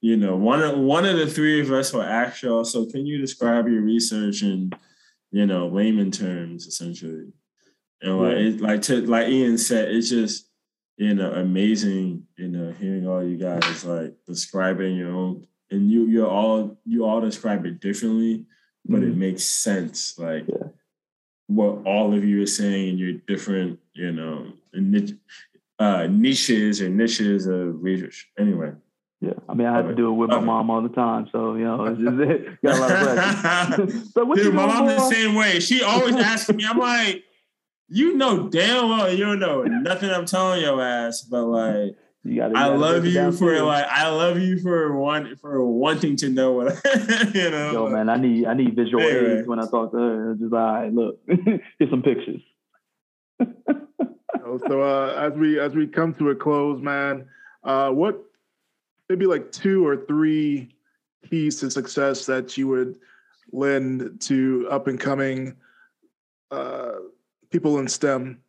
you 0.00 0.16
know 0.16 0.36
one 0.36 0.62
of 0.62 0.78
one 0.78 1.06
of 1.06 1.16
the 1.16 1.26
three 1.26 1.60
of 1.60 1.70
us 1.72 1.92
will 1.92 2.02
ask 2.02 2.42
y'all. 2.42 2.64
So 2.64 2.86
can 2.86 3.06
you 3.06 3.18
describe 3.18 3.68
your 3.68 3.82
research 3.82 4.42
in 4.42 4.72
you 5.30 5.46
know 5.46 5.68
layman 5.68 6.10
terms, 6.10 6.66
essentially? 6.66 7.32
And 8.02 8.20
like 8.20 8.36
it, 8.36 8.60
like 8.60 8.82
to 8.82 9.02
like 9.06 9.28
Ian 9.28 9.58
said, 9.58 9.88
it's 9.88 10.08
just 10.08 10.48
you 10.96 11.14
know 11.14 11.32
amazing. 11.32 12.26
You 12.36 12.48
know 12.48 12.72
hearing 12.72 13.06
all 13.06 13.24
you 13.24 13.36
guys 13.36 13.84
like 13.84 14.14
describing 14.26 14.96
your 14.96 15.12
own 15.12 15.46
and 15.70 15.90
you 15.90 16.06
you're 16.06 16.28
all 16.28 16.78
you 16.84 17.04
all 17.04 17.20
describe 17.20 17.66
it 17.66 17.80
differently, 17.80 18.46
but 18.86 19.00
mm-hmm. 19.00 19.10
it 19.10 19.16
makes 19.16 19.44
sense. 19.44 20.18
Like. 20.18 20.44
Yeah 20.48 20.68
what 21.50 21.86
all 21.86 22.14
of 22.14 22.24
you 22.24 22.42
are 22.42 22.46
saying 22.46 22.90
in 22.90 22.98
your 22.98 23.12
different, 23.12 23.78
you 23.92 24.12
know, 24.12 24.52
uh, 25.78 26.06
niches 26.06 26.80
or 26.80 26.88
niches 26.88 27.46
of 27.46 27.82
research. 27.82 28.28
Anyway. 28.38 28.72
Yeah, 29.22 29.34
I 29.50 29.52
mean, 29.52 29.66
I 29.66 29.76
have 29.76 29.86
to 29.86 29.94
do 29.94 30.08
it 30.08 30.14
with 30.14 30.30
my 30.30 30.40
mom 30.40 30.70
all 30.70 30.80
the 30.80 30.88
time, 30.88 31.28
so 31.30 31.54
you 31.54 31.64
know, 31.64 31.84
it's 31.84 32.00
just 32.00 32.16
it. 32.20 32.62
got 32.62 32.76
a 32.76 32.80
lot 32.80 32.90
of 32.90 33.76
questions. 33.76 34.14
so 34.14 34.24
what 34.24 34.38
Dude, 34.38 34.54
my 34.54 34.64
mom's 34.64 34.94
the 34.94 35.10
same 35.10 35.34
way. 35.34 35.60
She 35.60 35.82
always 35.82 36.16
asks 36.16 36.48
me. 36.48 36.64
I'm 36.64 36.78
like, 36.78 37.22
you 37.90 38.16
know 38.16 38.48
damn 38.48 38.88
well 38.88 39.12
you 39.12 39.24
don't 39.24 39.40
know 39.40 39.62
nothing. 39.64 40.10
I'm 40.10 40.24
telling 40.24 40.62
your 40.62 40.80
ass, 40.80 41.22
but 41.22 41.44
like, 41.44 41.96
you 42.24 42.36
gotta, 42.36 42.52
you 42.52 42.60
I 42.60 42.66
love 42.66 43.06
you 43.06 43.32
for 43.32 43.56
too. 43.56 43.62
like 43.62 43.86
I 43.86 44.08
love 44.08 44.38
you 44.38 44.58
for 44.58 44.94
one 44.94 45.36
for 45.36 45.64
wanting 45.64 46.16
to 46.16 46.28
know 46.28 46.52
what 46.52 46.68
I, 46.84 47.30
you 47.34 47.50
know. 47.50 47.72
Yo, 47.72 47.88
man, 47.88 48.08
I 48.08 48.16
need 48.16 48.46
I 48.46 48.54
need 48.54 48.76
visual 48.76 49.02
anyway. 49.02 49.38
aids 49.38 49.48
when 49.48 49.58
I 49.58 49.66
talk 49.66 49.92
to 49.92 49.98
her. 49.98 50.36
Just 50.38 50.52
all 50.52 50.58
right, 50.58 50.92
look, 50.92 51.26
get 51.28 51.90
some 51.90 52.02
pictures. 52.02 52.42
so 53.38 54.82
uh, 54.82 55.14
as 55.18 55.38
we 55.38 55.58
as 55.58 55.74
we 55.74 55.86
come 55.86 56.12
to 56.14 56.30
a 56.30 56.34
close, 56.34 56.82
man, 56.82 57.26
uh, 57.64 57.90
what 57.90 58.22
maybe 59.08 59.26
like 59.26 59.50
two 59.50 59.86
or 59.86 60.04
three 60.06 60.74
keys 61.28 61.60
to 61.60 61.70
success 61.70 62.26
that 62.26 62.58
you 62.58 62.68
would 62.68 62.98
lend 63.52 64.20
to 64.20 64.68
up 64.70 64.86
and 64.86 65.00
coming 65.00 65.56
uh, 66.50 66.92
people 67.50 67.78
in 67.78 67.88
STEM 67.88 68.40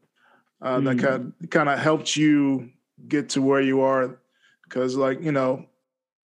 uh, 0.61 0.77
mm. 0.77 0.85
that 0.85 0.99
kind 0.99 1.33
kind 1.49 1.69
of 1.69 1.79
helped 1.79 2.15
you 2.15 2.69
get 3.07 3.29
to 3.29 3.41
where 3.41 3.61
you 3.61 3.81
are. 3.81 4.17
Because 4.63 4.95
like 4.95 5.21
you 5.21 5.31
know 5.31 5.65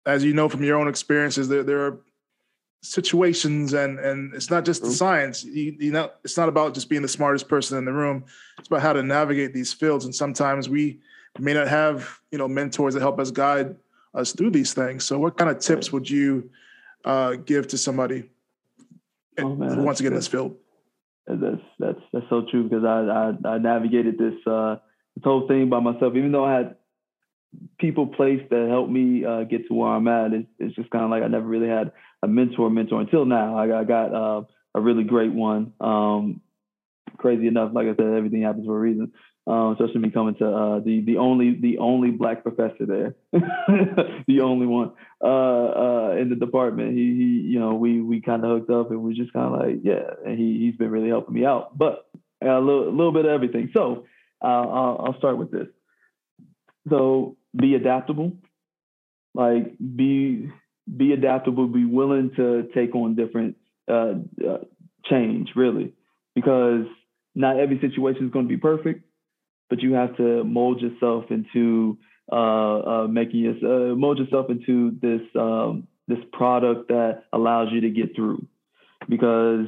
as 0.05 0.23
you 0.23 0.33
know 0.33 0.49
from 0.49 0.63
your 0.63 0.77
own 0.77 0.87
experiences 0.87 1.47
there, 1.47 1.63
there 1.63 1.85
are 1.85 1.99
situations 2.81 3.73
and 3.73 3.99
and 3.99 4.33
it's 4.33 4.49
not 4.49 4.65
just 4.65 4.81
the 4.83 4.91
science. 4.91 5.43
You, 5.43 5.75
you 5.79 5.91
know 5.91 6.11
it's 6.23 6.37
not 6.37 6.49
about 6.49 6.73
just 6.73 6.89
being 6.89 7.01
the 7.01 7.07
smartest 7.07 7.47
person 7.47 7.77
in 7.77 7.85
the 7.85 7.93
room. 7.93 8.25
It's 8.59 8.67
about 8.67 8.81
how 8.81 8.93
to 8.93 9.03
navigate 9.03 9.53
these 9.53 9.71
fields. 9.71 10.05
And 10.05 10.13
sometimes 10.13 10.69
we 10.69 10.99
may 11.39 11.53
not 11.53 11.67
have 11.67 12.19
you 12.31 12.37
know 12.37 12.47
mentors 12.47 12.93
that 12.93 13.01
help 13.01 13.19
us 13.19 13.31
guide 13.31 13.75
us 14.13 14.33
through 14.33 14.51
these 14.51 14.73
things. 14.73 15.05
So 15.05 15.17
what 15.17 15.37
kind 15.37 15.49
of 15.49 15.59
tips 15.59 15.91
would 15.91 16.09
you 16.09 16.49
uh, 17.05 17.33
give 17.33 17.67
to 17.69 17.77
somebody 17.77 18.29
oh, 19.39 19.55
man, 19.55 19.75
who 19.75 19.83
wants 19.83 19.97
to 19.97 20.03
get 20.03 20.09
in 20.09 20.15
this 20.15 20.27
field? 20.27 20.55
that's 21.27 21.61
that's 21.79 21.99
that's 22.11 22.25
so 22.29 22.45
true 22.51 22.63
because 22.63 22.83
I, 22.83 23.33
I, 23.47 23.53
I 23.53 23.57
navigated 23.57 24.17
this 24.17 24.35
uh, 24.45 24.77
this 25.15 25.23
whole 25.23 25.47
thing 25.47 25.69
by 25.69 25.79
myself, 25.79 26.15
even 26.15 26.31
though 26.31 26.45
I 26.45 26.53
had 26.53 26.75
people 27.79 28.07
placed 28.07 28.49
that 28.49 28.67
helped 28.69 28.91
me 28.91 29.25
uh, 29.25 29.43
get 29.43 29.67
to 29.67 29.73
where 29.73 29.89
I'm 29.89 30.07
at. 30.07 30.33
It's, 30.33 30.47
it's 30.59 30.75
just 30.75 30.89
kind 30.89 31.03
of 31.03 31.11
like 31.11 31.23
I 31.23 31.27
never 31.27 31.45
really 31.45 31.67
had 31.67 31.91
a 32.21 32.27
mentor, 32.27 32.69
mentor 32.69 33.01
until 33.01 33.25
now. 33.25 33.57
I, 33.57 33.81
I 33.81 33.83
got 33.83 34.13
uh, 34.13 34.41
a 34.75 34.81
really 34.81 35.03
great 35.03 35.31
one. 35.31 35.73
Um, 35.79 36.41
crazy 37.17 37.47
enough, 37.47 37.71
like 37.73 37.87
I 37.87 37.95
said, 37.95 38.13
everything 38.13 38.43
happens 38.43 38.65
for 38.65 38.75
a 38.75 38.79
reason. 38.79 39.11
Um, 39.45 39.73
especially 39.73 39.99
me 39.99 40.09
coming 40.09 40.35
to 40.35 40.47
uh, 40.47 40.79
the 40.79 41.01
the 41.01 41.17
only 41.17 41.59
the 41.59 41.77
only 41.79 42.11
black 42.11 42.43
professor 42.43 42.85
there, 42.85 43.15
the 43.33 44.39
only 44.41 44.65
one 44.65 44.93
uh, 45.21 45.25
uh, 45.27 46.15
in 46.17 46.29
the 46.29 46.37
department. 46.37 46.91
He, 46.91 47.13
he 47.13 47.51
you 47.51 47.59
know 47.59 47.73
we 47.73 47.99
we 47.99 48.21
kind 48.21 48.45
of 48.45 48.51
hooked 48.51 48.69
up 48.69 48.91
and 48.91 49.01
we 49.01 49.13
just 49.13 49.33
kind 49.33 49.53
of 49.53 49.59
like 49.59 49.79
yeah, 49.83 50.11
and 50.25 50.39
he 50.39 50.59
he's 50.59 50.77
been 50.77 50.89
really 50.89 51.09
helping 51.09 51.33
me 51.33 51.45
out. 51.45 51.77
But 51.77 52.05
a 52.41 52.57
little, 52.57 52.87
a 52.87 52.95
little 52.95 53.11
bit 53.11 53.25
of 53.25 53.31
everything. 53.31 53.69
So 53.73 54.05
I'll, 54.49 55.05
I'll 55.05 55.17
start 55.17 55.37
with 55.37 55.51
this. 55.51 55.67
So 56.89 57.37
be 57.55 57.75
adaptable, 57.75 58.33
like 59.33 59.77
be 59.77 60.49
be 60.97 61.13
adaptable, 61.13 61.67
be 61.67 61.85
willing 61.85 62.31
to 62.35 62.69
take 62.75 62.93
on 62.93 63.15
different 63.15 63.55
uh, 63.89 64.15
uh, 64.45 64.57
change, 65.05 65.51
really, 65.55 65.93
because 66.35 66.85
not 67.35 67.57
every 67.57 67.79
situation 67.79 68.25
is 68.25 68.31
going 68.31 68.45
to 68.45 68.49
be 68.49 68.57
perfect, 68.57 69.05
but 69.69 69.81
you 69.81 69.93
have 69.93 70.15
to 70.17 70.43
mold 70.43 70.81
yourself 70.81 71.25
into 71.29 71.97
uh, 72.31 72.35
uh 72.79 73.07
making 73.07 73.41
your, 73.41 73.53
uh, 73.91 73.95
mold 73.95 74.17
yourself 74.17 74.49
into 74.49 74.97
this 75.01 75.21
um, 75.39 75.87
this 76.07 76.19
product 76.33 76.89
that 76.89 77.23
allows 77.31 77.69
you 77.71 77.81
to 77.81 77.89
get 77.89 78.15
through, 78.15 78.45
because 79.07 79.67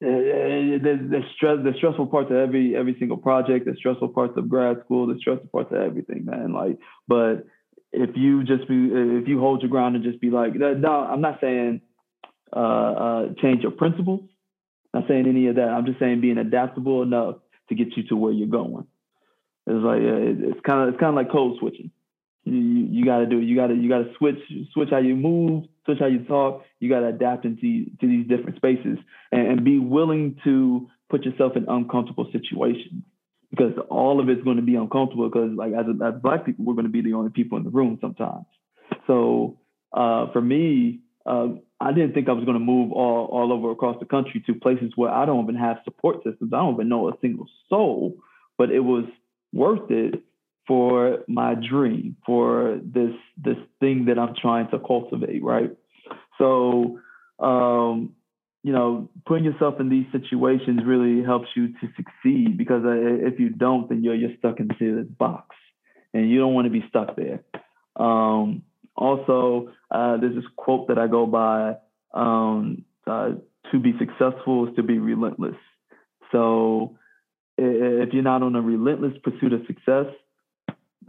the, 0.00 1.08
the 1.10 1.20
stress, 1.34 1.58
the 1.64 1.72
stressful 1.76 2.06
parts 2.06 2.30
of 2.30 2.36
every 2.36 2.76
every 2.76 2.96
single 2.98 3.16
project, 3.16 3.66
the 3.66 3.74
stressful 3.76 4.08
parts 4.08 4.34
of 4.36 4.48
grad 4.48 4.78
school, 4.84 5.06
the 5.06 5.18
stressful 5.18 5.48
parts 5.50 5.72
of 5.72 5.78
everything, 5.78 6.24
man. 6.24 6.52
Like, 6.52 6.78
but 7.06 7.46
if 7.92 8.10
you 8.16 8.44
just 8.44 8.68
be, 8.68 8.90
if 8.92 9.28
you 9.28 9.40
hold 9.40 9.62
your 9.62 9.70
ground 9.70 9.96
and 9.96 10.04
just 10.04 10.20
be 10.20 10.30
like, 10.30 10.54
no, 10.54 10.92
I'm 10.92 11.20
not 11.20 11.38
saying 11.40 11.80
uh, 12.54 12.58
uh, 12.58 13.26
change 13.40 13.62
your 13.62 13.72
principles. 13.72 14.20
I'm 14.94 15.00
not 15.00 15.08
saying 15.08 15.26
any 15.26 15.48
of 15.48 15.56
that. 15.56 15.68
I'm 15.68 15.86
just 15.86 15.98
saying 15.98 16.20
being 16.20 16.38
adaptable 16.38 17.02
enough 17.02 17.36
to 17.68 17.74
get 17.74 17.96
you 17.96 18.04
to 18.08 18.16
where 18.16 18.32
you're 18.32 18.48
going. 18.48 18.86
It's 19.66 19.84
like 19.84 20.00
uh, 20.00 20.48
it's 20.50 20.60
kind 20.66 20.88
of 20.88 20.94
it's 20.94 21.00
kind 21.00 21.10
of 21.10 21.14
like 21.14 21.30
code 21.30 21.58
switching. 21.58 21.90
You 22.48 22.86
you, 22.90 23.04
got 23.04 23.18
to 23.18 23.26
do 23.26 23.38
it. 23.38 23.44
You 23.44 23.56
got 23.56 23.68
to 23.68 23.74
you 23.74 23.88
got 23.88 23.98
to 23.98 24.12
switch 24.18 24.38
switch 24.72 24.88
how 24.90 24.98
you 24.98 25.16
move, 25.16 25.64
switch 25.84 25.98
how 26.00 26.06
you 26.06 26.20
talk. 26.24 26.64
You 26.80 26.88
got 26.88 27.00
to 27.00 27.08
adapt 27.08 27.44
into 27.44 27.86
to 28.00 28.06
these 28.06 28.26
different 28.26 28.56
spaces 28.56 28.98
and, 29.32 29.46
and 29.46 29.64
be 29.64 29.78
willing 29.78 30.36
to 30.44 30.88
put 31.10 31.24
yourself 31.24 31.56
in 31.56 31.66
uncomfortable 31.68 32.28
situations 32.32 33.02
because 33.50 33.72
all 33.88 34.20
of 34.20 34.28
it's 34.28 34.42
going 34.42 34.56
to 34.56 34.62
be 34.62 34.74
uncomfortable 34.74 35.28
because 35.28 35.50
like 35.56 35.72
as, 35.72 35.86
as 36.04 36.20
black 36.22 36.44
people 36.44 36.64
we're 36.64 36.74
going 36.74 36.86
to 36.86 36.92
be 36.92 37.00
the 37.00 37.14
only 37.14 37.30
people 37.30 37.58
in 37.58 37.64
the 37.64 37.70
room 37.70 37.98
sometimes 38.00 38.44
so 39.06 39.58
uh, 39.92 40.30
for 40.32 40.40
me 40.40 41.00
uh, 41.26 41.48
i 41.80 41.92
didn't 41.92 42.12
think 42.12 42.28
i 42.28 42.32
was 42.32 42.44
going 42.44 42.58
to 42.58 42.64
move 42.64 42.92
all, 42.92 43.26
all 43.26 43.52
over 43.52 43.70
across 43.70 43.96
the 44.00 44.06
country 44.06 44.42
to 44.46 44.54
places 44.54 44.92
where 44.96 45.10
i 45.10 45.24
don't 45.24 45.44
even 45.44 45.56
have 45.56 45.78
support 45.84 46.16
systems 46.16 46.52
i 46.52 46.58
don't 46.58 46.74
even 46.74 46.88
know 46.88 47.08
a 47.08 47.12
single 47.20 47.46
soul 47.68 48.14
but 48.56 48.70
it 48.70 48.80
was 48.80 49.04
worth 49.52 49.90
it 49.90 50.22
for 50.68 51.24
my 51.26 51.54
dream, 51.54 52.16
for 52.26 52.78
this 52.84 53.14
this 53.42 53.56
thing 53.80 54.04
that 54.04 54.18
I'm 54.18 54.34
trying 54.40 54.70
to 54.70 54.78
cultivate, 54.78 55.42
right? 55.42 55.74
So, 56.36 57.00
um, 57.40 58.14
you 58.62 58.72
know, 58.72 59.08
putting 59.26 59.44
yourself 59.44 59.80
in 59.80 59.88
these 59.88 60.04
situations 60.12 60.80
really 60.84 61.24
helps 61.24 61.48
you 61.56 61.68
to 61.68 61.88
succeed 61.96 62.58
because 62.58 62.84
uh, 62.84 62.92
if 63.26 63.40
you 63.40 63.48
don't, 63.48 63.88
then 63.88 64.04
you're 64.04 64.14
you're 64.14 64.36
stuck 64.38 64.60
into 64.60 65.02
this 65.02 65.10
box, 65.18 65.56
and 66.12 66.30
you 66.30 66.38
don't 66.38 66.52
want 66.52 66.66
to 66.66 66.70
be 66.70 66.84
stuck 66.90 67.16
there. 67.16 67.42
Um, 67.96 68.62
also, 68.94 69.72
uh, 69.90 70.18
there's 70.18 70.34
this 70.34 70.44
quote 70.56 70.88
that 70.88 70.98
I 70.98 71.06
go 71.06 71.24
by: 71.24 71.76
um, 72.12 72.84
uh, 73.06 73.30
"To 73.72 73.78
be 73.78 73.94
successful 73.98 74.68
is 74.68 74.76
to 74.76 74.82
be 74.82 74.98
relentless." 74.98 75.56
So, 76.30 76.98
if 77.56 78.12
you're 78.12 78.22
not 78.22 78.42
on 78.42 78.54
a 78.54 78.60
relentless 78.60 79.14
pursuit 79.24 79.54
of 79.54 79.62
success, 79.66 80.06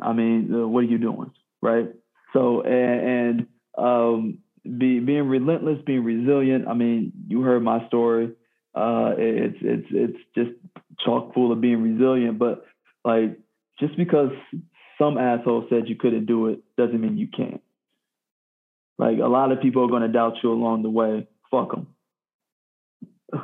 I 0.01 0.13
mean, 0.13 0.53
uh, 0.53 0.67
what 0.67 0.81
are 0.81 0.87
you 0.87 0.97
doing, 0.97 1.31
right? 1.61 1.87
So, 2.33 2.61
and, 2.61 3.47
and 3.47 3.47
um, 3.77 4.37
be, 4.63 4.99
being 4.99 5.27
relentless, 5.27 5.79
being 5.85 6.03
resilient. 6.03 6.67
I 6.67 6.73
mean, 6.73 7.11
you 7.27 7.41
heard 7.41 7.63
my 7.63 7.85
story. 7.87 8.31
Uh, 8.75 9.13
it's 9.17 9.57
it's 9.61 9.87
it's 9.89 10.17
just 10.35 10.51
chock 11.03 11.33
full 11.33 11.51
of 11.51 11.61
being 11.61 11.81
resilient. 11.81 12.37
But 12.37 12.65
like, 13.03 13.39
just 13.79 13.97
because 13.97 14.31
some 14.99 15.17
asshole 15.17 15.65
said 15.69 15.87
you 15.87 15.95
couldn't 15.95 16.25
do 16.25 16.47
it 16.47 16.59
doesn't 16.77 16.99
mean 16.99 17.17
you 17.17 17.27
can't. 17.27 17.61
Like 18.97 19.17
a 19.19 19.27
lot 19.27 19.51
of 19.51 19.61
people 19.61 19.83
are 19.85 19.89
going 19.89 20.01
to 20.01 20.09
doubt 20.09 20.35
you 20.43 20.51
along 20.51 20.83
the 20.83 20.89
way. 20.89 21.27
Fuck 21.49 21.71
them. 21.71 21.87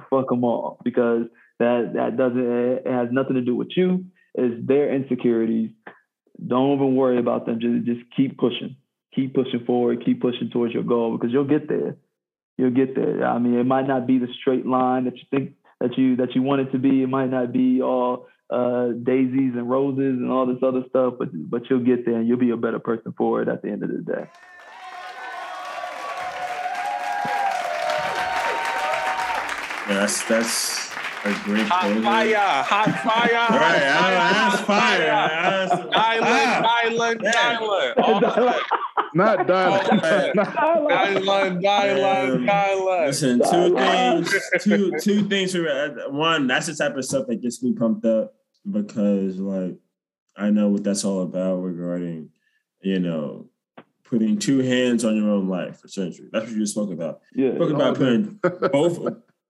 Fuck 0.10 0.30
them 0.30 0.44
all 0.44 0.80
because 0.84 1.24
that 1.60 1.94
that 1.96 2.18
doesn't 2.18 2.86
it 2.86 2.88
has 2.88 3.08
nothing 3.12 3.36
to 3.36 3.42
do 3.42 3.56
with 3.56 3.70
you. 3.76 4.06
It's 4.34 4.68
their 4.68 4.94
insecurities 4.94 5.72
don't 6.46 6.76
even 6.76 6.96
worry 6.96 7.18
about 7.18 7.46
them. 7.46 7.60
Just 7.60 7.86
just 7.86 8.16
keep 8.16 8.38
pushing, 8.38 8.76
keep 9.14 9.34
pushing 9.34 9.66
forward, 9.66 10.04
keep 10.06 10.22
pushing 10.22 10.50
towards 10.50 10.74
your 10.74 10.84
goal 10.84 11.18
because 11.18 11.32
you'll 11.32 11.46
get 11.46 11.68
there. 11.68 11.98
You'll 12.58 12.72
get 12.72 12.96
there. 12.96 13.26
I 13.26 13.38
mean, 13.38 13.60
it 13.60 13.66
might 13.66 13.88
not 13.88 14.08
be 14.08 14.18
the 14.18 14.28
straight 14.40 14.66
line 14.66 15.06
that 15.06 15.18
you 15.18 15.24
think 15.30 15.54
that 15.80 15.98
you 15.98 16.16
that 16.18 16.36
you 16.36 16.42
want 16.42 16.62
it 16.62 16.72
to 16.72 16.80
be. 16.80 17.04
It 17.04 17.10
might 17.10 17.30
not 17.30 17.52
be 17.52 17.82
all 17.82 18.28
uh, 18.50 18.90
daisies 18.90 19.54
and 19.56 19.70
roses 19.70 20.20
and 20.20 20.32
all 20.32 20.46
this 20.46 20.62
other 20.62 20.84
stuff, 20.90 21.16
but 21.20 21.30
but 21.34 21.70
you'll 21.70 21.86
get 21.86 22.06
there 22.06 22.16
and 22.16 22.28
you'll 22.28 22.38
be 22.38 22.52
a 22.52 22.58
better 22.58 22.80
person 22.80 23.14
for 23.18 23.42
it 23.42 23.48
at 23.48 23.62
the 23.62 23.70
end 23.70 23.84
of 23.84 23.90
the 23.90 24.00
day. 24.00 24.28
That's 29.88 30.24
that's 30.28 30.85
a 31.26 31.34
great 31.44 31.66
hot 31.68 31.82
closer. 31.82 32.02
fire, 32.04 32.64
hot 32.64 32.90
fire, 33.04 33.60
right? 33.60 33.80
That's 33.80 34.62
fire. 34.62 35.12
Island, 35.94 36.66
island, 37.26 37.28
island. 37.28 38.62
Not 39.16 39.48
Dylan. 39.48 40.34
Dylan, 40.34 41.64
Dylan, 41.64 42.46
Dylan. 42.46 43.08
Listen, 43.08 43.40
two 43.40 43.76
things. 43.76 44.34
Two 44.62 44.92
two 45.02 45.28
things. 45.28 45.54
For, 45.54 45.68
uh, 45.68 46.12
one, 46.12 46.48
that's 46.48 46.68
the 46.68 46.76
type 46.76 46.96
of 46.96 47.06
stuff 47.06 47.28
that 47.28 47.42
gets 47.42 47.64
me 47.64 47.74
pumped 47.74 48.06
up 48.06 48.36
because, 48.70 49.40
like, 49.40 49.78
I 50.38 50.50
know 50.50 50.70
what 50.70 50.84
that's 50.84 51.06
all 51.06 51.22
about 51.22 51.58
regarding, 51.58 52.30
you 52.82 53.00
know, 53.00 53.50
putting 54.04 54.38
two 54.38 54.60
hands 54.60 55.04
on 55.06 55.16
your 55.16 55.30
own 55.30 55.48
life 55.48 55.80
for 55.80 55.88
century. 55.88 56.28
That's 56.32 56.46
what 56.46 56.54
you 56.54 56.60
just 56.60 56.74
spoke 56.74 56.92
about. 56.92 57.22
Yeah. 57.34 57.56
Spoke 57.56 57.72
about 57.72 57.96
putting 57.96 58.40
both 58.72 59.00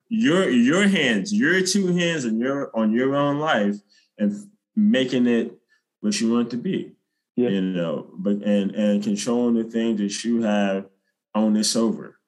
your 0.09 0.49
your 0.49 0.87
hands, 0.87 1.33
your 1.33 1.61
two 1.61 1.95
hands 1.95 2.25
on 2.25 2.39
your 2.39 2.75
on 2.75 2.91
your 2.91 3.15
own 3.15 3.39
life 3.39 3.75
and 4.17 4.33
making 4.75 5.27
it 5.27 5.57
what 6.01 6.19
you 6.19 6.31
want 6.31 6.47
it 6.47 6.51
to 6.51 6.57
be. 6.57 6.93
Yeah. 7.35 7.49
You 7.49 7.61
know, 7.61 8.07
but 8.13 8.37
and 8.43 8.71
and 8.71 9.03
controlling 9.03 9.55
the 9.55 9.63
things 9.63 9.99
that 9.99 10.23
you 10.23 10.43
have 10.43 10.85
on 11.33 11.53
this 11.53 11.75
over. 11.75 12.19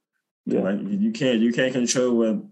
Yeah. 0.46 0.60
Right? 0.62 0.80
You 0.80 1.12
can't 1.12 1.40
you 1.40 1.54
can't 1.54 1.74
control 1.74 2.18
what 2.18 2.44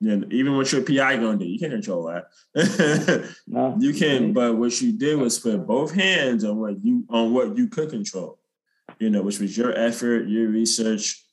you 0.00 0.16
know, 0.16 0.26
even 0.30 0.56
what 0.56 0.70
your 0.72 0.82
PI 0.82 1.16
gonna 1.16 1.38
do, 1.38 1.46
you 1.46 1.58
can't 1.58 1.72
control 1.72 2.04
that. 2.06 3.32
no. 3.46 3.76
You 3.78 3.94
can, 3.94 4.32
but 4.32 4.56
what 4.56 4.78
you 4.80 4.92
did 4.92 5.18
was 5.18 5.38
put 5.38 5.66
both 5.66 5.94
hands 5.94 6.44
on 6.44 6.58
what 6.58 6.84
you 6.84 7.04
on 7.08 7.32
what 7.32 7.56
you 7.56 7.68
could 7.68 7.90
control. 7.90 8.38
You 8.98 9.10
know, 9.10 9.22
which 9.22 9.40
was 9.40 9.56
your 9.56 9.76
effort, 9.76 10.28
your 10.28 10.48
research, 10.48 11.25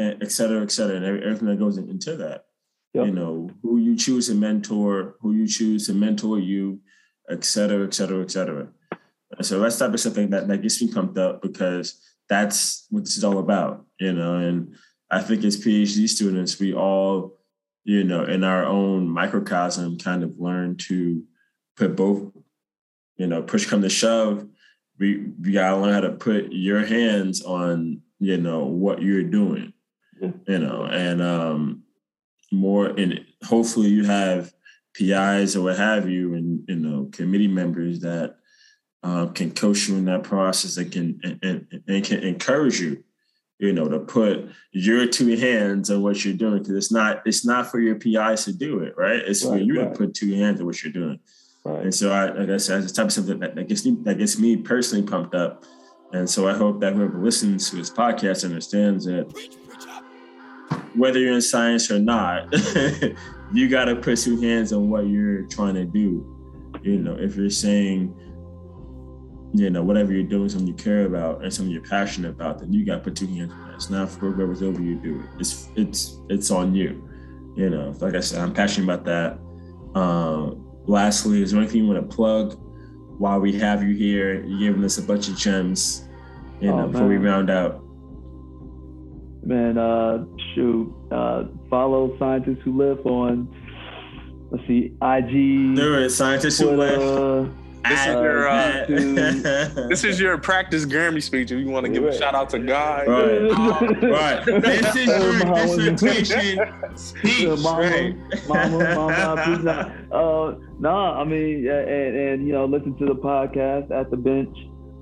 et 0.00 0.32
cetera, 0.32 0.62
et 0.62 0.70
cetera, 0.70 0.96
and 0.96 1.04
everything 1.04 1.48
that 1.48 1.58
goes 1.58 1.76
into 1.76 2.16
that. 2.16 2.46
Yep. 2.94 3.06
You 3.06 3.12
know, 3.12 3.50
who 3.62 3.78
you 3.78 3.96
choose 3.96 4.28
to 4.28 4.34
mentor, 4.34 5.16
who 5.20 5.32
you 5.32 5.46
choose 5.46 5.86
to 5.86 5.94
mentor 5.94 6.38
you, 6.38 6.80
et 7.28 7.44
cetera, 7.44 7.86
et 7.86 7.94
cetera, 7.94 8.22
et 8.22 8.30
cetera. 8.30 8.68
so 9.42 9.60
that's 9.60 9.78
type 9.78 9.92
of 9.92 10.00
something 10.00 10.30
that, 10.30 10.48
that 10.48 10.62
gets 10.62 10.82
me 10.82 10.92
pumped 10.92 11.18
up 11.18 11.40
because 11.40 12.00
that's 12.28 12.86
what 12.90 13.04
this 13.04 13.16
is 13.16 13.24
all 13.24 13.38
about, 13.38 13.84
you 14.00 14.12
know. 14.12 14.36
And 14.36 14.74
I 15.10 15.20
think 15.20 15.44
as 15.44 15.62
PhD 15.62 16.08
students, 16.08 16.58
we 16.58 16.74
all, 16.74 17.38
you 17.84 18.02
know, 18.02 18.24
in 18.24 18.42
our 18.42 18.64
own 18.64 19.08
microcosm 19.08 19.98
kind 19.98 20.24
of 20.24 20.38
learn 20.38 20.76
to 20.88 21.22
put 21.76 21.94
both, 21.94 22.32
you 23.16 23.26
know, 23.26 23.42
push 23.42 23.66
come 23.66 23.82
to 23.82 23.88
shove. 23.88 24.46
We 24.98 25.26
we 25.40 25.52
gotta 25.52 25.76
learn 25.76 25.94
how 25.94 26.00
to 26.00 26.12
put 26.12 26.52
your 26.52 26.84
hands 26.84 27.42
on, 27.42 28.00
you 28.18 28.36
know, 28.36 28.64
what 28.64 29.02
you're 29.02 29.22
doing 29.22 29.72
you 30.20 30.58
know, 30.58 30.84
and 30.84 31.22
um, 31.22 31.82
more 32.52 32.86
and 32.86 33.24
hopefully 33.44 33.88
you 33.88 34.04
have 34.04 34.52
PIs 34.94 35.56
or 35.56 35.62
what 35.62 35.78
have 35.78 36.08
you, 36.08 36.34
and 36.34 36.64
you 36.68 36.76
know, 36.76 37.08
committee 37.12 37.48
members 37.48 38.00
that 38.00 38.36
uh, 39.02 39.26
can 39.26 39.52
coach 39.52 39.88
you 39.88 39.96
in 39.96 40.04
that 40.06 40.24
process 40.24 40.76
and 40.76 40.92
can 40.92 41.20
and, 41.22 41.38
and, 41.42 41.82
and, 41.88 42.04
can 42.04 42.22
encourage 42.22 42.80
you, 42.80 43.02
you 43.58 43.72
know, 43.72 43.88
to 43.88 44.00
put 44.00 44.48
your 44.72 45.06
two 45.06 45.36
hands 45.36 45.90
on 45.90 46.02
what 46.02 46.24
you're 46.24 46.34
doing 46.34 46.58
because 46.58 46.74
it's 46.74 46.92
not 46.92 47.22
it's 47.24 47.46
not 47.46 47.70
for 47.70 47.80
your 47.80 47.94
PIs 47.94 48.44
to 48.44 48.52
do 48.52 48.80
it, 48.80 48.94
right? 48.96 49.16
It's 49.18 49.44
right, 49.44 49.58
for 49.58 49.64
you 49.64 49.80
right. 49.80 49.92
to 49.92 49.98
put 49.98 50.14
two 50.14 50.34
hands 50.34 50.60
on 50.60 50.66
what 50.66 50.82
you're 50.82 50.92
doing. 50.92 51.20
Right. 51.64 51.84
And 51.84 51.94
so 51.94 52.10
I, 52.10 52.30
like 52.30 52.48
I 52.48 52.56
said, 52.56 52.82
it's 52.82 52.92
the 52.92 52.96
type 52.96 53.06
of 53.06 53.12
something 53.12 53.38
that, 53.40 53.54
that 53.54 53.68
gets 53.68 53.84
me 53.84 53.96
that 54.02 54.18
gets 54.18 54.38
me 54.38 54.56
personally 54.56 55.06
pumped 55.06 55.34
up. 55.34 55.64
And 56.12 56.28
so 56.28 56.48
I 56.48 56.54
hope 56.54 56.80
that 56.80 56.94
whoever 56.94 57.22
listens 57.22 57.70
to 57.70 57.76
this 57.76 57.90
podcast 57.90 58.44
understands 58.44 59.04
that 59.04 59.32
whether 60.94 61.18
you're 61.18 61.34
in 61.34 61.42
science 61.42 61.90
or 61.90 61.98
not, 61.98 62.52
you 63.52 63.68
got 63.68 63.86
to 63.86 63.96
put 63.96 64.18
two 64.18 64.40
hands 64.40 64.72
on 64.72 64.90
what 64.90 65.06
you're 65.06 65.42
trying 65.42 65.74
to 65.74 65.84
do. 65.84 66.36
You 66.82 66.98
know, 66.98 67.16
if 67.18 67.36
you're 67.36 67.50
saying, 67.50 68.14
you 69.52 69.70
know, 69.70 69.82
whatever 69.82 70.12
you're 70.12 70.22
doing, 70.22 70.48
something 70.48 70.68
you 70.68 70.74
care 70.74 71.06
about 71.06 71.42
and 71.42 71.52
something 71.52 71.72
you're 71.72 71.82
passionate 71.82 72.30
about, 72.30 72.60
then 72.60 72.72
you 72.72 72.84
got 72.84 72.96
to 72.96 73.00
put 73.00 73.16
two 73.16 73.26
hands 73.26 73.52
on 73.52 73.66
that. 73.66 73.74
It's 73.74 73.90
not 73.90 74.08
for 74.08 74.30
whoever's 74.30 74.62
over 74.62 74.80
you 74.80 74.96
do 74.96 75.20
it. 75.20 75.40
It's 75.40 75.68
it's 75.76 76.20
it's 76.28 76.50
on 76.50 76.74
you. 76.74 77.08
You 77.56 77.70
know, 77.70 77.94
like 78.00 78.14
I 78.14 78.20
said, 78.20 78.40
I'm 78.40 78.54
passionate 78.54 78.84
about 78.84 79.04
that. 79.04 80.00
Um, 80.00 80.64
lastly, 80.86 81.42
is 81.42 81.50
there 81.50 81.60
anything 81.60 81.84
you 81.84 81.90
want 81.90 82.08
to 82.08 82.16
plug 82.16 82.54
while 83.18 83.40
we 83.40 83.52
have 83.58 83.82
you 83.82 83.94
here? 83.94 84.44
You're 84.44 84.70
giving 84.70 84.84
us 84.84 84.98
a 84.98 85.02
bunch 85.02 85.28
of 85.28 85.36
gems, 85.36 86.08
you 86.60 86.70
oh, 86.70 86.76
know, 86.76 86.88
before 86.88 87.08
we 87.08 87.16
round 87.16 87.50
out 87.50 87.82
man, 89.42 89.78
uh, 89.78 90.24
shoot, 90.54 90.92
uh, 91.10 91.44
follow 91.68 92.16
scientists 92.18 92.60
who 92.64 92.76
lift 92.76 93.06
on. 93.06 93.48
Let's 94.50 94.66
see, 94.66 94.92
IG. 95.02 95.76
Do 95.76 95.94
it, 95.94 96.10
scientists 96.10 96.58
who 96.58 96.70
lift. 96.70 97.56
This 97.88 98.00
is, 98.00 98.06
your, 98.06 98.48
uh, 98.48 98.86
this 99.88 100.04
is 100.04 100.20
your 100.20 100.36
practice 100.36 100.84
Grammy 100.84 101.22
speech. 101.22 101.50
If 101.50 101.60
you 101.60 101.70
want 101.70 101.86
to 101.86 101.92
give 101.92 102.04
a 102.04 102.16
shout 102.16 102.34
out 102.34 102.50
to 102.50 102.58
God, 102.58 103.08
right? 103.08 103.40
right. 104.02 104.44
This 104.62 104.96
is 104.96 105.06
your 105.06 105.54
dissertation 105.54 106.96
speech, 106.96 107.48
mama, 107.60 107.80
right? 107.80 108.16
Mama, 108.48 108.94
mama, 108.94 110.04
uh, 110.12 110.54
no, 110.78 110.90
I 110.90 111.24
mean, 111.24 111.66
and, 111.68 112.16
and 112.16 112.46
you 112.46 112.52
know, 112.52 112.66
listen 112.66 112.96
to 112.98 113.06
the 113.06 113.14
podcast 113.14 113.90
at 113.90 114.10
the 114.10 114.16
bench. 114.16 114.56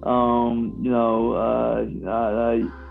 Um, 0.05 0.79
you 0.81 0.93
know, 0.93 1.33
uh, 1.33 1.85
I, 2.09 2.53
I 2.53 2.88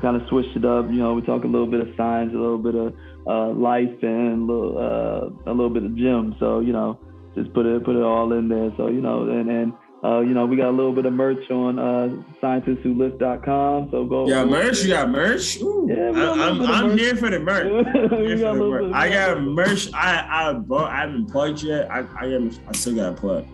kind 0.00 0.20
of 0.20 0.26
switched 0.28 0.56
it 0.56 0.64
up. 0.64 0.86
You 0.86 0.98
know, 0.98 1.14
we 1.14 1.22
talk 1.22 1.44
a 1.44 1.46
little 1.46 1.66
bit 1.66 1.80
of 1.80 1.88
science, 1.96 2.32
a 2.34 2.38
little 2.38 2.58
bit 2.58 2.74
of 2.74 2.94
uh, 3.26 3.48
life, 3.50 4.02
and 4.02 4.48
a 4.48 4.52
little, 4.52 4.78
uh, 4.78 5.50
a 5.50 5.52
little 5.52 5.70
bit 5.70 5.84
of 5.84 5.96
gym. 5.96 6.34
So 6.38 6.60
you 6.60 6.72
know, 6.72 6.98
just 7.34 7.52
put 7.52 7.66
it 7.66 7.84
put 7.84 7.96
it 7.96 8.02
all 8.02 8.32
in 8.32 8.48
there. 8.48 8.72
So 8.76 8.88
you 8.88 9.00
know, 9.00 9.28
and 9.28 9.50
and 9.50 9.72
uh, 10.02 10.20
you 10.20 10.32
know, 10.32 10.46
we 10.46 10.56
got 10.56 10.68
a 10.68 10.72
little 10.72 10.92
bit 10.92 11.04
of 11.04 11.12
merch 11.12 11.50
on 11.50 11.78
uh, 11.78 12.08
scientistswholift.com. 12.42 13.90
So 13.90 14.04
go. 14.06 14.26
Yeah, 14.26 14.44
merch. 14.44 14.82
You 14.82 14.88
got 14.88 15.10
merch. 15.10 15.60
Ooh. 15.60 15.86
Yeah, 15.90 16.10
I, 16.18 16.48
am 16.48 16.62
I'm, 16.62 16.62
I'm 16.62 16.98
here 16.98 17.14
for 17.16 17.28
the 17.28 17.38
merch. 17.38 17.84
got 18.40 18.54
the 18.54 18.54
merch. 18.54 18.92
I 18.94 19.08
got 19.10 19.42
merch. 19.42 19.92
I 19.92 20.48
I 20.48 20.52
bought. 20.54 20.90
I 20.90 21.00
haven't 21.00 21.30
plugged 21.30 21.62
yet. 21.62 21.90
I 21.90 22.06
I, 22.18 22.26
am, 22.26 22.50
I 22.66 22.72
still 22.72 22.96
got 22.96 23.16
to 23.16 23.20
plug. 23.20 23.46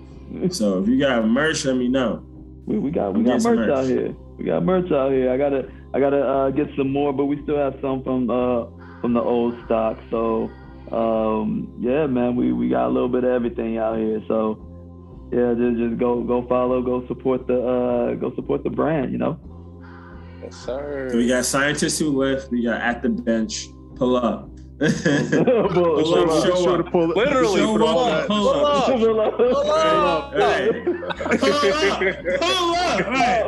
so 0.52 0.80
if 0.80 0.88
you 0.88 1.00
got 1.00 1.26
merch, 1.26 1.64
let 1.64 1.76
me 1.76 1.88
know. 1.88 2.22
We, 2.64 2.78
we 2.78 2.90
got 2.92 3.14
we 3.14 3.24
got 3.24 3.42
merch, 3.42 3.58
merch, 3.58 3.70
out 3.70 3.86
here. 3.86 4.14
We 4.38 4.44
got 4.44 4.62
merch 4.62 4.90
out 4.92 5.10
here. 5.10 5.32
I 5.32 5.36
gotta 5.36 5.68
I 5.94 6.00
gotta 6.00 6.20
uh, 6.20 6.50
get 6.50 6.68
some 6.76 6.92
more, 6.92 7.12
but 7.12 7.26
we 7.26 7.42
still 7.42 7.56
have 7.56 7.76
some 7.80 8.02
from 8.02 8.30
uh, 8.30 8.66
from 9.00 9.14
the 9.14 9.22
old 9.22 9.54
stock. 9.64 9.98
So 10.10 10.50
um, 10.92 11.72
yeah, 11.80 12.06
man, 12.06 12.36
we, 12.36 12.52
we 12.52 12.68
got 12.68 12.86
a 12.86 12.90
little 12.90 13.08
bit 13.08 13.24
of 13.24 13.30
everything 13.30 13.78
out 13.78 13.98
here. 13.98 14.22
So 14.28 14.58
yeah, 15.32 15.54
just 15.54 15.78
just 15.78 15.98
go 15.98 16.22
go 16.22 16.46
follow, 16.46 16.82
go 16.82 17.06
support 17.06 17.46
the 17.46 17.60
uh, 17.60 18.14
go 18.14 18.34
support 18.34 18.62
the 18.64 18.70
brand. 18.70 19.12
You 19.12 19.18
know. 19.18 19.40
Yes, 20.42 20.56
sir. 20.56 21.08
So 21.10 21.16
we 21.16 21.28
got 21.28 21.44
scientists 21.44 21.98
who 21.98 22.10
lift. 22.10 22.50
We 22.50 22.62
got 22.62 22.80
at 22.80 23.02
the 23.02 23.08
bench. 23.08 23.68
Pull 23.96 24.16
up. 24.16 24.50
Pull, 24.78 25.68
pull 25.70 26.30
up, 26.30 26.44
show 26.44 26.74
up. 26.74 26.92
Pull, 26.92 27.08
Literally, 27.08 27.60
show 27.60 27.78
pull 27.78 27.98
up, 27.98 28.26
pull 28.26 28.48
up, 28.50 28.86
pull 28.86 29.20
up, 29.20 29.36
pull 29.36 29.60
up. 29.60 29.70
Pull 29.70 29.70
up, 29.70 29.86
pull 29.88 29.94
up. 29.94 30.34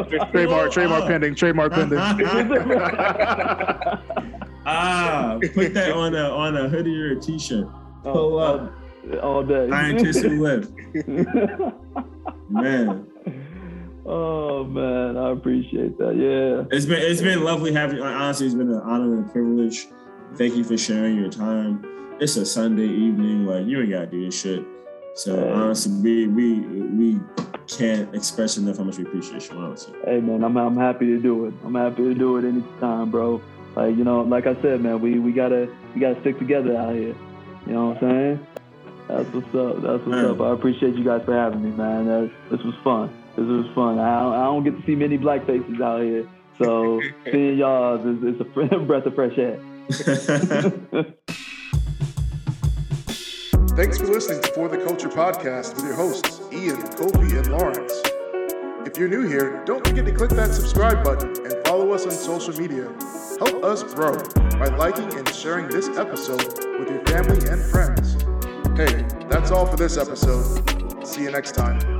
Right. 0.08 0.30
Trademark, 0.32 0.72
trademark 0.72 1.04
pending, 1.06 1.34
trademark 1.34 1.72
pending. 1.72 1.98
ah, 4.66 5.38
put 5.52 5.74
that 5.74 5.92
on 5.92 6.14
a 6.14 6.30
on 6.30 6.56
a 6.56 6.66
hoodie 6.68 6.98
or 6.98 7.12
a 7.12 7.20
t-shirt. 7.20 7.66
Pull 8.04 8.38
up. 8.38 8.72
All 9.22 9.42
day. 9.42 9.68
Scientists 9.68 10.22
who 10.22 10.42
lift. 10.42 10.72
Man. 12.48 13.06
Oh 14.06 14.64
man, 14.64 15.18
I 15.18 15.32
appreciate 15.32 15.98
that. 15.98 16.16
Yeah. 16.16 16.64
It's 16.74 16.86
been 16.86 17.02
it's 17.02 17.20
been 17.20 17.44
lovely 17.44 17.74
having 17.74 18.00
honestly 18.00 18.46
it's 18.46 18.54
been 18.54 18.70
an 18.70 18.80
honor 18.80 19.18
and 19.18 19.28
a 19.28 19.32
privilege. 19.32 19.88
Thank 20.34 20.54
you 20.54 20.64
for 20.64 20.76
sharing 20.76 21.16
your 21.16 21.30
time. 21.30 21.84
It's 22.20 22.36
a 22.36 22.44
Sunday 22.44 22.86
evening, 22.86 23.46
like 23.46 23.66
you 23.66 23.80
ain't 23.80 23.90
gotta 23.90 24.06
do 24.06 24.24
this 24.24 24.40
shit. 24.40 24.64
So 25.14 25.36
hey. 25.36 25.50
honestly, 25.50 25.92
we 25.92 26.26
we 26.28 26.60
we 26.60 27.20
can't 27.66 28.14
express 28.14 28.56
enough 28.56 28.78
how 28.78 28.84
much 28.84 28.98
we 28.98 29.04
appreciate 29.04 29.50
you. 29.50 29.56
Honestly. 29.56 29.94
Hey 30.04 30.20
man, 30.20 30.44
I'm 30.44 30.56
I'm 30.56 30.76
happy 30.76 31.06
to 31.06 31.18
do 31.18 31.46
it. 31.46 31.54
I'm 31.64 31.74
happy 31.74 32.04
to 32.04 32.14
do 32.14 32.36
it 32.36 32.44
anytime, 32.44 33.10
bro. 33.10 33.40
Like 33.74 33.96
you 33.96 34.04
know, 34.04 34.22
like 34.22 34.46
I 34.46 34.60
said, 34.62 34.80
man, 34.80 35.00
we 35.00 35.18
we 35.18 35.32
gotta 35.32 35.68
we 35.94 36.00
gotta 36.00 36.20
stick 36.20 36.38
together 36.38 36.76
out 36.76 36.94
here. 36.94 37.14
You 37.66 37.72
know 37.72 37.88
what 37.88 38.02
I'm 38.02 38.10
saying? 38.10 38.46
That's 39.08 39.28
what's 39.32 39.54
up. 39.54 39.82
That's 39.82 40.04
what's 40.04 40.06
man. 40.06 40.24
up. 40.26 40.40
I 40.40 40.52
appreciate 40.52 40.94
you 40.94 41.04
guys 41.04 41.22
for 41.24 41.34
having 41.34 41.62
me, 41.62 41.70
man. 41.70 42.06
That, 42.06 42.30
this 42.50 42.62
was 42.62 42.74
fun. 42.84 43.08
This 43.36 43.46
was 43.46 43.66
fun. 43.74 43.98
I 43.98 44.20
don't, 44.20 44.34
I 44.34 44.44
don't 44.44 44.64
get 44.64 44.78
to 44.78 44.86
see 44.86 44.94
many 44.94 45.16
black 45.16 45.46
faces 45.46 45.80
out 45.80 46.02
here, 46.02 46.28
so 46.58 47.00
seeing 47.24 47.58
y'all 47.58 47.96
is, 47.96 48.34
is 48.34 48.40
a 48.40 48.44
breath 48.78 49.06
of 49.06 49.14
fresh 49.14 49.36
air. 49.38 49.58
Thanks 53.74 53.96
for 53.96 54.06
listening 54.06 54.42
to 54.42 54.52
For 54.54 54.68
the 54.68 54.76
Culture 54.86 55.08
podcast 55.08 55.76
with 55.76 55.84
your 55.86 55.94
hosts, 55.94 56.42
Ian, 56.52 56.76
Kofi, 56.76 57.38
and 57.38 57.46
Lawrence. 57.50 58.02
If 58.86 58.98
you're 58.98 59.08
new 59.08 59.26
here, 59.26 59.64
don't 59.64 59.86
forget 59.86 60.04
to 60.04 60.12
click 60.12 60.28
that 60.32 60.52
subscribe 60.52 61.02
button 61.02 61.30
and 61.42 61.66
follow 61.66 61.90
us 61.92 62.04
on 62.04 62.10
social 62.10 62.52
media. 62.60 62.92
Help 63.38 63.64
us 63.64 63.82
grow 63.94 64.14
by 64.58 64.66
liking 64.76 65.10
and 65.16 65.26
sharing 65.30 65.68
this 65.68 65.88
episode 65.96 66.44
with 66.78 66.90
your 66.90 67.02
family 67.06 67.48
and 67.48 67.62
friends. 67.62 68.12
Hey, 68.76 69.06
that's 69.30 69.50
all 69.50 69.64
for 69.64 69.76
this 69.76 69.96
episode. 69.96 71.06
See 71.06 71.22
you 71.22 71.30
next 71.30 71.54
time. 71.54 71.97